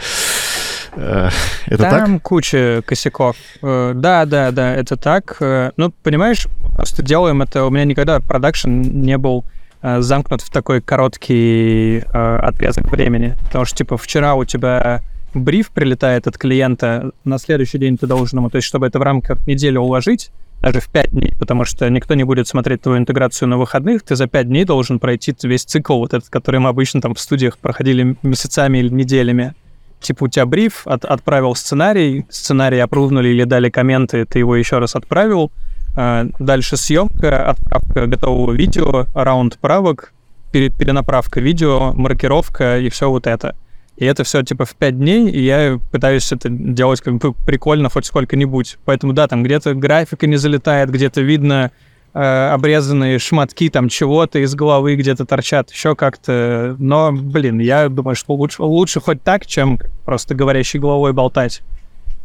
Э, 0.96 1.28
это 1.66 1.82
Там 1.90 2.14
так? 2.14 2.22
куча 2.22 2.82
косяков. 2.84 3.36
Э, 3.62 3.92
да, 3.94 4.24
да, 4.26 4.50
да, 4.50 4.74
это 4.74 4.96
так. 4.96 5.36
Э, 5.40 5.72
ну, 5.76 5.92
понимаешь, 6.02 6.46
просто 6.74 7.02
делаем 7.02 7.42
это... 7.42 7.64
У 7.64 7.70
меня 7.70 7.84
никогда 7.84 8.20
продакшн 8.20 8.70
не 8.70 9.18
был 9.18 9.44
замкнут 9.82 10.42
в 10.42 10.50
такой 10.50 10.82
короткий 10.82 12.00
отрезок 12.12 12.90
времени. 12.90 13.34
Потому 13.46 13.64
что, 13.64 13.78
типа, 13.78 13.96
вчера 13.96 14.34
у 14.34 14.44
тебя 14.44 15.00
бриф 15.32 15.70
прилетает 15.70 16.26
от 16.26 16.36
клиента, 16.36 17.12
на 17.24 17.38
следующий 17.38 17.78
день 17.78 17.96
ты 17.96 18.06
должен 18.06 18.40
ему... 18.40 18.50
То 18.50 18.56
есть, 18.56 18.68
чтобы 18.68 18.88
это 18.88 18.98
в 18.98 19.02
рамках 19.02 19.46
недели 19.46 19.78
уложить, 19.78 20.30
даже 20.60 20.80
в 20.80 20.88
5 20.88 21.10
дней, 21.12 21.32
потому 21.38 21.64
что 21.64 21.88
никто 21.88 22.14
не 22.14 22.24
будет 22.24 22.46
смотреть 22.46 22.82
твою 22.82 22.98
интеграцию 22.98 23.48
на 23.48 23.56
выходных, 23.56 24.02
ты 24.02 24.16
за 24.16 24.26
5 24.26 24.48
дней 24.48 24.64
должен 24.64 24.98
пройти 24.98 25.34
весь 25.42 25.64
цикл 25.64 25.96
вот 25.96 26.12
этот, 26.12 26.28
который 26.28 26.60
мы 26.60 26.68
обычно 26.68 27.00
там 27.00 27.14
в 27.14 27.20
студиях 27.20 27.56
проходили 27.56 28.16
месяцами 28.22 28.78
или 28.78 28.88
неделями. 28.88 29.54
Типа 30.00 30.24
у 30.24 30.28
тебя 30.28 30.46
бриф, 30.46 30.86
от, 30.86 31.04
отправил 31.04 31.54
сценарий, 31.54 32.26
сценарий 32.30 32.78
опрувнули 32.78 33.28
или 33.28 33.44
дали 33.44 33.68
комменты, 33.70 34.24
ты 34.24 34.38
его 34.38 34.56
еще 34.56 34.78
раз 34.78 34.96
отправил, 34.96 35.52
а, 35.96 36.26
дальше 36.38 36.76
съемка, 36.76 37.50
отправка 37.50 38.06
готового 38.06 38.52
видео, 38.52 39.06
раунд 39.14 39.58
правок, 39.58 40.12
перенаправка 40.52 41.40
видео, 41.40 41.92
маркировка 41.92 42.78
и 42.78 42.88
все 42.88 43.10
вот 43.10 43.26
это. 43.26 43.54
И 43.96 44.06
это 44.06 44.24
все 44.24 44.42
типа 44.42 44.64
в 44.64 44.74
5 44.76 44.98
дней, 44.98 45.30
и 45.30 45.42
я 45.42 45.78
пытаюсь 45.92 46.32
это 46.32 46.48
делать 46.48 47.02
как 47.02 47.18
бы 47.18 47.34
прикольно 47.34 47.90
хоть 47.90 48.06
сколько-нибудь. 48.06 48.78
Поэтому 48.86 49.12
да, 49.12 49.28
там 49.28 49.42
где-то 49.42 49.74
графика 49.74 50.26
не 50.26 50.36
залетает, 50.36 50.90
где-то 50.90 51.20
видно 51.20 51.70
э, 52.14 52.50
обрезанные 52.52 53.18
шматки 53.18 53.68
там 53.68 53.88
чего-то 53.88 54.38
из 54.38 54.54
головы 54.54 54.96
где-то 54.96 55.26
торчат, 55.26 55.70
еще 55.70 55.94
как-то. 55.94 56.76
Но, 56.78 57.12
блин, 57.12 57.58
я 57.58 57.88
думаю, 57.88 58.14
что 58.14 58.34
лучше, 58.34 58.62
лучше 58.62 59.00
хоть 59.00 59.22
так, 59.22 59.46
чем 59.46 59.78
просто 60.04 60.34
говорящей 60.34 60.80
головой 60.80 61.12
болтать. 61.12 61.62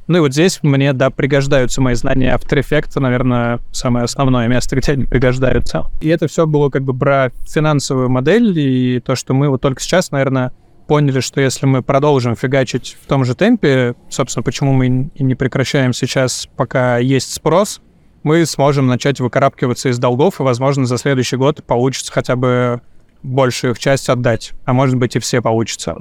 Ну 0.07 0.17
и 0.17 0.21
вот 0.21 0.33
здесь 0.33 0.59
мне, 0.61 0.93
да, 0.93 1.09
пригождаются 1.09 1.81
мои 1.81 1.95
знания 1.95 2.35
After 2.35 2.59
Effects, 2.59 2.99
наверное, 2.99 3.59
самое 3.71 4.05
основное 4.05 4.47
место, 4.47 4.75
где 4.75 4.91
они 4.91 5.05
пригождаются. 5.05 5.85
И 5.99 6.09
это 6.09 6.27
все 6.27 6.45
было 6.45 6.69
как 6.69 6.83
бы 6.83 6.95
про 6.95 7.31
финансовую 7.47 8.09
модель, 8.09 8.57
и 8.57 8.99
то, 8.99 9.15
что 9.15 9.33
мы 9.33 9.49
вот 9.49 9.61
только 9.61 9.81
сейчас, 9.81 10.11
наверное, 10.11 10.51
поняли, 10.87 11.21
что 11.21 11.41
если 11.41 11.65
мы 11.65 11.81
продолжим 11.81 12.35
фигачить 12.35 12.97
в 13.01 13.07
том 13.07 13.25
же 13.25 13.33
темпе, 13.33 13.95
собственно, 14.09 14.43
почему 14.43 14.73
мы 14.73 15.09
и 15.15 15.23
не 15.23 15.33
прекращаем 15.33 15.91
сейчас, 15.91 16.47
пока 16.55 16.99
есть 16.99 17.33
спрос, 17.33 17.81
мы 18.25 18.43
сможем 18.47 18.87
начать 18.87 19.19
выкарабкиваться 19.19 19.89
из 19.89 19.99
долгов, 19.99 20.39
и, 20.39 20.43
возможно, 20.43 20.87
за 20.87 20.97
следующий 20.97 21.37
год 21.37 21.63
получится 21.63 22.11
хотя 22.11 22.35
бы 22.35 22.81
большую 23.21 23.73
их 23.73 23.79
часть 23.79 24.09
отдать, 24.09 24.53
а 24.65 24.73
может 24.73 24.95
быть 24.95 25.15
и 25.15 25.19
все 25.19 25.43
получится. 25.43 25.95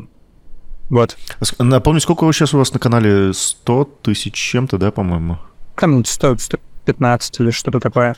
Вот. 0.89 1.19
Напомню, 1.59 2.01
сколько 2.01 2.31
сейчас 2.33 2.55
у 2.55 2.59
вас 2.59 2.73
на 2.73 2.79
канале? 2.79 3.35
100 3.35 3.85
тысяч 4.01 4.33
чем-то, 4.33 4.79
да, 4.79 4.91
по-моему? 4.91 5.39
Там 5.77 6.03
100, 6.03 6.39
115 6.39 7.41
или 7.41 7.51
что-то 7.51 7.79
такое. 7.79 8.17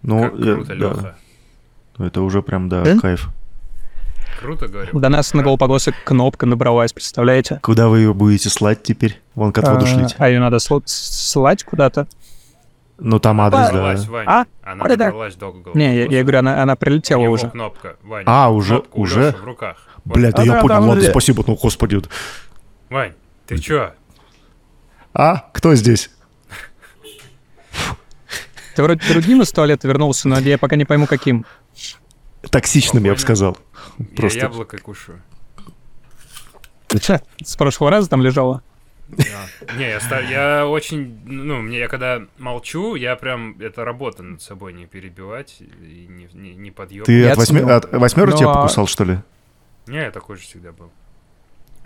Ну, 0.00 0.22
как 0.22 0.36
круто, 0.36 0.72
я, 0.72 0.88
да. 0.88 1.16
Это 1.98 2.22
уже 2.22 2.40
прям, 2.40 2.70
да, 2.70 2.82
да? 2.82 2.98
кайф. 2.98 3.28
Круто, 4.40 4.68
говорю. 4.68 4.98
До 4.98 5.10
нас 5.10 5.34
на 5.34 5.42
Голопогосе 5.42 5.92
кнопка 6.06 6.46
набралась, 6.46 6.94
представляете? 6.94 7.60
Куда 7.62 7.88
вы 7.88 7.98
ее 7.98 8.14
будете 8.14 8.48
слать 8.48 8.82
теперь? 8.82 9.20
Вон 9.34 9.52
к 9.52 9.58
отводу 9.58 9.84
а, 9.84 9.88
шлите. 9.88 10.14
А 10.16 10.30
ее 10.30 10.40
надо 10.40 10.58
слать 10.60 11.62
куда-то? 11.64 12.06
Ну, 12.98 13.18
там 13.18 13.40
адрес, 13.40 13.70
да. 13.70 14.10
Вань. 14.10 14.26
А? 14.26 14.44
Она 14.62 14.84
а, 14.84 14.96
до 14.96 15.50
Google. 15.50 15.72
Не, 15.74 15.96
я, 15.96 16.06
я 16.06 16.22
говорю, 16.22 16.38
она, 16.38 16.62
она 16.62 16.76
прилетела 16.76 17.22
Его 17.22 17.34
уже. 17.34 17.50
кнопка, 17.50 17.96
Вань. 18.02 18.24
А, 18.26 18.50
уже? 18.50 18.80
Кнопка 18.80 18.96
уже? 18.96 19.32
в 19.32 19.44
руках. 19.44 19.76
Бля, 20.04 20.30
да 20.30 20.42
а, 20.42 20.44
я 20.44 20.52
да, 20.52 20.60
понял, 20.60 20.88
ладно, 20.88 21.02
спасибо, 21.02 21.42
ну, 21.46 21.56
господи. 21.56 22.00
Вань, 22.90 23.14
ты 23.46 23.58
чё? 23.58 23.92
А? 25.12 25.48
Кто 25.52 25.74
здесь? 25.74 26.10
Ты 28.74 28.82
вроде 28.82 29.06
другим 29.08 29.42
из 29.42 29.52
туалета 29.52 29.86
вернулся, 29.86 30.28
но 30.28 30.38
я 30.38 30.58
пока 30.58 30.76
не 30.76 30.84
пойму, 30.84 31.06
каким. 31.06 31.46
Токсичным, 32.50 33.04
я 33.04 33.12
бы 33.14 33.18
сказал. 33.18 33.56
Просто... 34.16 34.38
Я 34.38 34.44
яблоко 34.46 34.78
кушаю. 34.78 35.22
С 37.42 37.56
прошлого 37.56 37.90
раза 37.90 38.08
там 38.08 38.22
лежало? 38.22 38.62
Не, 39.08 39.88
я, 39.90 40.00
стар... 40.00 40.24
я 40.24 40.66
очень, 40.66 41.20
ну, 41.26 41.60
мне 41.60 41.78
я 41.78 41.88
когда 41.88 42.22
молчу, 42.38 42.94
я 42.94 43.16
прям, 43.16 43.56
это 43.60 43.84
работа 43.84 44.22
над 44.22 44.42
собой 44.42 44.72
не 44.72 44.86
перебивать 44.86 45.60
и 45.60 46.06
не, 46.08 46.28
не, 46.32 46.54
не 46.54 46.70
подъем. 46.70 47.04
Ты 47.04 47.28
от, 47.28 47.36
восьми... 47.36 47.60
от 47.60 47.92
восьмеру 47.92 48.30
Но... 48.30 48.36
тебя 48.36 48.52
покусал, 48.52 48.86
что 48.86 49.04
ли? 49.04 49.18
Не, 49.86 49.98
я 49.98 50.10
такой 50.10 50.36
же 50.36 50.42
всегда 50.42 50.72
был. 50.72 50.90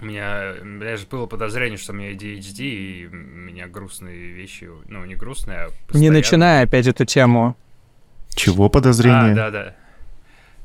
У 0.00 0.04
меня, 0.04 0.54
у 0.60 0.64
меня 0.64 0.96
же 0.96 1.06
было 1.06 1.26
подозрение, 1.26 1.76
что 1.76 1.92
у 1.92 1.96
меня 1.96 2.12
ADHD, 2.12 2.60
и 2.60 3.06
у 3.06 3.14
меня 3.14 3.66
грустные 3.66 4.32
вещи, 4.32 4.70
ну, 4.86 5.04
не 5.04 5.16
грустные, 5.16 5.58
а 5.58 5.68
постоянно... 5.88 6.00
Не 6.00 6.10
начинай 6.10 6.62
опять 6.62 6.86
эту 6.86 7.04
тему. 7.04 7.56
Чего 8.28 8.68
подозрение? 8.68 9.32
А, 9.32 9.34
да, 9.34 9.50
да. 9.50 9.74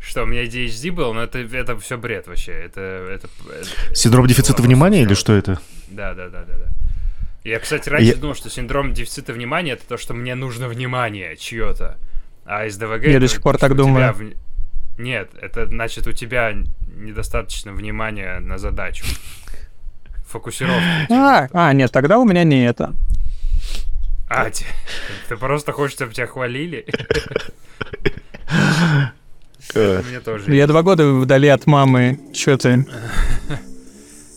Что, 0.06 0.24
у 0.24 0.26
меня 0.26 0.43
ADHD 0.43 0.91
был, 0.91 1.14
но 1.14 1.24
это, 1.24 1.39
это 1.39 1.78
все 1.80 1.97
бред 1.97 2.28
вообще. 2.28 2.51
Это, 2.51 2.82
это, 2.82 3.30
это 3.49 3.95
Синдром 3.95 4.28
дефицита 4.28 4.62
внимания 4.62 5.01
или 5.01 5.14
что 5.14 5.34
это? 5.34 5.62
Да, 5.88 6.14
да, 6.14 6.28
да, 6.28 6.43
да, 6.43 6.58
да. 6.58 6.68
Я, 7.45 7.60
кстати, 7.60 7.88
раньше 7.88 8.12
я... 8.12 8.16
думал, 8.16 8.36
что 8.36 8.49
синдром 8.49 8.93
дефицита 8.93 9.32
внимания 9.34 9.72
это 9.74 9.88
то, 9.88 9.97
что 9.97 10.14
мне 10.14 10.36
нужно 10.36 10.68
внимание 10.68 11.38
чье-то. 11.38 11.97
А 12.45 12.66
из 12.66 12.78
ДВГ... 12.78 13.06
Я 13.06 13.20
до 13.20 13.28
сих 13.30 13.41
пор 13.41 13.58
так 13.58 13.76
думаю. 13.76 14.14
В... 14.14 14.99
Нет, 14.99 15.32
это 15.41 15.68
значит 15.68 16.06
у 16.06 16.12
тебя 16.12 16.54
недостаточно 16.95 17.72
внимания 17.72 18.39
на 18.39 18.58
задачу. 18.58 19.06
Фокусировка. 20.28 21.08
А, 21.12 21.47
а, 21.54 21.74
нет, 21.74 21.91
тогда 21.91 22.20
у 22.20 22.26
меня 22.26 22.43
не 22.43 22.66
это. 22.66 22.93
А, 24.30 24.49
ты, 24.49 24.66
ты 25.30 25.38
просто 25.38 25.72
хочешь, 25.72 25.95
чтобы 25.95 26.14
тебя 26.14 26.28
хвалили? 26.28 26.86
Мне 29.76 30.20
тоже. 30.20 30.53
Я 30.53 30.68
два 30.68 30.84
года 30.84 31.11
вдали 31.14 31.47
от 31.47 31.66
мамы. 31.66 32.20
Чё 32.34 32.57
ты? 32.57 32.86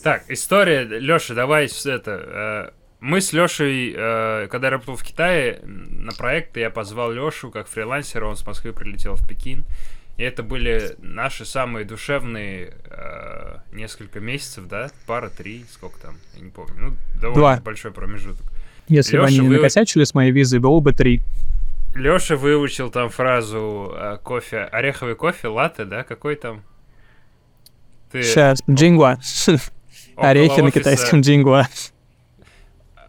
Так, 0.03 0.23
история. 0.29 0.85
Лёша, 0.85 1.35
давай 1.35 1.67
это... 1.67 2.71
Э, 2.71 2.71
мы 3.01 3.21
с 3.21 3.33
Лёшей, 3.33 3.93
э, 3.93 4.47
когда 4.49 4.69
я 4.69 4.71
работал 4.71 4.95
в 4.95 5.03
Китае, 5.03 5.59
на 5.65 6.13
проект 6.13 6.57
я 6.57 6.71
позвал 6.71 7.11
Лёшу 7.11 7.51
как 7.51 7.67
фрилансера, 7.67 8.27
он 8.27 8.37
с 8.37 8.47
Москвы 8.47 8.73
прилетел 8.73 9.17
в 9.17 9.27
Пекин. 9.27 9.65
И 10.17 10.23
это 10.23 10.45
были 10.45 10.95
наши 10.99 11.45
самые 11.45 11.85
душевные 11.85 12.75
э, 12.85 13.57
несколько 13.73 14.21
месяцев, 14.21 14.69
да? 14.69 14.91
Пара, 15.07 15.29
три, 15.29 15.65
сколько 15.73 15.99
там, 16.01 16.19
я 16.37 16.45
не 16.45 16.51
помню. 16.51 16.75
Ну, 16.79 16.97
довольно 17.21 17.41
Два. 17.41 17.61
большой 17.65 17.91
промежуток. 17.91 18.47
Если 18.87 19.17
Лёша, 19.17 19.23
бы 19.23 19.29
они 19.29 19.41
вы... 19.41 19.57
накосячили 19.57 20.05
с 20.05 20.15
моей 20.15 20.31
визой, 20.31 20.61
было 20.61 20.79
бы 20.79 20.93
три. 20.93 21.21
Лёша 21.97 22.37
выучил 22.37 22.91
там 22.91 23.09
фразу 23.09 23.93
э, 23.97 24.19
кофе, 24.23 24.65
ореховый 24.65 25.15
кофе, 25.15 25.49
латте, 25.49 25.85
да? 25.85 26.05
Какой 26.05 26.37
там? 26.37 26.63
Ты... 28.13 28.23
Сейчас, 28.23 28.63
джингуа. 28.69 29.19
Орехи 30.17 30.61
на 30.61 30.71
китайском 30.71 31.23
джингуа. 31.23 31.67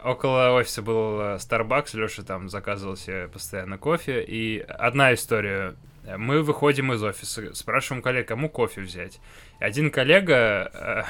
около 0.02 0.52
офиса 0.52 0.80
был 0.82 1.20
э, 1.20 1.36
Starbucks, 1.36 1.90
Леша 1.98 2.22
там 2.22 2.48
заказывал 2.48 2.96
себе 2.96 3.28
постоянно 3.28 3.76
кофе. 3.78 4.24
И 4.26 4.60
одна 4.60 5.12
история. 5.12 5.74
Мы 6.16 6.42
выходим 6.42 6.90
из 6.94 7.02
офиса, 7.02 7.54
спрашиваем 7.54 8.02
коллег, 8.02 8.26
кому 8.26 8.48
кофе 8.48 8.80
взять. 8.80 9.20
И 9.60 9.64
один 9.64 9.90
коллега, 9.90 10.70
э, 10.72 11.02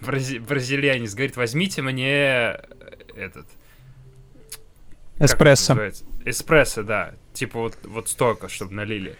брази- 0.00 0.38
бразильянец, 0.38 1.12
говорит, 1.12 1.36
возьмите 1.36 1.82
мне 1.82 2.08
э, 2.08 2.62
этот... 3.16 3.46
Эспрессо. 5.24 5.74
Эспрессо, 6.24 6.82
да. 6.82 7.14
Типа 7.32 7.58
вот, 7.60 7.78
вот 7.84 8.08
столько, 8.08 8.48
чтобы 8.48 8.74
налили. 8.74 9.16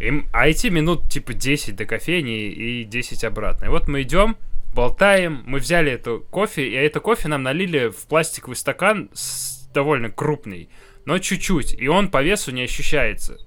Им, 0.00 0.26
а 0.32 0.50
идти 0.50 0.70
минут 0.70 1.08
типа 1.10 1.34
10 1.34 1.76
до 1.76 1.84
кофейни 1.84 2.46
и 2.48 2.84
10 2.84 3.24
обратно. 3.24 3.66
И 3.66 3.68
вот 3.68 3.86
мы 3.88 4.02
идем, 4.02 4.36
болтаем, 4.74 5.42
мы 5.46 5.58
взяли 5.60 5.92
эту 5.92 6.20
кофе, 6.30 6.68
и 6.68 6.72
это 6.74 7.00
кофе 7.00 7.28
нам 7.28 7.42
налили 7.42 7.88
в 7.88 8.06
пластиковый 8.06 8.56
стакан 8.56 9.10
с- 9.12 9.68
довольно 9.72 10.10
крупный, 10.10 10.68
но 11.04 11.18
чуть-чуть, 11.18 11.74
и 11.74 11.86
он 11.88 12.10
по 12.10 12.22
весу 12.22 12.50
не 12.50 12.62
ощущается. 12.62 13.38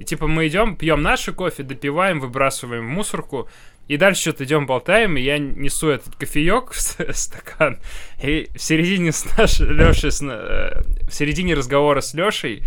И 0.00 0.04
типа 0.04 0.26
мы 0.26 0.46
идем, 0.48 0.76
пьем 0.76 1.02
наше 1.02 1.32
кофе, 1.32 1.62
допиваем, 1.62 2.20
выбрасываем 2.20 2.86
в 2.86 2.90
мусорку, 2.90 3.48
и 3.88 3.96
дальше 3.96 4.22
что-то 4.22 4.44
идем 4.44 4.66
болтаем, 4.66 5.16
и 5.16 5.22
я 5.22 5.38
несу 5.38 5.88
этот 5.90 6.16
кофеек 6.16 6.72
в 6.72 6.80
ст- 6.80 7.06
стакан, 7.14 7.78
и 8.22 8.48
в 8.54 8.60
середине 8.60 9.12
с 9.12 9.24
нашей 9.36 9.68
Лешей, 9.68 10.10
с 10.10 10.22
э, 10.22 10.82
в 11.08 11.14
середине 11.14 11.54
разговора 11.54 12.00
с 12.00 12.14
Лешей, 12.14 12.62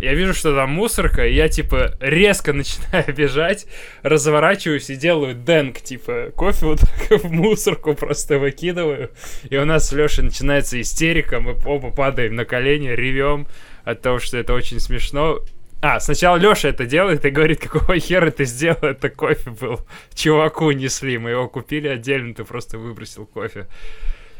я 0.00 0.14
вижу, 0.14 0.32
что 0.32 0.54
там 0.54 0.70
мусорка, 0.70 1.26
и 1.26 1.34
я, 1.34 1.48
типа, 1.48 1.94
резко 2.00 2.52
начинаю 2.54 3.14
бежать, 3.14 3.66
разворачиваюсь 4.02 4.90
и 4.90 4.96
делаю 4.96 5.34
денг, 5.34 5.80
типа, 5.80 6.32
кофе 6.34 6.66
вот 6.66 6.80
так 6.80 7.22
в 7.22 7.30
мусорку 7.30 7.94
просто 7.94 8.38
выкидываю. 8.38 9.10
И 9.48 9.56
у 9.56 9.64
нас 9.64 9.88
с 9.88 9.92
Лешей 9.92 10.24
начинается 10.24 10.80
истерика, 10.80 11.40
мы 11.40 11.56
оба 11.64 11.90
падаем 11.90 12.34
на 12.34 12.44
колени, 12.44 12.88
ревем 12.88 13.46
от 13.84 14.00
того, 14.00 14.18
что 14.18 14.38
это 14.38 14.54
очень 14.54 14.80
смешно. 14.80 15.40
А, 15.82 15.98
сначала 16.00 16.36
Леша 16.36 16.68
это 16.68 16.84
делает 16.84 17.24
и 17.24 17.30
говорит, 17.30 17.60
какого 17.60 17.98
хера 17.98 18.30
ты 18.30 18.44
сделал, 18.44 18.78
это 18.82 19.08
кофе 19.08 19.50
был. 19.50 19.80
Чуваку 20.14 20.70
несли, 20.72 21.16
мы 21.18 21.30
его 21.30 21.48
купили 21.48 21.88
отдельно, 21.88 22.34
ты 22.34 22.44
просто 22.44 22.76
выбросил 22.78 23.24
кофе. 23.26 23.66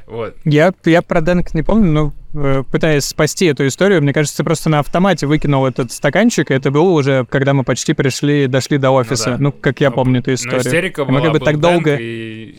Вот. 0.07 0.37
Я, 0.45 0.75
я 0.85 1.03
про 1.03 1.21
Дэнк 1.21 1.55
не 1.55 1.63
помню, 1.63 1.91
но 1.93 2.13
э, 2.35 2.65
пытаясь 2.71 3.05
спасти 3.05 3.47
эту 3.47 3.67
историю, 3.69 4.03
мне 4.03 4.13
кажется, 4.13 4.39
ты 4.39 4.45
просто 4.45 4.69
на 4.69 4.81
автомате 4.81 5.27
выкинул 5.27 5.65
этот 5.67 5.93
стаканчик, 5.93 6.51
и 6.51 6.55
это 6.55 6.71
было 6.73 6.91
уже, 6.91 7.25
когда 7.27 7.55
мы 7.55 7.63
почти 7.63 7.93
пришли, 7.95 8.47
дошли 8.49 8.77
до 8.79 8.91
офиса. 8.91 9.31
да. 9.31 9.37
Ну, 9.39 9.53
как 9.53 9.81
я 9.81 9.91
Ну, 9.91 9.95
помню 9.97 10.19
эту 10.21 10.31
Но 10.31 10.35
историю. 10.35 10.61
истерика 10.63 11.03
И 11.03 11.05
была, 11.05 11.15
могли 11.19 11.31
бы 11.31 11.39
был 11.39 11.47
так 11.47 11.61
долго... 11.61 11.91
Дэнк, 11.91 12.01
И 12.03 12.59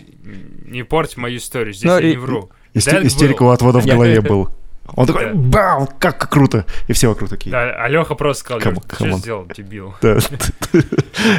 не 0.67 0.83
порть 0.83 1.17
мою 1.17 1.37
историю, 1.37 1.73
здесь 1.73 1.83
Ну, 1.91 1.99
я 1.99 2.07
и- 2.07 2.11
не 2.11 2.17
вру. 2.17 2.49
Истерика 2.73 3.41
был. 3.43 3.47
у 3.47 3.51
отвода 3.51 3.79
в 3.79 3.85
голове 3.85 4.21
был. 4.21 4.49
Он 4.93 5.05
такой, 5.05 5.27
Да. 5.27 5.33
бау, 5.33 5.89
как 5.99 6.27
круто. 6.29 6.65
И 6.87 6.93
все 6.93 7.07
вокруг 7.07 7.29
такие. 7.29 7.51
Да, 7.51 7.71
а 7.77 7.87
Леха 7.87 8.15
просто 8.15 8.41
сказал, 8.43 8.59
Кам- 8.61 8.73
«Лёш, 8.73 8.83
ты 8.89 8.95
камон. 8.97 9.11
что 9.13 9.21
сделал, 9.21 9.47
дебил? 9.55 9.93
Да. 10.01 10.17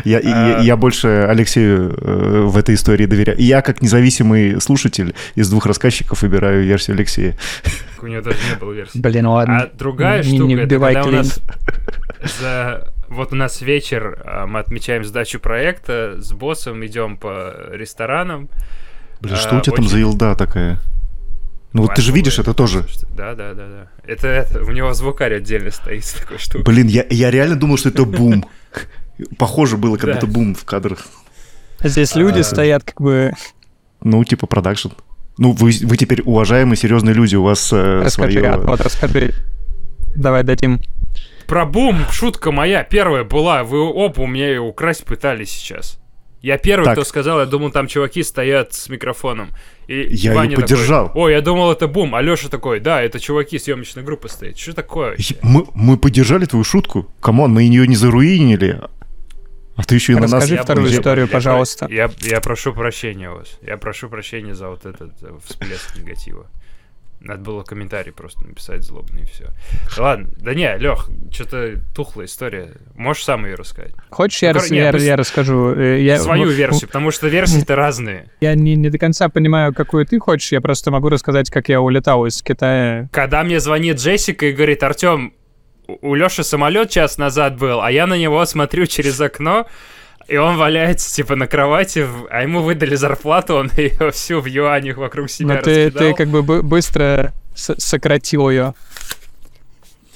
Я, 0.05 0.21
я- 0.21 0.57
А. 0.59 0.61
я 0.63 0.77
больше 0.77 1.09
Алексею 1.29 1.95
э, 2.01 2.41
в 2.47 2.57
этой 2.57 2.75
истории 2.77 3.05
доверяю. 3.07 3.37
И 3.37 3.43
Я, 3.43 3.61
как 3.63 3.83
независимый 3.83 4.61
слушатель, 4.61 5.15
из 5.35 5.51
двух 5.51 5.67
рассказчиков 5.67 6.23
выбираю 6.23 6.65
версию 6.65 6.95
Алексея. 6.97 7.37
У 8.01 8.07
него 8.07 8.23
даже 8.23 8.39
не 8.51 8.57
было 8.59 8.73
версии. 8.73 8.99
Блин, 8.99 9.27
ладно. 9.27 9.59
А 9.63 9.71
другая 9.77 10.23
штука, 10.23 10.45
не 10.45 10.55
это 10.55 10.79
когда 10.79 11.03
у 11.05 11.11
нас 11.11 11.41
за... 12.41 12.89
Вот 13.09 13.33
у 13.33 13.37
нас 13.37 13.61
вечер, 13.61 14.23
а, 14.25 14.47
мы 14.47 14.61
отмечаем 14.61 15.05
сдачу 15.05 15.39
проекта, 15.39 16.15
с 16.19 16.33
боссом 16.33 16.85
идем 16.87 17.19
по 17.19 17.53
ресторанам. 17.71 18.49
Блин, 19.21 19.35
А, 19.35 19.37
что 19.37 19.57
у 19.59 19.61
тебя 19.61 19.77
там 19.77 19.87
за 19.87 19.99
елда 19.99 20.35
такая? 20.35 20.79
Ну 21.73 21.83
вот 21.83 21.95
ты 21.95 22.03
же 22.03 22.13
видишь 22.13 22.39
это 22.39 22.53
тоже. 22.55 22.87
Да, 23.17 23.35
да, 23.35 23.55
да, 23.55 23.67
да. 23.67 23.89
Это, 24.07 24.29
это, 24.29 24.63
у 24.63 24.71
него 24.73 24.93
звукарь 24.93 25.35
отдельно 25.35 25.71
стоит 25.71 26.05
с 26.05 26.13
такой 26.13 26.39
штукой. 26.39 26.65
Блин, 26.65 26.87
я, 26.87 27.07
я 27.09 27.31
реально 27.31 27.57
думал, 27.57 27.79
что 27.79 27.89
это 27.89 28.05
бум. 28.05 28.45
Похоже 29.39 29.77
было, 29.77 29.97
как 29.97 30.07
Да. 30.07 30.13
будто 30.15 30.27
бум 30.27 30.55
в 30.55 30.65
кадрах. 30.65 31.07
Здесь 31.81 32.15
люди 32.15 32.41
А. 32.41 32.45
стоят 32.45 32.85
как 32.85 33.01
бы... 33.01 33.33
Ну, 34.03 34.23
типа 34.25 34.47
продакшн. 34.47 34.89
Ну, 35.39 35.53
вы, 35.53 35.73
вы 35.83 35.97
теперь 35.97 36.21
уважаемые, 36.23 36.77
серьезные 36.77 37.15
люди, 37.15 37.37
у 37.37 37.43
вас 37.43 37.73
э, 37.73 38.03
Расскажи, 38.05 38.41
свое... 38.41 38.59
вот 38.59 38.81
расскажи. 38.81 39.33
Давай 40.15 40.43
дадим. 40.43 40.81
Про 41.47 41.65
бум, 41.65 41.97
шутка 42.11 42.53
моя 42.53 42.83
первая 42.85 43.25
была. 43.25 43.65
Вы 43.65 43.81
оба 43.81 44.21
у 44.21 44.27
меня 44.27 44.49
ее 44.49 44.61
украсть 44.61 45.05
пытались 45.05 45.51
сейчас. 45.51 45.99
Я 46.43 46.59
первый, 46.59 46.85
Так. 46.87 46.95
кто 46.95 47.05
сказал, 47.05 47.39
я 47.41 47.47
думал, 47.47 47.71
там 47.71 47.87
чуваки 47.87 48.23
стоят 48.25 48.75
с 48.75 48.89
микрофоном. 48.89 49.51
И 49.87 50.03
Я 50.11 50.35
Ваня 50.35 50.51
ее 50.51 50.57
поддержал. 50.57 51.07
Такой, 51.07 51.23
Ой, 51.23 51.33
я 51.33 51.41
думал, 51.41 51.71
это 51.73 51.87
бум. 51.87 52.15
А 52.17 52.21
Леша 52.23 52.49
такой, 52.49 52.81
да, 52.81 53.01
это 53.01 53.21
чуваки 53.21 53.59
съемочной 53.59 54.03
группы 54.03 54.29
стоят. 54.29 54.59
Что 54.59 54.75
такое 54.75 55.11
вообще? 55.11 55.37
Мы, 55.43 55.67
мы 55.75 55.97
поддержали 55.97 56.45
твою 56.47 56.65
шутку. 56.65 57.09
Come 57.21 57.39
on, 57.39 57.53
мы 57.53 57.63
ее 57.63 57.87
не 57.87 57.95
заруинили. 57.97 58.81
А 59.77 59.85
ты 59.85 59.95
еще 59.95 60.13
и 60.13 60.17
на 60.17 60.23
нас... 60.23 60.33
Расскажи 60.33 60.55
Я 60.57 60.63
вторую 60.65 60.87
буду- 60.87 60.99
историю, 61.01 61.27
я 61.27 61.33
пожалуйста. 61.33 61.87
Я, 61.91 62.11
я 62.21 62.41
прошу 62.41 62.73
прощения 62.75 63.31
у 63.31 63.37
вас. 63.37 63.59
Я 63.63 63.77
прошу 63.77 64.09
прощения 64.09 64.55
за 64.55 64.69
вот 64.69 64.85
этот 64.85 65.13
э, 65.23 65.31
всплеск 65.47 65.97
негатива. 65.97 66.47
Надо 67.25 67.41
было 67.43 67.63
комментарий 67.63 68.13
просто 68.13 68.45
написать 68.47 68.83
злобный 68.83 69.23
и 69.23 69.25
все. 69.27 69.47
Ладно, 69.97 70.29
да 70.39 70.55
не, 70.55 70.77
Лех, 70.79 71.09
что-то 71.31 71.81
тухлая 71.95 72.27
история. 72.27 72.73
Можешь 72.97 73.25
сам 73.25 73.47
ее 73.47 73.55
рассказать? 73.55 73.93
Хочешь, 74.11 74.43
я, 74.43 74.53
Ну, 74.53 74.59
рас- 74.59 74.71
нет, 74.71 74.95
я- 74.95 74.99
с- 75.01 75.03
я 75.05 75.17
расскажу? 75.17 75.73
Э, 75.75 76.01
Я, 76.03 76.19
Свою 76.19 76.49
версию, 76.51 76.89
потому 76.89 77.11
что 77.13 77.29
версии-то 77.29 77.77
разные. 77.77 78.31
Я 78.41 78.55
не, 78.55 78.75
не 78.75 78.91
до 78.91 78.99
конца 78.99 79.29
понимаю, 79.29 79.73
какую 79.73 80.05
ты 80.05 80.19
хочешь. 80.19 80.51
Я 80.53 80.61
просто 80.61 80.91
могу 80.91 81.09
рассказать, 81.11 81.49
как 81.51 81.69
я 81.69 81.81
улетал 81.81 82.27
из 82.27 82.43
Китая. 82.43 83.09
Когда 83.13 83.45
мне 83.45 83.61
звонит 83.61 83.99
Джессика 83.99 84.47
и 84.47 84.53
говорит, 84.53 84.83
Артем, 84.83 85.35
у 85.87 86.15
Леши 86.15 86.43
самолет 86.45 86.91
час 86.91 87.19
назад 87.19 87.57
был, 87.57 87.81
а 87.83 87.91
я 87.93 88.07
на 88.07 88.15
него 88.19 88.45
смотрю 88.47 88.87
через 88.87 89.21
окно, 89.21 89.67
и 90.33 90.37
он 90.39 90.57
валяется, 90.57 91.15
типа, 91.15 91.37
на 91.37 91.47
кровати, 91.47 92.07
а 92.31 92.43
ему 92.43 92.63
выдали 92.63 92.95
зарплату, 92.95 93.57
он 93.57 93.71
ее 93.77 94.11
всю 94.13 94.41
в 94.41 94.47
юанях 94.47 94.97
вокруг 94.97 95.31
себя 95.31 95.57
Но 95.57 95.61
ты, 95.63 95.85
раскидал. 95.87 96.09
ты 96.09 96.15
как 96.15 96.29
бы 96.29 96.43
бы- 96.43 96.63
быстро 96.63 97.33
с- 97.55 97.75
сократил 97.79 98.49
ее. 98.49 98.75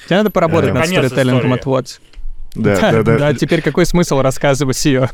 Тебе 0.06 0.16
надо 0.18 0.30
поработать 0.30 0.70
Э, 0.70 0.74
над 0.74 0.86
сторителлингом 0.86 1.40
истории. 1.56 1.58
отвод. 1.60 2.00
Да, 2.54 3.02
да, 3.02 3.18
да. 3.18 3.34
теперь 3.34 3.60
какой 3.60 3.84
смысл 3.84 4.22
рассказывать 4.22 4.82
ее? 4.86 5.10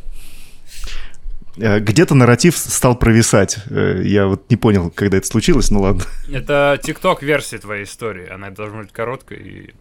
Э, 1.57 1.81
Где-то 1.81 2.15
нарратив 2.15 2.57
стал 2.57 2.95
провисать. 2.97 3.59
Э, 3.69 4.01
Я 4.05 4.27
вот 4.29 4.49
не 4.51 4.57
понял, 4.57 4.91
когда 4.91 5.17
это 5.19 5.27
случилось, 5.27 5.71
ну 5.71 5.81
ладно. 5.81 6.05
Это 6.31 6.79
тикток 6.83 7.23
версия 7.23 7.59
твоей 7.59 7.85
истории. 7.85 8.29
Она 8.29 8.51
должна 8.51 8.83
быть 8.83 8.93
короткой 8.93 9.39
и 9.39 9.75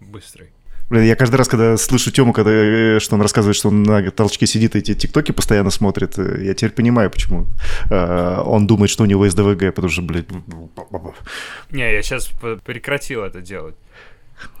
быстрой. 0.00 0.48
Блин, 0.90 1.04
я 1.04 1.14
каждый 1.14 1.36
раз, 1.36 1.46
когда 1.46 1.76
слышу 1.76 2.10
Тему, 2.10 2.32
когда, 2.32 2.50
э, 2.50 2.98
что 2.98 3.14
он 3.14 3.22
рассказывает, 3.22 3.56
что 3.56 3.68
он 3.68 3.84
на 3.84 4.10
толчке 4.10 4.46
сидит 4.48 4.74
и 4.74 4.80
эти 4.80 4.92
тиктоки 4.92 5.30
постоянно 5.30 5.70
смотрит, 5.70 6.18
э, 6.18 6.42
я 6.42 6.52
теперь 6.52 6.72
понимаю, 6.72 7.12
почему 7.12 7.46
э, 7.88 8.42
он 8.44 8.66
думает, 8.66 8.90
что 8.90 9.04
у 9.04 9.06
него 9.06 9.28
СДВГ, 9.28 9.72
потому 9.72 9.88
что, 9.88 10.02
блядь... 10.02 10.26
Не, 11.70 11.92
я 11.92 12.02
сейчас 12.02 12.28
прекратил 12.64 13.22
это 13.22 13.40
делать. 13.40 13.76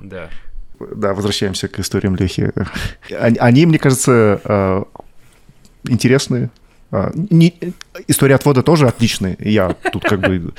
Да. 0.00 0.30
Да, 0.78 1.14
возвращаемся 1.14 1.66
к 1.66 1.80
историям 1.80 2.14
Лехи. 2.14 2.52
Они, 3.12 3.66
мне 3.66 3.78
кажется, 3.80 4.86
интересные. 5.82 6.50
Не- 7.12 7.74
история 8.06 8.36
отвода 8.36 8.62
тоже 8.62 8.86
отличная. 8.86 9.36
Я 9.40 9.74
тут 9.92 10.04
как 10.04 10.20
бы 10.20 10.52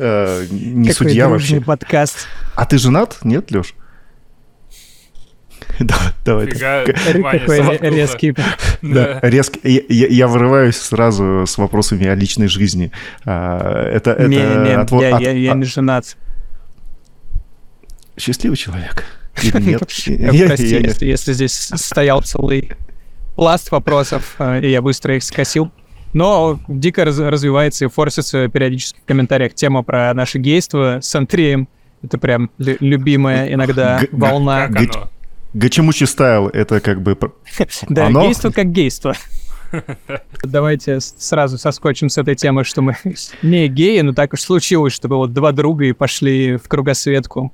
не 0.00 0.88
Какой 0.88 0.94
судья 0.94 1.28
вообще. 1.28 1.60
подкаст. 1.60 2.26
А 2.56 2.66
ты 2.66 2.76
женат? 2.76 3.18
Нет, 3.22 3.52
Леш? 3.52 3.74
Да, 5.80 5.96
давай. 6.24 6.46
Какой 6.48 7.78
резкий. 7.90 8.34
Да, 8.82 9.18
резко. 9.22 9.58
Я, 9.62 10.26
вырываюсь 10.28 10.76
сразу 10.76 11.44
с 11.46 11.56
вопросами 11.58 12.06
о 12.06 12.14
личной 12.14 12.48
жизни. 12.48 12.92
А, 13.24 13.88
Это, 13.90 14.16
Не-не-не, 14.22 14.76
отво- 14.76 15.00
я, 15.02 15.52
а- 15.52 15.54
не 15.54 15.64
женат. 15.64 16.16
счастливый 18.18 18.56
человек. 18.56 19.04
Нет? 19.42 19.78
Прости, 20.46 21.06
если, 21.06 21.32
здесь 21.32 21.52
стоял 21.74 22.22
целый 22.22 22.72
пласт 23.34 23.70
вопросов, 23.72 24.36
э, 24.38 24.60
и 24.62 24.70
я 24.70 24.80
быстро 24.80 25.16
их 25.16 25.24
скосил. 25.24 25.72
Но 26.12 26.60
дико 26.68 27.04
раз- 27.04 27.18
развивается 27.18 27.84
и 27.86 27.88
форсится 27.88 28.46
периодически 28.48 29.00
в 29.00 29.04
комментариях 29.06 29.54
тема 29.54 29.82
про 29.82 30.14
наше 30.14 30.38
гейство 30.38 31.00
с 31.02 31.12
Андреем. 31.16 31.68
Это 32.02 32.18
прям 32.18 32.50
лю- 32.58 32.76
любимая 32.80 33.52
иногда 33.52 34.00
волна. 34.12 34.68
Как 34.68 34.94
оно? 34.96 35.10
Гачемучи 35.54 36.04
стайл, 36.04 36.48
это 36.48 36.80
как 36.80 37.00
бы... 37.00 37.16
Да, 37.88 38.10
гейство 38.10 38.50
как 38.50 38.66
гейство. 38.72 39.14
Давайте 40.42 41.00
сразу 41.00 41.58
соскочим 41.58 42.08
с 42.08 42.18
этой 42.18 42.34
темы, 42.34 42.64
что 42.64 42.82
мы 42.82 42.96
не 43.42 43.68
геи, 43.68 44.00
но 44.00 44.12
так 44.12 44.32
уж 44.32 44.40
случилось, 44.40 44.92
чтобы 44.92 45.16
вот 45.16 45.32
два 45.32 45.52
друга 45.52 45.84
и 45.86 45.92
пошли 45.92 46.56
в 46.56 46.68
кругосветку. 46.68 47.52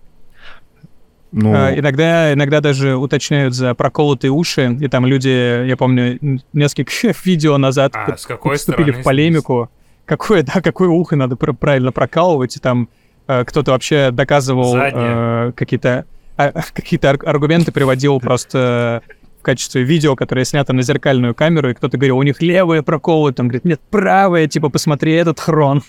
Ну, 1.32 1.52
А, 1.54 1.72
Иногда, 1.78 2.32
иногда 2.32 2.60
даже 2.60 2.96
уточняют 2.96 3.54
за 3.54 3.74
проколотые 3.74 4.30
уши, 4.32 4.76
и 4.80 4.88
там 4.88 5.06
люди, 5.06 5.66
я 5.66 5.76
помню, 5.76 6.18
несколько 6.52 6.92
видео 7.24 7.56
назад 7.56 7.92
А, 7.94 8.16
с 8.16 8.26
какой 8.26 8.56
вступили 8.56 8.90
в 8.90 9.02
полемику, 9.04 9.70
какое, 10.06 10.42
да, 10.42 10.60
какое 10.60 10.88
ухо 10.88 11.14
надо 11.16 11.36
пр- 11.36 11.54
правильно 11.54 11.92
прокалывать, 11.92 12.56
и 12.56 12.60
там 12.60 12.88
э, 13.28 13.44
кто-то 13.44 13.70
вообще 13.70 14.10
доказывал 14.10 14.74
э, 14.76 15.52
какие-то 15.54 16.04
какие-то 16.74 17.10
ар- 17.10 17.28
аргументы 17.28 17.72
приводил 17.72 18.20
просто 18.20 19.02
в 19.40 19.42
качестве 19.42 19.82
видео, 19.82 20.16
которое 20.16 20.44
снято 20.44 20.72
на 20.72 20.82
зеркальную 20.82 21.34
камеру, 21.34 21.70
и 21.70 21.74
кто-то 21.74 21.96
говорил, 21.96 22.18
у 22.18 22.22
них 22.22 22.42
левые 22.42 22.82
проколы, 22.82 23.32
там 23.32 23.48
говорит, 23.48 23.64
нет, 23.64 23.80
правые, 23.90 24.48
типа, 24.48 24.68
посмотри 24.68 25.12
этот 25.14 25.40
хрон. 25.40 25.82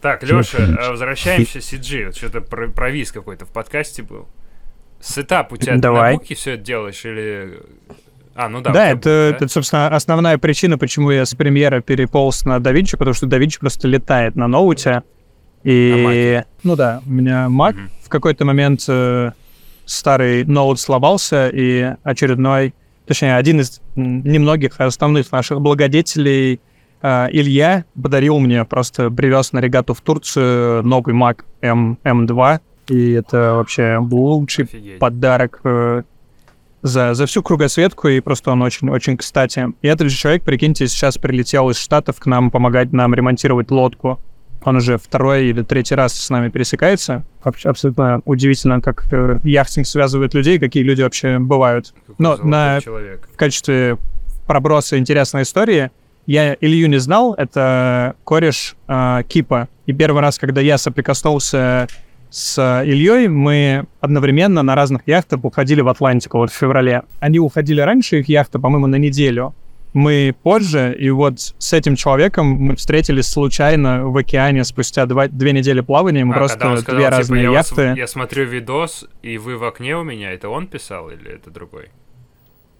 Так, 0.00 0.22
Леша, 0.22 0.58
э, 0.58 0.90
возвращаемся 0.90 1.58
к 1.58 1.62
CG. 1.62 2.06
Вот 2.06 2.16
что-то 2.16 2.40
про- 2.40 2.68
провис 2.68 3.10
какой-то 3.10 3.46
в 3.46 3.48
подкасте 3.48 4.02
был. 4.02 4.28
Сетап 5.00 5.52
у 5.52 5.56
тебя 5.56 5.76
Давай. 5.76 6.12
на 6.12 6.18
буке 6.18 6.34
все 6.34 6.52
это 6.52 6.62
делаешь 6.62 7.04
или... 7.04 7.60
А, 8.34 8.48
ну 8.48 8.60
да. 8.60 8.70
Да, 8.70 8.90
это, 8.90 8.94
бук, 8.94 9.04
да? 9.04 9.44
это, 9.44 9.48
собственно, 9.48 9.88
основная 9.88 10.38
причина, 10.38 10.78
почему 10.78 11.10
я 11.10 11.26
с 11.26 11.34
премьера 11.34 11.80
переполз 11.80 12.44
на 12.44 12.58
DaVinci, 12.58 12.96
потому 12.96 13.14
что 13.14 13.26
DaVinci 13.26 13.58
просто 13.58 13.88
летает 13.88 14.36
на 14.36 14.46
ноуте. 14.46 15.02
И, 15.64 16.42
ну 16.62 16.76
да, 16.76 17.02
у 17.06 17.10
меня 17.10 17.46
Mac 17.46 17.74
Мгм. 17.74 17.90
в 18.04 18.08
какой-то 18.08 18.44
момент 18.44 18.84
э, 18.88 19.32
старый 19.84 20.44
ноут 20.44 20.78
сломался, 20.80 21.48
и 21.52 21.94
очередной, 22.02 22.74
точнее, 23.06 23.36
один 23.36 23.60
из 23.60 23.80
немногих 23.96 24.80
основных 24.80 25.32
наших 25.32 25.60
благодетелей 25.60 26.60
э, 27.02 27.26
Илья 27.32 27.84
подарил 28.00 28.38
мне, 28.38 28.64
просто 28.64 29.10
привез 29.10 29.52
на 29.52 29.58
регату 29.60 29.94
в 29.94 30.00
Турцию 30.00 30.82
новый 30.84 31.14
Mac 31.14 31.42
M, 31.60 31.98
M2, 32.04 32.60
и 32.90 33.12
это 33.12 33.54
вообще 33.54 33.98
был 34.00 34.18
лучший 34.18 34.64
Офигеть. 34.64 34.98
подарок 34.98 35.60
э, 35.64 36.02
за, 36.82 37.14
за 37.14 37.26
всю 37.26 37.42
кругосветку, 37.42 38.08
и 38.08 38.20
просто 38.20 38.52
он 38.52 38.62
очень-очень 38.62 39.16
кстати. 39.16 39.66
И 39.82 39.88
этот 39.88 40.08
же 40.10 40.16
человек, 40.16 40.44
прикиньте, 40.44 40.86
сейчас 40.86 41.18
прилетел 41.18 41.68
из 41.70 41.76
Штатов 41.78 42.18
к 42.20 42.26
нам 42.26 42.50
помогать 42.50 42.92
нам 42.92 43.14
ремонтировать 43.14 43.70
лодку. 43.70 44.20
Он 44.64 44.76
уже 44.76 44.98
второй 44.98 45.46
или 45.46 45.62
третий 45.62 45.94
раз 45.94 46.14
с 46.14 46.30
нами 46.30 46.48
пересекается. 46.48 47.24
Аб- 47.42 47.56
Абсолютно 47.64 48.20
удивительно, 48.24 48.80
как 48.80 49.06
э, 49.12 49.38
яхтинг 49.44 49.86
связывает 49.86 50.34
людей, 50.34 50.58
какие 50.58 50.82
люди 50.82 51.02
вообще 51.02 51.38
бывают. 51.38 51.94
Какой 52.06 52.14
но 52.18 52.36
на- 52.36 52.80
человек. 52.80 53.28
В 53.32 53.36
качестве 53.36 53.96
проброса 54.46 54.98
интересной 54.98 55.42
истории 55.42 55.90
я 56.26 56.54
Илью 56.60 56.88
не 56.88 56.98
знал, 56.98 57.34
это 57.34 58.14
кореш 58.24 58.76
э, 58.88 59.22
Кипа. 59.28 59.68
И 59.86 59.92
первый 59.92 60.20
раз, 60.20 60.38
когда 60.38 60.60
я 60.60 60.76
соприкоснулся 60.76 61.86
с 62.30 62.58
Ильей, 62.84 63.28
мы 63.28 63.86
одновременно 64.00 64.62
на 64.62 64.74
разных 64.74 65.02
яхтах 65.06 65.42
уходили 65.44 65.80
в 65.80 65.88
Атлантику 65.88 66.38
вот 66.38 66.50
в 66.50 66.54
феврале. 66.54 67.02
Они 67.20 67.38
уходили 67.38 67.80
раньше, 67.80 68.18
их 68.20 68.28
яхта, 68.28 68.58
по-моему, 68.58 68.86
на 68.86 68.96
неделю. 68.96 69.54
Мы 69.94 70.34
позже, 70.42 70.94
и 70.98 71.08
вот 71.10 71.40
с 71.40 71.72
этим 71.72 71.96
человеком 71.96 72.46
мы 72.46 72.76
встретились 72.76 73.26
случайно 73.26 74.06
в 74.08 74.16
океане 74.16 74.64
спустя 74.64 75.06
два, 75.06 75.28
две 75.28 75.52
недели 75.52 75.80
плавания. 75.80 76.24
Мы 76.24 76.34
А, 76.34 76.38
просто 76.38 76.58
когда 76.58 76.68
он 76.68 76.74
две 76.76 76.82
сказал, 76.82 77.00
типа, 77.02 77.16
разные 77.16 77.42
я, 77.44 77.50
вас- 77.50 77.68
яхты. 77.70 77.94
я 78.00 78.06
смотрю 78.06 78.44
видос, 78.44 79.06
и 79.22 79.38
вы 79.38 79.56
в 79.56 79.64
окне 79.64 79.96
у 79.96 80.02
меня, 80.04 80.30
это 80.32 80.48
он 80.50 80.66
писал 80.66 81.08
или 81.08 81.30
это 81.32 81.50
другой? 81.50 81.88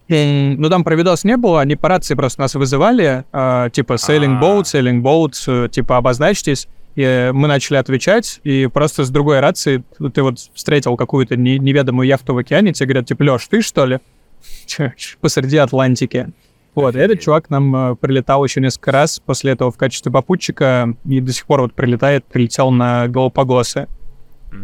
Ну, 0.07 0.69
там 0.69 0.83
про 0.83 0.95
видос 0.95 1.23
не 1.23 1.37
было, 1.37 1.61
они 1.61 1.75
по 1.75 1.87
рации 1.89 2.15
просто 2.15 2.41
нас 2.41 2.55
вызывали, 2.55 3.25
э, 3.31 3.69
типа 3.71 3.93
sailing 3.93 4.37
А. 4.39 4.41
boat, 4.43 4.63
sailing 4.63 5.01
boat, 5.01 5.65
э, 5.65 5.69
типа 5.69 5.97
обозначьтесь. 5.97 6.67
И 6.95 7.01
э, 7.03 7.31
мы 7.31 7.47
начали 7.47 7.77
отвечать, 7.77 8.39
и 8.43 8.67
просто 8.67 9.03
с 9.03 9.09
другой 9.11 9.39
рации 9.39 9.83
ты 10.13 10.23
вот 10.23 10.39
встретил 10.53 10.95
какую-то 10.97 11.35
не- 11.35 11.59
неведомую 11.59 12.07
яхту 12.07 12.33
в 12.33 12.39
океане, 12.39 12.73
тебе 12.73 12.87
говорят, 12.87 13.05
типа, 13.07 13.21
Лёш, 13.23 13.47
ты 13.47 13.61
что 13.61 13.85
ли? 13.85 13.99
Посреди 15.21 15.57
Атлантики. 15.57 16.29
Вот, 16.75 16.95
и 16.95 16.99
этот 16.99 17.19
чувак 17.19 17.49
нам 17.49 17.75
э, 17.75 17.95
прилетал 17.95 18.43
еще 18.43 18.61
несколько 18.61 18.91
раз 18.91 19.19
после 19.19 19.51
этого 19.53 19.71
в 19.71 19.77
качестве 19.77 20.11
попутчика, 20.11 20.93
и 21.05 21.19
до 21.19 21.33
сих 21.33 21.45
пор 21.45 21.61
вот 21.61 21.73
прилетает, 21.73 22.25
прилетел 22.25 22.71
на 22.71 23.07
Галапагосы. 23.07 23.87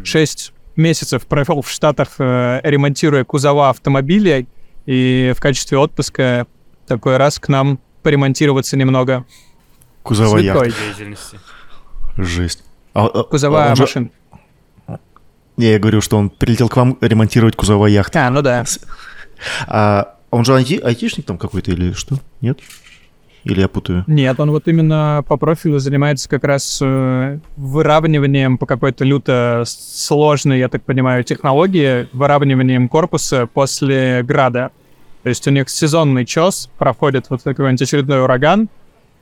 Шесть 0.04 0.54
месяцев 0.76 1.26
провел 1.26 1.62
в 1.62 1.70
Штатах, 1.70 2.10
э, 2.20 2.62
ремонтируя 2.64 3.24
кузова 3.24 3.70
автомобилей, 3.70 4.48
и 4.86 5.34
в 5.36 5.42
качестве 5.42 5.78
отпуска 5.78 6.48
такой 6.88 7.18
раз 7.18 7.40
к 7.40 7.48
нам 7.50 7.80
поремонтироваться 8.04 8.78
немного. 8.78 9.26
Кузова 10.04 10.40
деятельности. 10.42 11.40
Жесть. 12.18 12.64
А, 12.94 13.08
а, 13.08 13.24
Кузова 13.24 13.68
он 13.70 13.76
же- 13.76 13.82
машин. 13.84 14.12
Не, 15.58 15.72
я 15.72 15.80
говорю, 15.80 16.02
что 16.02 16.18
он 16.18 16.30
прилетел 16.30 16.70
к 16.70 16.76
вам 16.76 16.98
ремонтировать 17.02 17.56
кузова 17.56 17.88
яхты. 17.88 18.20
А, 18.20 18.30
ну 18.30 18.42
да. 18.42 18.66
А 19.68 20.15
он 20.36 20.44
же 20.44 20.52
айти- 20.54 20.82
айтишник 20.82 21.26
там 21.26 21.38
какой-то 21.38 21.72
или 21.72 21.94
что? 21.94 22.18
Нет? 22.42 22.60
Или 23.46 23.62
я 23.62 23.68
путаю? 23.70 24.04
Нет, 24.08 24.38
он 24.40 24.52
вот 24.52 24.68
именно 24.68 25.24
по 25.28 25.38
профилю 25.38 25.80
занимается 25.80 26.28
как 26.28 26.44
раз 26.44 26.80
э, 26.84 27.40
выравниванием 27.56 28.58
по 28.58 28.66
какой-то 28.66 29.06
люто 29.06 29.64
сложной, 29.66 30.60
я 30.60 30.68
так 30.68 30.84
понимаю, 30.84 31.24
технологии, 31.24 32.10
выравниванием 32.12 32.90
корпуса 32.90 33.48
после 33.48 34.24
града. 34.24 34.72
То 35.24 35.30
есть 35.30 35.48
у 35.48 35.52
них 35.52 35.70
сезонный 35.70 36.26
чес, 36.26 36.70
проходит 36.78 37.30
вот 37.30 37.44
какой-нибудь 37.44 37.82
очередной 37.82 38.22
ураган, 38.24 38.68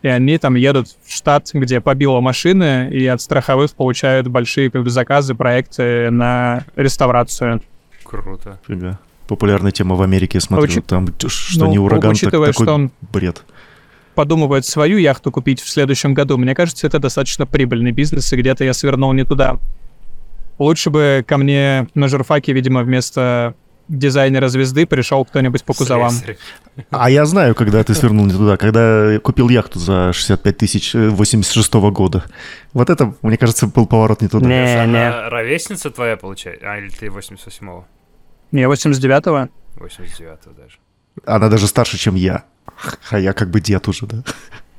и 0.01 0.07
они 0.07 0.37
там 0.39 0.55
едут 0.55 0.87
в 1.05 1.13
штат, 1.13 1.49
где 1.53 1.79
побило 1.79 2.19
машины, 2.21 2.89
и 2.91 3.05
от 3.05 3.21
страховых 3.21 3.73
получают 3.75 4.27
большие 4.29 4.71
как 4.71 4.83
бы, 4.83 4.89
заказы, 4.89 5.35
проекты 5.35 6.09
на 6.09 6.63
реставрацию. 6.75 7.61
Круто. 8.03 8.59
Фига. 8.67 8.99
Популярная 9.35 9.71
тема 9.71 9.95
в 9.95 10.01
Америке, 10.01 10.37
я 10.37 10.41
смотрю. 10.41 10.65
Учи- 10.67 10.81
Там, 10.81 11.07
что 11.27 11.65
Ну, 11.65 11.71
не 11.71 11.79
ураган, 11.79 12.11
так 12.11 12.11
учитывая, 12.13 12.51
такой 12.51 12.65
что 12.65 12.73
он 12.73 12.91
бред. 13.11 13.43
подумывает 14.15 14.65
свою 14.65 14.97
яхту 14.97 15.31
купить 15.31 15.59
в 15.61 15.67
следующем 15.69 16.13
году, 16.13 16.37
мне 16.37 16.53
кажется, 16.53 16.85
это 16.87 16.99
достаточно 16.99 17.45
прибыльный 17.47 17.91
бизнес, 17.91 18.31
и 18.31 18.35
где-то 18.35 18.63
я 18.63 18.73
свернул 18.73 19.11
не 19.13 19.23
туда. 19.25 19.57
Лучше 20.59 20.89
бы 20.91 21.23
ко 21.27 21.37
мне 21.37 21.87
на 21.95 22.07
журфаке, 22.07 22.53
видимо, 22.53 22.83
вместо 22.83 23.55
дизайнера 23.89 24.47
звезды 24.47 24.85
пришел 24.85 25.25
кто-нибудь 25.25 25.63
по 25.63 25.73
кузовам. 25.73 26.11
Слесарь. 26.11 26.37
А 26.89 27.09
я 27.09 27.25
знаю, 27.25 27.53
когда 27.53 27.83
ты 27.83 27.93
свернул 27.93 28.25
не 28.25 28.31
туда, 28.33 28.55
когда 28.57 29.19
купил 29.19 29.49
яхту 29.49 29.79
за 29.79 30.13
65 30.13 30.57
тысяч 30.57 30.95
э, 30.95 31.09
86 31.09 31.73
года. 31.91 32.23
Вот 32.73 32.89
это, 32.89 33.13
мне 33.21 33.37
кажется, 33.37 33.67
был 33.67 33.85
поворот 33.85 34.21
не 34.21 34.27
туда. 34.29 34.47
Не, 34.47 34.87
не. 34.91 35.29
ровесница 35.29 35.89
твоя, 35.91 36.17
получается? 36.17 36.65
А, 36.65 36.77
или 36.77 36.89
ты 36.89 37.07
88-го? 37.07 37.85
Не, 38.53 38.61
89-го. 38.61 39.49
89-го 39.83 40.51
даже. 40.55 40.77
Она 41.25 41.49
даже 41.49 41.67
старше, 41.67 41.97
чем 41.97 42.15
я. 42.15 42.43
А 43.09 43.19
я 43.19 43.33
как 43.33 43.49
бы 43.49 43.59
дед 43.59 43.87
уже, 43.87 44.05
да? 44.05 44.23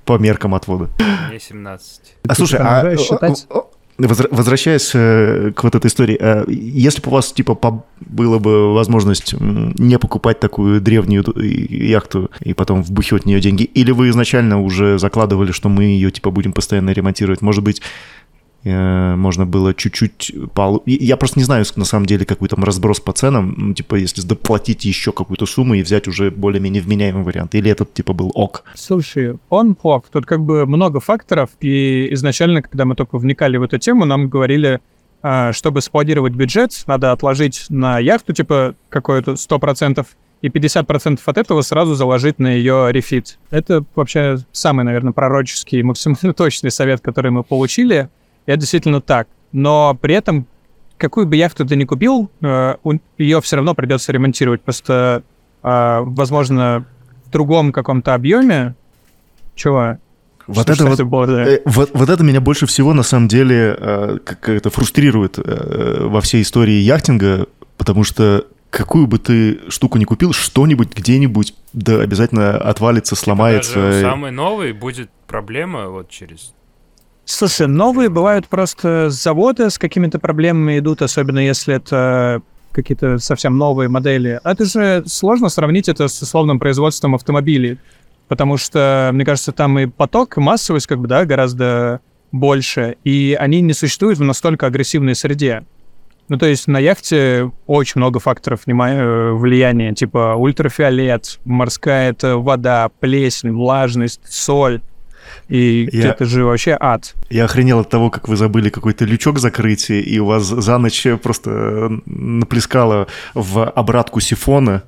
По 0.04 0.16
меркам 0.16 0.54
отвода. 0.54 0.88
Мне 1.28 1.40
17. 1.40 2.00
А 2.28 2.34
слушай, 2.34 2.60
а 2.60 2.96
считать? 2.96 3.46
возвращаясь 3.96 4.90
э, 4.94 5.52
к 5.54 5.62
вот 5.62 5.74
этой 5.76 5.86
истории, 5.86 6.16
э, 6.18 6.44
если 6.48 7.00
бы 7.00 7.08
у 7.08 7.12
вас 7.12 7.32
типа 7.32 7.54
по- 7.54 7.84
было 8.00 8.38
бы 8.40 8.74
возможность 8.74 9.34
не 9.38 9.98
покупать 9.98 10.40
такую 10.40 10.80
древнюю 10.80 11.24
яхту 11.36 12.30
и 12.40 12.54
потом 12.54 12.82
вбухивать 12.82 13.22
в 13.22 13.26
нее 13.26 13.40
деньги, 13.40 13.62
или 13.62 13.92
вы 13.92 14.08
изначально 14.10 14.60
уже 14.60 14.98
закладывали, 14.98 15.52
что 15.52 15.68
мы 15.68 15.84
ее 15.84 16.10
типа 16.10 16.30
будем 16.32 16.52
постоянно 16.52 16.90
ремонтировать, 16.90 17.40
может 17.40 17.62
быть, 17.62 17.82
можно 18.64 19.44
было 19.44 19.74
чуть-чуть... 19.74 20.32
Я 20.86 21.16
просто 21.16 21.38
не 21.38 21.44
знаю, 21.44 21.64
на 21.76 21.84
самом 21.84 22.06
деле, 22.06 22.24
какой 22.24 22.48
там 22.48 22.64
разброс 22.64 22.98
по 23.00 23.12
ценам, 23.12 23.54
ну, 23.56 23.74
типа, 23.74 23.96
если 23.96 24.22
доплатить 24.22 24.84
еще 24.84 25.12
какую-то 25.12 25.44
сумму 25.46 25.74
и 25.74 25.82
взять 25.82 26.08
уже 26.08 26.30
более-менее 26.30 26.82
вменяемый 26.82 27.24
вариант, 27.24 27.54
или 27.54 27.70
этот, 27.70 27.92
типа, 27.92 28.14
был 28.14 28.30
ок? 28.34 28.64
Слушай, 28.74 29.38
он 29.50 29.74
плох. 29.74 30.04
Тут 30.10 30.24
как 30.24 30.40
бы 30.40 30.66
много 30.66 31.00
факторов, 31.00 31.50
и 31.60 32.08
изначально, 32.12 32.62
когда 32.62 32.84
мы 32.86 32.94
только 32.94 33.18
вникали 33.18 33.58
в 33.58 33.62
эту 33.62 33.78
тему, 33.78 34.06
нам 34.06 34.28
говорили, 34.28 34.80
а, 35.22 35.52
чтобы 35.52 35.80
спланировать 35.80 36.32
бюджет, 36.32 36.84
надо 36.86 37.12
отложить 37.12 37.66
на 37.68 37.98
яхту, 37.98 38.32
типа, 38.32 38.74
какое-то 38.88 39.36
100%, 39.36 40.06
и 40.42 40.48
50% 40.48 41.20
от 41.24 41.38
этого 41.38 41.62
сразу 41.62 41.94
заложить 41.94 42.38
на 42.38 42.52
ее 42.52 42.88
рефит. 42.90 43.38
Это 43.50 43.84
вообще 43.94 44.36
самый, 44.52 44.84
наверное, 44.84 45.12
пророческий, 45.12 45.82
максимально 45.82 46.32
точный 46.34 46.70
совет, 46.70 47.00
который 47.00 47.30
мы 47.30 47.42
получили. 47.42 48.10
Это 48.46 48.58
действительно 48.60 49.00
так. 49.00 49.28
Но 49.52 49.96
при 50.00 50.14
этом, 50.14 50.46
какую 50.98 51.26
бы 51.26 51.36
яхту 51.36 51.64
ты 51.64 51.76
ни 51.76 51.84
купил, 51.84 52.30
ее 53.18 53.40
все 53.40 53.56
равно 53.56 53.74
придется 53.74 54.12
ремонтировать. 54.12 54.62
Просто, 54.62 55.22
а, 55.62 56.02
возможно, 56.02 56.86
в 57.26 57.30
другом 57.30 57.72
каком-то 57.72 58.14
объеме. 58.14 58.74
Чего? 59.54 59.98
Вот 60.46 60.68
это 60.68 60.86
вот 60.86 61.00
было, 61.02 61.26
да. 61.26 61.44
Э, 61.46 61.60
Вот, 61.64 61.90
вот 61.94 62.08
это 62.08 62.22
меня 62.22 62.40
больше 62.40 62.66
всего 62.66 62.92
на 62.92 63.02
самом 63.02 63.28
деле 63.28 63.76
э, 63.78 64.18
как 64.24 64.48
это 64.48 64.70
фрустрирует 64.70 65.38
э, 65.38 66.06
во 66.06 66.20
всей 66.20 66.42
истории 66.42 66.74
яхтинга, 66.74 67.46
потому 67.78 68.04
что 68.04 68.46
какую 68.70 69.06
бы 69.06 69.18
ты 69.18 69.60
штуку 69.70 69.98
ни 69.98 70.04
купил, 70.04 70.32
что-нибудь 70.32 70.94
где-нибудь 70.94 71.54
да 71.72 72.00
обязательно 72.00 72.58
отвалится, 72.58 73.14
сломается. 73.16 73.74
Даже 73.74 74.00
самый 74.02 74.32
новый 74.32 74.72
будет 74.72 75.10
проблема 75.26 75.88
вот 75.88 76.10
через... 76.10 76.52
Слушай, 77.24 77.68
новые 77.68 78.10
бывают 78.10 78.48
просто 78.48 79.08
с 79.10 79.14
завода 79.22 79.70
с 79.70 79.78
какими-то 79.78 80.18
проблемами 80.18 80.78
идут, 80.78 81.02
особенно 81.02 81.38
если 81.38 81.74
это 81.74 82.42
какие-то 82.72 83.18
совсем 83.18 83.56
новые 83.56 83.88
модели. 83.88 84.40
А 84.42 84.52
Это 84.52 84.64
же 84.64 85.04
сложно 85.06 85.48
сравнить 85.48 85.88
это 85.88 86.08
с 86.08 86.20
условным 86.20 86.58
производством 86.58 87.14
автомобилей. 87.14 87.78
потому 88.26 88.56
что, 88.56 89.10
мне 89.12 89.24
кажется, 89.24 89.52
там 89.52 89.78
и 89.78 89.86
поток, 89.86 90.38
и 90.38 90.40
массовость 90.40 90.86
как 90.86 90.98
бы, 90.98 91.06
да, 91.06 91.26
гораздо 91.26 92.00
больше, 92.32 92.96
и 93.04 93.36
они 93.38 93.60
не 93.60 93.74
существуют 93.74 94.18
в 94.18 94.22
настолько 94.24 94.66
агрессивной 94.66 95.14
среде. 95.14 95.64
Ну, 96.28 96.38
то 96.38 96.46
есть 96.46 96.66
на 96.66 96.78
яхте 96.78 97.52
очень 97.66 97.98
много 97.98 98.18
факторов 98.18 98.62
э, 98.66 99.32
влияния, 99.32 99.92
типа 99.92 100.34
ультрафиолет, 100.36 101.38
морская 101.44 102.10
это 102.10 102.38
вода, 102.38 102.88
плесень, 102.98 103.52
влажность, 103.52 104.22
соль. 104.24 104.80
И 105.48 105.88
я, 105.92 106.10
это 106.10 106.24
же 106.24 106.44
вообще 106.44 106.76
ад. 106.78 107.14
Я 107.30 107.44
охренел 107.44 107.80
от 107.80 107.90
того, 107.90 108.10
как 108.10 108.28
вы 108.28 108.36
забыли 108.36 108.70
какой-то 108.70 109.04
лючок 109.04 109.38
закрыть, 109.38 109.90
и 109.90 110.20
у 110.20 110.26
вас 110.26 110.44
за 110.44 110.78
ночь 110.78 111.06
просто 111.22 112.00
наплескало 112.06 113.06
в 113.34 113.64
обратку 113.64 114.20
сифона 114.20 114.82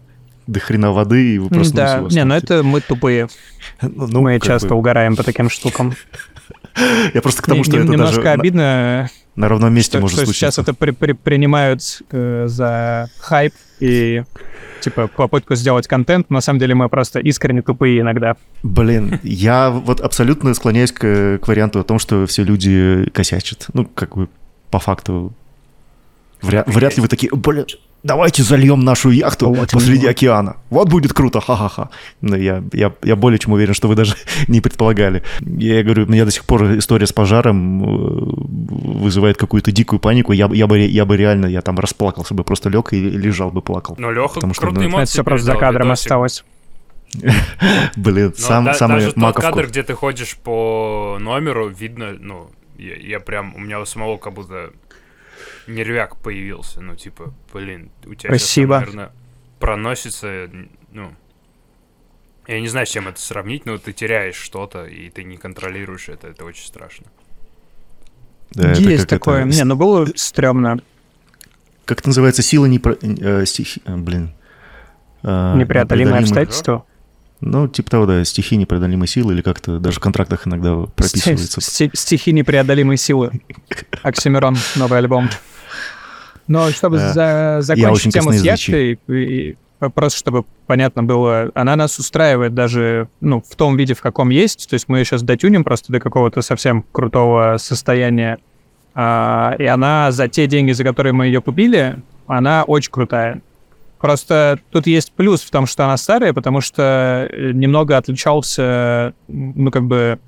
до 0.46 0.60
хрена 0.60 0.92
воды, 0.92 1.34
и 1.34 1.38
вы 1.38 1.48
просто... 1.48 1.76
Да, 1.76 2.00
не, 2.08 2.24
ну 2.24 2.34
это 2.34 2.62
мы 2.62 2.80
тупые. 2.80 3.28
Ну, 3.82 4.20
мы 4.22 4.38
часто 4.40 4.68
бы... 4.68 4.76
угораем 4.76 5.16
по 5.16 5.22
таким 5.22 5.50
штукам. 5.50 5.94
Я 7.14 7.20
просто 7.20 7.42
к 7.42 7.46
тому, 7.46 7.64
что 7.64 7.76
это 7.76 7.86
Немножко 7.86 8.32
обидно, 8.32 9.10
на 9.34 9.48
ровном 9.48 9.74
месте 9.74 9.98
может 9.98 10.16
случиться. 10.16 10.34
сейчас 10.34 10.58
это 10.58 10.72
при, 10.72 10.92
при, 10.92 11.12
принимают 11.12 12.02
э, 12.10 12.44
за 12.48 13.10
хайп 13.18 13.52
и 13.80 14.22
типа 14.86 15.08
попытку 15.08 15.56
сделать 15.56 15.88
контент. 15.88 16.30
На 16.30 16.40
самом 16.40 16.60
деле 16.60 16.74
мы 16.74 16.88
просто 16.88 17.18
искренне 17.18 17.62
тупые 17.62 18.00
иногда. 18.00 18.36
Блин, 18.62 19.18
я 19.24 19.70
вот 19.70 20.00
абсолютно 20.00 20.54
склоняюсь 20.54 20.92
к, 20.92 21.38
к 21.42 21.48
варианту 21.48 21.80
о 21.80 21.84
том, 21.84 21.98
что 21.98 22.26
все 22.26 22.44
люди 22.44 23.10
косячат. 23.12 23.66
Ну, 23.74 23.84
как 23.84 24.16
бы 24.16 24.28
по 24.70 24.78
факту. 24.78 25.32
Вряд, 26.42 26.68
вряд 26.68 26.96
ли 26.96 27.02
вы 27.02 27.08
такие, 27.08 27.30
блин, 27.34 27.66
давайте 28.06 28.42
зальем 28.42 28.84
нашу 28.84 29.10
яхту 29.10 29.52
вот 29.52 29.70
посреди 29.70 30.06
океана. 30.06 30.56
Вот 30.70 30.88
будет 30.88 31.12
круто, 31.12 31.40
ха-ха-ха. 31.40 31.90
Но 32.20 32.36
я, 32.36 32.62
я, 32.72 32.92
я 33.02 33.16
более 33.16 33.38
чем 33.38 33.52
уверен, 33.52 33.74
что 33.74 33.88
вы 33.88 33.94
даже 33.94 34.14
не 34.48 34.60
предполагали. 34.60 35.22
Я 35.40 35.82
говорю, 35.82 36.04
у 36.04 36.08
меня 36.08 36.24
до 36.24 36.30
сих 36.30 36.44
пор 36.44 36.78
история 36.78 37.06
с 37.06 37.12
пожаром 37.12 37.82
э, 37.82 37.88
вызывает 39.02 39.36
какую-то 39.36 39.72
дикую 39.72 40.00
панику. 40.00 40.32
Я, 40.32 40.48
я, 40.52 40.66
бы, 40.66 40.78
я 40.78 41.04
бы 41.04 41.16
реально, 41.16 41.46
я 41.46 41.62
там 41.62 41.78
расплакался 41.78 42.34
бы, 42.34 42.44
просто 42.44 42.68
лег 42.68 42.92
и 42.92 43.00
лежал 43.00 43.50
бы, 43.50 43.60
плакал. 43.60 43.96
Но 43.98 44.10
Леха 44.10 44.34
потому 44.34 44.54
что, 44.54 44.70
ну, 44.70 44.80
Это 44.80 45.04
все 45.06 45.24
просто 45.24 45.46
за 45.46 45.54
кадром 45.54 45.88
видосик. 45.88 46.06
осталось. 46.06 46.44
Блин, 47.96 48.34
сам, 48.36 48.64
да, 48.64 48.74
самый 48.74 49.00
даже 49.00 49.12
тот 49.12 49.36
кадр, 49.36 49.66
где 49.68 49.82
ты 49.82 49.94
ходишь 49.94 50.36
по 50.36 51.18
номеру, 51.20 51.68
видно, 51.68 52.16
ну, 52.18 52.50
я, 52.78 52.94
я 52.96 53.20
прям, 53.20 53.54
у 53.54 53.58
меня 53.58 53.80
у 53.80 53.86
самого 53.86 54.18
как 54.18 54.34
будто 54.34 54.70
нервяк 55.66 56.16
появился. 56.16 56.80
Ну, 56.80 56.96
типа, 56.96 57.34
блин, 57.52 57.90
у 58.04 58.14
тебя 58.14 58.30
Спасибо. 58.30 58.78
Сейчас, 58.80 58.94
наверное, 58.94 59.12
проносится, 59.58 60.50
ну, 60.92 61.12
я 62.46 62.60
не 62.60 62.68
знаю, 62.68 62.86
с 62.86 62.90
чем 62.90 63.08
это 63.08 63.20
сравнить, 63.20 63.66
но 63.66 63.76
ты 63.78 63.92
теряешь 63.92 64.36
что-то, 64.36 64.84
и 64.84 65.10
ты 65.10 65.24
не 65.24 65.36
контролируешь 65.36 66.08
это, 66.08 66.28
это 66.28 66.44
очень 66.44 66.66
страшно. 66.66 67.06
Да, 68.50 68.72
Есть 68.72 69.08
такое. 69.08 69.40
Это... 69.40 69.48
Не, 69.48 69.64
ну 69.64 69.76
было 69.76 70.06
стрёмно. 70.14 70.80
Как 71.84 72.00
это 72.00 72.08
называется? 72.08 72.42
Сила 72.42 72.66
не... 72.66 72.78
Про... 72.78 72.96
Э, 73.00 73.44
стихи... 73.46 73.82
Э, 73.84 73.96
блин. 73.96 74.32
Э, 75.22 75.54
непреодолимое 75.56 76.20
обстоятельство? 76.20 76.84
Ну, 77.40 77.68
типа 77.68 77.90
того, 77.90 78.06
да, 78.06 78.24
стихи 78.24 78.56
непреодолимой 78.56 79.08
силы, 79.08 79.34
или 79.34 79.42
как-то 79.42 79.78
даже 79.78 79.98
в 79.98 80.00
контрактах 80.00 80.46
иногда 80.46 80.74
прописывается. 80.94 81.60
Стихи 81.60 82.32
непреодолимой 82.32 82.96
силы. 82.96 83.32
Оксимирон, 84.02 84.56
новый 84.76 84.98
альбом. 84.98 85.28
Но 86.48 86.70
чтобы 86.70 86.98
за 86.98 87.58
закончить 87.60 88.12
тему 88.12 88.32
с 88.32 88.42
яхтой, 88.42 88.98
и, 89.08 89.56
просто 89.94 90.18
чтобы 90.18 90.44
понятно 90.66 91.02
было, 91.02 91.50
она 91.54 91.76
нас 91.76 91.98
устраивает 91.98 92.54
даже 92.54 93.08
ну, 93.20 93.42
в 93.48 93.56
том 93.56 93.76
виде, 93.76 93.94
в 93.94 94.00
каком 94.00 94.30
есть. 94.30 94.68
То 94.68 94.74
есть 94.74 94.88
мы 94.88 94.98
ее 94.98 95.04
сейчас 95.04 95.22
дотюнем 95.22 95.64
просто 95.64 95.92
до 95.92 96.00
какого-то 96.00 96.42
совсем 96.42 96.84
крутого 96.92 97.56
состояния. 97.58 98.38
А, 98.94 99.54
и 99.58 99.64
она 99.64 100.10
за 100.12 100.28
те 100.28 100.46
деньги, 100.46 100.72
за 100.72 100.84
которые 100.84 101.12
мы 101.12 101.26
ее 101.26 101.42
купили, 101.42 101.96
она 102.26 102.64
очень 102.64 102.90
крутая. 102.90 103.42
Просто 103.98 104.58
тут 104.70 104.86
есть 104.86 105.12
плюс 105.12 105.42
в 105.42 105.50
том, 105.50 105.66
что 105.66 105.84
она 105.84 105.96
старая, 105.96 106.32
потому 106.32 106.60
что 106.60 107.28
э, 107.30 107.52
немного 107.52 107.96
отличался, 107.96 109.14
ну, 109.26 109.70
как 109.70 109.84
бы, 109.84 110.18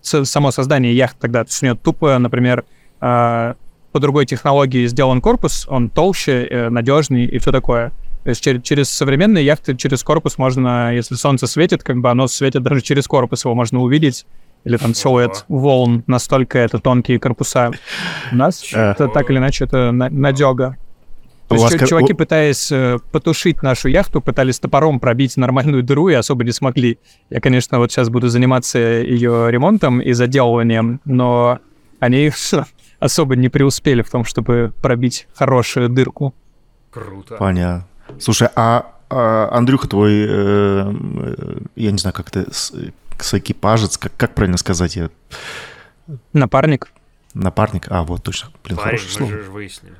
само 0.00 0.50
создание 0.50 0.96
яхт 0.96 1.18
тогда. 1.18 1.44
То 1.44 1.50
есть 1.50 1.62
у 1.62 1.66
нее 1.66 1.74
тупо, 1.74 2.16
например, 2.18 2.64
а, 3.00 3.56
по 3.92 4.00
другой 4.00 4.26
технологии 4.26 4.86
сделан 4.86 5.20
корпус, 5.20 5.66
он 5.68 5.88
толще, 5.90 6.46
э, 6.46 6.68
надежный 6.68 7.24
и 7.24 7.38
все 7.38 7.52
такое. 7.52 7.92
То 8.24 8.30
есть 8.30 8.42
через, 8.42 8.62
через 8.62 8.88
современные 8.90 9.44
яхты, 9.44 9.74
через 9.76 10.02
корпус 10.02 10.38
можно, 10.38 10.94
если 10.94 11.14
солнце 11.14 11.46
светит, 11.46 11.82
как 11.82 11.98
бы 11.98 12.10
оно 12.10 12.26
светит 12.26 12.62
даже 12.62 12.80
через 12.82 13.06
корпус, 13.06 13.44
его 13.44 13.54
можно 13.54 13.80
увидеть. 13.80 14.26
Или 14.64 14.76
там 14.76 14.92
силуэт 14.92 15.44
волн, 15.48 16.02
настолько 16.06 16.58
это 16.58 16.78
тонкие 16.78 17.18
корпуса. 17.18 17.70
У 18.32 18.36
нас 18.36 18.64
это 18.72 19.08
так 19.08 19.30
или 19.30 19.38
иначе 19.38 19.64
это 19.64 19.92
надега. 19.92 20.76
То 21.48 21.54
есть 21.54 21.80
вас... 21.80 21.88
чуваки, 21.88 22.12
пытаясь 22.12 22.70
э, 22.70 22.98
потушить 23.10 23.62
нашу 23.62 23.88
яхту, 23.88 24.20
пытались 24.20 24.58
топором 24.58 25.00
пробить 25.00 25.38
нормальную 25.38 25.82
дыру 25.82 26.10
и 26.10 26.14
особо 26.14 26.44
не 26.44 26.52
смогли. 26.52 26.98
Я, 27.30 27.40
конечно, 27.40 27.78
вот 27.78 27.90
сейчас 27.90 28.10
буду 28.10 28.28
заниматься 28.28 28.78
ее 28.78 29.50
ремонтом 29.50 30.00
и 30.00 30.12
заделыванием, 30.12 31.00
но 31.06 31.60
они 32.00 32.30
особо 32.98 33.36
не 33.36 33.48
преуспели 33.48 34.02
в 34.02 34.10
том, 34.10 34.24
чтобы 34.24 34.72
пробить 34.82 35.28
хорошую 35.34 35.88
дырку. 35.88 36.34
Круто. 36.90 37.36
Понятно. 37.36 37.86
Слушай, 38.18 38.48
а, 38.56 38.94
а 39.10 39.48
Андрюха 39.52 39.88
твой, 39.88 40.12
э, 40.12 40.26
э, 40.28 41.58
я 41.76 41.90
не 41.90 41.98
знаю, 41.98 42.14
как 42.14 42.28
это, 42.28 42.52
с, 42.52 42.72
соэкипажец, 43.18 43.98
как, 43.98 44.12
как 44.16 44.34
правильно 44.34 44.58
сказать? 44.58 44.96
Я... 44.96 45.10
Напарник. 46.32 46.88
Напарник, 47.34 47.86
а, 47.90 48.02
вот 48.02 48.22
точно. 48.22 48.50
Блин, 48.64 48.78
Парень, 48.78 49.00
мы 49.02 49.10
слово. 49.10 49.32
же 49.32 49.50
выяснили. 49.50 49.94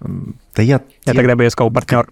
Да 0.00 0.62
я... 0.62 0.80
Я 1.04 1.14
тогда 1.14 1.36
бы 1.36 1.46
искал 1.46 1.70
партнер. 1.70 2.08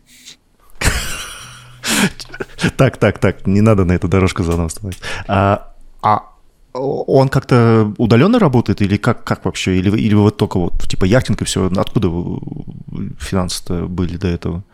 Так, 2.77 2.97
так, 2.97 3.19
так, 3.19 3.47
не 3.47 3.61
надо 3.61 3.85
на 3.85 3.93
эту 3.93 4.09
дорожку 4.09 4.45
заново 4.45 4.69
вставать. 4.69 5.01
А, 5.27 5.75
а 6.03 6.31
он 6.79 7.29
как-то 7.29 7.93
удаленно 7.99 8.39
работает 8.39 8.83
или 8.83 8.97
как, 8.97 9.25
как 9.25 9.45
вообще? 9.45 9.79
Или, 9.79 9.91
или 9.99 10.15
вот 10.15 10.37
только 10.37 10.59
вот 10.59 10.89
типа 10.89 11.05
яхтинг 11.05 11.43
и 11.43 11.45
все? 11.45 11.71
Откуда 11.77 12.09
финансы-то 13.19 13.87
были 13.87 14.17
до 14.17 14.29
этого? 14.29 14.65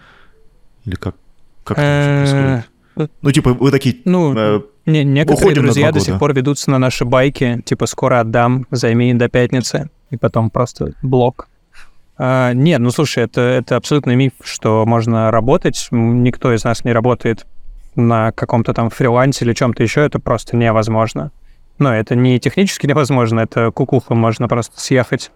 Или 0.84 0.94
как, 0.96 1.16
как 1.64 1.78
это 1.78 2.18
происходит? 2.18 2.70
Э, 2.96 3.08
ну, 3.22 3.32
типа, 3.32 3.52
вы 3.54 3.70
такие... 3.70 3.96
Ну, 4.04 4.34
э, 4.36 4.60
не, 4.86 5.02
некоторые 5.04 5.54
друзья 5.54 5.90
до 5.90 6.00
сих 6.00 6.18
пор 6.18 6.32
ведутся 6.34 6.70
на 6.70 6.78
наши 6.78 7.04
байки, 7.04 7.62
типа, 7.64 7.86
скоро 7.86 8.20
отдам, 8.20 8.66
займи 8.70 9.12
до 9.14 9.28
пятницы, 9.28 9.90
и 10.10 10.16
потом 10.16 10.50
просто 10.50 10.92
блок. 11.02 11.48
А, 12.16 12.52
нет, 12.52 12.80
ну 12.80 12.90
слушай, 12.90 13.24
это, 13.24 13.40
это 13.40 13.76
абсолютный 13.76 14.14
миф, 14.14 14.32
что 14.42 14.84
можно 14.86 15.30
работать. 15.30 15.88
Никто 15.90 16.54
из 16.54 16.62
нас 16.64 16.84
не 16.84 16.92
работает 16.92 17.46
на 17.96 18.32
каком-то 18.32 18.72
там 18.72 18.90
фрилансе 18.90 19.44
или 19.44 19.52
чем-то 19.52 19.82
еще. 19.82 20.02
Это 20.02 20.20
просто 20.20 20.56
невозможно. 20.56 21.32
Но 21.78 21.94
это 21.94 22.14
не 22.14 22.38
технически 22.38 22.86
невозможно, 22.86 23.40
это 23.40 23.70
кукуха, 23.70 24.14
можно 24.14 24.48
просто 24.48 24.80
съехать. 24.80 25.30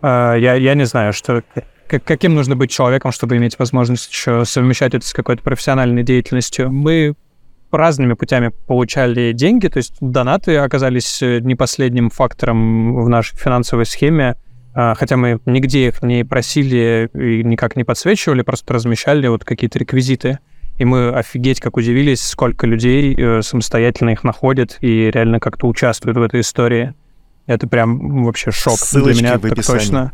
А, 0.00 0.34
я, 0.34 0.54
я 0.54 0.74
не 0.74 0.84
знаю, 0.84 1.12
что 1.12 1.42
каким 1.88 2.34
нужно 2.34 2.56
быть 2.56 2.70
человеком, 2.70 3.12
чтобы 3.12 3.36
иметь 3.36 3.58
возможность 3.58 4.10
еще 4.10 4.44
совмещать 4.44 4.94
это 4.94 5.06
с 5.06 5.12
какой-то 5.12 5.42
профессиональной 5.42 6.02
деятельностью. 6.02 6.70
Мы 6.70 7.14
разными 7.70 8.14
путями 8.14 8.50
получали 8.66 9.32
деньги, 9.32 9.68
то 9.68 9.78
есть 9.78 9.96
донаты 10.00 10.56
оказались 10.56 11.20
э, 11.22 11.40
не 11.40 11.54
последним 11.54 12.08
фактором 12.10 13.02
в 13.02 13.08
нашей 13.08 13.36
финансовой 13.36 13.84
схеме. 13.84 14.36
А, 14.74 14.94
хотя 14.94 15.16
мы 15.16 15.40
нигде 15.44 15.88
их 15.88 16.02
не 16.02 16.24
просили 16.24 17.10
и 17.14 17.42
никак 17.42 17.76
не 17.76 17.84
подсвечивали, 17.84 18.42
просто 18.42 18.72
размещали 18.72 19.26
вот 19.26 19.44
какие-то 19.44 19.78
реквизиты. 19.78 20.38
И 20.78 20.84
мы 20.84 21.10
офигеть 21.10 21.60
как 21.60 21.76
удивились, 21.76 22.22
сколько 22.22 22.66
людей 22.66 23.14
э, 23.16 23.42
самостоятельно 23.42 24.10
их 24.10 24.22
находят 24.22 24.78
и 24.80 25.10
реально 25.10 25.40
как-то 25.40 25.66
участвуют 25.66 26.16
в 26.16 26.22
этой 26.22 26.40
истории. 26.40 26.94
Это 27.46 27.66
прям 27.66 28.24
вообще 28.24 28.50
шок 28.50 28.78
Ссылочки 28.78 29.20
для 29.20 29.36
меня, 29.36 29.38
так 29.38 29.64
точно. 29.64 30.12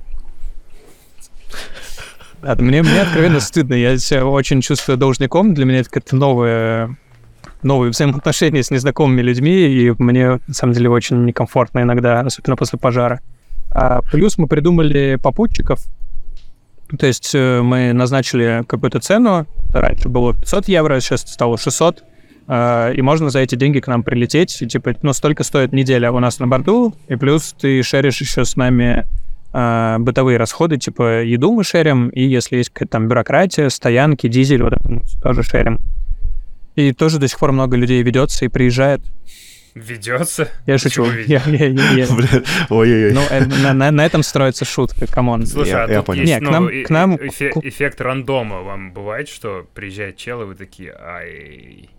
Мне, 2.43 2.83
мне 2.83 3.03
откровенно 3.03 3.41
стыдно. 3.41 3.75
Я 3.75 3.99
себя 3.99 4.27
очень 4.27 4.61
чувствую 4.61 4.99
должником. 4.99 5.55
Для 5.55 5.65
меня 5.65 5.81
это 5.81 5.91
как-то 5.91 6.15
новое, 6.15 6.97
новые 7.63 7.91
взаимоотношения 7.91 8.63
с 8.63 8.71
незнакомыми 8.71 9.23
людьми, 9.23 9.67
и 9.67 9.95
мне, 9.99 10.41
на 10.47 10.55
самом 10.55 10.75
деле, 10.75 10.91
очень 10.91 11.25
некомфортно 11.25 11.81
иногда, 11.81 12.21
особенно 12.21 12.57
после 12.57 12.79
пожара. 12.79 13.21
А 13.71 14.03
плюс 14.03 14.39
мы 14.39 14.47
придумали 14.47 15.19
попутчиков. 15.21 15.81
То 16.99 17.07
есть 17.07 17.35
э, 17.35 17.63
мы 17.63 17.93
назначили 17.93 18.63
какую-то 18.67 19.01
цену. 19.01 19.47
Раньше 19.81 20.09
было 20.09 20.35
500 20.35 20.69
евро, 20.69 21.01
сейчас 21.01 21.23
стало 21.23 21.59
600. 21.59 22.05
А, 22.47 22.93
и 22.93 23.03
можно 23.03 23.31
за 23.31 23.41
эти 23.41 23.55
деньги 23.55 23.81
к 23.81 23.87
нам 23.89 24.03
прилететь. 24.03 24.63
И, 24.63 24.67
типа, 24.67 24.95
ну, 25.03 25.13
столько 25.13 25.45
стоит 25.45 25.73
неделя 25.73 26.13
у 26.13 26.19
нас 26.21 26.39
на 26.39 26.47
борту. 26.47 26.95
И 27.09 27.17
плюс 27.17 27.55
ты 27.59 27.83
шеришь 27.83 28.21
еще 28.21 28.45
с 28.45 28.57
нами 28.57 29.05
а, 29.57 29.99
бытовые 30.01 30.37
расходы, 30.37 30.79
типа 30.79 31.23
еду 31.23 31.53
мы 31.53 31.63
шерим, 31.63 32.09
и 32.09 32.25
если 32.25 32.57
есть 32.57 32.71
какая-то 32.71 32.93
там 32.93 33.07
бюрократия, 33.07 33.69
стоянки, 33.69 34.27
дизель, 34.27 34.65
вот 34.65 34.73
это 34.73 34.89
мы 34.91 35.03
тоже 35.23 35.45
шерим. 35.45 35.79
И 36.75 36.93
тоже 36.93 37.21
до 37.21 37.29
сих 37.29 37.39
пор 37.39 37.53
много 37.53 37.77
людей 37.77 38.03
ведется 38.03 38.45
и 38.45 38.49
приезжает. 38.49 39.01
Ведется? 39.75 40.49
Я 40.67 40.79
шучу. 40.79 41.03
Ой-ой-ой. 42.71 43.13
Ну, 43.13 43.21
э, 43.29 43.45
на, 43.91 44.07
этом 44.07 44.23
строится 44.23 44.65
шутка, 44.65 45.07
come 45.07 45.30
on. 45.30 45.47
Слушай, 45.47 45.71
Я- 45.71 45.85
а 45.85 45.89
тут 45.97 46.07
понял. 46.07 46.23
есть, 46.23 46.33
Не, 46.41 46.85
к 46.85 46.91
нам- 46.91 47.17
эфе- 47.17 47.51
эффект 47.63 48.01
рандома. 48.01 48.63
Вам 48.63 48.93
бывает, 48.93 49.29
что 49.29 49.67
приезжает 49.75 50.17
чел, 50.17 50.43
и 50.43 50.45
вы 50.45 50.55
такие, 50.55 50.93
ай... 50.97 51.91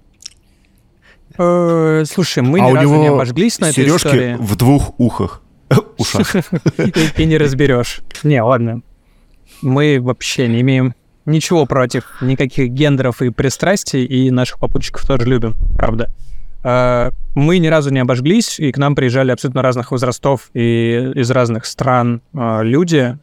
Э, 1.38 2.04
Слушай, 2.06 2.44
мы 2.44 2.62
а 2.62 2.70
ни 2.72 2.76
разу 2.76 2.96
не 2.96 3.08
обожглись 3.08 3.60
на 3.60 3.66
этой 3.66 3.84
сережки 3.84 4.08
истории. 4.08 4.36
в 4.40 4.56
двух 4.56 4.98
ухах. 5.00 5.42
Ушах. 5.98 6.34
И, 6.78 7.22
и 7.24 7.26
не 7.26 7.38
разберешь. 7.38 8.02
Не, 8.24 8.42
ладно. 8.42 8.82
Мы 9.62 10.00
вообще 10.00 10.48
не 10.48 10.62
имеем 10.62 10.94
ничего 11.26 11.66
против 11.66 12.06
никаких 12.22 12.70
гендеров 12.70 13.22
и 13.22 13.32
пристрастий, 13.32 14.06
и 14.06 14.30
наших 14.32 14.60
попутчиков 14.60 15.06
тоже 15.06 15.26
любим, 15.26 15.56
правда. 15.78 16.10
Э, 16.66 17.12
Мы 17.36 17.60
ни 17.60 17.68
разу 17.68 17.92
не 17.92 18.00
обожглись, 18.00 18.60
и 18.60 18.72
к 18.72 18.78
нам 18.78 18.96
приезжали 18.96 19.32
абсолютно 19.32 19.62
разных 19.62 19.92
возрастов 19.92 20.50
и 20.54 21.12
из 21.16 21.30
разных 21.32 21.66
стран 21.66 22.22
э, 22.34 22.64
люди. 22.64 23.18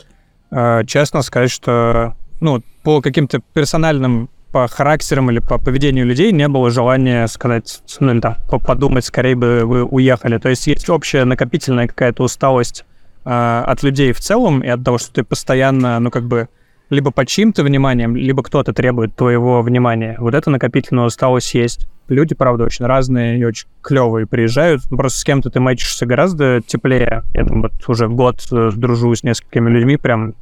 Э, 0.51 0.83
Честно 0.87 1.23
сказать, 1.23 1.51
что 1.51 2.15
ну, 2.41 2.63
по 2.85 3.01
каким-то 3.01 3.41
персональным 3.53 4.29
по 4.53 4.69
характерам 4.69 5.31
или 5.31 5.39
по 5.41 5.59
поведению 5.59 6.05
людей 6.05 6.31
не 6.31 6.47
было 6.47 6.71
желания 6.71 7.27
сказать, 7.27 7.81
ну 8.01 8.13
или 8.13 8.21
там, 8.21 8.37
по- 8.51 8.59
подумать, 8.59 9.05
скорее 9.05 9.35
бы 9.35 9.63
вы 9.65 9.83
уехали. 9.83 10.39
То 10.39 10.51
есть 10.51 10.67
есть 10.67 10.91
общая 10.91 11.25
накопительная 11.25 11.87
какая-то 11.89 12.23
усталость 12.23 12.85
от 13.25 13.83
людей 13.83 14.13
в 14.13 14.21
целом 14.21 14.61
и 14.61 14.69
от 14.69 14.85
того, 14.85 14.99
что 14.99 15.13
ты 15.13 15.23
постоянно, 15.25 15.99
ну 16.01 16.11
как 16.11 16.25
бы, 16.25 16.49
либо 16.93 17.11
под 17.11 17.27
чьим-то 17.27 17.65
вниманием, 17.65 18.15
либо 18.15 18.43
кто-то 18.43 18.73
требует 18.73 19.17
твоего 19.17 19.63
внимания. 19.63 20.17
Вот 20.19 20.35
эта 20.35 20.51
накопительная 20.51 21.07
усталость 21.07 21.55
есть. 21.55 21.89
Люди, 22.09 22.35
правда, 22.35 22.65
очень 22.65 22.85
разные 22.85 23.39
и 23.39 23.45
очень 23.45 23.67
клевые 23.81 24.27
приезжают. 24.27 24.83
Ну, 24.91 24.99
Просто 24.99 25.21
с 25.21 25.25
кем-то 25.25 25.49
ты 25.49 25.61
мэчишься 25.61 26.05
гораздо 26.05 26.61
теплее. 26.61 27.23
Я 27.33 27.47
там 27.47 27.63
вот 27.63 27.73
уже 27.87 28.09
год 28.09 28.47
э, 28.53 28.71
дружу 28.75 29.15
с 29.15 29.23
несколькими 29.23 29.71
людьми, 29.71 29.97
прям 29.97 30.35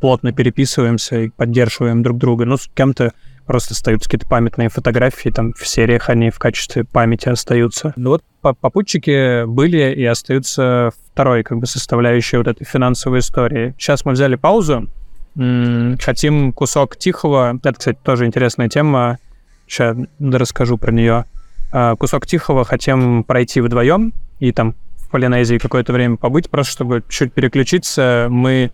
плотно 0.00 0.32
переписываемся 0.32 1.20
и 1.20 1.28
поддерживаем 1.28 2.02
друг 2.02 2.16
друга. 2.16 2.46
Ну, 2.46 2.56
с 2.56 2.68
кем-то 2.72 3.12
просто 3.44 3.74
остаются 3.74 4.08
какие-то 4.08 4.28
памятные 4.28 4.68
фотографии, 4.68 5.30
там 5.30 5.52
в 5.54 5.66
сериях 5.66 6.08
они 6.10 6.30
в 6.30 6.38
качестве 6.38 6.84
памяти 6.84 7.30
остаются. 7.30 7.94
Ну 7.96 8.10
вот 8.10 8.22
по- 8.42 8.52
попутчики 8.54 9.44
были 9.46 9.92
и 9.94 10.04
остаются 10.04 10.90
второй 11.12 11.42
как 11.42 11.58
бы 11.58 11.66
составляющей 11.66 12.36
вот 12.36 12.46
этой 12.46 12.64
финансовой 12.64 13.20
истории. 13.20 13.74
Сейчас 13.78 14.04
мы 14.04 14.12
взяли 14.12 14.36
паузу, 14.36 14.88
хотим 15.34 16.52
кусок 16.52 16.96
тихого, 16.96 17.58
это, 17.62 17.78
кстати, 17.78 17.98
тоже 18.02 18.26
интересная 18.26 18.68
тема, 18.68 19.18
сейчас 19.66 19.96
расскажу 20.20 20.78
про 20.78 20.92
нее. 20.92 21.24
А, 21.70 21.96
Кусок 21.96 22.26
тихого 22.26 22.64
хотим 22.64 23.24
пройти 23.24 23.60
вдвоем 23.60 24.12
и 24.40 24.52
там 24.52 24.74
в 24.96 25.10
Полинезии 25.10 25.58
какое-то 25.58 25.92
время 25.92 26.16
побыть, 26.16 26.50
просто 26.50 26.72
чтобы 26.72 27.02
чуть 27.08 27.32
переключиться. 27.32 28.28
Мы 28.30 28.70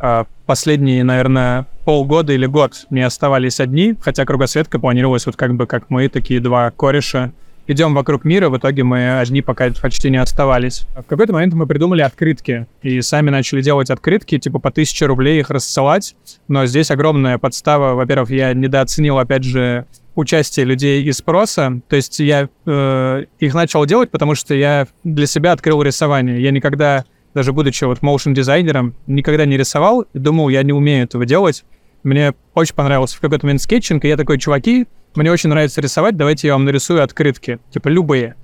а, 0.00 0.26
последние, 0.46 1.04
наверное, 1.04 1.66
полгода 1.84 2.32
или 2.32 2.46
год 2.46 2.86
не 2.90 3.02
оставались 3.02 3.60
одни, 3.60 3.94
хотя 4.00 4.24
кругосветка 4.24 4.78
планировалась 4.78 5.26
вот 5.26 5.36
как 5.36 5.54
бы 5.54 5.66
как 5.66 5.90
мы, 5.90 6.08
такие 6.08 6.40
два 6.40 6.70
кореша. 6.70 7.32
Идем 7.66 7.94
вокруг 7.94 8.24
мира, 8.24 8.50
в 8.50 8.58
итоге 8.58 8.84
мы 8.84 9.18
одни 9.18 9.40
пока 9.40 9.70
почти 9.80 10.10
не 10.10 10.18
оставались. 10.18 10.86
В 10.94 11.04
какой-то 11.04 11.32
момент 11.32 11.54
мы 11.54 11.66
придумали 11.66 12.02
открытки 12.02 12.66
и 12.82 13.00
сами 13.00 13.30
начали 13.30 13.62
делать 13.62 13.88
открытки, 13.88 14.38
типа 14.38 14.58
по 14.58 14.68
1000 14.68 15.06
рублей 15.06 15.40
их 15.40 15.48
рассылать. 15.48 16.14
Но 16.46 16.66
здесь 16.66 16.90
огромная 16.90 17.38
подстава. 17.38 17.94
Во-первых, 17.94 18.30
я 18.30 18.52
недооценил, 18.52 19.18
опять 19.18 19.44
же, 19.44 19.86
участие 20.14 20.66
людей 20.66 21.02
и 21.02 21.12
спроса. 21.12 21.80
То 21.88 21.96
есть 21.96 22.20
я 22.20 22.50
э, 22.66 23.24
их 23.38 23.54
начал 23.54 23.86
делать, 23.86 24.10
потому 24.10 24.34
что 24.34 24.54
я 24.54 24.86
для 25.02 25.26
себя 25.26 25.52
открыл 25.52 25.82
рисование. 25.82 26.42
Я 26.42 26.50
никогда 26.50 27.04
даже 27.34 27.52
будучи 27.52 27.84
вот 27.84 28.00
motion 28.00 28.32
дизайнером, 28.32 28.94
никогда 29.06 29.44
не 29.44 29.56
рисовал, 29.56 30.06
думал, 30.14 30.48
я 30.48 30.62
не 30.62 30.72
умею 30.72 31.04
этого 31.04 31.26
делать. 31.26 31.64
Мне 32.04 32.34
очень 32.54 32.74
понравился 32.74 33.16
в 33.16 33.20
какой-то 33.20 33.46
момент 33.46 33.62
скетчинг, 33.62 34.04
и 34.04 34.08
я 34.08 34.16
такой, 34.16 34.38
чуваки, 34.38 34.86
мне 35.14 35.32
очень 35.32 35.48
нравится 35.48 35.80
рисовать, 35.80 36.16
давайте 36.16 36.48
я 36.48 36.52
вам 36.52 36.64
нарисую 36.64 37.02
открытки, 37.02 37.58
типа 37.70 37.88
любые. 37.88 38.36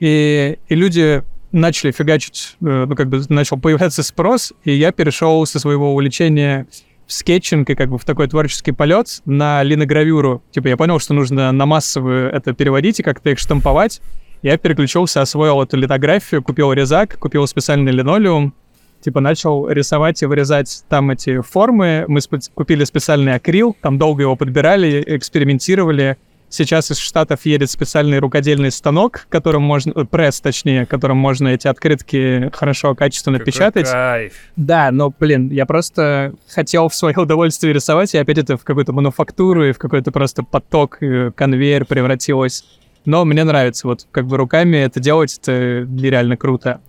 И, 0.00 0.58
и 0.68 0.74
люди 0.74 1.22
начали 1.52 1.92
фигачить, 1.92 2.56
э, 2.60 2.86
ну, 2.88 2.96
как 2.96 3.08
бы 3.08 3.22
начал 3.28 3.58
появляться 3.58 4.02
спрос, 4.02 4.52
и 4.64 4.72
я 4.72 4.92
перешел 4.92 5.44
со 5.46 5.60
своего 5.60 5.92
увлечения 5.92 6.66
в 7.06 7.12
скетчинг 7.12 7.68
и 7.68 7.74
как 7.74 7.90
бы 7.90 7.98
в 7.98 8.04
такой 8.04 8.28
творческий 8.28 8.72
полет 8.72 9.20
на 9.26 9.62
линогравюру. 9.62 10.42
Типа 10.50 10.68
я 10.68 10.76
понял, 10.76 10.98
что 10.98 11.12
нужно 11.12 11.52
на 11.52 11.66
массовую 11.66 12.32
это 12.32 12.54
переводить 12.54 13.00
и 13.00 13.02
как-то 13.02 13.30
их 13.30 13.38
штамповать. 13.38 14.00
Я 14.40 14.56
переключился, 14.56 15.20
освоил 15.20 15.62
эту 15.62 15.76
литографию, 15.76 16.42
купил 16.42 16.72
резак, 16.72 17.18
купил 17.18 17.46
специальный 17.46 17.92
линолеум, 17.92 18.54
типа 19.02 19.20
начал 19.20 19.68
рисовать 19.68 20.22
и 20.22 20.26
вырезать 20.26 20.84
там 20.88 21.10
эти 21.10 21.40
формы. 21.40 22.04
Мы 22.08 22.20
спе- 22.20 22.50
купили 22.54 22.84
специальный 22.84 23.34
акрил, 23.34 23.76
там 23.82 23.98
долго 23.98 24.22
его 24.22 24.36
подбирали, 24.36 25.02
экспериментировали. 25.06 26.16
Сейчас 26.48 26.90
из 26.90 26.98
Штатов 26.98 27.46
едет 27.46 27.70
специальный 27.70 28.18
рукодельный 28.18 28.70
станок, 28.70 29.26
которым 29.30 29.62
можно, 29.62 29.92
э, 29.96 30.04
пресс 30.04 30.38
точнее, 30.40 30.84
которым 30.84 31.16
можно 31.16 31.48
эти 31.48 31.66
открытки 31.66 32.50
хорошо, 32.52 32.94
качественно 32.94 33.38
Какой 33.38 33.52
печатать. 33.52 33.90
кайф. 33.90 34.34
Да, 34.56 34.90
но, 34.90 35.14
блин, 35.18 35.48
я 35.48 35.64
просто 35.64 36.34
хотел 36.48 36.90
в 36.90 36.94
свое 36.94 37.16
удовольствие 37.16 37.72
рисовать, 37.72 38.14
и 38.14 38.18
опять 38.18 38.36
это 38.36 38.58
в 38.58 38.64
какую-то 38.64 38.92
мануфактуру 38.92 39.64
и 39.64 39.72
в 39.72 39.78
какой-то 39.78 40.12
просто 40.12 40.42
поток, 40.42 40.98
э, 41.02 41.30
конвейер 41.34 41.86
превратилось. 41.86 42.64
Но 43.06 43.24
мне 43.24 43.44
нравится, 43.44 43.88
вот 43.88 44.06
как 44.12 44.26
бы 44.26 44.36
руками 44.36 44.76
это 44.76 45.00
делать, 45.00 45.38
это 45.40 45.86
нереально 45.88 46.36
круто. 46.36 46.82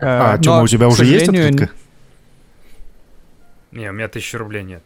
А, 0.00 0.36
Э, 0.36 0.40
Тёма, 0.40 0.62
у 0.62 0.68
тебя 0.68 0.88
уже 0.88 1.04
есть 1.04 1.28
открытка? 1.28 1.70
Не, 3.72 3.90
у 3.90 3.92
меня 3.92 4.08
тысячи 4.08 4.36
рублей 4.36 4.62
нет. 4.62 4.82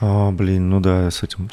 А, 0.00 0.30
блин, 0.32 0.68
ну 0.70 0.80
да, 0.80 1.10
с 1.10 1.22
этим, 1.22 1.48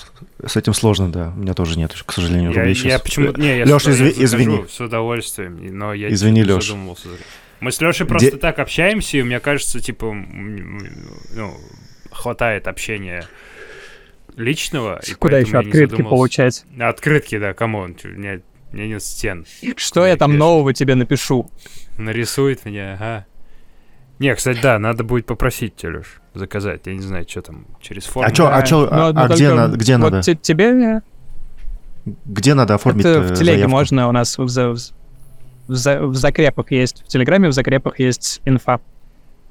с 0.46 0.58
этим 0.58 0.74
сложно, 0.74 1.12
да. 1.12 1.32
У 1.36 1.40
меня 1.40 1.54
тоже 1.54 1.78
нет, 1.78 1.94
к 2.06 2.12
сожалению, 2.12 2.52
Я, 2.52 2.58
рублей 2.58 2.74
я 2.74 2.76
сейчас. 2.76 3.02
почему 3.02 3.32
Не, 3.34 3.48
я 3.48 3.56
я 3.58 3.64
изви- 3.64 3.68
захожу 3.80 4.06
извини. 4.24 4.66
С 4.70 4.80
удовольствием, 4.80 5.78
но 5.78 5.94
я 5.94 6.12
Извини, 6.12 6.44
задумывался. 6.44 7.08
Мы 7.60 7.72
с 7.72 7.80
Лешей 7.80 8.08
просто 8.08 8.32
Де- 8.32 8.38
так 8.38 8.58
общаемся, 8.60 9.18
и 9.18 9.24
мне 9.24 9.40
кажется, 9.40 9.80
типа, 9.80 10.12
ну, 10.14 11.56
хватает 12.12 12.68
общения 12.68 13.28
личного. 14.36 15.00
Куда 15.20 15.38
еще 15.38 15.52
я 15.54 15.60
открытки 15.60 16.02
получать? 16.02 16.66
Открытки, 16.80 17.38
да, 17.38 17.54
come 17.54 17.78
on, 17.78 17.96
чё, 17.96 18.10
у 18.10 18.14
меня, 18.14 18.40
меня 18.72 18.88
нет 18.88 19.04
стен. 19.04 19.46
Что 19.76 20.06
я 20.06 20.16
там 20.18 20.38
нового 20.38 20.74
тебе 20.74 20.96
напишу? 20.96 21.50
Нарисует 21.98 22.66
меня, 22.66 22.94
ага. 22.94 23.26
Не, 24.20 24.36
кстати, 24.36 24.60
да, 24.62 24.78
надо 24.80 25.04
будет 25.04 25.26
попросить 25.26 25.76
тебя, 25.76 25.98
Леш, 25.98 26.22
заказать. 26.36 26.82
Я 26.86 26.94
не 26.94 27.02
знаю, 27.02 27.26
что 27.28 27.42
там, 27.42 27.66
через 27.82 28.06
форму. 28.06 28.30
А 28.30 28.32
чё, 28.32 28.48
а 28.48 28.62
чё, 28.62 28.88
а, 28.92 29.08
а 29.16 29.28
где, 29.30 29.52
на- 29.52 29.68
где 29.70 29.98
вот 29.98 30.12
надо? 30.12 30.22
те- 30.22 30.36
тебе 30.36 31.02
Где 32.26 32.54
надо 32.54 32.76
оформить 32.76 33.06
это 33.06 33.20
э, 33.20 33.22
в 33.22 33.34
телеге 33.34 33.54
заявку? 33.54 33.72
можно, 33.72 34.08
у 34.10 34.12
нас 34.12 34.38
в, 34.38 34.48
за- 34.48 34.70
в 34.74 34.78
за- 35.68 36.02
в 36.02 36.16
закрепах 36.16 36.72
есть, 36.72 37.04
в 37.04 37.08
Телеграме 37.08 37.48
в 37.50 37.54
закрепах 37.54 38.00
есть 38.00 38.42
инфа. 38.46 38.80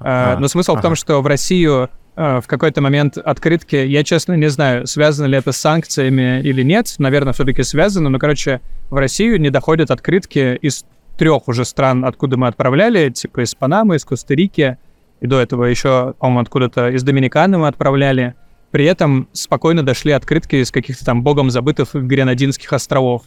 А, 0.03 0.33
А, 0.33 0.39
Но 0.39 0.47
смысл 0.47 0.75
в 0.75 0.81
том, 0.81 0.95
что 0.95 1.21
в 1.21 1.27
Россию 1.27 1.89
а, 2.15 2.41
в 2.41 2.47
какой-то 2.47 2.81
момент 2.81 3.17
открытки, 3.17 3.75
я 3.75 4.03
честно 4.03 4.33
не 4.33 4.49
знаю, 4.49 4.85
связано 4.85 5.27
ли 5.27 5.37
это 5.37 5.51
с 5.51 5.57
санкциями 5.57 6.41
или 6.41 6.61
нет, 6.61 6.93
наверное, 6.97 7.33
все-таки 7.33 7.63
связано, 7.63 8.09
но, 8.09 8.19
короче, 8.19 8.61
в 8.89 8.95
Россию 8.97 9.39
не 9.39 9.49
доходят 9.49 9.91
открытки 9.91 10.55
из 10.55 10.85
трех 11.17 11.47
уже 11.47 11.65
стран, 11.65 12.03
откуда 12.03 12.37
мы 12.37 12.47
отправляли, 12.47 13.09
типа 13.09 13.43
из 13.43 13.55
Панамы, 13.55 13.95
из 13.95 14.05
Коста-Рики, 14.05 14.77
и 15.21 15.27
до 15.27 15.39
этого 15.39 15.65
еще, 15.65 16.15
по-моему, 16.19 16.41
откуда-то 16.41 16.89
из 16.89 17.03
Доминиканы 17.03 17.59
мы 17.59 17.67
отправляли. 17.67 18.35
При 18.71 18.85
этом 18.85 19.27
спокойно 19.33 19.83
дошли 19.83 20.13
открытки 20.13 20.55
из 20.57 20.71
каких-то 20.71 21.05
там 21.05 21.23
богом 21.23 21.49
забытых 21.49 21.93
Гренадинских 21.93 22.73
островов. 22.73 23.23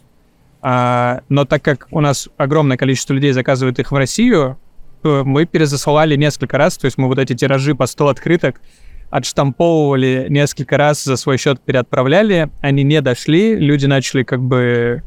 А, 0.61 1.21
но 1.29 1.45
так 1.45 1.63
как 1.63 1.87
у 1.91 2.01
нас 2.01 2.27
огромное 2.37 2.75
количество 2.77 3.13
людей 3.13 3.31
заказывает 3.31 3.79
их 3.79 3.91
в 3.91 3.95
Россию, 3.95 4.57
мы 5.05 5.45
перезасылали 5.45 6.15
несколько 6.15 6.57
раз, 6.57 6.77
то 6.77 6.85
есть 6.85 6.97
мы 6.97 7.07
вот 7.07 7.19
эти 7.19 7.33
тиражи 7.33 7.75
по 7.75 7.85
100 7.85 8.07
открыток 8.07 8.61
отштамповывали 9.09 10.27
несколько 10.29 10.77
раз, 10.77 11.03
за 11.03 11.15
свой 11.15 11.37
счет 11.37 11.61
переотправляли, 11.61 12.49
они 12.61 12.83
не 12.83 13.01
дошли, 13.01 13.55
люди 13.55 13.85
начали 13.85 14.23
как 14.23 14.41
бы 14.41 15.03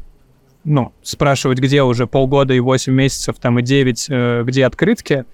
ну, 0.63 0.93
спрашивать, 1.01 1.59
где 1.59 1.83
уже 1.83 2.07
полгода 2.07 2.53
и 2.53 2.59
8 2.59 2.93
месяцев, 2.93 3.37
там 3.39 3.59
и 3.59 3.61
9, 3.61 4.07
э, 4.09 4.43
где 4.45 4.65
открытки. 4.65 5.25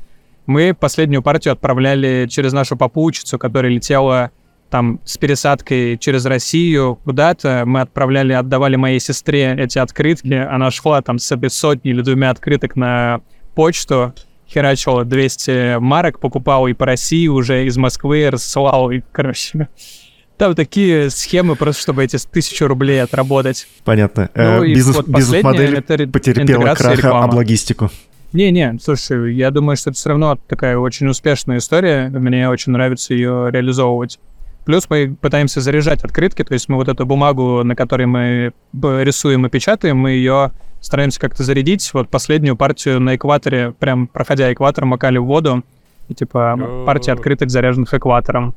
Мы 0.46 0.74
последнюю 0.74 1.24
партию 1.24 1.54
отправляли 1.54 2.28
через 2.30 2.54
нашу 2.54 2.78
попутчицу, 2.78 3.40
которая 3.40 3.72
летела 3.72 4.32
там 4.70 5.00
с 5.04 5.18
пересадкой 5.18 5.98
через 5.98 6.26
Россию 6.26 7.00
куда-то. 7.04 7.64
Мы 7.66 7.82
отправляли, 7.82 8.34
отдавали 8.34 8.76
моей 8.76 9.00
сестре 9.00 9.56
эти 9.58 9.80
открытки. 9.80 10.34
Она 10.34 10.70
шла 10.70 11.02
там 11.02 11.18
с 11.18 11.36
сотней 11.50 11.94
или 11.94 12.02
двумя 12.02 12.30
открыток 12.30 12.76
на 12.76 13.22
почту, 13.56 14.14
херачила 14.48 15.06
200 15.06 15.80
марок, 15.80 16.20
покупала 16.20 16.68
и 16.68 16.74
по 16.74 16.86
России 16.86 17.28
уже 17.28 17.66
из 17.66 17.78
Москвы, 17.78 18.30
рассылала, 18.30 18.92
и, 18.92 19.02
короче, 19.12 19.70
Там 20.38 20.54
такие 20.54 21.10
схемы 21.10 21.56
просто, 21.56 21.82
чтобы 21.82 22.04
эти 22.04 22.18
тысячу 22.18 22.68
рублей 22.68 23.02
отработать. 23.02 23.68
Понятно. 23.86 24.30
Ну 24.36 24.42
Э, 24.64 24.68
Бизнес, 24.68 24.96
вот 24.98 25.08
бизнес-модель 25.08 25.76
это 25.78 26.08
потерпела 26.08 26.44
интеграция 26.44 26.88
крах 26.88 26.98
реклама. 26.98 27.24
об 27.26 27.34
логистику. 27.36 27.90
Не-не, 28.34 28.78
слушай, 28.84 29.34
я 29.34 29.50
думаю, 29.50 29.78
что 29.78 29.92
это 29.92 29.98
все 29.98 30.10
равно 30.10 30.38
такая 30.50 30.78
очень 30.78 31.08
успешная 31.08 31.60
история. 31.60 32.10
Мне 32.10 32.50
очень 32.50 32.74
нравится 32.74 33.14
ее 33.14 33.48
реализовывать. 33.50 34.20
Плюс 34.66 34.90
мы 34.90 35.16
пытаемся 35.20 35.62
заряжать 35.62 36.04
открытки, 36.04 36.44
то 36.44 36.54
есть 36.54 36.68
мы 36.68 36.76
вот 36.76 36.90
эту 36.90 37.06
бумагу, 37.06 37.64
на 37.64 37.76
которой 37.76 38.08
мы 38.08 38.52
рисуем 38.74 39.46
и 39.46 39.50
печатаем, 39.50 39.98
мы 39.98 40.12
ее 40.12 40.52
стараемся 40.86 41.20
как-то 41.20 41.44
зарядить. 41.44 41.92
Вот 41.94 42.10
последнюю 42.10 42.56
партию 42.56 43.00
на 43.00 43.16
экваторе, 43.16 43.74
прям 43.80 44.08
проходя 44.08 44.54
экватор, 44.54 44.86
макали 44.86 45.18
в 45.18 45.26
воду. 45.26 45.64
И 46.08 46.14
типа 46.14 46.84
партия 46.86 47.14
открыток, 47.14 47.50
заряженных 47.50 47.94
экватором. 47.94 48.54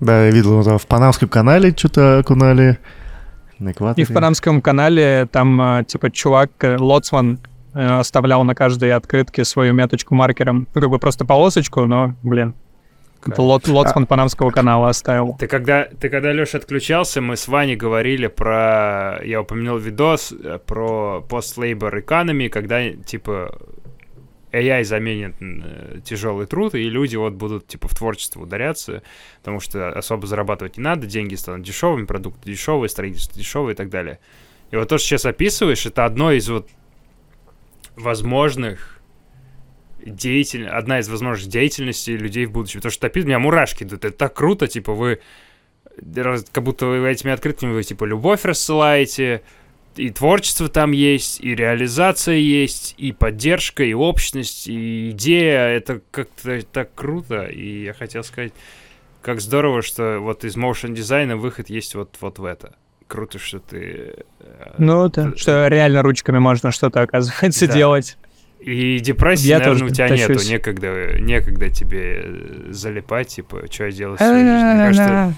Да, 0.00 0.26
я 0.26 0.30
видел, 0.30 0.62
там 0.62 0.78
в 0.78 0.86
Панамском 0.86 1.28
канале 1.28 1.74
что-то 1.76 2.18
окунали. 2.18 2.78
На 3.58 3.72
экваторе. 3.72 4.02
И 4.02 4.04
в 4.04 4.12
Панамском 4.12 4.60
канале 4.60 5.28
там, 5.30 5.60
э, 5.60 5.84
типа, 5.84 6.10
чувак, 6.10 6.50
э, 6.60 6.76
лоцман, 6.76 7.38
э, 7.72 7.98
оставлял 7.98 8.42
на 8.44 8.54
каждой 8.54 8.92
открытке 8.92 9.44
свою 9.44 9.72
меточку 9.72 10.14
маркером. 10.14 10.66
Ну, 10.74 10.80
как 10.80 10.90
бы 10.90 10.98
просто 10.98 11.24
полосочку, 11.24 11.86
но, 11.86 12.14
блин, 12.22 12.54
это 13.28 13.42
лот, 13.42 13.68
лоцман 13.68 14.06
Панамского 14.06 14.50
канала 14.50 14.88
оставил. 14.88 15.36
Ты 15.38 15.46
когда, 15.46 15.84
ты 15.84 16.08
когда 16.08 16.32
Леша 16.32 16.58
отключался, 16.58 17.20
мы 17.20 17.36
с 17.36 17.48
Ваней 17.48 17.76
говорили 17.76 18.26
про... 18.26 19.20
Я 19.24 19.40
упомянул 19.40 19.78
видос 19.78 20.32
э, 20.32 20.58
про 20.64 21.24
post-labor 21.28 22.04
economy, 22.04 22.48
когда, 22.48 22.90
типа, 22.90 23.58
AI 24.52 24.84
заменит 24.84 25.34
э, 25.40 26.00
тяжелый 26.04 26.46
труд, 26.46 26.74
и 26.74 26.88
люди 26.88 27.16
вот 27.16 27.34
будут, 27.34 27.66
типа, 27.66 27.88
в 27.88 27.94
творчество 27.94 28.42
ударяться, 28.42 29.02
потому 29.38 29.60
что 29.60 29.88
особо 29.90 30.26
зарабатывать 30.26 30.76
не 30.76 30.82
надо, 30.82 31.06
деньги 31.06 31.34
станут 31.34 31.66
дешевыми, 31.66 32.06
продукты 32.06 32.50
дешевые, 32.50 32.88
строительство 32.88 33.36
дешевое 33.36 33.74
и 33.74 33.76
так 33.76 33.90
далее. 33.90 34.20
И 34.70 34.76
вот 34.76 34.88
то, 34.88 34.98
что 34.98 35.08
сейчас 35.08 35.26
описываешь, 35.26 35.86
это 35.86 36.04
одно 36.04 36.32
из 36.32 36.48
вот 36.48 36.68
возможных 37.96 38.93
деятель... 40.04 40.66
одна 40.68 40.98
из 41.00 41.08
возможных 41.08 41.48
деятельностей 41.48 42.16
людей 42.16 42.46
в 42.46 42.52
будущем. 42.52 42.80
Потому 42.80 42.92
что 42.92 43.00
топит 43.02 43.24
меня 43.24 43.38
мурашки 43.38 43.84
идут. 43.84 44.04
Это 44.04 44.16
так 44.16 44.34
круто, 44.34 44.66
типа 44.66 44.92
вы 44.92 45.20
раз- 46.16 46.46
как 46.52 46.64
будто 46.64 46.86
вы 46.86 47.08
этими 47.08 47.32
открытками 47.32 47.72
вы 47.72 47.82
типа 47.82 48.04
любовь 48.04 48.44
рассылаете, 48.44 49.42
и 49.96 50.10
творчество 50.10 50.68
там 50.68 50.90
есть, 50.90 51.40
и 51.40 51.54
реализация 51.54 52.34
есть, 52.34 52.94
и 52.98 53.12
поддержка, 53.12 53.84
и 53.84 53.94
общность, 53.94 54.66
и 54.66 55.10
идея. 55.10 55.68
Это 55.68 56.00
как-то 56.10 56.60
так 56.62 56.92
круто. 56.94 57.44
И 57.44 57.84
я 57.84 57.92
хотел 57.94 58.24
сказать, 58.24 58.52
как 59.22 59.40
здорово, 59.40 59.82
что 59.82 60.18
вот 60.20 60.44
из 60.44 60.56
моушен 60.56 60.94
дизайна 60.94 61.36
выход 61.36 61.70
есть 61.70 61.94
вот, 61.94 62.16
вот 62.20 62.38
в 62.40 62.44
это. 62.44 62.74
Круто, 63.06 63.38
что 63.38 63.60
ты... 63.60 64.14
э, 64.40 64.72
Ну, 64.78 65.08
да, 65.10 65.30
т- 65.30 65.36
что 65.36 65.68
реально 65.68 66.02
ручками 66.02 66.38
можно 66.38 66.72
что-то, 66.72 67.02
оказывается, 67.02 67.66
Да. 67.68 67.72
делать. 67.74 68.16
И 68.60 68.98
депрессии, 68.98 69.46
Я 69.48 69.58
наверное, 69.58 69.78
тоже 69.80 69.84
у 69.90 69.94
тебя 69.94 70.08
тащусь. 70.08 70.28
нету. 70.28 70.50
Некогда, 70.50 71.18
некогда 71.20 71.68
тебе 71.70 72.22
э, 72.24 72.66
залипать, 72.70 73.28
типа, 73.28 73.62
что 73.70 73.84
я 73.84 73.90
делаю 73.92 74.16
в 74.16 74.18
своей 74.18 74.32
жизни. 74.32 74.74
Мне 74.74 74.84
кажется, 74.86 75.34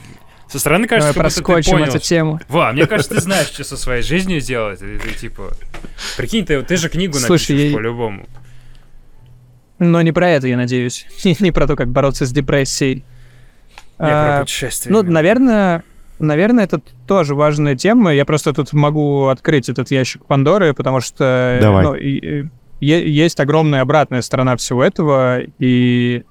со 0.48 0.58
стороны 0.60 0.86
кажется, 0.86 1.12
Давай 1.12 1.30
как 1.30 1.44
будто 1.44 1.62
ты 1.62 1.70
понял. 1.72 1.84
эту 1.86 1.98
тему. 1.98 2.40
Ва, 2.48 2.70
мне 2.72 2.86
кажется, 2.86 3.14
ты 3.14 3.20
знаешь, 3.20 3.48
что 3.48 3.64
со 3.64 3.76
своей 3.76 4.02
жизнью 4.02 4.40
делать. 4.40 4.80
И 4.80 4.96
ты, 4.98 5.10
типа... 5.18 5.52
Прикинь, 6.16 6.44
ты, 6.46 6.62
ты 6.62 6.76
же 6.76 6.88
книгу 6.88 7.14
Слушай, 7.14 7.52
напишешь 7.52 7.70
я- 7.72 7.76
по-любому. 7.76 8.26
Но 9.78 10.00
не 10.02 10.12
про 10.12 10.30
это, 10.30 10.46
я 10.46 10.56
надеюсь. 10.56 11.04
Не 11.40 11.50
про 11.52 11.66
то, 11.66 11.76
как 11.76 11.88
бороться 11.88 12.24
с 12.26 12.32
депрессией. 12.32 13.04
Я 13.98 14.06
А, 14.06 14.36
про 14.36 14.40
путешествия. 14.44 14.92
Ну, 14.92 15.02
наверное, 15.02 15.82
наверное, 16.18 16.64
это 16.64 16.80
тоже 17.06 17.34
важная 17.34 17.74
тема. 17.76 18.14
Я 18.14 18.24
просто 18.24 18.52
тут 18.54 18.72
могу 18.72 19.26
открыть 19.26 19.68
этот 19.68 19.90
ящик 19.90 20.24
Пандоры, 20.26 20.74
потому 20.74 21.00
что 21.00 21.58
Давай. 21.60 21.84
ну, 21.84 21.94
и- 21.94 22.44
есть 22.80 23.40
огромная 23.40 23.80
обратная 23.80 24.22
сторона 24.22 24.56
всего 24.56 24.84
этого, 24.84 25.40
и 25.58 26.22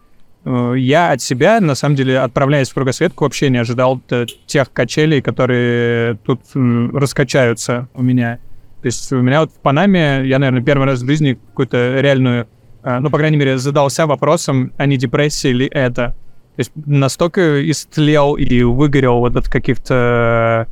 э, 0.46 0.74
я 0.78 1.12
от 1.12 1.22
себя, 1.22 1.60
на 1.60 1.76
самом 1.76 1.96
деле, 1.96 2.20
отправляясь 2.20 2.70
в 2.70 2.74
кругосветку, 2.74 3.24
вообще 3.24 3.50
не 3.50 3.58
ожидал 3.58 4.00
т- 4.00 4.28
тех 4.46 4.72
качелей, 4.72 5.22
которые 5.22 6.16
тут 6.24 6.42
м, 6.54 6.96
раскачаются 6.96 7.90
у 7.94 8.04
меня. 8.04 8.40
То 8.82 8.88
есть 8.88 9.12
у 9.12 9.22
меня 9.22 9.42
вот 9.42 9.52
в 9.52 9.60
Панаме, 9.60 10.22
я, 10.26 10.38
наверное, 10.38 10.62
первый 10.62 10.86
раз 10.86 11.02
в 11.02 11.06
жизни 11.08 11.34
какую-то 11.34 12.00
реальную, 12.00 12.48
э, 12.84 13.00
ну, 13.00 13.10
по 13.10 13.18
крайней 13.18 13.38
мере, 13.38 13.58
задался 13.58 14.06
вопросом, 14.06 14.72
а 14.78 14.86
не 14.86 14.98
депрессия 14.98 15.52
ли 15.52 15.66
это. 15.66 16.16
То 16.56 16.60
есть 16.60 16.72
настолько 16.76 17.70
истлел 17.70 18.36
и 18.36 18.62
выгорел 18.64 19.20
вот 19.20 19.36
от 19.36 19.50
каких-то 19.50 20.68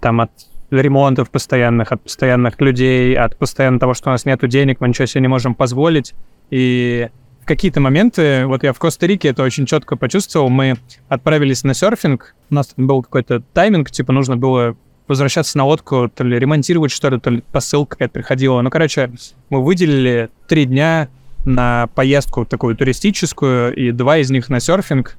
там 0.00 0.20
от 0.20 0.30
ремонтов 0.70 1.30
постоянных, 1.30 1.92
от 1.92 2.02
постоянных 2.02 2.60
людей, 2.60 3.14
от 3.14 3.36
постоянно 3.36 3.78
того, 3.78 3.94
что 3.94 4.10
у 4.10 4.12
нас 4.12 4.24
нету 4.24 4.46
денег, 4.46 4.80
мы 4.80 4.88
ничего 4.88 5.06
себе 5.06 5.22
не 5.22 5.28
можем 5.28 5.54
позволить. 5.54 6.14
И 6.50 7.08
в 7.42 7.46
какие-то 7.46 7.80
моменты, 7.80 8.46
вот 8.46 8.62
я 8.62 8.72
в 8.72 8.78
Коста-Рике 8.78 9.28
это 9.28 9.42
очень 9.42 9.66
четко 9.66 9.96
почувствовал, 9.96 10.48
мы 10.48 10.76
отправились 11.08 11.64
на 11.64 11.74
серфинг, 11.74 12.34
у 12.50 12.54
нас 12.54 12.68
там 12.68 12.86
был 12.86 13.02
какой-то 13.02 13.40
тайминг, 13.52 13.90
типа 13.90 14.12
нужно 14.12 14.36
было 14.36 14.76
возвращаться 15.08 15.58
на 15.58 15.64
лодку, 15.64 16.08
то 16.08 16.22
ли 16.22 16.38
ремонтировать 16.38 16.92
что-то, 16.92 17.18
то 17.18 17.30
ли 17.30 17.42
посылка 17.50 17.96
какая-то 17.96 18.12
приходила. 18.12 18.60
Ну, 18.62 18.70
короче, 18.70 19.10
мы 19.48 19.62
выделили 19.64 20.30
три 20.46 20.66
дня 20.66 21.08
на 21.44 21.88
поездку 21.94 22.44
такую 22.44 22.76
туристическую, 22.76 23.74
и 23.74 23.90
два 23.90 24.18
из 24.18 24.30
них 24.30 24.48
на 24.48 24.60
серфинг. 24.60 25.16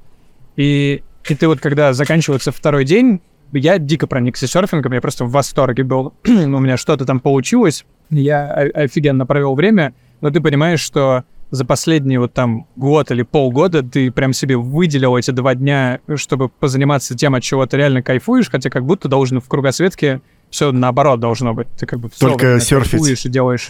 И, 0.56 1.04
и 1.28 1.36
ты 1.36 1.48
вот, 1.48 1.60
когда 1.60 1.92
заканчивается 1.92 2.54
второй 2.54 2.86
день, 2.86 3.20
я 3.54 3.78
дико 3.78 4.08
проникся 4.08 4.48
серфингом, 4.48 4.94
я 4.94 5.02
просто 5.02 5.26
в 5.26 5.32
восторге 5.32 5.84
был. 5.84 6.14
У 6.26 6.30
меня 6.30 6.78
что-то 6.78 7.06
там 7.06 7.20
получилось, 7.20 7.86
я 8.10 8.52
офигенно 8.52 9.26
провел 9.26 9.56
время, 9.56 9.94
но 10.22 10.30
ты 10.30 10.42
понимаешь, 10.42 10.80
что 10.80 11.24
за 11.50 11.66
последний 11.66 12.18
вот 12.18 12.34
там 12.34 12.66
год 12.76 13.12
или 13.12 13.24
полгода 13.24 13.84
ты 13.84 14.10
прям 14.12 14.32
себе 14.34 14.56
выделил 14.56 15.18
эти 15.18 15.32
два 15.32 15.54
дня, 15.54 16.00
чтобы 16.16 16.48
позаниматься 16.48 17.16
тем, 17.16 17.36
от 17.36 17.44
чего 17.44 17.66
ты 17.66 17.78
реально 17.78 18.02
кайфуешь, 18.02 18.50
хотя 18.50 18.70
как 18.70 18.86
будто 18.86 19.10
должен 19.10 19.42
в 19.42 19.48
кругосветке 19.48 20.22
все 20.50 20.72
наоборот 20.72 21.20
должно 21.20 21.54
быть. 21.54 21.68
Ты 21.78 21.86
как 21.86 22.00
бы 22.00 22.10
Только 22.10 22.60
кайфуешь 22.60 23.26
и 23.26 23.30
делаешь. 23.30 23.68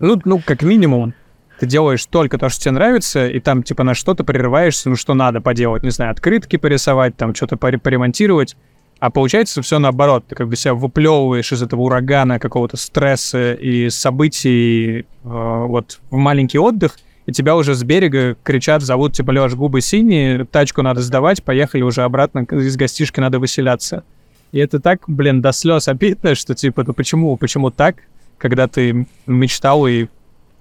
Ну, 0.00 0.20
ну, 0.24 0.40
как 0.44 0.62
минимум, 0.62 1.14
ты 1.60 1.66
делаешь 1.66 2.04
только 2.06 2.38
то, 2.38 2.48
что 2.48 2.60
тебе 2.60 2.72
нравится, 2.72 3.28
и 3.28 3.38
там, 3.38 3.62
типа, 3.62 3.84
на 3.84 3.94
что-то 3.94 4.24
прерываешься, 4.24 4.90
ну, 4.90 4.96
что 4.96 5.14
надо 5.14 5.40
поделать, 5.40 5.84
не 5.84 5.90
знаю, 5.90 6.10
открытки 6.10 6.56
порисовать, 6.56 7.16
там, 7.16 7.36
что-то 7.36 7.56
поре- 7.56 7.78
поремонтировать, 7.78 8.56
а 9.02 9.10
получается 9.10 9.62
все 9.62 9.80
наоборот, 9.80 10.26
ты 10.28 10.36
как 10.36 10.46
бы 10.46 10.54
себя 10.54 10.74
выплевываешь 10.74 11.50
из 11.50 11.60
этого 11.60 11.80
урагана 11.80 12.38
какого-то 12.38 12.76
стресса 12.76 13.52
и 13.52 13.90
событий 13.90 15.00
э, 15.00 15.04
вот 15.24 15.98
в 16.08 16.14
маленький 16.14 16.60
отдых, 16.60 16.96
и 17.26 17.32
тебя 17.32 17.56
уже 17.56 17.74
с 17.74 17.82
берега 17.82 18.36
кричат, 18.44 18.80
зовут, 18.80 19.14
типа, 19.14 19.32
Лёш, 19.32 19.54
губы 19.54 19.80
синие, 19.80 20.44
тачку 20.44 20.82
надо 20.82 21.00
сдавать, 21.00 21.42
поехали 21.42 21.82
уже 21.82 22.02
обратно, 22.02 22.46
из 22.48 22.76
гостишки 22.76 23.18
надо 23.18 23.40
выселяться. 23.40 24.04
И 24.52 24.60
это 24.60 24.78
так, 24.78 25.02
блин, 25.08 25.42
до 25.42 25.50
слез 25.50 25.88
обидно, 25.88 26.36
что, 26.36 26.54
типа, 26.54 26.84
ну 26.86 26.92
почему, 26.92 27.36
почему 27.36 27.72
так, 27.72 27.96
когда 28.38 28.68
ты 28.68 29.08
мечтал 29.26 29.84
и 29.88 30.06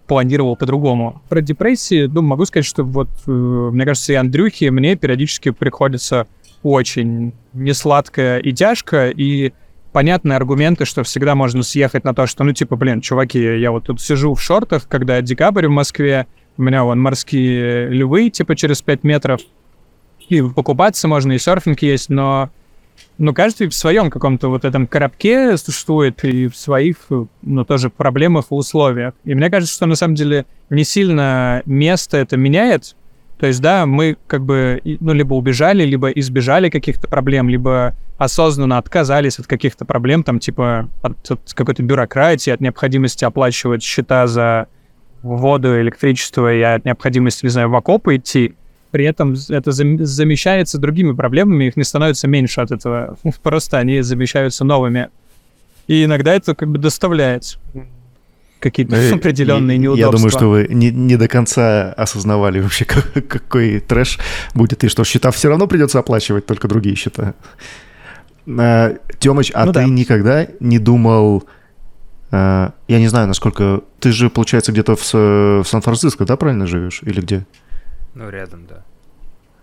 планировал 0.08 0.56
по-другому. 0.56 1.22
Про 1.30 1.42
депрессии, 1.42 2.08
ну, 2.08 2.24
могу 2.24 2.46
сказать, 2.46 2.66
что 2.66 2.84
вот, 2.84 3.10
э, 3.28 3.30
мне 3.32 3.86
кажется, 3.86 4.14
и 4.14 4.16
Андрюхе 4.16 4.72
мне 4.72 4.96
периодически 4.96 5.52
приходится 5.52 6.26
очень 6.64 7.34
несладко 7.54 8.38
и 8.38 8.54
тяжко, 8.54 9.10
и 9.10 9.54
понятные 9.92 10.38
аргументы, 10.38 10.86
что 10.86 11.04
всегда 11.04 11.36
можно 11.36 11.64
съехать 11.64 12.04
на 12.04 12.14
то, 12.14 12.28
что, 12.28 12.44
ну, 12.44 12.54
типа, 12.54 12.76
блин, 12.76 13.02
чуваки, 13.02 13.40
я 13.40 13.72
вот 13.72 13.86
тут 13.86 14.02
сижу 14.02 14.34
в 14.34 14.42
шортах, 14.42 14.88
когда 14.88 15.22
декабрь 15.22 15.68
в 15.68 15.72
Москве, 15.72 16.28
у 16.58 16.62
меня 16.64 16.84
вон 16.84 17.00
морские 17.00 17.90
львы, 17.90 18.30
типа, 18.30 18.56
через 18.56 18.82
5 18.82 19.04
метров, 19.04 19.42
и 20.30 20.42
покупаться 20.42 21.08
можно, 21.08 21.34
и 21.34 21.38
серфинг 21.38 21.82
есть, 21.82 22.10
но 22.10 22.50
ну, 23.18 23.34
каждый 23.34 23.68
в 23.68 23.74
своем 23.74 24.10
каком-то 24.10 24.50
вот 24.50 24.66
этом 24.66 24.88
коробке 24.88 25.58
существует 25.58 26.24
и 26.24 26.48
в 26.48 26.56
своих, 26.56 26.98
ну, 27.42 27.66
тоже 27.66 27.90
проблемах 27.90 28.46
и 28.50 28.54
условиях. 28.56 29.14
И 29.26 29.36
мне 29.36 29.50
кажется, 29.50 29.76
что 29.76 29.86
на 29.86 29.96
самом 29.96 30.16
деле 30.16 30.46
не 30.70 30.84
сильно 30.84 31.62
место 31.66 32.18
это 32.18 32.38
меняет. 32.38 32.96
То 33.42 33.48
есть, 33.48 33.60
да, 33.60 33.88
мы 33.88 34.18
как 34.28 34.46
бы, 34.46 34.80
ну, 35.00 35.14
либо 35.14 35.34
убежали, 35.34 35.84
либо 35.84 36.10
избежали 36.10 36.70
каких-то 36.70 37.08
проблем, 37.08 37.50
либо 37.50 37.96
осознанно 38.20 38.78
отказались 38.78 39.40
от 39.40 39.48
каких-то 39.48 39.84
проблем, 39.84 40.22
там, 40.22 40.38
типа, 40.38 40.88
от, 41.02 41.32
от 41.32 41.52
какой-то 41.56 41.82
бюрократии, 41.82 42.52
от 42.52 42.62
необходимости 42.62 43.26
оплачивать 43.26 43.82
счета 43.82 44.28
за 44.28 44.68
воду, 45.24 45.82
электричество 45.82 46.54
и 46.54 46.62
от 46.62 46.86
необходимости, 46.86 47.46
не 47.46 47.50
знаю, 47.50 47.72
в 47.72 47.76
окопы 47.76 48.18
идти. 48.18 48.54
При 48.92 49.06
этом 49.06 49.34
это 49.50 49.72
зам- 49.72 50.04
замещается 50.04 50.78
другими 50.78 51.14
проблемами, 51.14 51.66
их 51.66 51.78
не 51.78 51.84
становится 51.84 52.28
меньше 52.28 52.62
от 52.62 52.70
этого. 52.70 53.18
Просто 53.42 53.80
они 53.80 54.02
замещаются 54.02 54.66
новыми. 54.66 55.10
И 55.88 56.04
иногда 56.04 56.36
это 56.36 56.54
как 56.54 56.70
бы 56.70 56.78
доставляет 56.78 57.58
какие-то 58.62 58.96
Э, 58.96 59.14
определенные 59.16 59.76
и- 59.76 59.80
неудобства. 59.80 60.06
Я 60.06 60.12
думаю, 60.12 60.30
что 60.32 60.50
вы 60.50 60.68
не, 60.70 60.90
не 60.92 61.18
до 61.18 61.28
конца 61.28 61.92
осознавали 61.94 62.62
вообще, 62.62 62.86
как- 62.86 63.28
какой 63.28 63.80
трэш 63.82 64.20
будет, 64.54 64.84
и 64.86 64.88
что 64.88 65.04
счета 65.04 65.32
все 65.32 65.50
равно 65.50 65.68
придется 65.68 66.00
оплачивать, 66.00 66.46
только 66.46 66.68
другие 66.70 66.96
счета. 66.96 67.34
А, 68.48 68.96
Тёмыч, 69.20 69.52
а 69.54 69.66
Ну 69.66 69.74
ты 69.74 69.80
да. 69.82 69.86
никогда 69.86 70.48
не 70.60 70.80
думал... 70.80 71.44
а, 72.32 72.72
я 72.88 73.00
не 73.00 73.08
знаю, 73.08 73.28
насколько... 73.28 73.82
Ты 74.00 74.12
же, 74.12 74.30
получается, 74.30 74.72
где-то 74.72 74.96
в, 74.96 75.14
в 75.14 75.64
Сан-Франциско, 75.66 76.26
да, 76.26 76.38
правильно 76.38 76.66
живешь? 76.68 77.02
Или 77.04 77.22
где? 77.22 77.46
Ну, 78.16 78.30
рядом, 78.30 78.66
да. 78.68 78.84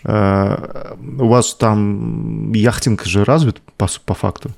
А, 0.05 0.97
у 1.19 1.27
вас 1.29 1.55
там 1.55 2.53
яхтинг 2.53 3.05
же 3.05 3.25
развит 3.25 3.61
по, 3.77 3.89
по 4.05 4.15
факту? 4.15 4.51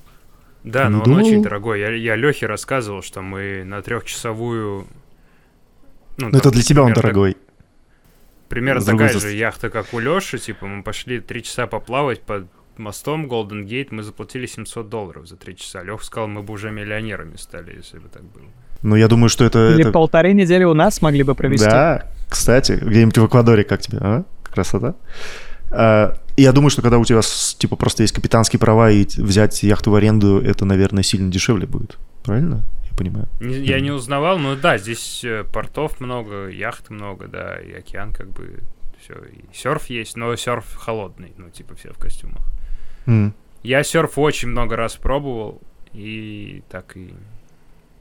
Да, 0.65 0.85
Не 0.85 0.91
но 0.91 0.99
он 0.99 1.05
думал? 1.05 1.21
очень 1.27 1.43
дорогой. 1.43 1.81
Я, 1.81 1.91
я 1.91 2.17
Лехе 2.17 2.47
рассказывал, 2.47 3.03
что 3.03 3.23
мы 3.23 3.65
на 3.65 3.81
трехчасовую... 3.83 4.87
Ну, 6.19 6.29
Ну, 6.29 6.29
это 6.29 6.41
там 6.45 6.53
для 6.53 6.63
тебя 6.63 6.83
он 6.83 6.89
примерно- 6.93 7.03
дорогой. 7.03 7.37
Примерно 8.49 8.81
С 8.81 8.85
другой 8.87 9.07
такая 9.09 9.21
же 9.21 9.31
яхта, 9.33 9.71
как 9.71 9.95
у 9.95 9.99
Леши. 10.01 10.39
Типа, 10.39 10.67
мы 10.67 10.83
пошли 10.83 11.21
три 11.21 11.43
часа 11.43 11.67
поплавать 11.67 12.21
под 12.23 12.47
мостом 12.77 13.27
Golden 13.27 13.65
Gate. 13.65 13.89
Мы 13.91 14.03
заплатили 14.03 14.47
700 14.47 14.89
долларов 14.89 15.29
за 15.29 15.37
три 15.37 15.57
часа. 15.57 15.83
Леха 15.83 16.05
сказал, 16.05 16.29
мы 16.29 16.43
бы 16.43 16.53
уже 16.53 16.71
миллионерами 16.71 17.37
стали, 17.37 17.77
если 17.77 17.99
бы 17.99 18.09
так 18.09 18.23
было. 18.25 18.45
Но 18.83 18.97
я 18.97 19.09
думаю, 19.09 19.29
что 19.29 19.45
это... 19.45 19.71
Или 19.73 19.83
это- 19.83 19.93
полторы 19.93 20.33
недели 20.33 20.65
у 20.65 20.75
нас 20.75 21.01
могли 21.01 21.23
бы 21.23 21.35
провести. 21.35 21.67
Да, 21.67 22.11
кстати, 22.29 22.73
где-нибудь 22.73 23.19
в 23.19 23.27
Эквадоре, 23.27 23.63
как 23.65 23.81
тебе, 23.83 23.99
а? 24.01 24.25
Красота. 24.43 24.95
А, 25.71 26.17
я 26.43 26.53
думаю, 26.53 26.71
что 26.71 26.83
когда 26.83 26.99
у 26.99 27.05
тебя, 27.05 27.21
типа, 27.59 27.77
просто 27.77 28.03
есть 28.03 28.15
капитанские 28.15 28.61
права, 28.61 28.91
и 28.91 29.05
взять 29.17 29.63
яхту 29.63 29.91
в 29.91 29.95
аренду, 29.95 30.41
это, 30.41 30.65
наверное, 30.65 31.03
сильно 31.03 31.31
дешевле 31.31 31.67
будет. 31.67 31.99
Правильно? 32.25 32.65
Я 32.91 32.97
понимаю. 32.97 33.29
Не- 33.41 33.65
я 33.65 33.81
не 33.81 33.91
узнавал, 33.91 34.39
но 34.39 34.57
да, 34.57 34.79
здесь 34.79 35.23
э, 35.25 35.45
портов 35.45 36.01
много, 36.01 36.49
яхт 36.49 36.91
много, 36.91 37.29
да, 37.29 37.59
и 37.59 37.73
океан 37.73 38.13
как 38.13 38.29
бы 38.31 38.61
все. 39.01 39.15
И 39.15 39.57
серф 39.57 39.87
есть, 39.87 40.17
но 40.17 40.35
серф 40.37 40.75
холодный, 40.75 41.33
ну, 41.37 41.51
типа 41.51 41.75
все 41.75 41.93
в 41.93 41.99
костюмах. 41.99 42.43
М. 43.07 43.35
Я 43.63 43.83
серф 43.83 44.19
очень 44.19 44.49
много 44.49 44.77
раз 44.77 44.97
пробовал, 44.97 45.61
и 45.93 46.63
так 46.71 46.97
и 46.97 47.15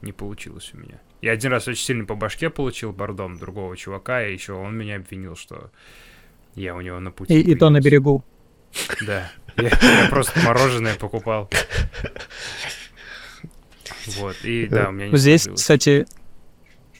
не 0.01 0.11
получилось 0.11 0.71
у 0.73 0.77
меня. 0.77 0.99
Я 1.21 1.33
один 1.33 1.51
раз 1.51 1.67
очень 1.67 1.83
сильно 1.83 2.05
по 2.05 2.15
башке 2.15 2.49
получил 2.49 2.93
бордом 2.93 3.37
другого 3.37 3.75
чувака, 3.75 4.25
и 4.25 4.33
еще 4.33 4.53
он 4.53 4.77
меня 4.77 4.95
обвинил, 4.97 5.35
что 5.35 5.69
я 6.55 6.75
у 6.75 6.81
него 6.81 6.99
на 6.99 7.11
пути. 7.11 7.33
И, 7.39 7.51
и 7.51 7.55
то 7.55 7.69
на 7.69 7.81
берегу. 7.81 8.23
Да. 9.05 9.31
Я, 9.57 9.69
я 9.69 10.07
просто 10.09 10.39
мороженое 10.41 10.95
покупал. 10.95 11.49
Вот, 14.17 14.35
и 14.43 14.67
да, 14.67 14.89
у 14.89 14.91
меня 14.91 15.07
не 15.09 15.17
Здесь, 15.17 15.43
сложилось. 15.43 15.61
кстати, 15.61 16.05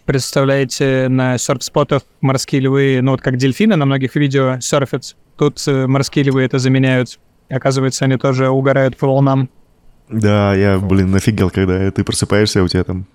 представляете, 0.06 1.08
на 1.10 1.38
серф-спотах 1.38 2.04
морские 2.22 2.62
львы, 2.62 3.00
ну 3.02 3.12
вот 3.12 3.22
как 3.22 3.38
дельфины 3.38 3.76
на 3.76 3.86
многих 3.86 4.16
видео 4.16 4.60
серфят. 4.60 5.16
Тут 5.38 5.64
э, 5.68 5.88
морские 5.88 6.26
львы 6.26 6.44
это 6.44 6.60
заменяют. 6.60 7.20
Оказывается, 7.50 8.06
они 8.06 8.18
тоже 8.18 8.50
угорают 8.50 8.98
по 8.98 9.08
волнам. 9.08 9.50
Да, 10.10 10.54
я, 10.56 10.78
блин, 10.80 11.14
офигел, 11.16 11.50
когда 11.50 11.90
ты 11.92 12.04
просыпаешься, 12.04 12.62
а 12.62 12.64
у 12.64 12.68
тебя 12.68 12.84
там 12.84 13.06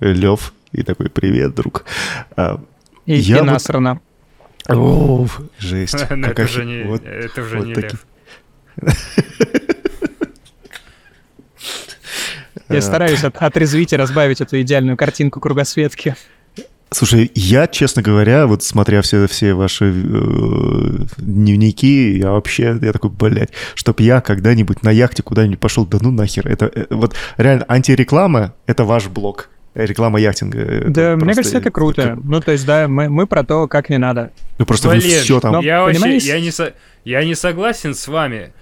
лев 0.00 0.52
и 0.72 0.82
такой, 0.82 1.10
привет, 1.10 1.54
друг. 1.54 1.84
А, 2.36 2.60
И, 3.06 3.14
Я 3.16 3.36
и 3.36 3.40
вот- 3.40 3.46
насрано. 3.46 4.00
О, 4.68 5.26
жесть. 5.58 5.94
Это 6.10 6.42
уже 6.44 6.64
не, 6.64 6.84
вот- 6.84 7.04
это 7.04 7.42
уже 7.42 7.56
вот 7.58 7.66
не 7.66 7.74
таки- 7.74 7.96
лев. 7.96 8.06
Я 12.68 12.80
стараюсь 12.80 13.22
от- 13.24 13.36
отрезвить 13.36 13.92
и 13.92 13.96
разбавить 13.96 14.40
эту 14.40 14.60
идеальную 14.60 14.96
картинку 14.96 15.40
кругосветки. 15.40 16.16
Слушай, 16.90 17.30
я, 17.34 17.66
честно 17.66 18.02
говоря, 18.02 18.46
вот 18.46 18.62
смотря 18.62 19.02
все, 19.02 19.26
все 19.26 19.52
ваши 19.54 19.86
э, 19.86 21.04
дневники, 21.18 22.16
я 22.18 22.30
вообще, 22.30 22.78
я 22.80 22.92
такой, 22.92 23.10
блядь, 23.10 23.50
чтоб 23.74 23.98
я 23.98 24.20
когда-нибудь 24.20 24.82
на 24.84 24.90
яхте 24.90 25.22
куда-нибудь 25.24 25.58
пошел, 25.58 25.84
да 25.86 25.98
ну 26.00 26.12
нахер. 26.12 26.46
Это 26.46 26.70
э, 26.72 26.86
вот 26.90 27.16
реально 27.36 27.64
антиреклама, 27.68 28.54
это 28.66 28.84
ваш 28.84 29.08
блог. 29.08 29.50
Э, 29.74 29.84
Реклама 29.86 30.20
яхтинга. 30.20 30.58
Это 30.60 30.90
Да, 30.90 31.16
мне 31.16 31.34
кажется, 31.34 31.58
это 31.58 31.70
круто. 31.70 32.18
Ну, 32.22 32.40
то 32.40 32.52
есть, 32.52 32.64
да, 32.64 32.88
мы, 32.88 33.08
мы 33.08 33.26
про 33.26 33.42
то, 33.44 33.66
как 33.68 33.90
не 33.90 33.98
надо. 33.98 34.30
Ну 34.58 34.66
просто 34.66 34.88
вы 34.88 34.96
Блин, 34.98 35.20
все 35.22 35.40
там... 35.40 35.52
но- 35.52 35.62
я 35.62 35.82
вообще, 35.82 36.00
понимаете? 36.00 36.28
я 36.28 36.40
не, 36.40 36.50
со- 36.50 36.74
я 37.04 37.24
не 37.24 37.34
согласен 37.34 37.94
с 37.94 38.06
вами. 38.08 38.52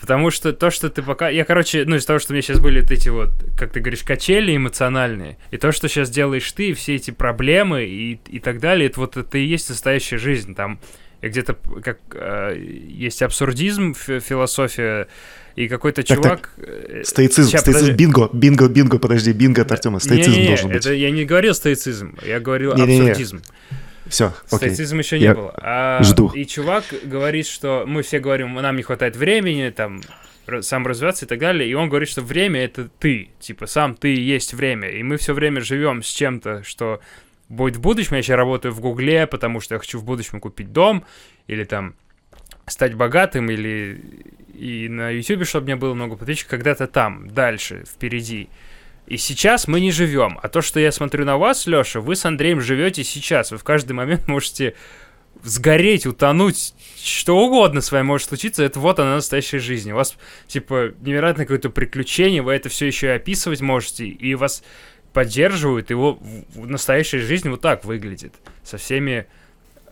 Потому 0.00 0.30
что 0.30 0.52
то, 0.52 0.70
что 0.70 0.90
ты 0.90 1.02
пока... 1.02 1.28
Я, 1.28 1.44
короче, 1.44 1.84
ну, 1.84 1.96
из-за 1.96 2.06
того, 2.06 2.18
что 2.20 2.32
у 2.32 2.34
меня 2.34 2.42
сейчас 2.42 2.60
были 2.60 2.80
вот 2.82 2.90
эти 2.92 3.08
вот, 3.08 3.30
как 3.58 3.72
ты 3.72 3.80
говоришь, 3.80 4.04
качели 4.04 4.56
эмоциональные, 4.56 5.38
и 5.50 5.56
то, 5.56 5.72
что 5.72 5.88
сейчас 5.88 6.08
делаешь 6.08 6.52
ты, 6.52 6.72
все 6.74 6.94
эти 6.94 7.10
проблемы 7.10 7.84
и, 7.84 8.20
и 8.28 8.38
так 8.38 8.60
далее, 8.60 8.88
это 8.88 9.00
вот 9.00 9.16
это 9.16 9.38
и 9.38 9.44
есть 9.44 9.68
настоящая 9.70 10.18
жизнь. 10.18 10.54
Там 10.54 10.78
где-то 11.20 11.56
как 11.82 11.98
э, 12.14 12.56
есть 12.60 13.22
абсурдизм, 13.22 13.94
фи- 13.94 14.20
философия, 14.20 15.08
и 15.64 15.68
какой-то 15.68 16.02
Так, 16.02 16.16
чувак... 16.16 16.50
э, 16.58 17.02
Стоицизм, 17.04 17.50
ща, 17.50 17.58
стоицизм, 17.58 17.86
подожди. 17.86 18.04
бинго, 18.04 18.30
бинго, 18.32 18.68
бинго, 18.68 18.98
подожди, 18.98 19.32
бинго 19.32 19.62
от 19.62 19.72
Артема, 19.72 19.98
стоицизм 19.98 20.30
Не-не-не, 20.30 20.48
должен 20.48 20.68
быть. 20.68 20.76
это 20.86 20.92
я 20.94 21.10
не 21.10 21.24
говорил 21.24 21.54
стоицизм, 21.54 22.14
я 22.26 22.38
говорил 22.40 22.74
Не-не-не. 22.74 23.10
абсурдизм. 23.10 23.40
Все, 24.06 24.32
окей. 24.50 24.70
Стоицизма 24.70 24.98
еще 25.00 25.16
Я 25.18 25.28
не 25.28 25.34
было. 25.34 25.52
А, 25.56 26.02
жду. 26.02 26.28
И 26.34 26.44
чувак 26.46 26.84
говорит, 27.04 27.46
что 27.46 27.84
мы 27.86 28.02
все 28.02 28.20
говорим, 28.20 28.54
нам 28.54 28.76
не 28.76 28.82
хватает 28.82 29.16
времени, 29.16 29.70
там, 29.70 30.00
сам 30.60 30.86
развиваться 30.86 31.26
и 31.26 31.28
так 31.28 31.38
далее. 31.40 31.68
И 31.68 31.74
он 31.74 31.88
говорит, 31.90 32.08
что 32.08 32.22
время 32.22 32.64
это 32.64 32.88
ты. 32.98 33.28
Типа, 33.38 33.66
сам 33.66 33.94
ты 33.94 34.14
и 34.14 34.20
есть 34.20 34.54
время. 34.54 34.88
И 34.88 35.02
мы 35.02 35.18
все 35.18 35.34
время 35.34 35.60
живем 35.60 36.02
с 36.02 36.08
чем-то, 36.10 36.62
что 36.64 37.00
будет 37.50 37.76
в 37.76 37.80
будущем. 37.80 38.16
Я 38.16 38.22
сейчас 38.22 38.36
работаю 38.36 38.72
в 38.72 38.80
Гугле, 38.80 39.26
потому 39.26 39.60
что 39.60 39.74
я 39.74 39.78
хочу 39.78 39.98
в 39.98 40.04
будущем 40.04 40.40
купить 40.40 40.72
дом. 40.72 41.04
Или 41.46 41.64
там 41.64 41.94
стать 42.68 42.94
богатым, 42.94 43.50
или 43.50 44.00
и 44.54 44.88
на 44.88 45.10
Ютубе, 45.10 45.44
чтобы 45.44 45.66
меня 45.66 45.76
было 45.76 45.94
много 45.94 46.16
подписчиков, 46.16 46.50
когда-то 46.50 46.86
там, 46.88 47.30
дальше, 47.30 47.84
впереди. 47.88 48.48
И 49.06 49.16
сейчас 49.16 49.68
мы 49.68 49.80
не 49.80 49.90
живем. 49.90 50.38
А 50.42 50.48
то, 50.48 50.60
что 50.60 50.80
я 50.80 50.92
смотрю 50.92 51.24
на 51.24 51.38
вас, 51.38 51.66
Леша, 51.66 52.00
вы 52.00 52.16
с 52.16 52.24
Андреем 52.24 52.60
живете 52.60 53.04
сейчас. 53.04 53.50
Вы 53.50 53.58
в 53.58 53.64
каждый 53.64 53.92
момент 53.92 54.26
можете 54.28 54.74
сгореть, 55.42 56.06
утонуть, 56.06 56.74
что 57.02 57.38
угодно 57.38 57.80
с 57.80 57.92
вами 57.92 58.02
может 58.02 58.28
случиться. 58.28 58.64
Это 58.64 58.80
вот 58.80 58.98
она 58.98 59.14
настоящая 59.14 59.60
жизнь. 59.60 59.92
У 59.92 59.96
вас, 59.96 60.16
типа, 60.46 60.92
невероятное 61.00 61.46
какое-то 61.46 61.70
приключение, 61.70 62.42
вы 62.42 62.52
это 62.52 62.68
все 62.68 62.86
еще 62.86 63.06
и 63.06 63.10
описывать 63.10 63.60
можете, 63.60 64.06
и 64.06 64.34
вас 64.34 64.62
поддерживают, 65.12 65.90
и 65.90 65.94
в 65.94 66.18
настоящая 66.54 67.20
жизнь 67.20 67.48
вот 67.48 67.60
так 67.60 67.84
выглядит. 67.84 68.34
Со 68.62 68.76
всеми 68.76 69.26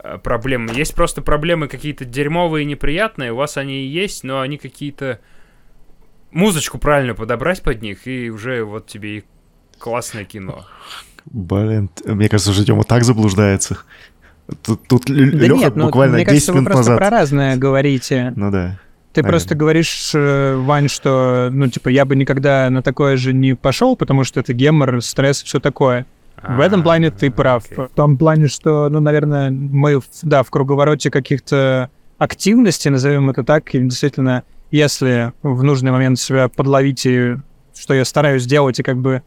э, 0.02 0.18
проблемами. 0.18 0.76
Есть 0.76 0.94
просто 0.94 1.22
проблемы 1.22 1.68
какие-то 1.68 2.04
дерьмовые 2.04 2.64
и 2.64 2.66
неприятные, 2.66 3.32
у 3.32 3.36
вас 3.36 3.56
они 3.56 3.84
и 3.84 3.86
есть, 3.86 4.24
но 4.24 4.40
они 4.40 4.58
какие-то... 4.58 5.20
Музычку 6.32 6.78
правильно 6.78 7.14
подобрать 7.14 7.62
под 7.62 7.80
них, 7.82 8.06
и 8.06 8.30
уже 8.30 8.62
вот 8.64 8.86
тебе 8.86 9.18
и 9.18 9.24
классное 9.78 10.24
кино. 10.24 10.66
Блин, 11.24 11.90
мне 12.04 12.28
кажется, 12.28 12.52
что 12.52 12.64
Тёма 12.64 12.84
так 12.84 13.04
заблуждается. 13.04 13.78
Тут, 14.62 14.86
тут 14.86 15.04
Да 15.06 15.14
Леха 15.14 15.54
нет, 15.54 15.76
ну, 15.76 15.86
буквально 15.86 16.16
мне 16.16 16.24
10 16.24 16.30
кажется, 16.30 16.52
вы 16.52 16.58
минут 16.58 16.72
просто 16.72 16.90
назад. 16.92 16.98
про 16.98 17.10
разное 17.10 17.56
говорите. 17.56 18.32
Ну 18.36 18.50
да. 18.50 18.78
Ты 19.12 19.22
Наверное. 19.22 19.30
просто 19.30 19.54
говоришь, 19.54 20.10
э, 20.14 20.56
Вань, 20.56 20.88
что, 20.88 21.48
ну, 21.50 21.68
типа, 21.68 21.88
я 21.88 22.04
бы 22.04 22.14
никогда 22.16 22.68
на 22.68 22.82
такое 22.82 23.16
же 23.16 23.32
не 23.32 23.54
пошел, 23.54 23.96
потому 23.96 24.24
что 24.24 24.40
это 24.40 24.52
гемор, 24.52 25.00
стресс, 25.00 25.42
все 25.42 25.58
такое. 25.58 26.04
В 26.42 26.60
этом 26.60 26.82
плане 26.82 27.10
ты 27.10 27.30
прав. 27.30 27.64
А, 27.70 27.72
окей. 27.72 27.84
В 27.86 27.88
том 27.90 28.16
плане, 28.18 28.48
что, 28.48 28.88
ну, 28.88 29.00
наверное, 29.00 29.50
мы, 29.50 30.00
да, 30.22 30.42
в 30.42 30.50
круговороте 30.50 31.10
каких-то 31.10 31.90
активностей, 32.18 32.90
назовем 32.90 33.30
это 33.30 33.42
так, 33.44 33.74
и 33.74 33.80
действительно, 33.80 34.44
если 34.70 35.32
в 35.42 35.62
нужный 35.62 35.90
момент 35.92 36.18
себя 36.18 36.48
подловить, 36.48 37.04
и 37.06 37.36
что 37.74 37.94
я 37.94 38.04
стараюсь 38.04 38.46
делать, 38.46 38.78
и 38.80 38.82
как 38.82 38.98
бы 38.98 39.22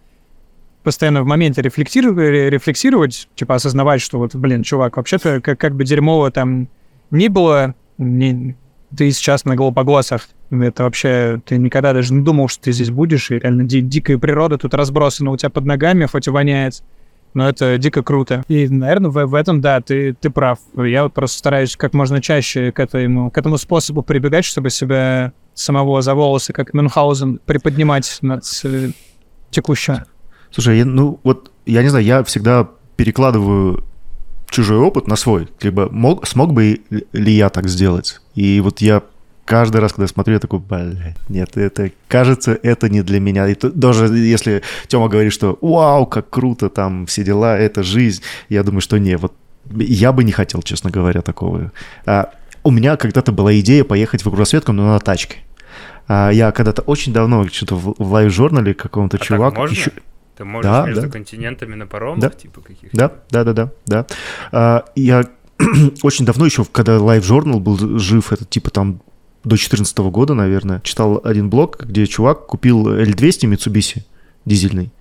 постоянно 0.84 1.24
в 1.24 1.26
моменте 1.26 1.62
рефлексировать, 1.62 2.52
рефлексировать 2.52 3.28
типа 3.36 3.56
осознавать, 3.56 4.02
что 4.02 4.18
вот, 4.18 4.36
блин, 4.36 4.64
чувак, 4.64 4.98
вообще-то 4.98 5.42
как, 5.42 5.60
как 5.60 5.76
бы 5.76 5.84
дерьмово 5.84 6.32
там 6.32 6.70
ни 7.12 7.28
было, 7.28 7.76
не, 7.98 8.56
ты 8.96 9.12
сейчас 9.12 9.46
на 9.46 9.56
Галапагосах, 9.56 10.30
это 10.50 10.84
вообще, 10.84 11.42
ты 11.46 11.58
никогда 11.58 11.94
даже 11.94 12.14
не 12.14 12.24
думал, 12.24 12.48
что 12.48 12.64
ты 12.64 12.72
здесь 12.72 12.90
будешь, 12.90 13.30
и 13.30 13.40
реально 13.40 13.66
ди- 13.66 13.82
дикая 13.82 14.18
природа 14.18 14.58
тут 14.58 14.74
разбросана 14.74 15.32
у 15.32 15.38
тебя 15.38 15.50
под 15.50 15.66
ногами, 15.66 16.06
хоть 16.06 16.28
и 16.28 16.32
воняет, 16.32 16.82
но 17.34 17.48
это 17.48 17.78
дико 17.78 18.04
круто. 18.04 18.44
И, 18.48 18.68
наверное, 18.68 19.12
в, 19.12 19.26
в 19.26 19.36
этом, 19.36 19.62
да, 19.62 19.82
ты, 19.82 20.14
ты 20.14 20.30
прав. 20.30 20.60
Я 20.76 21.04
вот 21.04 21.14
просто 21.14 21.38
стараюсь 21.38 21.76
как 21.76 21.94
можно 21.94 22.22
чаще 22.22 22.72
к 22.72 22.80
этому, 22.80 23.32
к 23.32 23.38
этому 23.38 23.58
способу 23.58 24.02
прибегать, 24.02 24.46
чтобы 24.46 24.70
себя 24.70 25.34
самого 25.54 26.02
за 26.02 26.16
волосы, 26.16 26.54
как 26.54 26.74
Мюнхгаузен, 26.74 27.40
приподнимать 27.46 28.18
над 28.22 28.44
э, 28.64 28.92
текущим. 29.52 29.98
Слушай, 30.52 30.80
я, 30.80 30.86
ну 30.86 31.20
вот, 31.24 31.52
я 31.66 31.84
не 31.84 31.90
знаю, 31.90 32.06
я 32.06 32.24
всегда 32.24 32.70
перекладываю 32.96 33.84
чужой 34.50 34.78
опыт 34.78 35.08
на 35.08 35.16
свой. 35.16 35.48
Либо 35.62 35.90
мог, 35.92 36.26
смог 36.28 36.54
бы 36.54 36.82
ли 36.90 37.32
я 37.32 37.50
так 37.50 37.68
сделать? 37.68 38.20
И 38.36 38.62
вот 38.62 38.82
я 38.82 39.04
каждый 39.50 39.82
раз, 39.82 39.94
когда 39.94 40.04
я 40.04 40.08
смотрю, 40.08 40.36
я 40.36 40.40
такой, 40.40 40.60
блядь, 40.60 41.18
нет, 41.28 41.58
это, 41.58 41.92
кажется, 42.08 42.58
это 42.62 42.88
не 42.88 43.02
для 43.02 43.20
меня. 43.20 43.48
И 43.48 43.56
то- 43.56 43.72
даже 43.72 44.06
если 44.16 44.62
Тёма 44.88 45.10
говорит, 45.10 45.34
что 45.34 45.58
вау, 45.62 46.06
как 46.06 46.30
круто, 46.30 46.70
там 46.70 47.08
все 47.08 47.24
дела, 47.24 47.58
это 47.58 47.82
жизнь, 47.82 48.22
я 48.50 48.64
думаю, 48.64 48.82
что 48.82 49.00
не, 49.00 49.18
вот 49.18 49.34
я 49.76 50.12
бы 50.12 50.24
не 50.24 50.32
хотел, 50.32 50.62
честно 50.62 50.92
говоря, 50.92 51.22
такого. 51.24 51.72
А, 52.06 52.30
у 52.64 52.70
меня 52.70 52.96
когда-то 52.96 53.32
была 53.32 53.60
идея 53.60 53.84
поехать 53.84 54.22
в 54.22 54.30
кругосветку, 54.30 54.72
но 54.72 54.86
на 54.94 55.00
тачке. 55.00 55.38
А, 56.08 56.30
я 56.30 56.52
когда-то 56.52 56.84
очень 56.84 57.12
давно, 57.12 57.48
что-то 57.48 57.76
в, 57.76 57.96
в 57.98 58.12
лайв-журнале 58.14 58.76
какого-то 58.76 59.18
А 59.18 59.20
чувак... 59.20 59.58
можно? 59.58 59.74
ещё- 59.74 59.92
Ты 60.38 60.46
можешь 60.46 60.72
Да, 60.72 60.86
между 60.86 61.02
да. 61.02 61.10
континентами 61.10 61.74
на 61.76 61.88
паромах, 61.88 62.20
Да. 62.22 62.30
типа 62.30 62.62
каких-то? 62.62 62.96
Да, 62.96 63.12
да, 63.32 63.44
да, 63.44 63.54
да, 63.54 63.70
да. 63.88 64.06
А, 64.52 64.86
я 64.96 65.26
очень 66.04 66.26
давно 66.26 66.46
еще, 66.46 66.64
когда 66.66 66.98
Live 66.98 67.22
Journal 67.22 67.60
был 67.60 67.98
жив, 68.00 68.32
это 68.32 68.46
типа 68.46 68.70
там 68.70 69.02
до 69.44 69.50
2014 69.52 69.98
года, 70.00 70.34
наверное, 70.34 70.82
читал 70.84 71.22
один 71.24 71.50
блог, 71.50 71.86
где 71.86 72.06
чувак 72.08 72.46
купил 72.46 72.88
L200 72.90 73.50
Mitsubishi 73.52 74.04
дизельный 74.46 74.92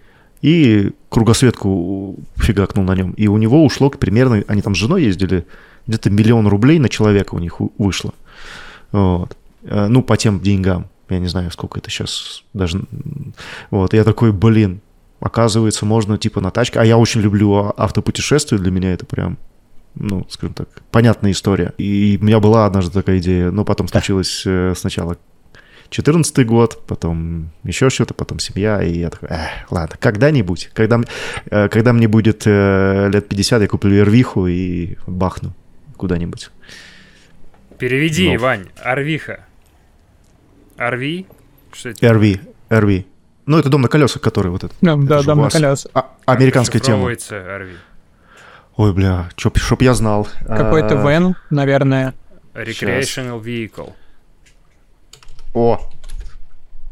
и 0.43 0.93
кругосветку 1.09 2.16
фигакнул 2.36 2.85
на 2.85 2.94
нем. 2.94 3.10
И 3.12 3.27
у 3.27 3.36
него 3.39 3.65
ушло 3.65 3.90
примерно, 3.90 4.44
они 4.47 4.62
там 4.62 4.74
с 4.74 4.78
женой 4.78 5.02
ездили, 5.02 5.47
где-то 5.86 6.10
миллион 6.10 6.47
рублей 6.47 6.78
на 6.78 6.89
человека 6.89 7.35
у 7.35 7.39
них 7.39 7.56
вышло. 7.78 8.12
Вот. 8.93 9.36
Э, 9.62 9.89
Ну, 9.89 10.02
по 10.02 10.16
тем 10.16 10.40
деньгам. 10.40 10.86
Я 11.09 11.19
не 11.19 11.27
знаю, 11.27 11.51
сколько 11.51 11.81
это 11.81 11.90
сейчас 11.90 12.44
даже... 12.52 12.82
Вот, 13.70 13.94
я 13.94 14.05
такой, 14.05 14.31
блин, 14.31 14.81
оказывается, 15.20 15.86
можно 15.86 16.19
типа 16.19 16.40
на 16.40 16.51
тачке. 16.51 16.78
А 16.78 16.85
я 16.85 16.98
очень 16.98 17.20
люблю 17.20 17.55
а- 17.55 17.74
автопутешествия, 17.77 18.59
для 18.59 18.70
меня 18.70 18.93
это 18.93 19.06
прям, 19.06 19.39
ну, 19.99 20.27
скажем 20.31 20.55
так, 20.55 20.69
понятная 20.91 21.33
история. 21.33 21.73
И 21.79 22.19
у 22.20 22.25
меня 22.25 22.41
была 22.41 22.66
однажды 22.66 22.93
такая 22.93 23.19
идея, 23.19 23.51
но 23.51 23.65
потом 23.65 23.89
случилось 23.89 24.43
э, 24.47 24.75
сначала 24.77 25.16
14 25.91 26.47
год, 26.47 26.83
потом 26.87 27.51
еще 27.65 27.89
что-то, 27.91 28.15
потом 28.15 28.39
семья, 28.39 28.83
и 28.83 28.99
я 28.99 29.11
такой, 29.11 29.29
«Эх, 29.31 29.70
ладно, 29.70 29.97
когда-нибудь, 29.99 30.70
когда, 30.75 31.01
э, 31.51 31.69
когда 31.69 31.93
мне 31.93 32.09
будет 32.09 32.43
э, 32.47 33.09
лет 33.12 33.29
50, 33.29 33.62
я 33.62 33.69
куплю 33.69 33.97
Эрвиху 33.97 34.47
и 34.47 34.97
бахну 35.07 35.53
куда-нибудь. 35.97 36.51
Переведи, 37.79 38.33
Ну. 38.33 38.39
Вань, 38.39 38.66
Арвиха. 38.83 39.41
Арви? 40.77 41.27
Что 41.73 41.89
это? 41.91 42.07
RV, 42.07 42.41
RV. 42.70 43.05
Ну, 43.47 43.59
это 43.59 43.69
дом 43.69 43.83
на 43.83 43.89
колесах, 43.89 44.20
который 44.23 44.51
вот 44.51 44.65
этот. 44.65 44.77
Да, 44.81 44.93
Это 44.93 45.07
да, 45.07 45.23
дом 45.23 45.41
на 45.43 45.51
колесах. 45.51 45.91
а- 45.95 46.11
американская 46.27 46.81
тема. 46.81 47.09
Арви. 47.09 47.73
Ой, 48.79 48.93
бля, 48.95 49.29
чтоб, 49.37 49.59
чтоб 49.59 49.83
я 49.83 49.93
знал. 49.93 50.29
Какой-то 50.47 51.01
А, 51.03 51.11
вен, 51.11 51.35
наверное. 51.51 52.15
Recreational 52.55 53.43
vehicle. 53.43 53.93
О, 55.53 55.81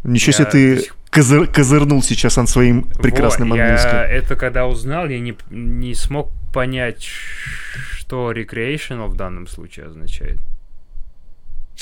ничего 0.03 0.33
Я 0.33 0.37
себе 0.37 0.47
ты 0.47 0.89
козыр- 1.13 1.47
козырнул 1.47 2.03
сейчас 2.03 2.39
он 2.39 2.49
своим 2.49 2.83
прекрасным 2.83 3.51
Во, 3.51 3.57
английским. 3.57 3.89
Я 3.91 4.05
это 4.05 4.35
когда 4.35 4.67
узнал, 4.67 5.07
я 5.07 5.21
не, 5.21 5.37
не 5.51 5.95
смог 5.95 6.31
понять, 6.53 7.05
что 7.05 8.33
recreational 8.33 9.07
в 9.07 9.15
данном 9.17 9.47
случае 9.47 9.87
означает. 9.87 10.41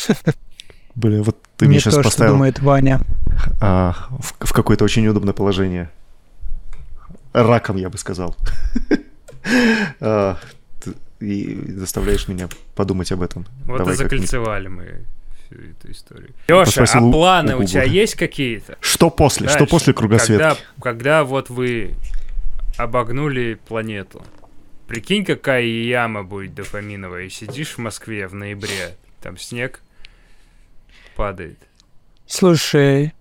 Бля, 0.94 1.22
вот 1.22 1.39
ты 1.56 1.64
не 1.64 1.70
меня 1.70 1.81
сейчас 1.81 1.94
то, 1.94 2.02
что 2.02 2.10
поставил 2.10 2.32
думает 2.35 2.60
Ваня. 2.60 3.01
а, 3.60 3.94
в, 4.10 4.35
в 4.47 4.52
какое-то 4.52 4.85
очень 4.85 5.06
удобное 5.09 5.32
положение. 5.32 5.90
Раком, 7.32 7.76
я 7.76 7.89
бы 7.89 7.97
сказал. 7.97 8.36
А, 10.00 10.38
И 11.20 11.54
заставляешь 11.68 12.28
меня 12.28 12.48
подумать 12.74 13.10
об 13.12 13.22
этом. 13.22 13.46
Вот 13.66 13.78
Давай 13.78 13.94
и 13.94 13.96
закольцевали 13.96 14.68
мы 14.68 15.04
всю 15.46 15.56
эту 15.56 15.90
историю. 15.90 16.30
Леша, 16.48 16.84
а 16.84 16.98
планы 17.10 17.56
у 17.56 17.60
у 17.60 17.64
тебя 17.64 17.84
есть 17.84 18.14
какие-то? 18.14 18.76
Что 18.80 19.10
после? 19.10 19.48
Что 19.48 19.60
Дальше. 19.60 19.70
после 19.70 19.94
кругосветки? 19.94 20.42
Когда, 20.42 20.56
когда 20.80 21.24
вот 21.24 21.50
вы 21.50 21.94
обогнули 22.76 23.58
планету, 23.66 24.22
прикинь, 24.86 25.24
какая 25.24 25.62
яма 25.62 26.24
будет 26.24 26.54
дофаминовая, 26.54 27.24
и 27.24 27.30
сидишь 27.30 27.74
в 27.74 27.78
Москве 27.78 28.26
в 28.28 28.34
ноябре, 28.34 28.96
там 29.22 29.38
снег 29.38 29.80
падает. 31.16 31.58
Слушай, 32.26 33.12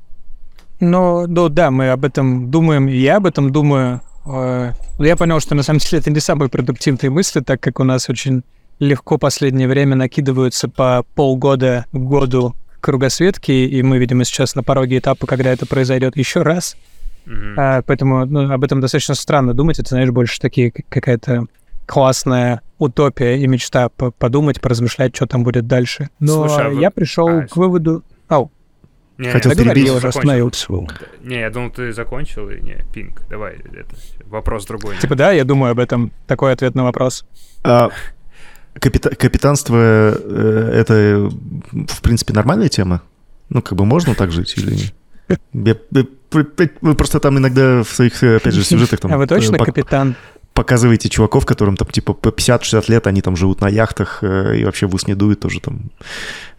ну, 0.79 1.27
ну 1.27 1.49
да, 1.49 1.71
мы 1.71 1.89
об 1.89 2.05
этом 2.05 2.49
думаем, 2.49 2.87
и 2.87 2.95
я 2.95 3.17
об 3.17 3.25
этом 3.25 3.51
думаю. 3.51 4.01
Э, 4.25 4.71
но 4.97 5.05
Я 5.05 5.15
понял, 5.15 5.39
что 5.39 5.55
на 5.55 5.63
самом 5.63 5.79
деле 5.79 5.99
это 5.99 6.11
не 6.11 6.19
самые 6.19 6.49
продуктивные 6.49 7.09
мысли, 7.09 7.41
так 7.41 7.59
как 7.61 7.79
у 7.79 7.83
нас 7.83 8.09
очень 8.09 8.43
легко 8.79 9.17
последнее 9.17 9.67
время 9.67 9.95
накидываются 9.95 10.67
по 10.67 11.03
полгода 11.15 11.85
к 11.91 11.97
году 11.97 12.55
кругосветки, 12.81 13.51
и 13.51 13.81
мы, 13.81 13.97
видимо, 13.97 14.25
сейчас 14.25 14.55
на 14.55 14.63
пороге 14.63 14.97
этапа, 14.97 15.25
когда 15.25 15.51
это 15.51 15.65
произойдет 15.65 16.17
еще 16.17 16.41
раз. 16.41 16.75
Мгм. 17.25 17.55
А, 17.57 17.81
поэтому 17.81 18.25
ну, 18.25 18.51
об 18.51 18.63
этом 18.63 18.81
достаточно 18.81 19.15
странно 19.15 19.53
думать. 19.53 19.79
Это, 19.79 19.89
знаешь, 19.89 20.09
больше 20.11 20.41
такие 20.41 20.71
какая-то 20.71 21.45
классная 21.85 22.61
утопия 22.77 23.37
и 23.37 23.47
мечта 23.47 23.89
по- 23.89 24.11
подумать, 24.11 24.59
поразмышлять, 24.59 25.15
что 25.15 25.27
там 25.27 25.43
будет 25.43 25.67
дальше. 25.67 26.09
Но 26.19 26.47
Слушай, 26.47 26.65
а 26.65 26.69
вы- 26.69 26.81
я 26.81 26.91
пришел 26.91 27.27
а, 27.27 27.47
к 27.47 27.55
выводу... 27.55 28.03
Не, 29.23 29.31
Хотел 29.31 29.51
не, 29.51 29.57
перебить. 29.57 29.87
я 29.87 29.93
уже 29.93 30.07
остановился. 30.09 30.67
Не, 31.21 31.39
я 31.39 31.49
думал, 31.49 31.69
ты 31.71 31.93
закончил, 31.93 32.49
и 32.49 32.59
не, 32.61 32.83
Пинк, 32.93 33.21
давай, 33.29 33.55
это, 33.55 33.95
вопрос 34.25 34.65
другой. 34.65 34.97
Типа, 34.97 35.15
да, 35.15 35.31
я 35.31 35.43
думаю 35.45 35.71
об 35.71 35.79
этом. 35.79 36.11
Такой 36.27 36.51
ответ 36.51 36.75
на 36.75 36.83
вопрос. 36.83 37.25
А, 37.63 37.89
капита- 38.75 39.15
капитанство 39.15 39.77
э, 39.77 40.71
это, 40.73 41.29
в 41.71 42.01
принципе, 42.01 42.33
нормальная 42.33 42.67
тема? 42.69 43.01
Ну, 43.49 43.61
как 43.61 43.77
бы 43.77 43.85
можно 43.85 44.13
так 44.15 44.31
жить 44.31 44.53
или 44.57 44.71
нет? 44.75 44.93
Я- 45.53 45.77
я- 45.91 46.05
Вы 46.81 46.95
просто 46.95 47.19
там 47.19 47.37
иногда 47.37 47.83
в 47.83 47.89
своих, 47.89 48.21
опять 48.23 48.53
же, 48.53 48.63
сюжетах 48.63 48.99
там 48.99 49.13
а 49.13 49.17
вы 49.17 49.27
точно 49.27 49.55
э, 49.55 49.59
пок- 49.59 49.65
капитан? 49.65 50.15
Показываете 50.53 51.09
чуваков, 51.09 51.45
которым 51.45 51.77
там 51.77 51.88
типа 51.89 52.13
по 52.13 52.30
50-60 52.30 52.85
лет, 52.88 53.07
они 53.07 53.21
там 53.21 53.35
живут 53.35 53.61
на 53.61 53.69
яхтах 53.69 54.19
э, 54.21 54.57
и 54.57 54.65
вообще 54.65 54.85
в 54.88 54.95
ус 54.95 55.07
не 55.07 55.15
дует, 55.15 55.39
тоже 55.39 55.59
там 55.59 55.91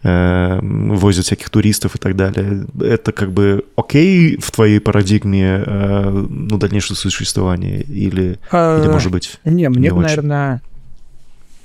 э, 0.03 0.59
возят 0.61 1.25
всяких 1.25 1.49
туристов 1.49 1.95
и 1.95 1.99
так 1.99 2.15
далее. 2.15 2.65
Это 2.81 3.11
как 3.11 3.31
бы 3.31 3.65
окей 3.75 4.37
в 4.37 4.51
твоей 4.51 4.79
парадигме 4.79 5.63
э, 5.65 6.25
ну, 6.29 6.57
дальнейшего 6.57 6.95
существования 6.95 7.81
или, 7.81 8.39
А, 8.51 8.81
или 8.81 8.89
может 8.89 9.11
быть... 9.11 9.39
Не, 9.45 9.69
мне 9.69 9.89
не 9.89 9.93
бы, 9.93 10.01
наверное... 10.01 10.61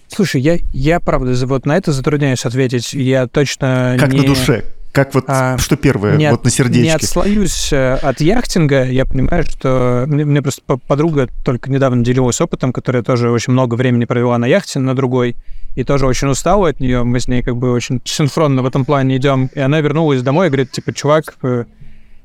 Слушай, 0.08 0.40
я, 0.40 0.58
я 0.72 0.98
правда 0.98 1.34
вот 1.46 1.66
на 1.66 1.76
это 1.76 1.92
затрудняюсь 1.92 2.44
ответить. 2.44 2.92
Я 2.94 3.28
точно 3.28 3.96
Как 3.98 4.12
не... 4.12 4.20
на 4.20 4.26
душе? 4.26 4.64
Как 4.92 5.14
вот, 5.14 5.24
А, 5.28 5.56
что 5.58 5.76
первое, 5.76 6.16
не 6.16 6.26
от- 6.26 6.32
вот 6.32 6.44
на 6.44 6.48
не 6.48 6.52
сердечке? 6.52 6.96
отслоюсь 6.96 7.72
э, 7.72 7.94
от 7.94 8.20
яхтинга. 8.20 8.84
Я 8.84 9.06
понимаю, 9.06 9.44
что 9.44 10.04
мне, 10.08 10.24
мне 10.24 10.42
просто 10.42 10.62
по- 10.66 10.78
подруга 10.78 11.28
только 11.44 11.70
недавно 11.70 12.02
делилась 12.04 12.40
опытом, 12.40 12.72
которая 12.72 13.04
тоже 13.04 13.30
очень 13.30 13.52
много 13.52 13.76
времени 13.76 14.04
провела 14.04 14.36
на 14.38 14.46
яхте, 14.46 14.80
на 14.80 14.96
другой, 14.96 15.36
и 15.76 15.84
тоже 15.84 16.06
очень 16.06 16.26
устала 16.28 16.70
от 16.70 16.80
нее. 16.80 17.04
Мы 17.04 17.20
с 17.20 17.28
ней 17.28 17.42
как 17.42 17.56
бы 17.56 17.70
очень 17.70 18.00
синхронно 18.04 18.62
в 18.62 18.66
этом 18.66 18.84
плане 18.84 19.16
идем. 19.18 19.48
И 19.54 19.60
она 19.60 19.80
вернулась 19.80 20.22
домой 20.22 20.48
и 20.48 20.50
говорит, 20.50 20.72
типа, 20.72 20.92
чувак, 20.92 21.36
э, 21.44 21.66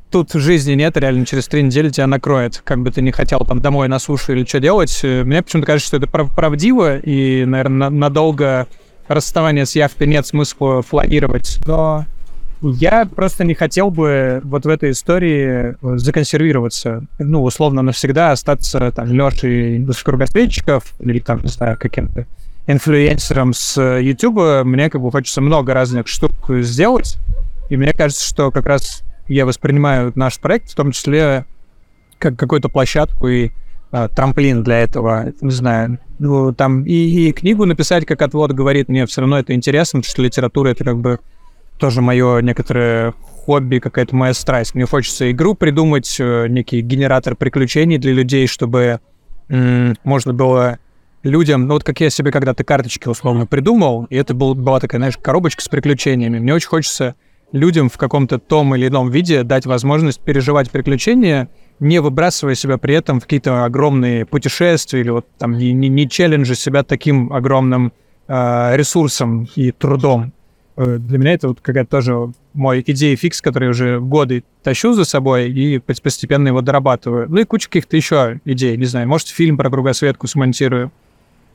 тут 0.09 0.31
жизни 0.33 0.73
нет, 0.73 0.97
реально 0.97 1.27
через 1.27 1.47
три 1.47 1.61
недели 1.61 1.89
тебя 1.89 2.07
накроет. 2.07 2.61
Как 2.63 2.79
бы 2.81 2.89
ты 2.89 3.03
не 3.03 3.11
хотел 3.11 3.41
там 3.41 3.59
домой 3.61 3.87
на 3.89 3.99
сушу 3.99 4.31
или 4.33 4.43
что 4.43 4.59
делать. 4.59 5.01
Э, 5.03 5.23
Мне 5.23 5.43
почему-то 5.43 5.67
кажется, 5.67 5.87
что 5.89 5.97
это 5.97 6.07
прав- 6.07 6.33
правдиво, 6.35 6.97
и, 6.97 7.45
наверное, 7.45 7.91
надолго 7.91 8.65
расставание 9.07 9.67
с 9.67 9.75
яхтой 9.75 10.07
нет 10.07 10.25
смысла 10.25 10.81
планировать. 10.81 11.59
Но 11.67 12.05
я 12.61 13.05
просто 13.05 13.43
не 13.43 13.53
хотел 13.53 13.91
бы 13.91 14.41
вот 14.43 14.65
в 14.65 14.69
этой 14.69 14.91
истории 14.91 15.75
э, 15.81 15.97
законсервироваться. 15.97 17.05
Ну, 17.19 17.43
условно, 17.43 17.81
навсегда 17.81 18.31
остаться 18.31 18.91
там 18.91 19.11
Лешей 19.11 19.77
из 19.77 20.03
кругосветчиков 20.03 20.93
или 20.99 21.19
там, 21.19 21.41
не 21.41 21.49
знаю, 21.49 21.77
каким-то 21.79 22.25
инфлюенсером 22.67 23.53
с 23.53 23.79
Ютуба. 23.99 24.63
Мне 24.63 24.89
как 24.89 25.01
бы 25.01 25.11
хочется 25.11 25.41
много 25.41 25.73
разных 25.73 26.07
штук 26.07 26.33
сделать. 26.61 27.17
И 27.69 27.77
мне 27.77 27.93
кажется, 27.93 28.27
что 28.27 28.51
как 28.51 28.65
раз 28.65 29.03
я 29.27 29.45
воспринимаю 29.45 30.11
наш 30.15 30.39
проект, 30.39 30.71
в 30.71 30.75
том 30.75 30.91
числе 30.91 31.45
как 32.19 32.37
какую-то 32.37 32.69
площадку 32.69 33.27
и 33.27 33.51
а, 33.91 34.07
трамплин 34.07 34.63
для 34.63 34.79
этого, 34.79 35.33
не 35.41 35.51
знаю, 35.51 35.99
ну, 36.19 36.53
там 36.53 36.83
и, 36.85 36.93
и 36.93 37.31
книгу 37.31 37.65
написать, 37.65 38.05
как 38.05 38.21
отвод 38.21 38.51
говорит, 38.51 38.87
мне 38.87 39.05
все 39.05 39.21
равно 39.21 39.39
это 39.39 39.53
интересно, 39.53 39.99
потому 39.99 40.11
что 40.11 40.21
литература 40.21 40.69
это 40.69 40.83
как 40.83 40.97
бы 40.97 41.19
тоже 41.77 42.01
мое 42.01 42.41
некоторое 42.41 43.13
хобби, 43.45 43.79
какая-то 43.79 44.15
моя 44.15 44.33
страсть. 44.33 44.75
Мне 44.75 44.85
хочется 44.85 45.29
игру 45.31 45.53
придумать, 45.55 46.15
э, 46.19 46.47
некий 46.47 46.81
генератор 46.81 47.35
приключений 47.35 47.97
для 47.97 48.13
людей, 48.13 48.47
чтобы 48.47 48.99
можно 49.47 50.33
было 50.33 50.79
людям, 51.21 51.67
ну 51.67 51.73
вот 51.73 51.83
как 51.83 51.99
я 51.99 52.09
себе 52.09 52.31
когда-то 52.31 52.63
карточки 52.63 53.07
условно 53.07 53.45
придумал, 53.45 54.05
и 54.09 54.15
это 54.15 54.33
был, 54.33 54.55
была 54.55 54.79
такая, 54.79 54.99
знаешь, 54.99 55.17
коробочка 55.17 55.61
с 55.61 55.67
приключениями. 55.67 56.39
Мне 56.39 56.53
очень 56.53 56.67
хочется 56.67 57.15
людям 57.51 57.89
в 57.89 57.97
каком-то 57.97 58.37
том 58.37 58.75
или 58.75 58.87
ином 58.87 59.09
виде 59.09 59.43
дать 59.43 59.65
возможность 59.65 60.19
переживать 60.19 60.69
приключения, 60.69 61.49
не 61.79 61.99
выбрасывая 61.99 62.55
себя 62.55 62.77
при 62.77 62.95
этом 62.95 63.19
в 63.19 63.23
какие-то 63.23 63.65
огромные 63.65 64.25
путешествия 64.25 65.01
или 65.01 65.09
вот 65.09 65.27
там 65.37 65.57
не, 65.57 65.73
не, 65.73 65.89
не 65.89 66.09
челленджи 66.09 66.55
себя 66.55 66.83
таким 66.83 67.33
огромным 67.33 67.91
э, 68.27 68.75
ресурсом 68.75 69.47
и 69.55 69.71
трудом. 69.71 70.33
Э, 70.77 70.97
Для 70.99 71.17
меня 71.17 71.33
это 71.33 71.47
вот 71.47 71.61
какая-то 71.61 71.89
тоже 71.89 72.31
мой 72.53 72.83
идея 72.85 73.15
фикс, 73.15 73.41
который 73.41 73.69
уже 73.69 73.99
годы 73.99 74.43
тащу 74.63 74.93
за 74.93 75.05
собой 75.05 75.49
и 75.51 75.77
пос- 75.77 76.01
постепенно 76.01 76.49
его 76.49 76.61
дорабатываю. 76.61 77.27
Ну 77.29 77.37
и 77.37 77.43
куча 77.45 77.67
каких-то 77.67 77.95
еще 77.95 78.39
идей, 78.45 78.75
не 78.77 78.85
знаю, 78.85 79.07
может, 79.07 79.27
фильм 79.27 79.57
про 79.57 79.69
кругосветку 79.69 80.27
смонтирую. 80.27 80.91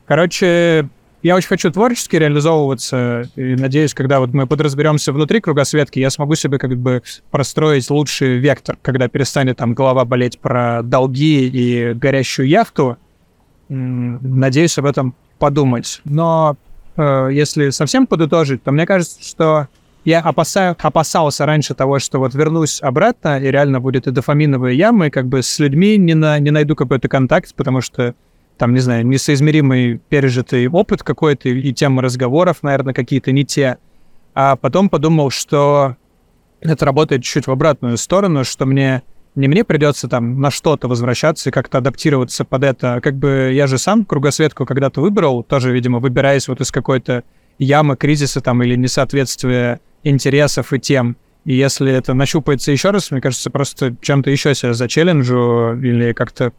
Короче, 0.06 0.88
я 1.22 1.36
очень 1.36 1.48
хочу 1.48 1.70
творчески 1.70 2.16
реализовываться, 2.16 3.28
и 3.36 3.54
надеюсь, 3.54 3.92
когда 3.92 4.20
вот 4.20 4.32
мы 4.32 4.46
подразберемся 4.46 5.12
внутри 5.12 5.40
кругосветки, 5.40 5.98
я 5.98 6.08
смогу 6.08 6.34
себе 6.34 6.58
как 6.58 6.76
бы 6.78 7.02
простроить 7.30 7.90
лучший 7.90 8.38
вектор, 8.38 8.78
когда 8.80 9.06
перестанет 9.08 9.58
там 9.58 9.74
голова 9.74 10.06
болеть 10.06 10.38
про 10.40 10.82
долги 10.82 11.46
и 11.46 11.92
горящую 11.92 12.48
яхту. 12.48 12.96
Надеюсь 13.68 14.78
об 14.78 14.86
этом 14.86 15.14
подумать. 15.38 16.00
Но 16.04 16.56
если 17.30 17.70
совсем 17.70 18.06
подытожить, 18.06 18.62
то 18.62 18.72
мне 18.72 18.86
кажется, 18.86 19.22
что 19.22 19.68
я 20.04 20.20
опасаю, 20.20 20.76
опасался 20.80 21.46
раньше 21.46 21.74
того, 21.74 21.98
что 21.98 22.18
вот 22.18 22.34
вернусь 22.34 22.80
обратно, 22.82 23.38
и 23.38 23.50
реально 23.50 23.80
будет 23.80 24.06
и 24.06 24.10
дофаминовые 24.10 24.76
ямы, 24.76 25.08
и 25.08 25.10
как 25.10 25.26
бы 25.26 25.42
с 25.42 25.58
людьми 25.58 25.96
не, 25.98 26.14
на, 26.14 26.38
не 26.38 26.50
найду 26.50 26.74
какой-то 26.74 27.08
контакт, 27.08 27.54
потому 27.54 27.80
что 27.80 28.14
там, 28.56 28.74
не 28.74 28.80
знаю, 28.80 29.06
несоизмеримый 29.06 30.00
пережитый 30.08 30.68
опыт 30.68 31.02
какой-то, 31.02 31.48
и 31.48 31.72
темы 31.72 32.02
разговоров, 32.02 32.58
наверное, 32.62 32.94
какие-то 32.94 33.32
не 33.32 33.44
те. 33.44 33.78
А 34.34 34.56
потом 34.56 34.88
подумал, 34.88 35.30
что 35.30 35.96
это 36.60 36.84
работает 36.84 37.22
чуть 37.22 37.46
в 37.46 37.50
обратную 37.50 37.96
сторону, 37.96 38.44
что 38.44 38.66
мне 38.66 39.02
не 39.34 39.48
мне 39.48 39.64
придется 39.64 40.08
там 40.08 40.40
на 40.40 40.50
что-то 40.50 40.88
возвращаться 40.88 41.48
и 41.48 41.52
как-то 41.52 41.78
адаптироваться 41.78 42.44
под 42.44 42.64
это. 42.64 42.94
а 42.94 43.00
Как 43.00 43.16
бы 43.16 43.50
я 43.54 43.66
же 43.66 43.78
сам 43.78 44.04
кругосветку 44.04 44.66
когда-то 44.66 45.00
выбрал, 45.00 45.42
тоже, 45.42 45.72
видимо, 45.72 45.98
выбираясь 45.98 46.48
вот 46.48 46.60
из 46.60 46.70
какой-то 46.70 47.22
ямы 47.58 47.96
кризиса 47.96 48.40
там 48.40 48.62
или 48.62 48.74
несоответствия 48.74 49.80
интересов 50.02 50.72
и 50.72 50.80
тем. 50.80 51.16
И 51.44 51.54
если 51.54 51.92
это 51.92 52.12
нащупается 52.12 52.72
еще 52.72 52.90
раз, 52.90 53.10
мне 53.10 53.20
кажется, 53.20 53.50
просто 53.50 53.96
чем-то 54.00 54.30
еще 54.30 54.54
себя 54.54 54.74
зачелленджу 54.74 55.78
или 55.80 56.12
как-то 56.12 56.52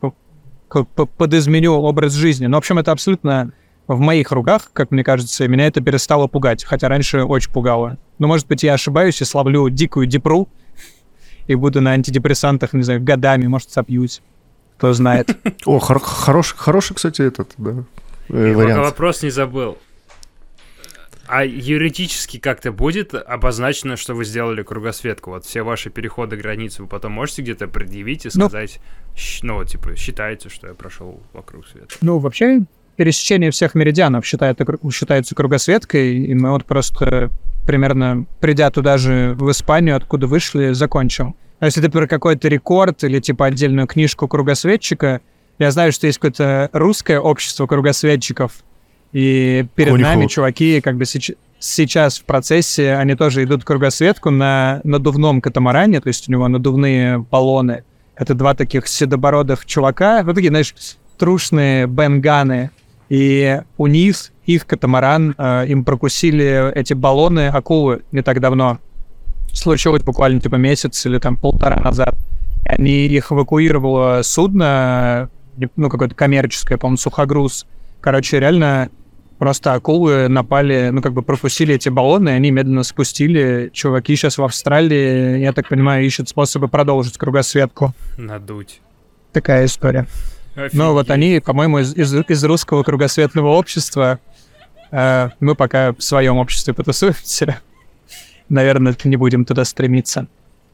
подизменю 1.18 1.74
образ 1.74 2.14
жизни. 2.14 2.48
Но, 2.48 2.58
в 2.58 2.60
общем, 2.60 2.80
это 2.80 2.92
абсолютно 2.92 3.52
в 3.88 4.00
моих 4.00 4.32
руках, 4.32 4.70
как 4.74 4.92
мне 4.92 5.04
кажется, 5.04 5.48
меня 5.48 5.68
это 5.68 5.82
перестало 5.82 6.28
пугать, 6.28 6.64
хотя 6.64 6.88
раньше 6.88 7.24
очень 7.24 7.52
пугало. 7.52 7.98
Но, 8.20 8.28
может 8.28 8.48
быть, 8.48 8.64
я 8.64 8.74
ошибаюсь 8.74 9.22
и 9.22 9.26
славлю 9.26 9.70
дикую 9.70 10.06
депру, 10.06 10.48
и 11.48 11.56
буду 11.56 11.82
на 11.82 11.92
антидепрессантах, 11.92 12.74
не 12.74 12.84
знаю, 12.84 13.02
годами, 13.02 13.48
может, 13.48 13.70
сопьюсь. 13.72 14.22
Кто 14.78 14.94
знает. 14.94 15.38
О, 15.66 15.80
хор- 15.80 16.00
хороший, 16.02 16.56
хороший, 16.58 16.96
кстати, 16.96 17.22
этот, 17.22 17.54
да, 17.58 17.84
э, 18.30 18.54
вариант. 18.54 18.84
вопрос 18.86 19.22
не 19.24 19.30
забыл. 19.30 19.78
А 21.28 21.46
юридически 21.46 22.40
как-то 22.40 22.72
будет 22.74 23.14
обозначено, 23.14 23.96
что 23.96 24.14
вы 24.16 24.26
сделали 24.26 24.64
кругосветку? 24.64 25.30
Вот 25.30 25.46
все 25.46 25.62
ваши 25.62 25.90
переходы 25.90 26.36
границ 26.36 26.80
вы 26.80 26.88
потом 26.88 27.14
можете 27.14 27.42
где-то 27.42 27.68
предъявить 27.68 28.26
и 28.26 28.30
Ну. 28.34 28.50
сказать, 28.50 28.82
ну, 29.42 29.54
вот, 29.56 29.70
типа, 29.70 29.96
считайте, 29.96 30.50
что 30.50 30.68
я 30.68 30.74
прошел 30.74 31.22
вокруг 31.32 31.68
света. 31.68 31.96
Ну, 32.02 32.18
вообще, 32.18 32.62
пересечение 32.96 33.52
всех 33.52 33.76
меридианов 33.76 34.26
считается, 34.26 34.66
считается 34.92 35.36
кругосветкой, 35.36 36.18
и 36.18 36.34
мы 36.34 36.52
вот 36.52 36.66
просто 36.66 37.30
примерно, 37.66 38.26
придя 38.40 38.70
туда 38.72 38.98
же 38.98 39.36
в 39.38 39.50
Испанию, 39.52 39.96
откуда 39.96 40.28
вышли, 40.28 40.74
закончим. 40.74 41.36
А 41.60 41.66
если 41.66 41.82
ты 41.82 41.90
про 41.90 42.08
какой-то 42.08 42.48
рекорд 42.48 43.04
или 43.04 43.20
типа 43.20 43.48
отдельную 43.48 43.88
книжку 43.88 44.28
кругосветчика, 44.28 45.22
я 45.60 45.72
знаю, 45.72 45.92
что 45.92 46.08
есть 46.08 46.18
какое-то 46.18 46.70
русское 46.74 47.20
общество 47.20 47.68
кругосветчиков, 47.68 48.64
и 49.14 49.66
перед 49.76 49.92
Конюхов. 49.92 50.16
нами 50.16 50.28
чуваки 50.28 50.82
как 50.82 50.96
бы 50.96 51.04
сеч- 51.04 51.36
сейчас 51.60 52.20
в 52.20 52.24
процессе, 52.24 52.96
они 52.96 53.16
тоже 53.16 53.44
идут 53.44 53.64
кругосветку 53.64 54.30
на 54.30 54.82
надувном 54.84 55.42
катамаране, 55.42 56.00
то 56.02 56.08
есть 56.08 56.30
у 56.30 56.32
него 56.32 56.48
надувные 56.48 57.20
баллоны. 57.20 57.84
Это 58.16 58.34
два 58.34 58.54
таких 58.54 58.88
седобородых 58.88 59.66
чувака, 59.66 60.24
вот 60.24 60.36
такие, 60.36 60.50
знаешь, 60.50 60.74
трушные 61.22 61.86
бенганы, 61.86 62.72
и 63.08 63.62
у 63.78 63.86
них, 63.86 64.32
их 64.48 64.66
катамаран, 64.66 65.36
э, 65.38 65.66
им 65.68 65.86
прокусили 65.86 66.74
эти 66.74 66.96
баллоны 66.96 67.48
акулы 67.50 68.02
не 68.12 68.24
так 68.24 68.40
давно. 68.40 68.80
Случилось 69.54 70.02
буквально 70.02 70.42
типа 70.42 70.56
месяц 70.56 71.06
или 71.06 71.20
там 71.20 71.38
полтора 71.38 71.80
назад. 71.80 72.16
Они 72.66 73.06
их 73.06 73.32
эвакуировало 73.32 74.24
судно, 74.24 75.30
не- 75.58 75.70
ну, 75.76 75.90
какое-то 75.90 76.16
коммерческое, 76.16 76.80
по-моему, 76.80 76.98
сухогруз. 76.98 77.68
Короче, 78.00 78.40
реально 78.40 78.90
просто 79.38 79.74
акулы 79.74 80.28
напали, 80.28 80.90
ну, 80.92 81.04
как 81.04 81.14
бы 81.14 81.22
прокусили 81.22 81.76
эти 81.76 81.90
баллоны, 81.90 82.30
и 82.30 82.34
они 82.34 82.50
медленно 82.50 82.82
спустили. 82.82 83.70
Чуваки 83.74 84.16
сейчас 84.16 84.40
в 84.40 84.44
Австралии, 84.44 85.38
я 85.38 85.54
так 85.54 85.68
понимаю, 85.70 86.04
ищут 86.04 86.30
способы 86.30 86.68
продолжить 86.68 87.20
кругосветку. 87.20 87.94
Надуть. 88.18 88.82
Такая 89.34 89.66
история. 89.66 90.08
Ну, 90.74 90.94
вот 90.94 91.10
Офигеть. 91.10 91.12
они, 91.12 91.40
по-моему, 91.40 91.80
из, 91.80 91.96
из- 91.96 92.14
из 92.14 92.44
русского 92.44 92.84
кругосветного 92.84 93.48
общества. 93.50 94.20
Э, 94.92 95.30
мы 95.40 95.56
пока 95.56 95.94
в 95.94 96.02
своем 96.02 96.38
обществе 96.38 96.74
потусуемся. 96.74 97.60
Наверное, 98.50 98.96
не 99.06 99.16
будем 99.16 99.46
туда 99.46 99.64
стремиться. 99.64 100.28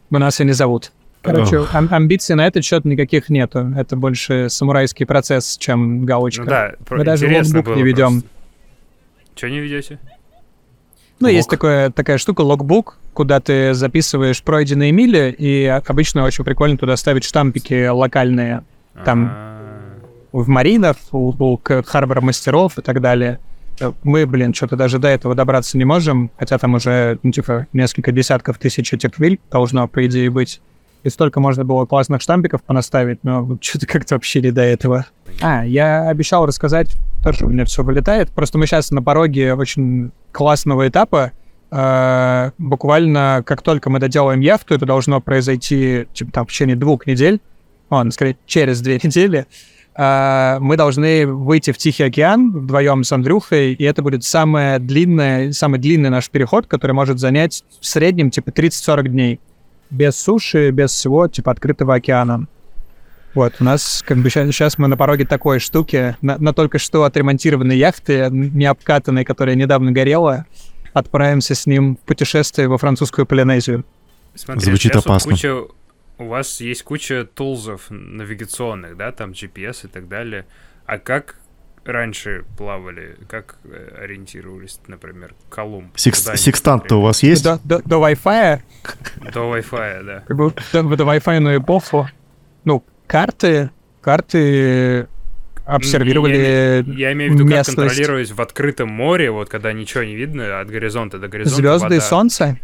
У 0.10 0.18
нас 0.18 0.40
и 0.42 0.46
не 0.46 0.54
зовут. 0.54 0.92
Короче, 1.22 1.60
Ох. 1.60 1.76
ам- 1.76 1.90
амбиций 1.92 2.36
на 2.36 2.48
этот 2.48 2.64
счет 2.64 2.86
никаких 2.86 3.30
нету. 3.30 3.72
Это 3.76 3.96
больше 3.96 4.50
самурайский 4.50 5.06
процесс, 5.06 5.58
чем 5.58 6.06
галочка. 6.06 6.44
Ну 6.44 6.50
да, 6.50 6.72
про- 6.86 6.98
Мы 7.00 7.04
даже 7.04 7.28
логбук 7.28 7.76
не 7.76 7.84
ведем. 7.84 8.24
Чё 9.36 9.50
не 9.50 9.60
ведете? 9.60 10.00
Ну, 11.20 11.28
есть 11.28 11.48
Лог. 11.48 11.52
такое, 11.52 11.90
такая 11.92 12.18
штука, 12.18 12.42
логбук, 12.42 12.98
куда 13.14 13.40
ты 13.40 13.74
записываешь 13.74 14.42
пройденные 14.44 14.92
мили, 14.92 15.36
и 15.38 15.66
обычно 15.66 16.24
очень 16.24 16.44
прикольно 16.44 16.78
туда 16.78 16.96
ставить 16.96 17.24
штампики 17.24 17.88
локальные. 17.88 18.64
Там 19.04 19.30
А, 19.32 19.57
в 20.32 20.48
маринов, 20.48 20.98
у, 21.12 21.32
у 21.32 21.62
харбор 21.86 22.22
мастеров 22.22 22.78
и 22.78 22.82
так 22.82 23.02
далее. 23.02 23.40
Мы, 24.04 24.26
блин, 24.26 24.54
что-то 24.54 24.76
даже 24.76 24.98
до 24.98 25.08
этого 25.08 25.36
добраться 25.36 25.78
не 25.78 25.86
можем, 25.86 26.32
хотя 26.38 26.58
там 26.58 26.74
уже, 26.74 27.20
ну, 27.22 27.32
типа, 27.32 27.68
несколько 27.74 28.12
десятков 28.12 28.58
тысяч 28.58 28.92
этих 28.94 29.20
виль 29.20 29.40
должно, 29.52 29.88
по 29.88 30.06
идее, 30.06 30.30
быть. 30.32 30.62
И 31.04 31.10
столько 31.10 31.40
можно 31.40 31.64
было 31.64 31.86
классных 31.86 32.22
штампиков 32.22 32.64
понаставить, 32.64 33.24
но 33.24 33.58
что-то 33.62 33.86
как-то 33.88 34.16
вообще 34.16 34.42
не 34.42 34.52
до 34.52 34.62
этого. 34.62 35.06
А, 35.42 35.64
я 35.64 36.10
обещал 36.10 36.46
рассказать, 36.48 36.96
тоже 37.24 37.46
у 37.46 37.50
меня 37.50 37.66
все 37.66 37.84
вылетает, 37.84 38.30
просто 38.32 38.58
мы 38.58 38.66
сейчас 38.66 38.90
на 38.90 39.04
пороге 39.04 39.54
очень 39.54 40.12
классного 40.32 40.88
этапа, 40.88 41.32
Э, 41.70 42.52
буквально 42.58 43.44
как 43.46 43.62
только 43.62 43.90
мы 43.90 44.00
доделаем 44.00 44.40
яхту, 44.40 44.76
это 44.76 44.86
должно 44.86 45.20
произойти, 45.20 46.08
типа, 46.14 46.32
там, 46.32 46.46
в 46.46 46.50
течение 46.50 46.76
двух 46.76 47.06
недель, 47.06 47.42
он, 47.90 48.12
скорее, 48.12 48.38
через 48.46 48.82
две 48.82 48.96
недели, 49.04 49.48
мы 49.98 50.76
должны 50.78 51.26
выйти 51.26 51.72
в 51.72 51.78
Тихий 51.78 52.04
океан 52.04 52.52
вдвоем 52.52 53.04
с 53.04 53.12
Андрюхой, 53.12 53.74
и 53.74 53.84
это 53.84 54.04
будет 54.04 54.24
самое 54.24 54.78
длинное, 54.78 55.52
самый 55.54 55.80
длинный 55.80 56.10
наш 56.10 56.30
переход, 56.30 56.68
который 56.68 56.92
может 56.92 57.18
занять 57.20 57.64
в 57.82 57.86
среднем 57.86 58.30
типа 58.30 58.50
30-40 58.50 59.08
дней. 59.08 59.40
Без 59.90 60.16
суши, 60.16 60.70
без 60.70 60.92
всего, 60.92 61.28
типа 61.28 61.52
открытого 61.52 61.96
океана. 61.96 62.48
Вот, 63.34 63.54
у 63.60 63.64
нас 63.64 64.04
как 64.06 64.18
бы 64.18 64.30
сейчас 64.30 64.78
мы 64.78 64.88
на 64.88 64.98
пороге 64.98 65.26
такой 65.26 65.60
штуки, 65.60 66.16
на, 66.22 66.38
на 66.38 66.54
только 66.54 66.78
что 66.80 67.04
отремонтированной 67.04 67.78
яхты, 67.78 68.30
не 68.32 68.66
обкатанной, 68.66 69.26
которая 69.26 69.56
недавно 69.56 69.92
горела, 69.92 70.46
отправимся 70.94 71.54
с 71.56 71.66
ним 71.66 71.96
в 71.98 72.00
путешествие 72.08 72.68
во 72.68 72.78
французскую 72.78 73.26
Полинезию. 73.26 73.86
Смотри, 74.36 74.64
Звучит 74.66 74.96
опасно. 74.96 75.32
куча- 75.32 75.66
у 76.20 76.26
вас 76.26 76.62
есть 76.62 76.84
куча 76.84 77.26
тулзов 77.26 77.86
навигационных, 77.90 78.98
да, 78.98 79.12
там 79.12 79.32
GPS 79.32 79.86
и 79.86 79.88
так 79.88 80.08
далее. 80.08 80.46
А 80.86 80.98
как 81.00 81.36
раньше 81.86 82.44
плавали, 82.58 83.18
как 83.30 83.58
э, 83.64 84.00
ориентировались, 84.04 84.80
например, 84.88 85.34
Колумб? 85.50 85.92
Секс- 85.98 86.30
Секстант-то 86.36 86.98
у 86.98 87.02
вас 87.02 87.24
есть? 87.24 87.44
До, 87.44 87.60
до, 87.64 87.82
до 87.84 87.96
Wi-Fi 87.98 88.62
До 89.34 89.56
Wi-Fi, 89.56 90.04
да. 90.04 90.24
как 90.28 90.38
бы 90.38 90.50
в, 90.50 90.54
в 90.74 90.92
эту 90.94 91.06
Wi-Fi 91.06 91.58
эпоху, 91.60 92.10
ну, 92.66 92.84
карты, 93.08 93.70
карты 94.02 95.08
обсервировали 95.66 96.84
Я 96.98 97.12
имею 97.14 97.32
в 97.32 97.36
виду, 97.36 97.44
как 97.46 97.54
местность. 97.58 97.78
контролировать 97.78 98.32
в 98.32 98.42
открытом 98.42 98.90
море, 98.90 99.32
вот 99.32 99.50
когда 99.50 99.72
ничего 99.74 100.04
не 100.04 100.16
видно, 100.16 100.60
от 100.62 100.70
горизонта 100.70 101.20
до 101.20 101.28
горизонта. 101.28 101.56
звезды 101.78 101.98
и 101.98 102.00
солнце, 102.00 102.58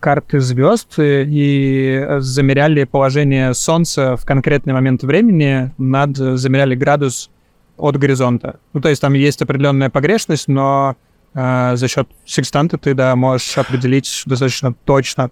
карты 0.00 0.40
звезд 0.40 0.94
и 0.98 2.06
замеряли 2.18 2.84
положение 2.84 3.54
солнца 3.54 4.16
в 4.16 4.24
конкретный 4.24 4.72
момент 4.72 5.02
времени, 5.02 5.72
над 5.78 6.16
замеряли 6.16 6.74
градус 6.74 7.30
от 7.76 7.96
горизонта. 7.96 8.58
Ну, 8.72 8.80
то 8.80 8.88
есть 8.88 9.00
там 9.00 9.14
есть 9.14 9.40
определенная 9.42 9.90
погрешность, 9.90 10.48
но 10.48 10.96
э, 11.34 11.76
за 11.76 11.88
счет 11.88 12.08
секстанта 12.26 12.76
ты, 12.76 12.94
да, 12.94 13.14
можешь 13.16 13.56
определить 13.56 14.22
достаточно 14.26 14.74
точно. 14.84 15.30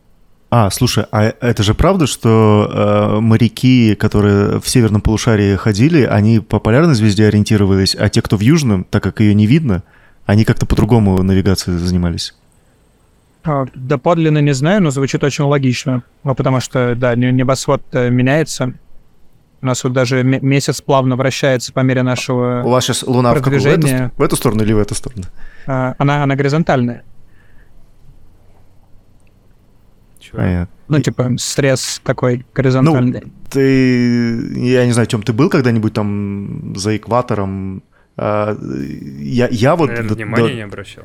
А, 0.48 0.70
слушай, 0.70 1.04
а 1.10 1.34
это 1.40 1.62
же 1.64 1.74
правда, 1.74 2.06
что 2.06 2.70
э, 2.72 3.20
моряки, 3.20 3.96
которые 3.96 4.60
в 4.60 4.68
северном 4.68 5.00
полушарии 5.00 5.56
ходили, 5.56 6.02
они 6.04 6.38
по 6.38 6.60
полярной 6.60 6.94
звезде 6.94 7.26
ориентировались, 7.26 7.96
а 7.98 8.08
те, 8.08 8.22
кто 8.22 8.36
в 8.36 8.40
южном, 8.40 8.84
так 8.84 9.02
как 9.02 9.20
ее 9.20 9.34
не 9.34 9.46
видно, 9.46 9.82
они 10.24 10.44
как-то 10.44 10.64
по-другому 10.64 11.20
навигацией 11.22 11.78
занимались? 11.78 12.34
А, 13.46 13.64
Да 13.74 13.96
подлинно 13.98 14.38
не 14.38 14.52
знаю, 14.52 14.82
но 14.82 14.90
звучит 14.90 15.22
очень 15.24 15.44
логично. 15.44 16.02
Ну, 16.24 16.34
потому 16.34 16.60
что, 16.60 16.94
да, 16.96 17.14
не- 17.14 17.32
небосвод 17.32 17.82
э, 17.92 18.10
меняется. 18.10 18.72
У 19.62 19.66
нас 19.66 19.82
вот 19.84 19.92
даже 19.92 20.22
ме- 20.22 20.40
месяц 20.40 20.80
плавно 20.82 21.16
вращается 21.16 21.72
по 21.72 21.80
мере 21.80 22.02
У 22.02 22.04
нашего... 22.04 22.62
вас 22.64 22.84
сейчас 22.84 23.02
Луна 23.04 23.32
в, 23.32 23.36
какую? 23.42 23.60
в, 23.60 23.66
эту, 23.66 23.86
в 24.16 24.22
эту 24.22 24.36
сторону 24.36 24.62
или 24.62 24.72
в 24.72 24.78
эту 24.78 24.94
сторону? 24.94 25.22
а, 25.66 25.94
Она, 25.98 26.22
она 26.24 26.34
горизонтальная. 26.36 27.02
Чё? 30.20 30.36
Понятно. 30.36 30.68
Ну, 30.88 31.00
типа, 31.00 31.30
срез 31.38 32.00
такой 32.04 32.44
горизонтальный. 32.54 33.24
Ты, 33.50 34.58
я 34.68 34.86
не 34.86 34.92
знаю, 34.92 35.06
Тем, 35.08 35.22
ты 35.22 35.32
был 35.32 35.48
когда-нибудь 35.50 35.92
там 35.92 36.74
за 36.76 36.96
экватором? 36.96 37.82
А, 38.16 38.56
я, 39.20 39.48
я 39.50 39.74
вот... 39.76 39.88
Наверное, 39.88 40.08
до- 40.08 40.14
внимания 40.14 40.48
до- 40.48 40.54
не 40.54 40.60
обращал. 40.62 41.04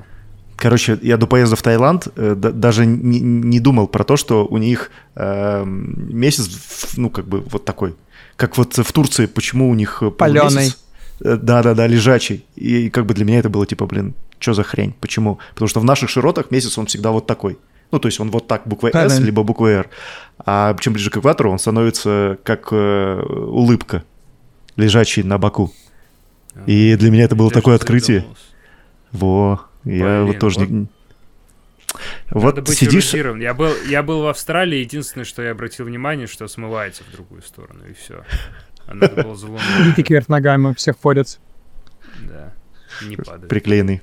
Короче, 0.62 1.00
я 1.02 1.18
до 1.18 1.26
поезда 1.26 1.56
в 1.56 1.64
Таиланд 1.64 2.08
э, 2.16 2.36
да- 2.38 2.52
даже 2.52 2.86
не, 2.86 3.20
не 3.20 3.60
думал 3.60 3.88
про 3.88 4.04
то, 4.04 4.16
что 4.16 4.46
у 4.46 4.60
них 4.60 4.92
эм, 5.16 6.16
месяц, 6.16 6.50
ну, 6.98 7.10
как 7.10 7.28
бы 7.28 7.42
вот 7.42 7.66
такой. 7.66 7.96
Как 8.36 8.56
вот 8.60 8.78
в 8.78 8.92
Турции, 8.94 9.26
почему 9.26 9.72
у 9.72 9.74
них 9.74 10.04
э, 10.04 10.12
полумесяц, 10.12 10.78
э, 11.20 11.36
Да-да-да, 11.42 11.88
лежачий. 11.88 12.46
И 12.56 12.92
как 12.92 13.08
бы 13.08 13.16
для 13.16 13.26
меня 13.26 13.40
это 13.40 13.50
было 13.50 13.66
типа, 13.66 13.88
блин, 13.88 14.14
что 14.38 14.54
за 14.54 14.62
хрень? 14.62 14.94
Почему? 15.02 15.40
Потому 15.56 15.68
что 15.68 15.80
в 15.80 15.84
наших 15.84 16.12
широтах 16.12 16.52
месяц 16.52 16.78
он 16.78 16.86
всегда 16.86 17.10
вот 17.10 17.26
такой. 17.26 17.58
Ну, 17.92 17.98
то 17.98 18.08
есть 18.08 18.20
он 18.20 18.30
вот 18.30 18.48
так, 18.48 18.62
буквой 18.68 18.92
S, 18.92 18.94
Правильно. 18.94 19.26
либо 19.26 19.42
буквой 19.42 19.72
R. 19.74 19.90
А 20.46 20.78
чем 20.80 20.94
ближе 20.94 21.10
к 21.10 21.18
экватору, 21.18 21.52
он 21.52 21.58
становится 21.58 22.38
как 22.44 22.68
э, 22.72 23.20
улыбка, 23.48 24.04
лежачий 24.76 25.24
на 25.24 25.40
боку. 25.40 25.74
И 26.68 26.96
для 26.98 27.10
меня 27.10 27.24
это 27.24 27.36
было 27.36 27.50
такое 27.50 27.78
открытие. 27.78 28.20
задумывался. 28.20 28.46
Во, 29.12 29.62
я 29.86 30.24
Блин, 30.24 30.26
вот 30.26 30.40
тоже 30.40 30.60
вот. 30.60 30.70
не... 30.70 30.88
Надо 32.30 32.40
Вот 32.40 32.60
быть 32.62 32.78
сидишь... 32.78 33.14
Я 33.14 33.54
был, 33.54 33.74
я 33.88 34.02
был 34.04 34.22
в 34.24 34.28
Австралии, 34.28 34.80
единственное, 34.80 35.26
что 35.26 35.42
я 35.42 35.52
обратил 35.52 35.86
внимание, 35.86 36.28
что 36.28 36.48
смывается 36.48 37.04
в 37.04 37.12
другую 37.12 37.42
сторону, 37.42 37.82
и 37.90 37.94
все. 37.94 38.24
А 38.88 38.94
надо 38.94 39.24
было 39.24 39.36
за 39.36 39.48
луну. 39.48 39.60
Нити 39.86 40.02
кверх 40.04 40.30
ногами 40.30 40.68
у 40.70 40.74
всех 40.74 40.98
ходят. 41.02 41.40
Да. 42.22 42.54
Не 43.06 43.18
падает. 43.18 43.48
приклеенный. 43.48 44.02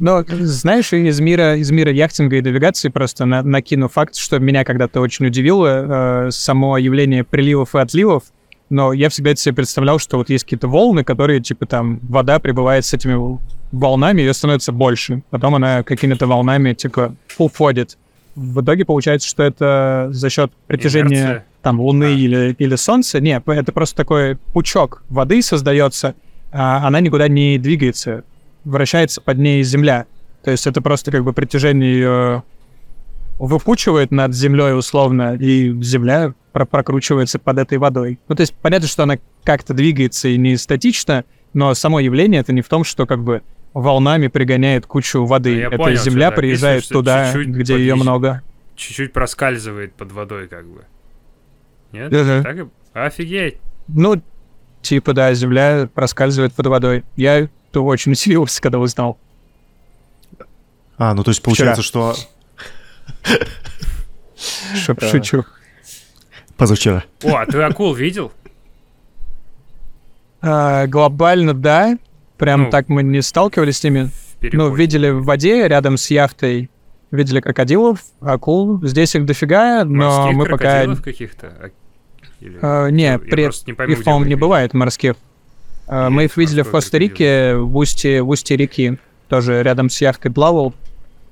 Но, 0.00 0.24
знаешь, 0.26 0.92
из 0.92 1.20
мира, 1.20 1.56
из 1.56 1.70
мира 1.70 1.92
яхтинга 1.92 2.36
и 2.36 2.40
навигации 2.40 2.88
просто 2.88 3.24
на- 3.24 3.42
накину 3.42 3.88
факт, 3.88 4.16
что 4.16 4.38
меня 4.38 4.64
когда-то 4.64 5.00
очень 5.00 5.26
удивило 5.26 6.26
э, 6.26 6.30
само 6.30 6.78
явление 6.78 7.24
приливов 7.24 7.74
и 7.74 7.78
отливов. 7.78 8.24
Но 8.70 8.92
я 8.94 9.10
всегда 9.10 9.34
себе 9.36 9.54
представлял, 9.54 9.98
что 9.98 10.16
вот 10.16 10.30
есть 10.30 10.44
какие-то 10.44 10.66
волны, 10.66 11.04
которые, 11.04 11.40
типа, 11.40 11.66
там, 11.66 12.00
вода 12.02 12.38
прибывает 12.38 12.86
с 12.86 12.94
этими 12.94 13.38
волнами, 13.72 14.20
ее 14.20 14.34
становится 14.34 14.70
больше. 14.72 15.22
Потом 15.30 15.54
она 15.54 15.82
какими-то 15.82 16.26
волнами, 16.26 16.74
типа, 16.74 17.16
уходит. 17.38 17.98
В 18.34 18.62
итоге 18.62 18.84
получается, 18.84 19.28
что 19.28 19.42
это 19.42 20.08
за 20.10 20.30
счет 20.30 20.52
притяжения 20.66 21.16
Инерция. 21.22 21.44
там 21.62 21.80
Луны 21.80 22.04
А. 22.04 22.08
или, 22.10 22.56
или 22.58 22.76
Солнца. 22.76 23.20
Нет, 23.20 23.42
это 23.46 23.72
просто 23.72 23.96
такой 23.96 24.36
пучок 24.52 25.02
воды 25.10 25.42
создается, 25.42 26.14
а 26.50 26.86
она 26.86 27.00
никуда 27.00 27.28
не 27.28 27.58
двигается, 27.58 28.24
вращается 28.64 29.20
под 29.20 29.38
ней 29.38 29.62
Земля. 29.62 30.06
То 30.44 30.50
есть 30.50 30.66
это 30.66 30.80
просто 30.80 31.10
как 31.10 31.24
бы 31.24 31.32
притяжение 31.32 31.92
ее 31.94 32.42
выпучивает 33.38 34.10
над 34.12 34.34
Землей 34.34 34.76
условно, 34.76 35.34
и 35.34 35.72
Земля 35.82 36.32
про- 36.52 36.64
прокручивается 36.64 37.38
под 37.38 37.58
этой 37.58 37.78
водой. 37.78 38.18
Ну, 38.28 38.34
то 38.34 38.40
есть 38.42 38.54
понятно, 38.54 38.86
что 38.88 39.02
она 39.02 39.18
как-то 39.44 39.74
двигается 39.74 40.28
и 40.28 40.36
не 40.36 40.56
статично, 40.56 41.24
но 41.52 41.74
само 41.74 42.00
явление 42.00 42.40
это 42.40 42.52
не 42.52 42.62
в 42.62 42.68
том, 42.68 42.84
что 42.84 43.04
как 43.06 43.22
бы 43.22 43.42
волнами 43.74 44.26
пригоняет 44.28 44.86
кучу 44.86 45.24
воды. 45.24 45.56
Я 45.56 45.66
это 45.68 45.76
понял, 45.76 45.96
Земля 45.98 46.26
что 46.28 46.36
ты 46.36 46.40
приезжает 46.40 46.84
что 46.84 46.94
туда, 46.94 47.32
чуть-чуть 47.32 47.48
где 47.54 47.76
ее 47.78 47.94
много. 47.94 48.42
Чуть-чуть 48.76 49.12
проскальзывает 49.12 49.94
под 49.94 50.12
водой, 50.12 50.48
как 50.48 50.66
бы. 50.66 50.84
Нет? 51.92 52.12
Ага. 52.12 52.42
Так 52.42 52.56
и- 52.58 52.68
Офигеть. 52.94 53.58
Ну, 53.88 54.22
типа, 54.82 55.12
да, 55.14 55.32
Земля 55.34 55.88
проскальзывает 55.92 56.52
под 56.52 56.66
водой. 56.66 57.04
Я 57.16 57.48
то 57.70 57.84
очень 57.84 58.12
удивился, 58.12 58.60
когда 58.60 58.78
узнал. 58.78 59.18
А, 60.98 61.14
ну 61.14 61.24
то 61.24 61.30
есть 61.30 61.40
Вчера. 61.40 61.54
получается, 61.54 61.82
что 61.82 62.14
Шо- 64.74 64.94
Да. 64.94 65.08
Шучу. 65.08 65.44
позавчера. 66.56 67.04
О, 67.22 67.36
а 67.36 67.46
ты 67.46 67.60
акул 67.62 67.94
видел? 67.94 68.32
А, 70.40 70.86
глобально, 70.86 71.54
да. 71.54 71.96
Прям 72.42 72.64
Ну, 72.64 72.70
так 72.70 72.88
мы 72.88 73.04
не 73.04 73.22
сталкивались 73.22 73.78
с 73.78 73.84
ними. 73.84 74.10
Ну, 74.40 74.74
видели 74.74 75.10
в 75.10 75.22
воде 75.22 75.68
рядом 75.68 75.96
с 75.96 76.10
яхтой. 76.10 76.70
Видели 77.12 77.40
крокодилов, 77.40 78.00
акул. 78.20 78.84
Здесь 78.84 79.14
их 79.14 79.26
дофига, 79.26 79.84
но 79.84 80.06
Морских 80.10 80.36
мы 80.36 80.46
пока... 80.46 80.96
каких-то? 80.96 81.46
А- 81.46 81.70
или- 82.40 82.58
А, 82.60 82.88
не, 82.88 83.16
при- 83.20 83.48
не 83.68 83.72
пойму, 83.74 83.92
их, 83.92 84.02
по-моему, 84.02 84.24
не 84.26 84.34
бывает 84.34 84.74
морских. 84.74 85.14
А, 85.86 86.10
мы 86.10 86.22
Есть 86.22 86.32
их 86.32 86.36
видели 86.38 86.62
в 86.62 86.70
Коста-Рике, 86.72 87.54
в 87.54 87.76
устье, 87.76 88.22
в 88.22 88.28
устье 88.30 88.56
реки. 88.56 88.98
Тоже 89.28 89.62
рядом 89.62 89.88
с 89.88 90.00
яхтой 90.00 90.32
плавал. 90.32 90.74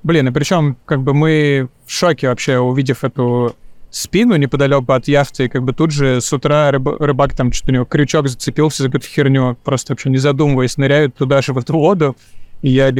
Блин, 0.04 0.28
и 0.28 0.30
причем, 0.30 0.76
как 0.84 1.02
бы 1.02 1.12
мы 1.12 1.68
в 1.86 1.90
шоке 1.90 2.28
вообще, 2.28 2.58
увидев 2.58 3.02
эту 3.02 3.56
спину 3.90 4.36
неподалеку 4.36 4.92
от 4.92 5.08
яхты, 5.08 5.44
и 5.44 5.48
как 5.48 5.62
бы 5.62 5.72
тут 5.72 5.90
же 5.90 6.20
с 6.20 6.32
утра 6.32 6.70
рыба- 6.70 6.96
рыбак 6.98 7.34
там 7.34 7.52
что-то 7.52 7.72
у 7.72 7.74
него 7.74 7.84
крючок 7.84 8.28
зацепился 8.28 8.82
за 8.82 8.88
какую-то 8.88 9.06
херню, 9.06 9.56
просто 9.64 9.92
вообще 9.92 10.10
не 10.10 10.18
задумываясь, 10.18 10.76
ныряют 10.76 11.16
туда 11.16 11.42
же 11.42 11.52
в 11.52 11.58
эту 11.58 11.74
воду. 11.74 12.16
И 12.62 12.70
я 12.70 12.92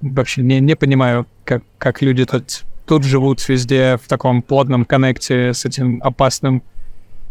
вообще 0.00 0.42
не, 0.42 0.60
не 0.60 0.76
понимаю, 0.76 1.26
как, 1.44 1.62
как 1.78 2.02
люди 2.02 2.24
тут, 2.24 2.62
тут 2.86 3.04
живут 3.04 3.46
везде 3.48 3.98
в 4.02 4.08
таком 4.08 4.42
плотном 4.42 4.84
коннекте 4.84 5.52
с 5.52 5.64
этим 5.64 6.00
опасным 6.02 6.62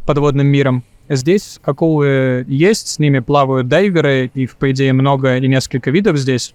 подводным 0.06 0.48
миром. 0.48 0.84
Здесь 1.08 1.60
акулы 1.64 2.46
есть, 2.48 2.88
с 2.88 3.00
ними 3.00 3.20
плавают 3.20 3.68
дайверы, 3.68 4.30
их, 4.36 4.56
по 4.58 4.70
идее, 4.72 4.94
много 4.94 5.38
и 5.38 5.48
несколько 5.48 5.90
видов 5.90 6.18
здесь. 6.18 6.54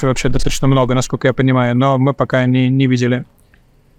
Вообще 0.00 0.28
достаточно 0.28 0.68
много, 0.68 0.94
насколько 0.94 1.26
я 1.26 1.34
понимаю, 1.34 1.76
но 1.76 1.98
мы 1.98 2.14
пока 2.14 2.46
не, 2.46 2.68
не 2.68 2.86
видели. 2.86 3.24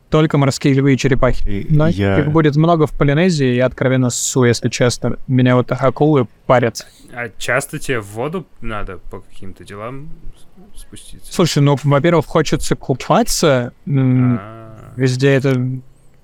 Только 0.10 0.38
морские 0.40 0.74
львы 0.74 0.94
и 0.94 0.98
черепахи. 0.98 1.48
И 1.48 1.68
Но 1.70 1.88
я- 1.88 2.20
их 2.20 2.32
будет 2.32 2.56
много 2.56 2.88
в 2.88 2.92
Полинезии, 2.98 3.54
я 3.54 3.68
откровенно 3.68 4.10
ссу, 4.10 4.44
если 4.44 4.70
честно. 4.70 5.18
Меня 5.28 5.56
вот 5.56 5.72
акулы 5.72 6.28
парят. 6.48 6.88
А 7.14 7.30
часто 7.38 7.78
тебе 7.80 8.00
в 8.00 8.08
воду 8.14 8.46
надо 8.62 8.98
по 9.12 9.20
каким-то 9.22 9.64
делам 9.64 10.10
спуститься? 10.76 11.32
Слушай, 11.32 11.60
ну, 11.62 11.78
во-первых, 11.84 12.26
хочется 12.26 12.76
купаться. 12.76 13.74
м, 13.86 14.38
А, 14.42 14.70
Везде 14.96 15.30
это 15.30 15.62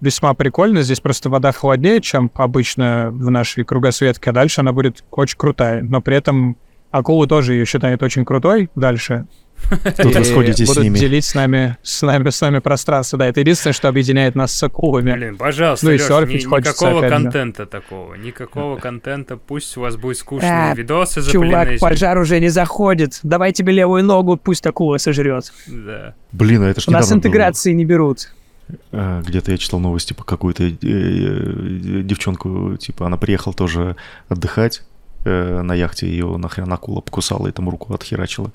весьма 0.01 0.33
прикольно. 0.33 0.81
Здесь 0.81 0.99
просто 0.99 1.29
вода 1.29 1.51
холоднее, 1.51 2.01
чем 2.01 2.29
обычно 2.33 3.09
в 3.11 3.29
нашей 3.29 3.63
кругосветке, 3.63 4.31
а 4.31 4.33
дальше 4.33 4.61
она 4.61 4.73
будет 4.73 5.03
очень 5.11 5.37
крутая. 5.37 5.81
Но 5.83 6.01
при 6.01 6.17
этом 6.17 6.57
акулы 6.91 7.27
тоже 7.27 7.53
ее 7.53 7.65
считают 7.65 8.01
очень 8.03 8.25
крутой 8.25 8.69
дальше. 8.75 9.27
Тут 9.97 10.05
И 10.05 10.13
расходитесь 10.13 10.69
с 10.69 10.77
ними. 10.77 10.97
делить 10.97 11.25
с 11.25 11.33
нами, 11.35 11.77
с 11.81 12.01
нами, 12.01 12.29
с 12.29 12.39
нами 12.41 12.59
пространство. 12.59 13.17
Да, 13.19 13.27
это 13.27 13.39
единственное, 13.39 13.73
что 13.73 13.87
объединяет 13.89 14.35
нас 14.35 14.53
с 14.53 14.61
акулами. 14.63 15.11
Блин, 15.13 15.37
пожалуйста, 15.37 15.85
Ну 15.85 15.91
и 15.93 15.97
Лёш, 15.97 16.07
серфить 16.07 16.43
ни- 16.43 16.49
хочется, 16.49 16.69
никакого 16.85 16.99
опять 17.05 17.17
же. 17.17 17.23
контента 17.23 17.65
такого. 17.65 18.15
Никакого 18.15 18.77
контента. 18.77 19.37
Пусть 19.37 19.75
у 19.77 19.81
вас 19.81 19.95
будет 19.95 20.17
скучные 20.17 20.71
А, 20.71 20.75
видосы 20.75 21.21
Чувак, 21.31 21.79
пожар 21.79 22.17
уже 22.17 22.39
не 22.39 22.49
заходит. 22.49 23.19
Давай 23.23 23.51
тебе 23.53 23.73
левую 23.73 24.03
ногу, 24.03 24.37
пусть 24.37 24.65
акула 24.67 24.97
сожрет. 24.97 25.51
Да. 25.67 26.13
Блин, 26.31 26.63
а 26.63 26.69
это 26.69 26.81
ж 26.81 26.87
У 26.87 26.91
нас 26.91 27.05
недавно 27.05 27.21
было. 27.21 27.27
интеграции 27.29 27.73
не 27.73 27.85
берут. 27.85 28.31
А, 28.91 29.21
Где-то 29.21 29.51
я 29.51 29.57
читал 29.57 29.79
новости 29.79 30.13
по 30.13 30.23
какую-то 30.23 30.63
э, 30.63 30.69
э, 30.81 32.01
девчонку, 32.03 32.77
типа, 32.77 33.05
она 33.05 33.17
приехала 33.17 33.53
тоже 33.53 33.95
отдыхать 34.27 34.81
э, 35.23 35.61
на 35.61 35.73
яхте, 35.73 36.07
ее 36.07 36.37
нахрен 36.37 36.71
акула 36.71 37.01
покусала 37.01 37.47
и 37.47 37.51
там 37.51 37.69
руку 37.69 37.93
отхерачила. 37.93 38.51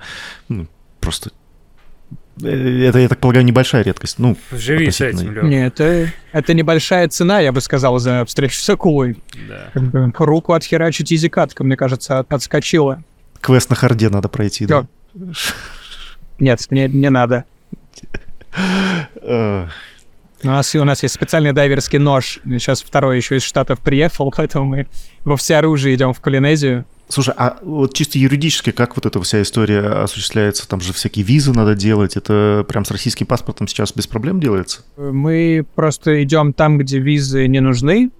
Ну, 0.48 0.66
просто... 1.00 1.30
э, 2.42 2.86
Это, 2.88 2.98
я 2.98 3.08
так 3.08 3.18
полагаю, 3.18 3.44
небольшая 3.44 3.82
редкость. 3.82 4.18
Ну, 4.18 4.36
Живи 4.52 4.90
с 4.90 5.00
этим, 5.00 5.32
Лёш. 5.32 5.44
Нет, 5.44 5.80
это, 5.80 6.12
это 6.32 6.54
небольшая 6.54 7.08
цена, 7.08 7.40
я 7.40 7.52
бы 7.52 7.60
сказал, 7.60 7.98
за 7.98 8.24
встречу 8.24 8.60
с 8.60 8.68
акулой. 8.70 9.16
Да. 9.48 9.70
Как 9.74 9.82
бы 9.82 10.12
руку 10.18 10.52
отхерачить 10.52 11.12
изикатка, 11.12 11.64
мне 11.64 11.76
кажется, 11.76 12.18
от- 12.20 12.32
отскочила. 12.32 13.02
квест 13.40 13.70
на 13.70 13.76
харде 13.76 14.08
надо 14.10 14.28
пройти. 14.28 14.66
да. 14.66 14.86
Нет, 16.38 16.66
не, 16.70 16.88
не 16.88 17.10
надо. 17.10 17.44
У 20.42 20.46
нас, 20.46 20.74
у 20.74 20.84
нас 20.84 21.02
есть 21.02 21.14
специальный 21.14 21.52
дайверский 21.52 21.98
нож. 21.98 22.40
Сейчас 22.44 22.82
второй 22.82 23.16
еще 23.16 23.36
из 23.36 23.42
Штатов 23.42 23.80
приехал, 23.80 24.32
поэтому 24.36 24.64
мы 24.66 24.86
во 25.24 25.36
всеоружии 25.36 25.94
идем 25.94 26.12
в 26.12 26.20
Полинезию. 26.20 26.84
Слушай, 27.08 27.34
а 27.36 27.58
вот 27.62 27.92
чисто 27.92 28.18
юридически, 28.18 28.70
как 28.70 28.96
вот 28.96 29.04
эта 29.04 29.20
вся 29.20 29.42
история 29.42 29.80
осуществляется? 29.80 30.68
Там 30.68 30.80
же 30.80 30.92
всякие 30.92 31.24
визы 31.24 31.52
надо 31.52 31.74
делать. 31.74 32.16
Это 32.16 32.64
прям 32.68 32.84
с 32.84 32.90
российским 32.90 33.26
паспортом 33.26 33.66
сейчас 33.66 33.92
без 33.92 34.06
проблем 34.06 34.38
делается? 34.40 34.82
Мы 34.96 35.66
просто 35.74 36.22
идем 36.22 36.52
там, 36.52 36.78
где 36.78 37.00
визы 37.00 37.48
не 37.48 37.60
нужны. 37.60 38.10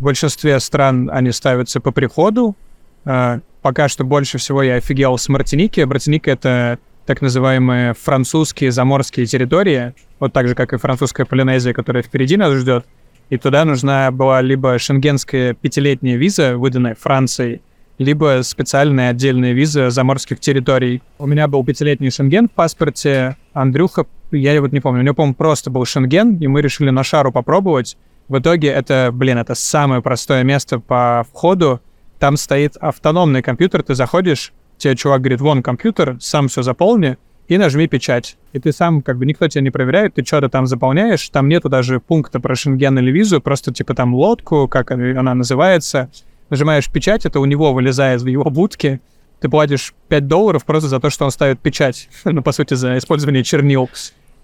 В 0.00 0.04
большинстве 0.04 0.58
стран 0.58 1.10
они 1.12 1.30
ставятся 1.30 1.80
по 1.80 1.92
приходу. 1.92 2.56
А, 3.04 3.40
Пока 3.62 3.88
что 3.88 4.04
больше 4.04 4.38
всего 4.38 4.62
я 4.62 4.74
офигел 4.74 5.16
с 5.16 5.28
Мартиники. 5.28 5.80
Мартиника— 5.80 6.30
это 6.32 6.80
так 7.06 7.22
называемые 7.22 7.94
французские 7.94 8.72
заморские 8.72 9.26
территории. 9.26 9.94
Вот 10.22 10.32
так 10.32 10.46
же, 10.46 10.54
как 10.54 10.72
и 10.72 10.76
французская 10.76 11.24
Полинезия, 11.24 11.72
которая 11.72 12.04
впереди 12.04 12.36
нас 12.36 12.54
ждет. 12.54 12.86
И 13.28 13.38
туда 13.38 13.64
нужна 13.64 14.08
была 14.12 14.40
либо 14.40 14.78
шенгенская 14.78 15.52
пятилетняя 15.54 16.16
виза, 16.16 16.56
выданная 16.56 16.94
Францией, 16.94 17.60
либо 17.98 18.42
специальная 18.44 19.10
отдельная 19.10 19.52
виза 19.52 19.90
заморских 19.90 20.38
территорий. 20.38 21.02
У 21.18 21.26
меня 21.26 21.48
был 21.48 21.64
пятилетний 21.64 22.12
шенген 22.12 22.48
в 22.48 22.52
паспорте, 22.52 23.36
Андрюха, 23.52 24.06
я 24.30 24.60
вот 24.60 24.70
не 24.70 24.78
помню, 24.78 25.00
у 25.00 25.04
него, 25.04 25.14
по-моему, 25.16 25.34
просто 25.34 25.70
был 25.70 25.84
шенген, 25.84 26.36
и 26.36 26.46
мы 26.46 26.62
решили 26.62 26.90
на 26.90 27.02
шару 27.02 27.32
попробовать. 27.32 27.96
В 28.28 28.38
итоге 28.38 28.68
это, 28.68 29.10
блин, 29.12 29.38
это 29.38 29.56
самое 29.56 30.02
простое 30.02 30.44
место 30.44 30.78
по 30.78 31.26
входу. 31.32 31.80
Там 32.20 32.36
стоит 32.36 32.76
автономный 32.76 33.42
компьютер, 33.42 33.82
ты 33.82 33.96
заходишь, 33.96 34.52
тебе 34.78 34.94
чувак 34.94 35.22
говорит, 35.22 35.40
вон 35.40 35.64
компьютер, 35.64 36.16
сам 36.20 36.46
все 36.46 36.62
заполни, 36.62 37.18
и 37.48 37.58
нажми 37.58 37.86
печать. 37.86 38.36
И 38.52 38.58
ты 38.58 38.72
сам, 38.72 39.02
как 39.02 39.18
бы, 39.18 39.26
никто 39.26 39.48
тебя 39.48 39.62
не 39.62 39.70
проверяет, 39.70 40.14
ты 40.14 40.24
что-то 40.24 40.48
там 40.48 40.66
заполняешь, 40.66 41.28
там 41.28 41.48
нету 41.48 41.68
даже 41.68 42.00
пункта 42.00 42.40
про 42.40 42.54
шенген 42.54 42.98
или 42.98 43.10
визу, 43.10 43.40
просто 43.40 43.72
типа 43.72 43.94
там 43.94 44.14
лодку, 44.14 44.68
как 44.68 44.90
она 44.90 45.34
называется, 45.34 46.10
нажимаешь 46.50 46.90
печать, 46.90 47.26
это 47.26 47.40
у 47.40 47.44
него 47.44 47.72
вылезает 47.72 48.22
в 48.22 48.26
его 48.26 48.44
будке, 48.44 49.00
ты 49.40 49.48
платишь 49.48 49.92
5 50.08 50.28
долларов 50.28 50.64
просто 50.64 50.88
за 50.88 51.00
то, 51.00 51.10
что 51.10 51.24
он 51.24 51.30
ставит 51.30 51.60
печать, 51.60 52.08
ну, 52.24 52.42
по 52.42 52.52
сути, 52.52 52.74
за 52.74 52.96
использование 52.96 53.42
чернил. 53.42 53.90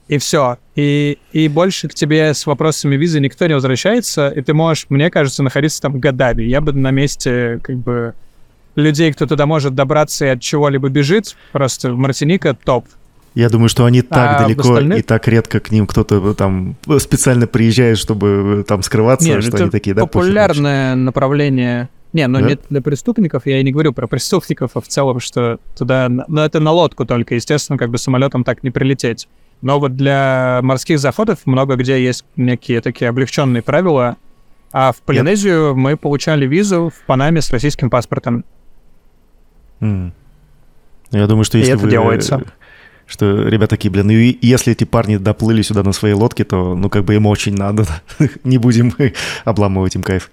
И 0.09 0.17
все. 0.17 0.57
И, 0.75 1.19
и 1.33 1.49
больше 1.49 1.87
к 1.87 1.95
тебе 1.95 2.33
с 2.33 2.47
вопросами 2.47 2.97
визы 2.97 3.21
никто 3.21 3.47
не 3.47 3.53
возвращается, 3.53 4.31
и 4.31 4.41
ты 4.41 4.55
можешь, 4.55 4.87
мне 4.89 5.11
кажется, 5.11 5.43
находиться 5.43 5.83
там 5.83 6.01
годами. 6.01 6.45
Я 6.45 6.63
бы 6.63 6.73
на 6.73 6.91
месте, 6.91 7.61
как 7.63 7.77
бы, 7.77 8.15
людей, 8.79 9.13
кто 9.13 9.27
туда 9.27 9.47
может 9.47 9.75
добраться 9.75 10.27
и 10.27 10.29
от 10.29 10.41
чего-либо 10.41 10.89
бежит, 10.89 11.37
просто 11.53 11.93
Мартиника 11.93 12.55
топ. 12.55 12.87
Я 13.35 13.49
думаю, 13.51 13.69
что 13.69 13.85
они 13.85 14.03
так 14.03 14.41
а 14.41 14.45
далеко 14.45 14.63
остальных... 14.63 14.99
и 14.99 15.03
так 15.03 15.29
редко 15.29 15.61
к 15.61 15.71
ним 15.71 15.87
кто-то 15.87 16.35
там 16.35 16.77
специально 16.99 17.47
приезжает, 17.47 17.99
чтобы 17.99 18.65
там 18.67 18.83
скрываться, 18.83 19.29
Нет, 19.29 19.43
что 19.43 19.55
это 19.55 19.63
они 19.65 19.71
такие, 19.71 19.95
да, 19.95 20.03
популярное 20.03 20.95
направление. 20.95 21.89
Не, 22.13 22.27
ну 22.27 22.41
да? 22.41 22.49
не 22.49 22.59
для 22.71 22.81
преступников, 22.81 23.47
я 23.47 23.61
и 23.61 23.65
не 23.65 23.71
говорю 23.71 23.93
про 23.93 24.07
преступников, 24.07 24.73
а 24.75 24.81
в 24.81 24.89
целом, 24.89 25.21
что 25.21 25.59
туда, 25.77 26.09
ну 26.09 26.41
это 26.41 26.59
на 26.59 26.73
лодку 26.73 27.05
только, 27.05 27.35
естественно, 27.35 27.79
как 27.79 27.91
бы 27.91 27.99
самолетом 27.99 28.45
так 28.45 28.63
не 28.63 28.71
прилететь. 28.71 29.29
Но 29.61 29.79
вот 29.79 29.95
для 29.95 30.61
морских 30.63 30.99
заходов 30.99 31.41
много 31.45 31.77
где 31.77 32.03
есть 32.03 32.25
некие 32.37 32.81
такие 32.81 33.09
облегченные 33.09 33.63
правила, 33.63 34.17
а 34.73 34.93
в 34.93 35.01
Полинезию 35.03 35.69
я... 35.69 35.75
мы 35.75 35.97
получали 35.97 36.47
визу 36.47 36.93
в 36.95 37.07
Панаме 37.07 37.41
с 37.41 37.51
российским 37.51 37.91
паспортом. 37.91 38.45
Mm. 39.81 40.13
Я 41.11 41.27
думаю, 41.27 41.45
что 41.45 41.59
если 41.59 41.73
и 41.73 41.75
это 41.75 41.85
вы... 41.85 41.91
делается. 41.91 42.43
Что 43.07 43.49
ребята 43.49 43.71
такие, 43.71 43.91
блин, 43.91 44.11
и 44.11 44.39
если 44.43 44.73
эти 44.73 44.85
парни 44.85 45.17
доплыли 45.17 45.63
сюда 45.63 45.83
на 45.83 45.93
своей 45.93 46.15
лодке, 46.15 46.45
то, 46.45 46.75
ну, 46.75 46.91
как 46.91 47.05
бы 47.05 47.15
им 47.15 47.25
очень 47.25 47.55
надо. 47.55 47.87
не 48.45 48.59
будем 48.59 48.93
обламывать 49.45 49.95
им 49.95 50.03
кайф. 50.03 50.31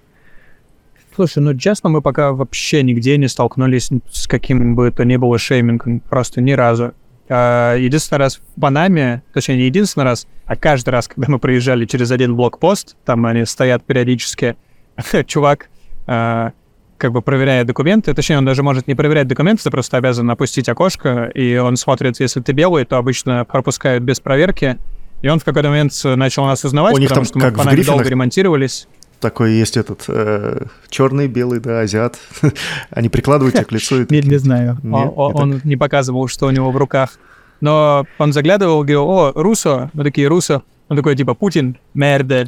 Слушай, 1.15 1.39
ну, 1.39 1.57
честно, 1.57 1.89
мы 1.89 2.01
пока 2.01 2.33
вообще 2.33 2.83
нигде 2.83 3.17
не 3.17 3.29
столкнулись 3.29 3.89
с 4.11 4.27
каким 4.27 4.75
бы 4.75 4.91
то 4.91 5.05
ни 5.05 5.15
было 5.15 5.37
шеймингом. 5.37 6.01
Просто 6.01 6.41
ни 6.41 6.51
разу. 6.51 6.93
А, 7.29 7.75
единственный 7.75 8.19
раз 8.19 8.35
в 8.35 8.59
Панаме, 8.59 9.23
точнее, 9.33 9.55
не 9.55 9.63
единственный 9.63 10.03
раз, 10.03 10.27
а 10.45 10.57
каждый 10.57 10.89
раз, 10.89 11.07
когда 11.07 11.31
мы 11.31 11.39
проезжали 11.39 11.85
через 11.85 12.11
один 12.11 12.35
блокпост, 12.35 12.97
там 13.05 13.25
они 13.25 13.45
стоят 13.45 13.83
периодически, 13.83 14.57
чувак 15.25 15.69
а, 16.05 16.51
как 16.97 17.11
бы 17.11 17.21
проверяет 17.21 17.67
документы, 17.67 18.13
точнее, 18.13 18.37
он 18.37 18.45
даже 18.45 18.63
может 18.63 18.87
не 18.87 18.95
проверять 18.95 19.27
документы, 19.27 19.63
ты 19.63 19.71
просто 19.71 19.97
обязан 19.97 20.29
опустить 20.29 20.69
окошко, 20.69 21.25
и 21.33 21.57
он 21.57 21.75
смотрит, 21.77 22.19
если 22.19 22.41
ты 22.41 22.53
белый, 22.53 22.85
то 22.85 22.97
обычно 22.97 23.45
пропускают 23.45 24.03
без 24.03 24.19
проверки, 24.19 24.77
и 25.21 25.27
он 25.27 25.39
в 25.39 25.43
какой-то 25.43 25.69
момент 25.69 25.93
начал 26.03 26.45
нас 26.45 26.63
узнавать, 26.63 26.93
У 26.93 26.97
них 26.97 27.09
потому 27.09 27.25
там, 27.25 27.29
что 27.29 27.39
мы 27.39 27.51
как 27.51 27.75
в 27.75 27.85
долго 27.85 28.03
ремонтировались. 28.03 28.87
Такой 29.19 29.53
есть 29.53 29.77
этот 29.77 30.03
э, 30.07 30.65
черный, 30.89 31.27
белый, 31.27 31.59
да, 31.59 31.79
азиат. 31.79 32.17
Они 32.91 33.09
прикладывают 33.09 33.55
тебя 33.55 33.63
к 33.63 33.71
лицу. 33.71 34.01
И... 34.01 34.07
Не, 34.09 34.21
не 34.21 34.37
знаю. 34.37 34.77
Нет, 34.83 35.13
он, 35.15 35.31
не 35.31 35.55
он 35.55 35.61
не 35.63 35.77
показывал, 35.77 36.27
что 36.27 36.47
у 36.47 36.51
него 36.51 36.69
в 36.69 36.77
руках. 36.77 37.17
Но 37.61 38.05
он 38.19 38.33
заглядывал, 38.33 38.81
говорил, 38.81 39.09
о, 39.09 39.31
Русо. 39.33 39.89
Мы 39.93 40.03
такие, 40.03 40.27
Русо. 40.27 40.63
Он 40.87 40.97
такой, 40.97 41.15
типа, 41.15 41.33
Путин, 41.33 41.77
мерда. 41.93 42.45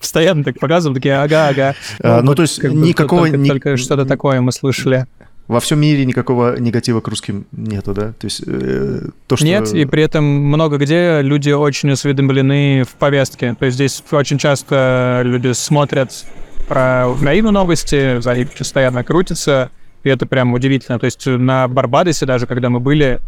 Постоянно 0.00 0.42
так 0.42 0.58
показывал, 0.58 0.94
такие, 0.94 1.14
ага, 1.16 1.48
ага. 1.48 1.74
А, 2.02 2.22
ну, 2.22 2.34
то 2.34 2.42
есть 2.42 2.58
как 2.60 2.72
никакого... 2.72 3.22
Только, 3.22 3.36
ни... 3.36 3.48
только 3.48 3.76
что-то 3.76 4.06
такое 4.06 4.40
мы 4.40 4.52
слышали. 4.52 5.06
Во 5.48 5.60
всем 5.60 5.80
мире 5.80 6.06
никакого 6.06 6.58
негатива 6.58 7.00
к 7.00 7.08
русским 7.08 7.46
нету, 7.52 7.92
да? 7.92 8.12
То 8.12 8.24
есть 8.24 8.42
э, 8.46 9.08
то, 9.26 9.36
что... 9.36 9.44
Нет, 9.44 9.74
и 9.74 9.84
при 9.84 10.02
этом 10.02 10.24
много 10.24 10.78
где 10.78 11.20
люди 11.20 11.50
очень 11.50 11.90
осведомлены 11.90 12.84
в 12.84 12.94
повестке. 12.94 13.54
То 13.58 13.66
есть 13.66 13.74
здесь 13.74 14.02
очень 14.12 14.38
часто 14.38 15.20
люди 15.24 15.52
смотрят 15.52 16.24
про 16.68 17.08
Украину 17.08 17.50
новости, 17.50 18.20
за 18.20 18.34
ними 18.34 18.48
постоянно 18.56 19.04
крутятся, 19.04 19.70
и 20.04 20.08
это 20.08 20.24
прям 20.26 20.54
удивительно. 20.54 20.98
То 20.98 21.06
есть 21.06 21.26
на 21.26 21.68
Барбадосе 21.68 22.24
даже, 22.24 22.46
когда 22.46 22.70
мы 22.70 22.80
были, 22.80 23.20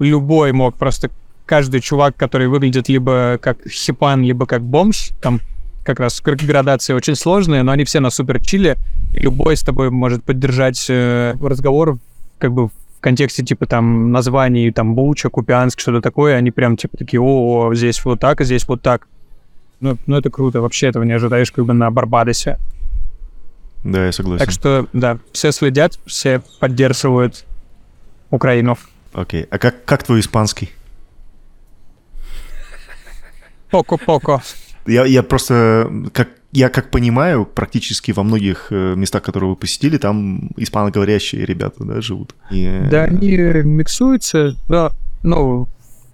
любой 0.00 0.52
мог 0.52 0.74
просто 0.76 1.08
каждый 1.46 1.80
чувак, 1.80 2.16
который 2.16 2.48
выглядит 2.48 2.88
либо 2.88 3.38
как 3.40 3.58
хипан, 3.68 4.22
либо 4.22 4.46
как 4.46 4.62
бомж, 4.62 5.10
там 5.20 5.40
как 5.84 6.00
раз 6.00 6.20
градации 6.22 6.94
очень 6.94 7.14
сложные, 7.14 7.62
но 7.62 7.72
они 7.72 7.84
все 7.84 8.00
на 8.00 8.10
супер 8.10 8.40
чили. 8.40 8.76
Любой 9.12 9.56
с 9.56 9.62
тобой 9.62 9.90
может 9.90 10.24
поддержать 10.24 10.86
э, 10.88 11.34
разговор 11.40 11.98
как 12.38 12.52
бы 12.52 12.68
в 12.68 12.72
контексте 13.00 13.44
типа 13.44 13.66
там 13.66 14.10
названий, 14.10 14.70
там 14.70 14.94
Буча, 14.94 15.28
Купианск, 15.28 15.78
что-то 15.78 16.00
такое, 16.00 16.36
они 16.36 16.50
прям 16.50 16.76
типа 16.76 16.96
такие, 16.96 17.20
о, 17.20 17.72
здесь 17.74 18.02
вот 18.04 18.18
так, 18.20 18.40
а 18.40 18.44
здесь 18.44 18.66
вот 18.66 18.80
так. 18.80 19.06
Ну, 19.80 19.98
ну 20.06 20.16
это 20.16 20.30
круто, 20.30 20.62
вообще 20.62 20.86
этого 20.86 21.04
не 21.04 21.12
ожидаешь 21.12 21.52
как 21.52 21.66
бы 21.66 21.74
на 21.74 21.90
Барбадосе. 21.90 22.58
Да, 23.84 24.06
я 24.06 24.12
согласен. 24.12 24.44
Так 24.44 24.50
что, 24.50 24.86
да, 24.94 25.18
все 25.32 25.52
следят, 25.52 25.98
все 26.06 26.40
поддерживают 26.58 27.44
Украину. 28.30 28.78
Окей, 29.12 29.46
а 29.50 29.58
как, 29.58 29.84
как 29.84 30.02
твой 30.02 30.20
испанский? 30.20 30.70
Поко-поко. 33.74 34.40
Я, 34.86 35.04
я 35.04 35.24
просто, 35.24 35.90
как, 36.12 36.28
я 36.52 36.68
как 36.68 36.92
понимаю, 36.92 37.44
практически 37.44 38.12
во 38.12 38.22
многих 38.22 38.68
э, 38.70 38.94
местах, 38.94 39.24
которые 39.24 39.50
вы 39.50 39.56
посетили, 39.56 39.96
там 39.96 40.50
испаноговорящие 40.56 41.44
ребята, 41.44 41.82
да, 41.82 42.00
живут. 42.00 42.36
И... 42.52 42.70
Да, 42.88 43.02
они 43.04 43.36
миксуются, 43.64 44.54
да, 44.68 44.92
ну, 45.24 45.66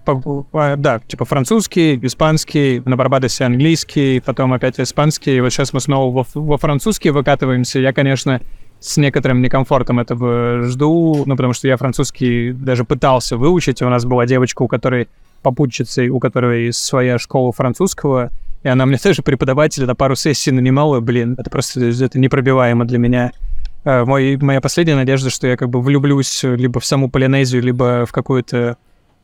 по, 0.06 0.16
по, 0.16 0.74
да, 0.78 1.00
типа 1.00 1.26
французский, 1.26 1.98
испанский, 2.02 2.80
на 2.86 2.96
Барбадосе 2.96 3.44
английский, 3.44 4.22
потом 4.24 4.54
опять 4.54 4.80
испанский, 4.80 5.36
и 5.36 5.40
вот 5.42 5.50
сейчас 5.50 5.74
мы 5.74 5.80
снова 5.80 6.24
во, 6.32 6.40
во 6.40 6.56
французский 6.56 7.10
выкатываемся. 7.10 7.78
Я, 7.78 7.92
конечно, 7.92 8.40
с 8.78 8.96
некоторым 8.96 9.42
некомфортом 9.42 10.00
этого 10.00 10.62
жду, 10.62 11.24
ну, 11.26 11.36
потому 11.36 11.52
что 11.52 11.68
я 11.68 11.76
французский 11.76 12.52
даже 12.52 12.84
пытался 12.84 13.36
выучить. 13.36 13.82
У 13.82 13.88
нас 13.90 14.06
была 14.06 14.24
девочка, 14.24 14.62
у 14.62 14.68
которой 14.68 15.08
попутчицей, 15.42 16.08
у 16.08 16.18
которой 16.18 16.72
своя 16.72 17.18
школа 17.18 17.52
французского, 17.52 18.30
и 18.62 18.68
она 18.68 18.86
мне 18.86 18.98
тоже 19.02 19.22
преподавателя 19.22 19.86
на 19.86 19.94
пару 19.94 20.16
сессий 20.16 20.50
нанимала, 20.50 21.00
блин, 21.00 21.36
это 21.38 21.50
просто 21.50 21.80
это 21.84 22.18
непробиваемо 22.18 22.84
для 22.84 22.98
меня. 22.98 23.32
А, 23.84 24.04
мой, 24.04 24.36
моя 24.36 24.60
последняя 24.60 24.96
надежда, 24.96 25.30
что 25.30 25.46
я 25.46 25.56
как 25.56 25.70
бы 25.70 25.80
влюблюсь 25.80 26.42
либо 26.42 26.80
в 26.80 26.84
саму 26.84 27.10
Полинезию, 27.10 27.62
либо 27.62 28.04
в 28.06 28.12
какую-то 28.12 28.76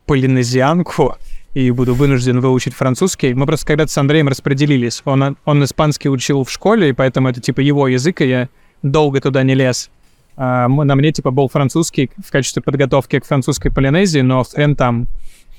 полинезианку, 0.06 1.16
и 1.52 1.70
буду 1.70 1.94
вынужден 1.94 2.40
выучить 2.40 2.74
французский. 2.74 3.34
Мы 3.34 3.47
просто 3.47 3.66
когда-то 3.66 3.90
с 3.90 3.98
Андреем 3.98 4.28
распределились. 4.28 5.02
Он, 5.05 5.36
он 5.44 5.64
испанский 5.64 6.09
учил 6.09 6.44
в 6.44 6.51
школе, 6.51 6.90
и 6.90 6.93
поэтому 6.93 7.28
это 7.28 7.40
типа 7.40 7.60
его 7.60 7.88
язык, 7.88 8.20
и 8.20 8.28
я 8.28 8.48
долго 8.82 9.20
туда 9.20 9.43
не 9.43 9.55
лез. 9.55 9.90
А, 10.36 10.68
на 10.68 10.94
мне 10.94 11.12
типа 11.12 11.30
был 11.30 11.48
французский 11.48 12.10
в 12.22 12.30
качестве 12.30 12.62
подготовки 12.62 13.18
к 13.18 13.24
французской 13.24 13.70
Полинезии, 13.70 14.20
но 14.20 14.44
хрен 14.44 14.76
там. 14.76 15.06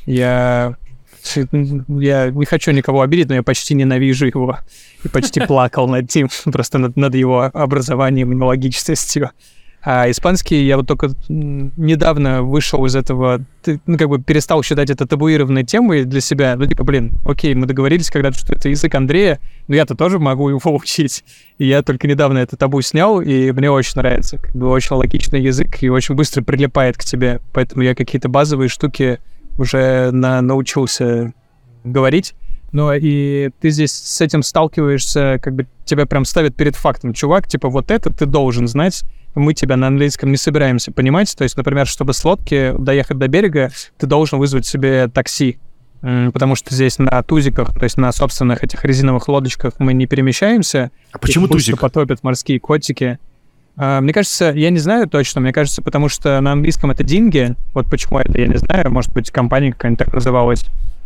Я 0.07 0.75
я 1.87 2.31
не 2.31 2.45
хочу 2.45 2.71
никого 2.71 3.01
обидеть, 3.01 3.27
но 3.27 3.35
я 3.35 3.43
почти 3.43 3.75
ненавижу 3.75 4.27
его 4.27 4.59
и 5.03 5.09
почти 5.09 5.41
плакал 5.41 5.87
над 5.87 6.13
ним, 6.15 6.29
просто 6.45 6.77
над, 6.77 6.95
над 6.95 7.15
его 7.15 7.49
образованием 7.53 8.31
и 8.31 8.35
логичностью. 8.35 9.31
А 9.89 10.09
испанский 10.09 10.65
я 10.65 10.75
вот 10.75 10.87
только 10.87 11.11
недавно 11.29 12.41
вышел 12.41 12.83
из 12.85 12.95
этого, 12.95 13.45
ну, 13.85 13.97
как 13.97 14.09
бы 14.09 14.21
перестал 14.21 14.61
считать 14.63 14.89
это 14.89 15.05
табуированной 15.05 15.63
темой 15.63 16.03
для 16.03 16.19
себя. 16.19 16.55
Ну, 16.57 16.65
типа, 16.65 16.83
блин, 16.83 17.13
окей, 17.25 17.53
мы 17.53 17.67
договорились 17.67 18.09
когда-то, 18.09 18.37
что 18.37 18.53
это 18.53 18.67
язык 18.69 18.93
Андрея, 18.95 19.39
но 19.67 19.75
я-то 19.75 19.95
тоже 19.95 20.19
могу 20.19 20.49
его 20.49 20.75
учить. 20.75 21.23
И 21.57 21.67
я 21.67 21.83
только 21.83 22.07
недавно 22.07 22.39
это 22.39 22.57
табу 22.57 22.81
снял, 22.81 23.21
и 23.21 23.51
мне 23.51 23.71
очень 23.71 23.93
нравится. 23.95 24.37
Как 24.39 24.53
бы 24.55 24.67
очень 24.67 24.95
логичный 24.95 25.41
язык 25.41 25.81
и 25.81 25.89
очень 25.89 26.15
быстро 26.15 26.41
прилипает 26.41 26.97
к 26.97 27.05
тебе. 27.05 27.39
Поэтому 27.53 27.83
я 27.83 27.95
какие-то 27.95 28.27
базовые 28.27 28.67
штуки 28.69 29.19
уже 29.57 30.11
на, 30.11 30.41
научился 30.41 31.33
говорить. 31.83 32.35
Но 32.71 32.93
и 32.93 33.49
ты 33.61 33.69
здесь 33.69 33.93
с 33.93 34.21
этим 34.21 34.43
сталкиваешься, 34.43 35.39
как 35.41 35.55
бы 35.55 35.67
тебя 35.85 36.05
прям 36.05 36.25
ставят 36.25 36.55
перед 36.55 36.75
фактом. 36.75 37.13
Чувак, 37.13 37.47
типа, 37.47 37.69
вот 37.69 37.91
это 37.91 38.11
ты 38.11 38.25
должен 38.25 38.67
знать, 38.67 39.03
мы 39.35 39.53
тебя 39.53 39.77
на 39.77 39.87
английском 39.87 40.31
не 40.31 40.37
собираемся 40.37 40.91
понимать. 40.91 41.33
То 41.35 41.43
есть, 41.43 41.55
например, 41.55 41.87
чтобы 41.87 42.13
с 42.13 42.23
лодки 42.25 42.73
доехать 42.77 43.17
до 43.17 43.27
берега, 43.27 43.71
ты 43.97 44.05
должен 44.05 44.39
вызвать 44.39 44.65
себе 44.65 45.07
такси. 45.07 45.59
потому 46.01 46.55
что 46.55 46.73
здесь 46.73 46.99
на 46.99 47.21
тузиках, 47.23 47.73
то 47.73 47.83
есть 47.83 47.97
на 47.97 48.11
собственных 48.11 48.63
этих 48.63 48.83
резиновых 48.85 49.27
лодочках 49.27 49.73
мы 49.79 49.93
не 49.93 50.05
перемещаемся. 50.05 50.91
А 51.11 51.17
почему 51.17 51.47
тузик? 51.47 51.79
потопят 51.79 52.23
морские 52.23 52.59
котики. 52.59 53.19
А, 53.77 54.01
Мне 54.01 54.11
кажется, 54.11 54.51
я 54.55 54.69
не 54.71 54.79
знаю 54.79 55.07
точно, 55.07 55.39
мне 55.41 55.53
кажется, 55.53 55.81
потому 55.81 56.09
что 56.09 56.39
на 56.41 56.53
английском 56.53 56.89
это 56.91 57.03
динги. 57.03 57.55
Вот 57.73 57.87
почему 57.89 58.19
это, 58.19 58.37
я 58.39 58.47
не 58.47 58.57
знаю. 58.57 58.91
Может 58.91 59.13
быть, 59.13 59.29
компания 59.31 59.71
какая-нибудь 59.71 59.99
так 60.03 60.13
называлась. 60.13 60.65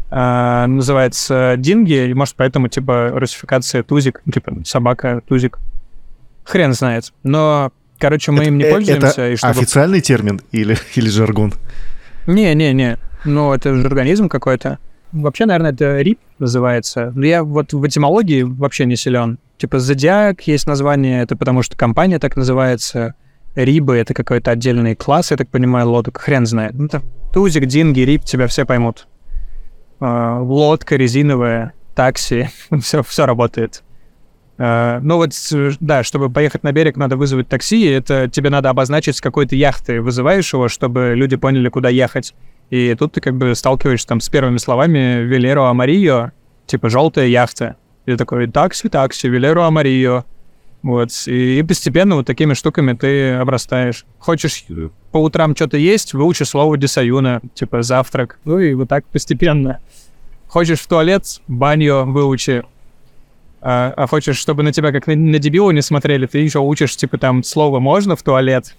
А, 0.10 0.68
Называется 0.68 1.56
динги, 1.58 2.08
и 2.10 2.14
может 2.14 2.36
поэтому, 2.36 2.68
типа, 2.70 3.12
русификация 3.14 3.84
тузик, 3.84 4.22
типа, 4.34 4.54
собака 4.66 5.22
тузик. 5.28 5.60
Хрен 6.46 6.74
знает. 6.74 7.14
Но, 7.24 7.72
короче, 8.00 8.32
мы 8.32 8.46
им 8.46 8.58
не 8.58 8.64
Э, 8.64 8.72
пользуемся. 8.72 9.08
Это 9.08 9.30
и 9.32 9.36
чтобы 9.36 9.52
официальный 9.52 10.02
термин 10.02 10.42
или, 10.52 10.78
или 10.96 11.10
жаргон? 11.10 11.54
не-не-не, 12.28 12.98
ну 13.26 13.54
это 13.54 13.74
же 13.76 13.86
организм 13.86 14.30
какой-то. 14.30 14.80
Вообще, 15.12 15.46
наверное, 15.46 15.72
это 15.74 16.00
рип 16.02 16.20
называется. 16.40 17.12
Но 17.16 17.26
я 17.26 17.44
вот 17.44 17.74
в 17.74 17.86
этимологии 17.86 18.44
вообще 18.44 18.86
не 18.86 18.96
силен. 18.96 19.40
Типа 19.62 19.78
зодиак 19.78 20.48
есть 20.48 20.66
название, 20.66 21.22
это 21.22 21.36
потому 21.38 21.62
что 21.62 21.78
компания 21.78 22.18
так 22.18 22.36
называется. 22.36 23.14
Рибы— 23.54 23.96
это 23.98 24.16
какой-то 24.16 24.50
отдельный 24.50 24.96
класс, 24.96 25.30
я 25.30 25.38
так 25.38 25.50
понимаю, 25.50 25.88
лодок. 25.88 26.18
Хрен 26.20 26.48
знает. 26.48 26.74
Ну, 26.74 26.86
это 26.86 27.04
тузик, 27.32 27.68
динги, 27.68 28.00
рип, 28.00 28.24
тебя 28.24 28.48
все 28.48 28.66
поймут. 28.66 29.08
А, 30.00 30.40
лодка 30.42 30.96
резиновая, 30.96 31.74
такси, 31.94 32.50
все, 32.82 33.04
все 33.04 33.28
работает. 33.28 33.84
А, 34.58 35.00
ну 35.00 35.18
вот, 35.18 35.34
да, 35.80 36.04
чтобы 36.04 36.32
поехать 36.32 36.64
на 36.64 36.72
берег, 36.72 36.98
надо 36.98 37.16
вызвать 37.16 37.48
такси, 37.48 37.86
это 37.86 38.28
тебе 38.28 38.50
надо 38.50 38.72
обозначить 38.72 39.18
с 39.18 39.22
какой-то 39.22 39.56
яхты, 39.56 40.02
вызываешь 40.02 40.52
его, 40.52 40.70
чтобы 40.70 41.14
люди 41.16 41.36
поняли, 41.36 41.70
куда 41.70 41.90
ехать. 41.90 42.34
И 42.72 42.96
тут 42.96 43.12
ты 43.12 43.22
как 43.22 43.38
бы 43.38 43.54
сталкиваешься 43.54 44.08
там 44.08 44.22
с 44.22 44.30
первыми 44.30 44.58
словами 44.58 45.22
«Велеро 45.22 45.70
Амарио», 45.70 46.32
типа 46.66 46.90
«желтая 46.90 47.28
яхта». 47.28 47.76
Ты 48.06 48.18
такой 48.18 48.48
«такси, 48.48 48.90
такси, 48.90 49.28
Велеро 49.30 49.66
Амарио». 49.66 50.26
Вот, 50.84 51.12
и, 51.28 51.60
и 51.60 51.64
постепенно 51.64 52.16
вот 52.16 52.26
такими 52.26 52.54
штуками 52.56 52.94
ты 52.94 53.34
обрастаешь. 53.34 54.06
Хочешь 54.18 54.66
по 55.12 55.18
утрам 55.18 55.56
что-то 55.56 55.78
есть, 55.78 56.14
выучи 56.14 56.44
слово 56.44 56.76
десаюна, 56.78 57.42
типа 57.54 57.84
завтрак. 57.84 58.40
Ну 58.46 58.58
и 58.58 58.74
вот 58.74 58.90
так 58.90 59.06
постепенно. 59.06 59.80
Хочешь 60.48 60.80
в 60.80 60.88
туалет, 60.88 61.40
баню 61.48 62.06
выучи. 62.06 62.64
А, 63.62 63.94
а 63.96 64.08
хочешь, 64.08 64.38
чтобы 64.38 64.64
на 64.64 64.74
тебя 64.74 64.92
как 64.92 65.06
на, 65.06 65.16
на 65.16 65.38
дебила 65.38 65.70
не 65.70 65.84
смотрели, 65.84 66.26
ты 66.26 66.40
еще 66.40 66.60
учишь, 66.60 66.96
типа, 66.96 67.20
там, 67.20 67.44
слово 67.44 67.80
«можно» 67.80 68.16
в 68.16 68.24
туалет, 68.24 68.76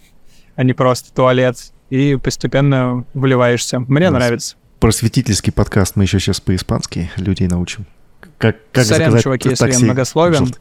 а 0.56 0.64
не 0.64 0.72
просто 0.72 1.14
туалет. 1.14 1.72
И 1.88 2.16
постепенно 2.16 3.04
вливаешься. 3.14 3.78
Мне 3.78 4.10
нравится. 4.10 4.56
Просветительский 4.80 5.52
подкаст 5.52 5.94
мы 5.94 6.04
еще 6.04 6.18
сейчас 6.18 6.40
по-испански 6.40 7.10
людей 7.16 7.46
научим. 7.46 7.86
Как, 8.42 8.56
как 8.72 8.84
Сорян, 8.84 8.98
заказать 8.98 9.22
чуваки, 9.22 9.48
если 9.50 9.66
я 9.66 9.70
такси. 9.70 9.84
многословен. 9.84 10.52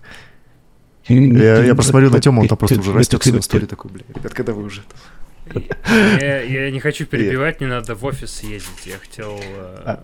Я, 1.08 1.64
я 1.64 1.74
просто 1.74 1.90
смотрю 1.90 2.12
на 2.12 2.20
Тему, 2.20 2.42
он 2.44 2.48
там 2.48 2.56
просто 2.56 2.80
уже 2.80 2.94
растет 2.94 3.26
в 3.26 3.40
истории 3.40 3.66
такой, 3.66 3.90
бля, 3.90 4.04
ребят, 4.14 4.36
когда 4.36 4.54
вы 4.54 4.62
уже... 4.66 4.84
Я, 5.90 6.42
я 6.44 6.70
не 6.70 6.80
хочу 6.80 7.08
перебивать, 7.08 7.60
не 7.60 7.66
надо 7.66 7.96
в 7.96 8.06
офис 8.06 8.36
съездить. 8.36 8.86
Я 8.86 9.00
хотел... 9.00 9.42
э, 9.84 9.98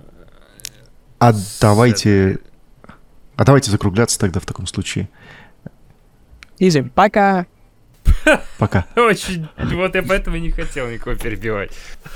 А 1.20 1.34
с 1.34 1.60
давайте... 1.62 2.40
А 3.36 3.46
давайте 3.46 3.70
закругляться 3.70 4.20
тогда 4.20 4.40
в 4.40 4.48
таком 4.48 4.66
случае. 4.66 5.08
Изи. 6.58 6.82
Пока. 6.82 7.46
Пока. 8.58 8.88
Очень... 8.96 9.48
Вот 9.56 9.94
я 9.94 10.02
поэтому 10.02 10.38
не 10.38 10.50
хотел 10.50 10.90
никого 10.90 11.16
перебивать. 11.16 11.70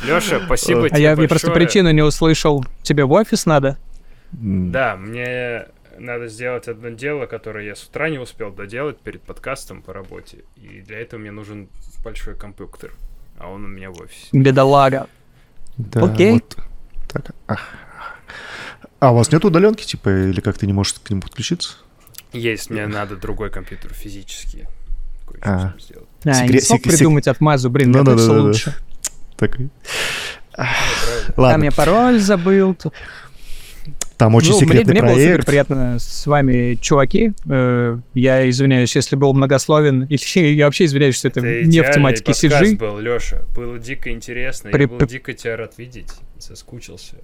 Леша, 0.04 0.42
спасибо 0.44 0.86
А 0.86 0.90
тебе 0.90 1.04
я, 1.04 1.12
я 1.12 1.28
просто 1.28 1.52
причину 1.52 1.92
не 1.92 2.02
услышал. 2.02 2.66
Тебе 2.82 3.06
в 3.06 3.12
офис 3.12 3.46
надо? 3.46 3.78
Да, 4.32 4.96
мне 4.96 5.68
надо 6.00 6.28
сделать 6.28 6.68
одно 6.68 6.90
дело, 6.90 7.26
которое 7.26 7.66
я 7.66 7.76
с 7.76 7.84
утра 7.84 8.10
не 8.10 8.18
успел 8.18 8.52
доделать 8.52 8.98
перед 9.00 9.22
подкастом 9.22 9.82
по 9.82 9.94
работе. 9.94 10.40
И 10.56 10.82
для 10.82 11.00
этого 11.00 11.20
мне 11.20 11.32
нужен 11.32 11.70
большой 12.04 12.36
компьютер. 12.36 12.94
А 13.38 13.50
он 13.50 13.66
у 13.66 13.68
меня 13.68 13.92
в 13.92 14.00
офисе. 14.02 14.28
Бедолага. 14.32 15.08
Да, 15.78 16.04
Окей. 16.06 16.34
вот 16.34 16.58
так. 17.12 17.32
Ах. 17.48 17.68
А 19.00 19.12
у 19.12 19.16
вас 19.16 19.32
нет 19.32 19.44
удаленки, 19.44 19.84
типа, 19.84 20.10
или 20.30 20.40
как 20.42 20.58
ты 20.58 20.68
не 20.68 20.74
можешь 20.74 20.94
к 20.94 21.10
нему 21.10 21.22
подключиться? 21.22 21.78
Есть, 22.34 22.70
мне 22.70 22.86
надо 22.88 23.16
другой 23.18 23.50
компьютер 23.50 23.94
физически. 23.94 24.68
А. 25.42 25.74
А, 26.24 26.28
не 26.28 26.34
Секрет- 26.34 26.64
смог 26.64 26.80
сек- 26.82 26.92
сек- 26.92 26.98
придумать 26.98 27.28
отмазу, 27.28 27.70
блин, 27.70 27.92
Ну 27.92 28.04
да, 28.04 28.14
да, 28.16 28.18
да, 28.18 28.28
да. 28.34 28.42
лучше. 28.42 28.76
Так. 29.38 29.58
Ну, 29.58 29.70
правильно. 30.56 31.26
Там 31.28 31.36
Ладно, 31.38 31.64
я 31.66 31.72
пароль 31.72 32.20
забыл. 32.20 32.76
тут. 32.76 32.94
Там 34.22 34.36
очень 34.36 34.52
Ну, 34.52 34.58
мне, 34.60 34.68
секретный 34.68 34.92
мне 34.94 35.02
было 35.02 35.10
супер 35.14 35.26
проект. 35.30 35.48
приятно 35.48 35.98
с 36.00 36.28
вами, 36.28 36.76
чуваки. 36.76 37.34
Э, 37.50 37.98
я 38.14 38.48
извиняюсь, 38.48 38.96
если 38.96 39.16
был 39.16 39.34
многословен. 39.34 40.04
Или 40.10 40.54
я 40.54 40.66
вообще 40.66 40.86
извиняюсь, 40.86 41.16
что 41.18 41.30
это, 41.30 41.40
Это 41.40 41.68
не 41.68 41.82
в 41.82 41.92
тематике 41.92 42.32
CG. 42.34 42.78
был, 42.78 43.00
Леша. 43.00 43.42
Было 43.56 43.80
дико 43.80 44.12
интересно. 44.12 44.70
При- 44.70 44.84
Я 44.84 44.88
был 44.88 45.00
дико 45.08 45.34
тебя 45.34 45.58
рад 45.58 45.74
видеть. 45.80 46.12
Соскучился. 46.38 47.16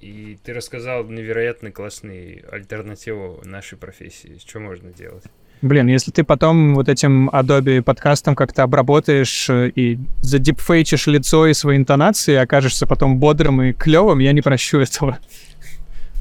И 0.00 0.36
ты 0.44 0.52
рассказал 0.52 1.04
невероятно 1.04 1.70
классную 1.70 2.42
альтернативу 2.52 3.40
нашей 3.44 3.78
профессии. 3.78 4.40
Что 4.44 4.58
можно 4.58 4.90
делать? 4.90 5.22
Блин, 5.62 5.86
если 5.86 6.10
ты 6.10 6.24
потом 6.24 6.74
вот 6.74 6.88
этим 6.88 7.30
Adobe 7.30 7.82
подкастом 7.82 8.34
как-то 8.34 8.64
обработаешь 8.64 9.48
э, 9.48 9.70
и 9.74 9.98
задипфейчишь 10.22 11.06
лицо 11.06 11.46
и 11.46 11.54
свои 11.54 11.76
интонации, 11.76 12.34
окажешься 12.34 12.86
потом 12.86 13.18
бодрым 13.18 13.62
и 13.62 13.72
клевым, 13.72 14.18
я 14.18 14.32
не 14.32 14.42
прощу 14.42 14.80
этого. 14.80 15.18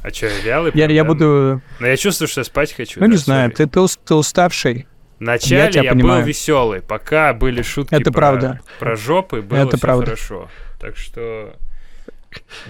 А 0.05 0.13
что, 0.13 0.27
я 0.27 0.39
вялый? 0.41 0.71
Я, 0.75 0.85
прям, 0.85 0.95
я 0.95 1.03
да? 1.03 1.07
буду... 1.09 1.61
Но 1.79 1.87
я 1.87 1.97
чувствую, 1.97 2.27
что 2.27 2.41
я 2.41 2.45
спать 2.45 2.73
хочу. 2.73 2.99
Ну, 2.99 3.07
да, 3.07 3.11
не 3.11 3.17
знаю, 3.17 3.51
ты, 3.51 3.65
ты, 3.65 3.79
ты 4.05 4.13
уставший. 4.13 4.85
Вначале 5.19 5.55
я 5.57 5.65
я, 5.65 5.71
тебя 5.71 5.83
был 5.93 6.01
понимаю. 6.01 6.25
веселый, 6.25 6.81
пока 6.81 7.33
были 7.33 7.63
шутки 7.63 7.95
Это 7.95 8.11
про, 8.11 8.19
правда. 8.19 8.59
про 8.79 8.95
жопы, 8.95 9.41
было 9.41 9.57
Это 9.65 9.79
правда. 9.79 10.05
хорошо. 10.05 10.49
Так 10.79 10.95
что 10.95 11.55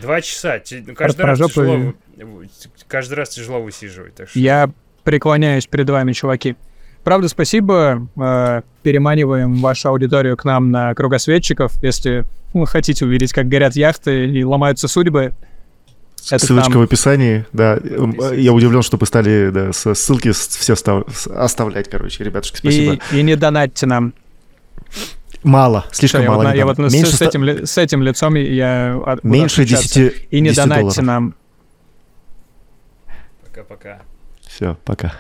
два 0.02 0.22
часа. 0.22 0.62
Ну, 0.86 0.95
каждый 0.95 1.18
про 1.24 1.28
раз 1.28 1.40
жопы- 1.40 1.94
тяжело, 2.18 2.44
каждый 2.88 3.14
раз 3.16 3.30
тяжело 3.30 3.62
высиживать. 3.62 4.16
Так 4.16 4.30
что 4.30 4.40
Я 4.40 4.70
преклоняюсь 5.03 5.68
перед 5.68 5.90
вами, 5.90 6.14
чуваки. 6.14 6.56
Правда, 7.03 7.28
спасибо. 7.28 8.07
Э, 8.16 8.62
переманиваем 8.82 9.56
вашу 9.56 9.90
аудиторию 9.90 10.38
к 10.38 10.45
нам 10.45 10.72
на 10.72 10.94
кругосветчиков. 10.95 11.74
Если 11.84 12.24
вы 12.53 12.66
хотите 12.66 13.06
увидеть, 13.06 13.34
как 13.34 13.48
горят 13.49 13.76
яхты 13.76 14.28
и 14.28 14.44
ломаются 14.45 14.88
судьбы, 14.88 15.34
это 16.32 16.46
Ссылочка 16.46 16.72
там. 16.72 16.82
в 16.82 16.84
описании, 16.84 17.46
да. 17.54 17.78
Эм, 17.78 18.16
Я 18.34 18.54
удивлен, 18.54 18.82
что 18.82 18.98
вы 18.98 19.06
стали 19.06 19.50
да, 19.52 19.74
со- 19.74 19.94
ссылки 19.94 20.32
все 20.32 20.76
став- 20.76 21.28
оставлять, 21.28 21.90
короче, 21.90 22.24
ребятушки, 22.24 22.58
спасибо. 22.58 23.00
И, 23.12 23.20
и 23.20 23.24
не 23.24 23.36
донатьте 23.36 23.86
нам. 23.86 24.14
Мало, 25.44 25.86
слишком 25.92 26.22
я 26.24 26.32
мало. 26.32 26.44
я 26.56 26.66
дам. 26.66 26.76
вот 26.76 26.90
с, 26.90 26.94
меньше, 26.94 27.12
с 27.12 27.16
ста- 27.16 27.26
этим, 27.26 27.44
ли- 27.44 27.66
с 27.66 27.78
этим 27.78 28.02
лицом 28.02 28.34
я 28.36 29.00
меньше 29.24 29.62
отключаться. 29.62 30.00
10, 30.00 30.28
И 30.32 30.40
не 30.42 30.50
10 30.50 30.58
донатьте 30.58 30.82
долларов. 30.82 31.04
нам. 31.04 31.36
пока-пока. 33.46 34.02
Все, 34.48 34.78
пока. 34.84 35.14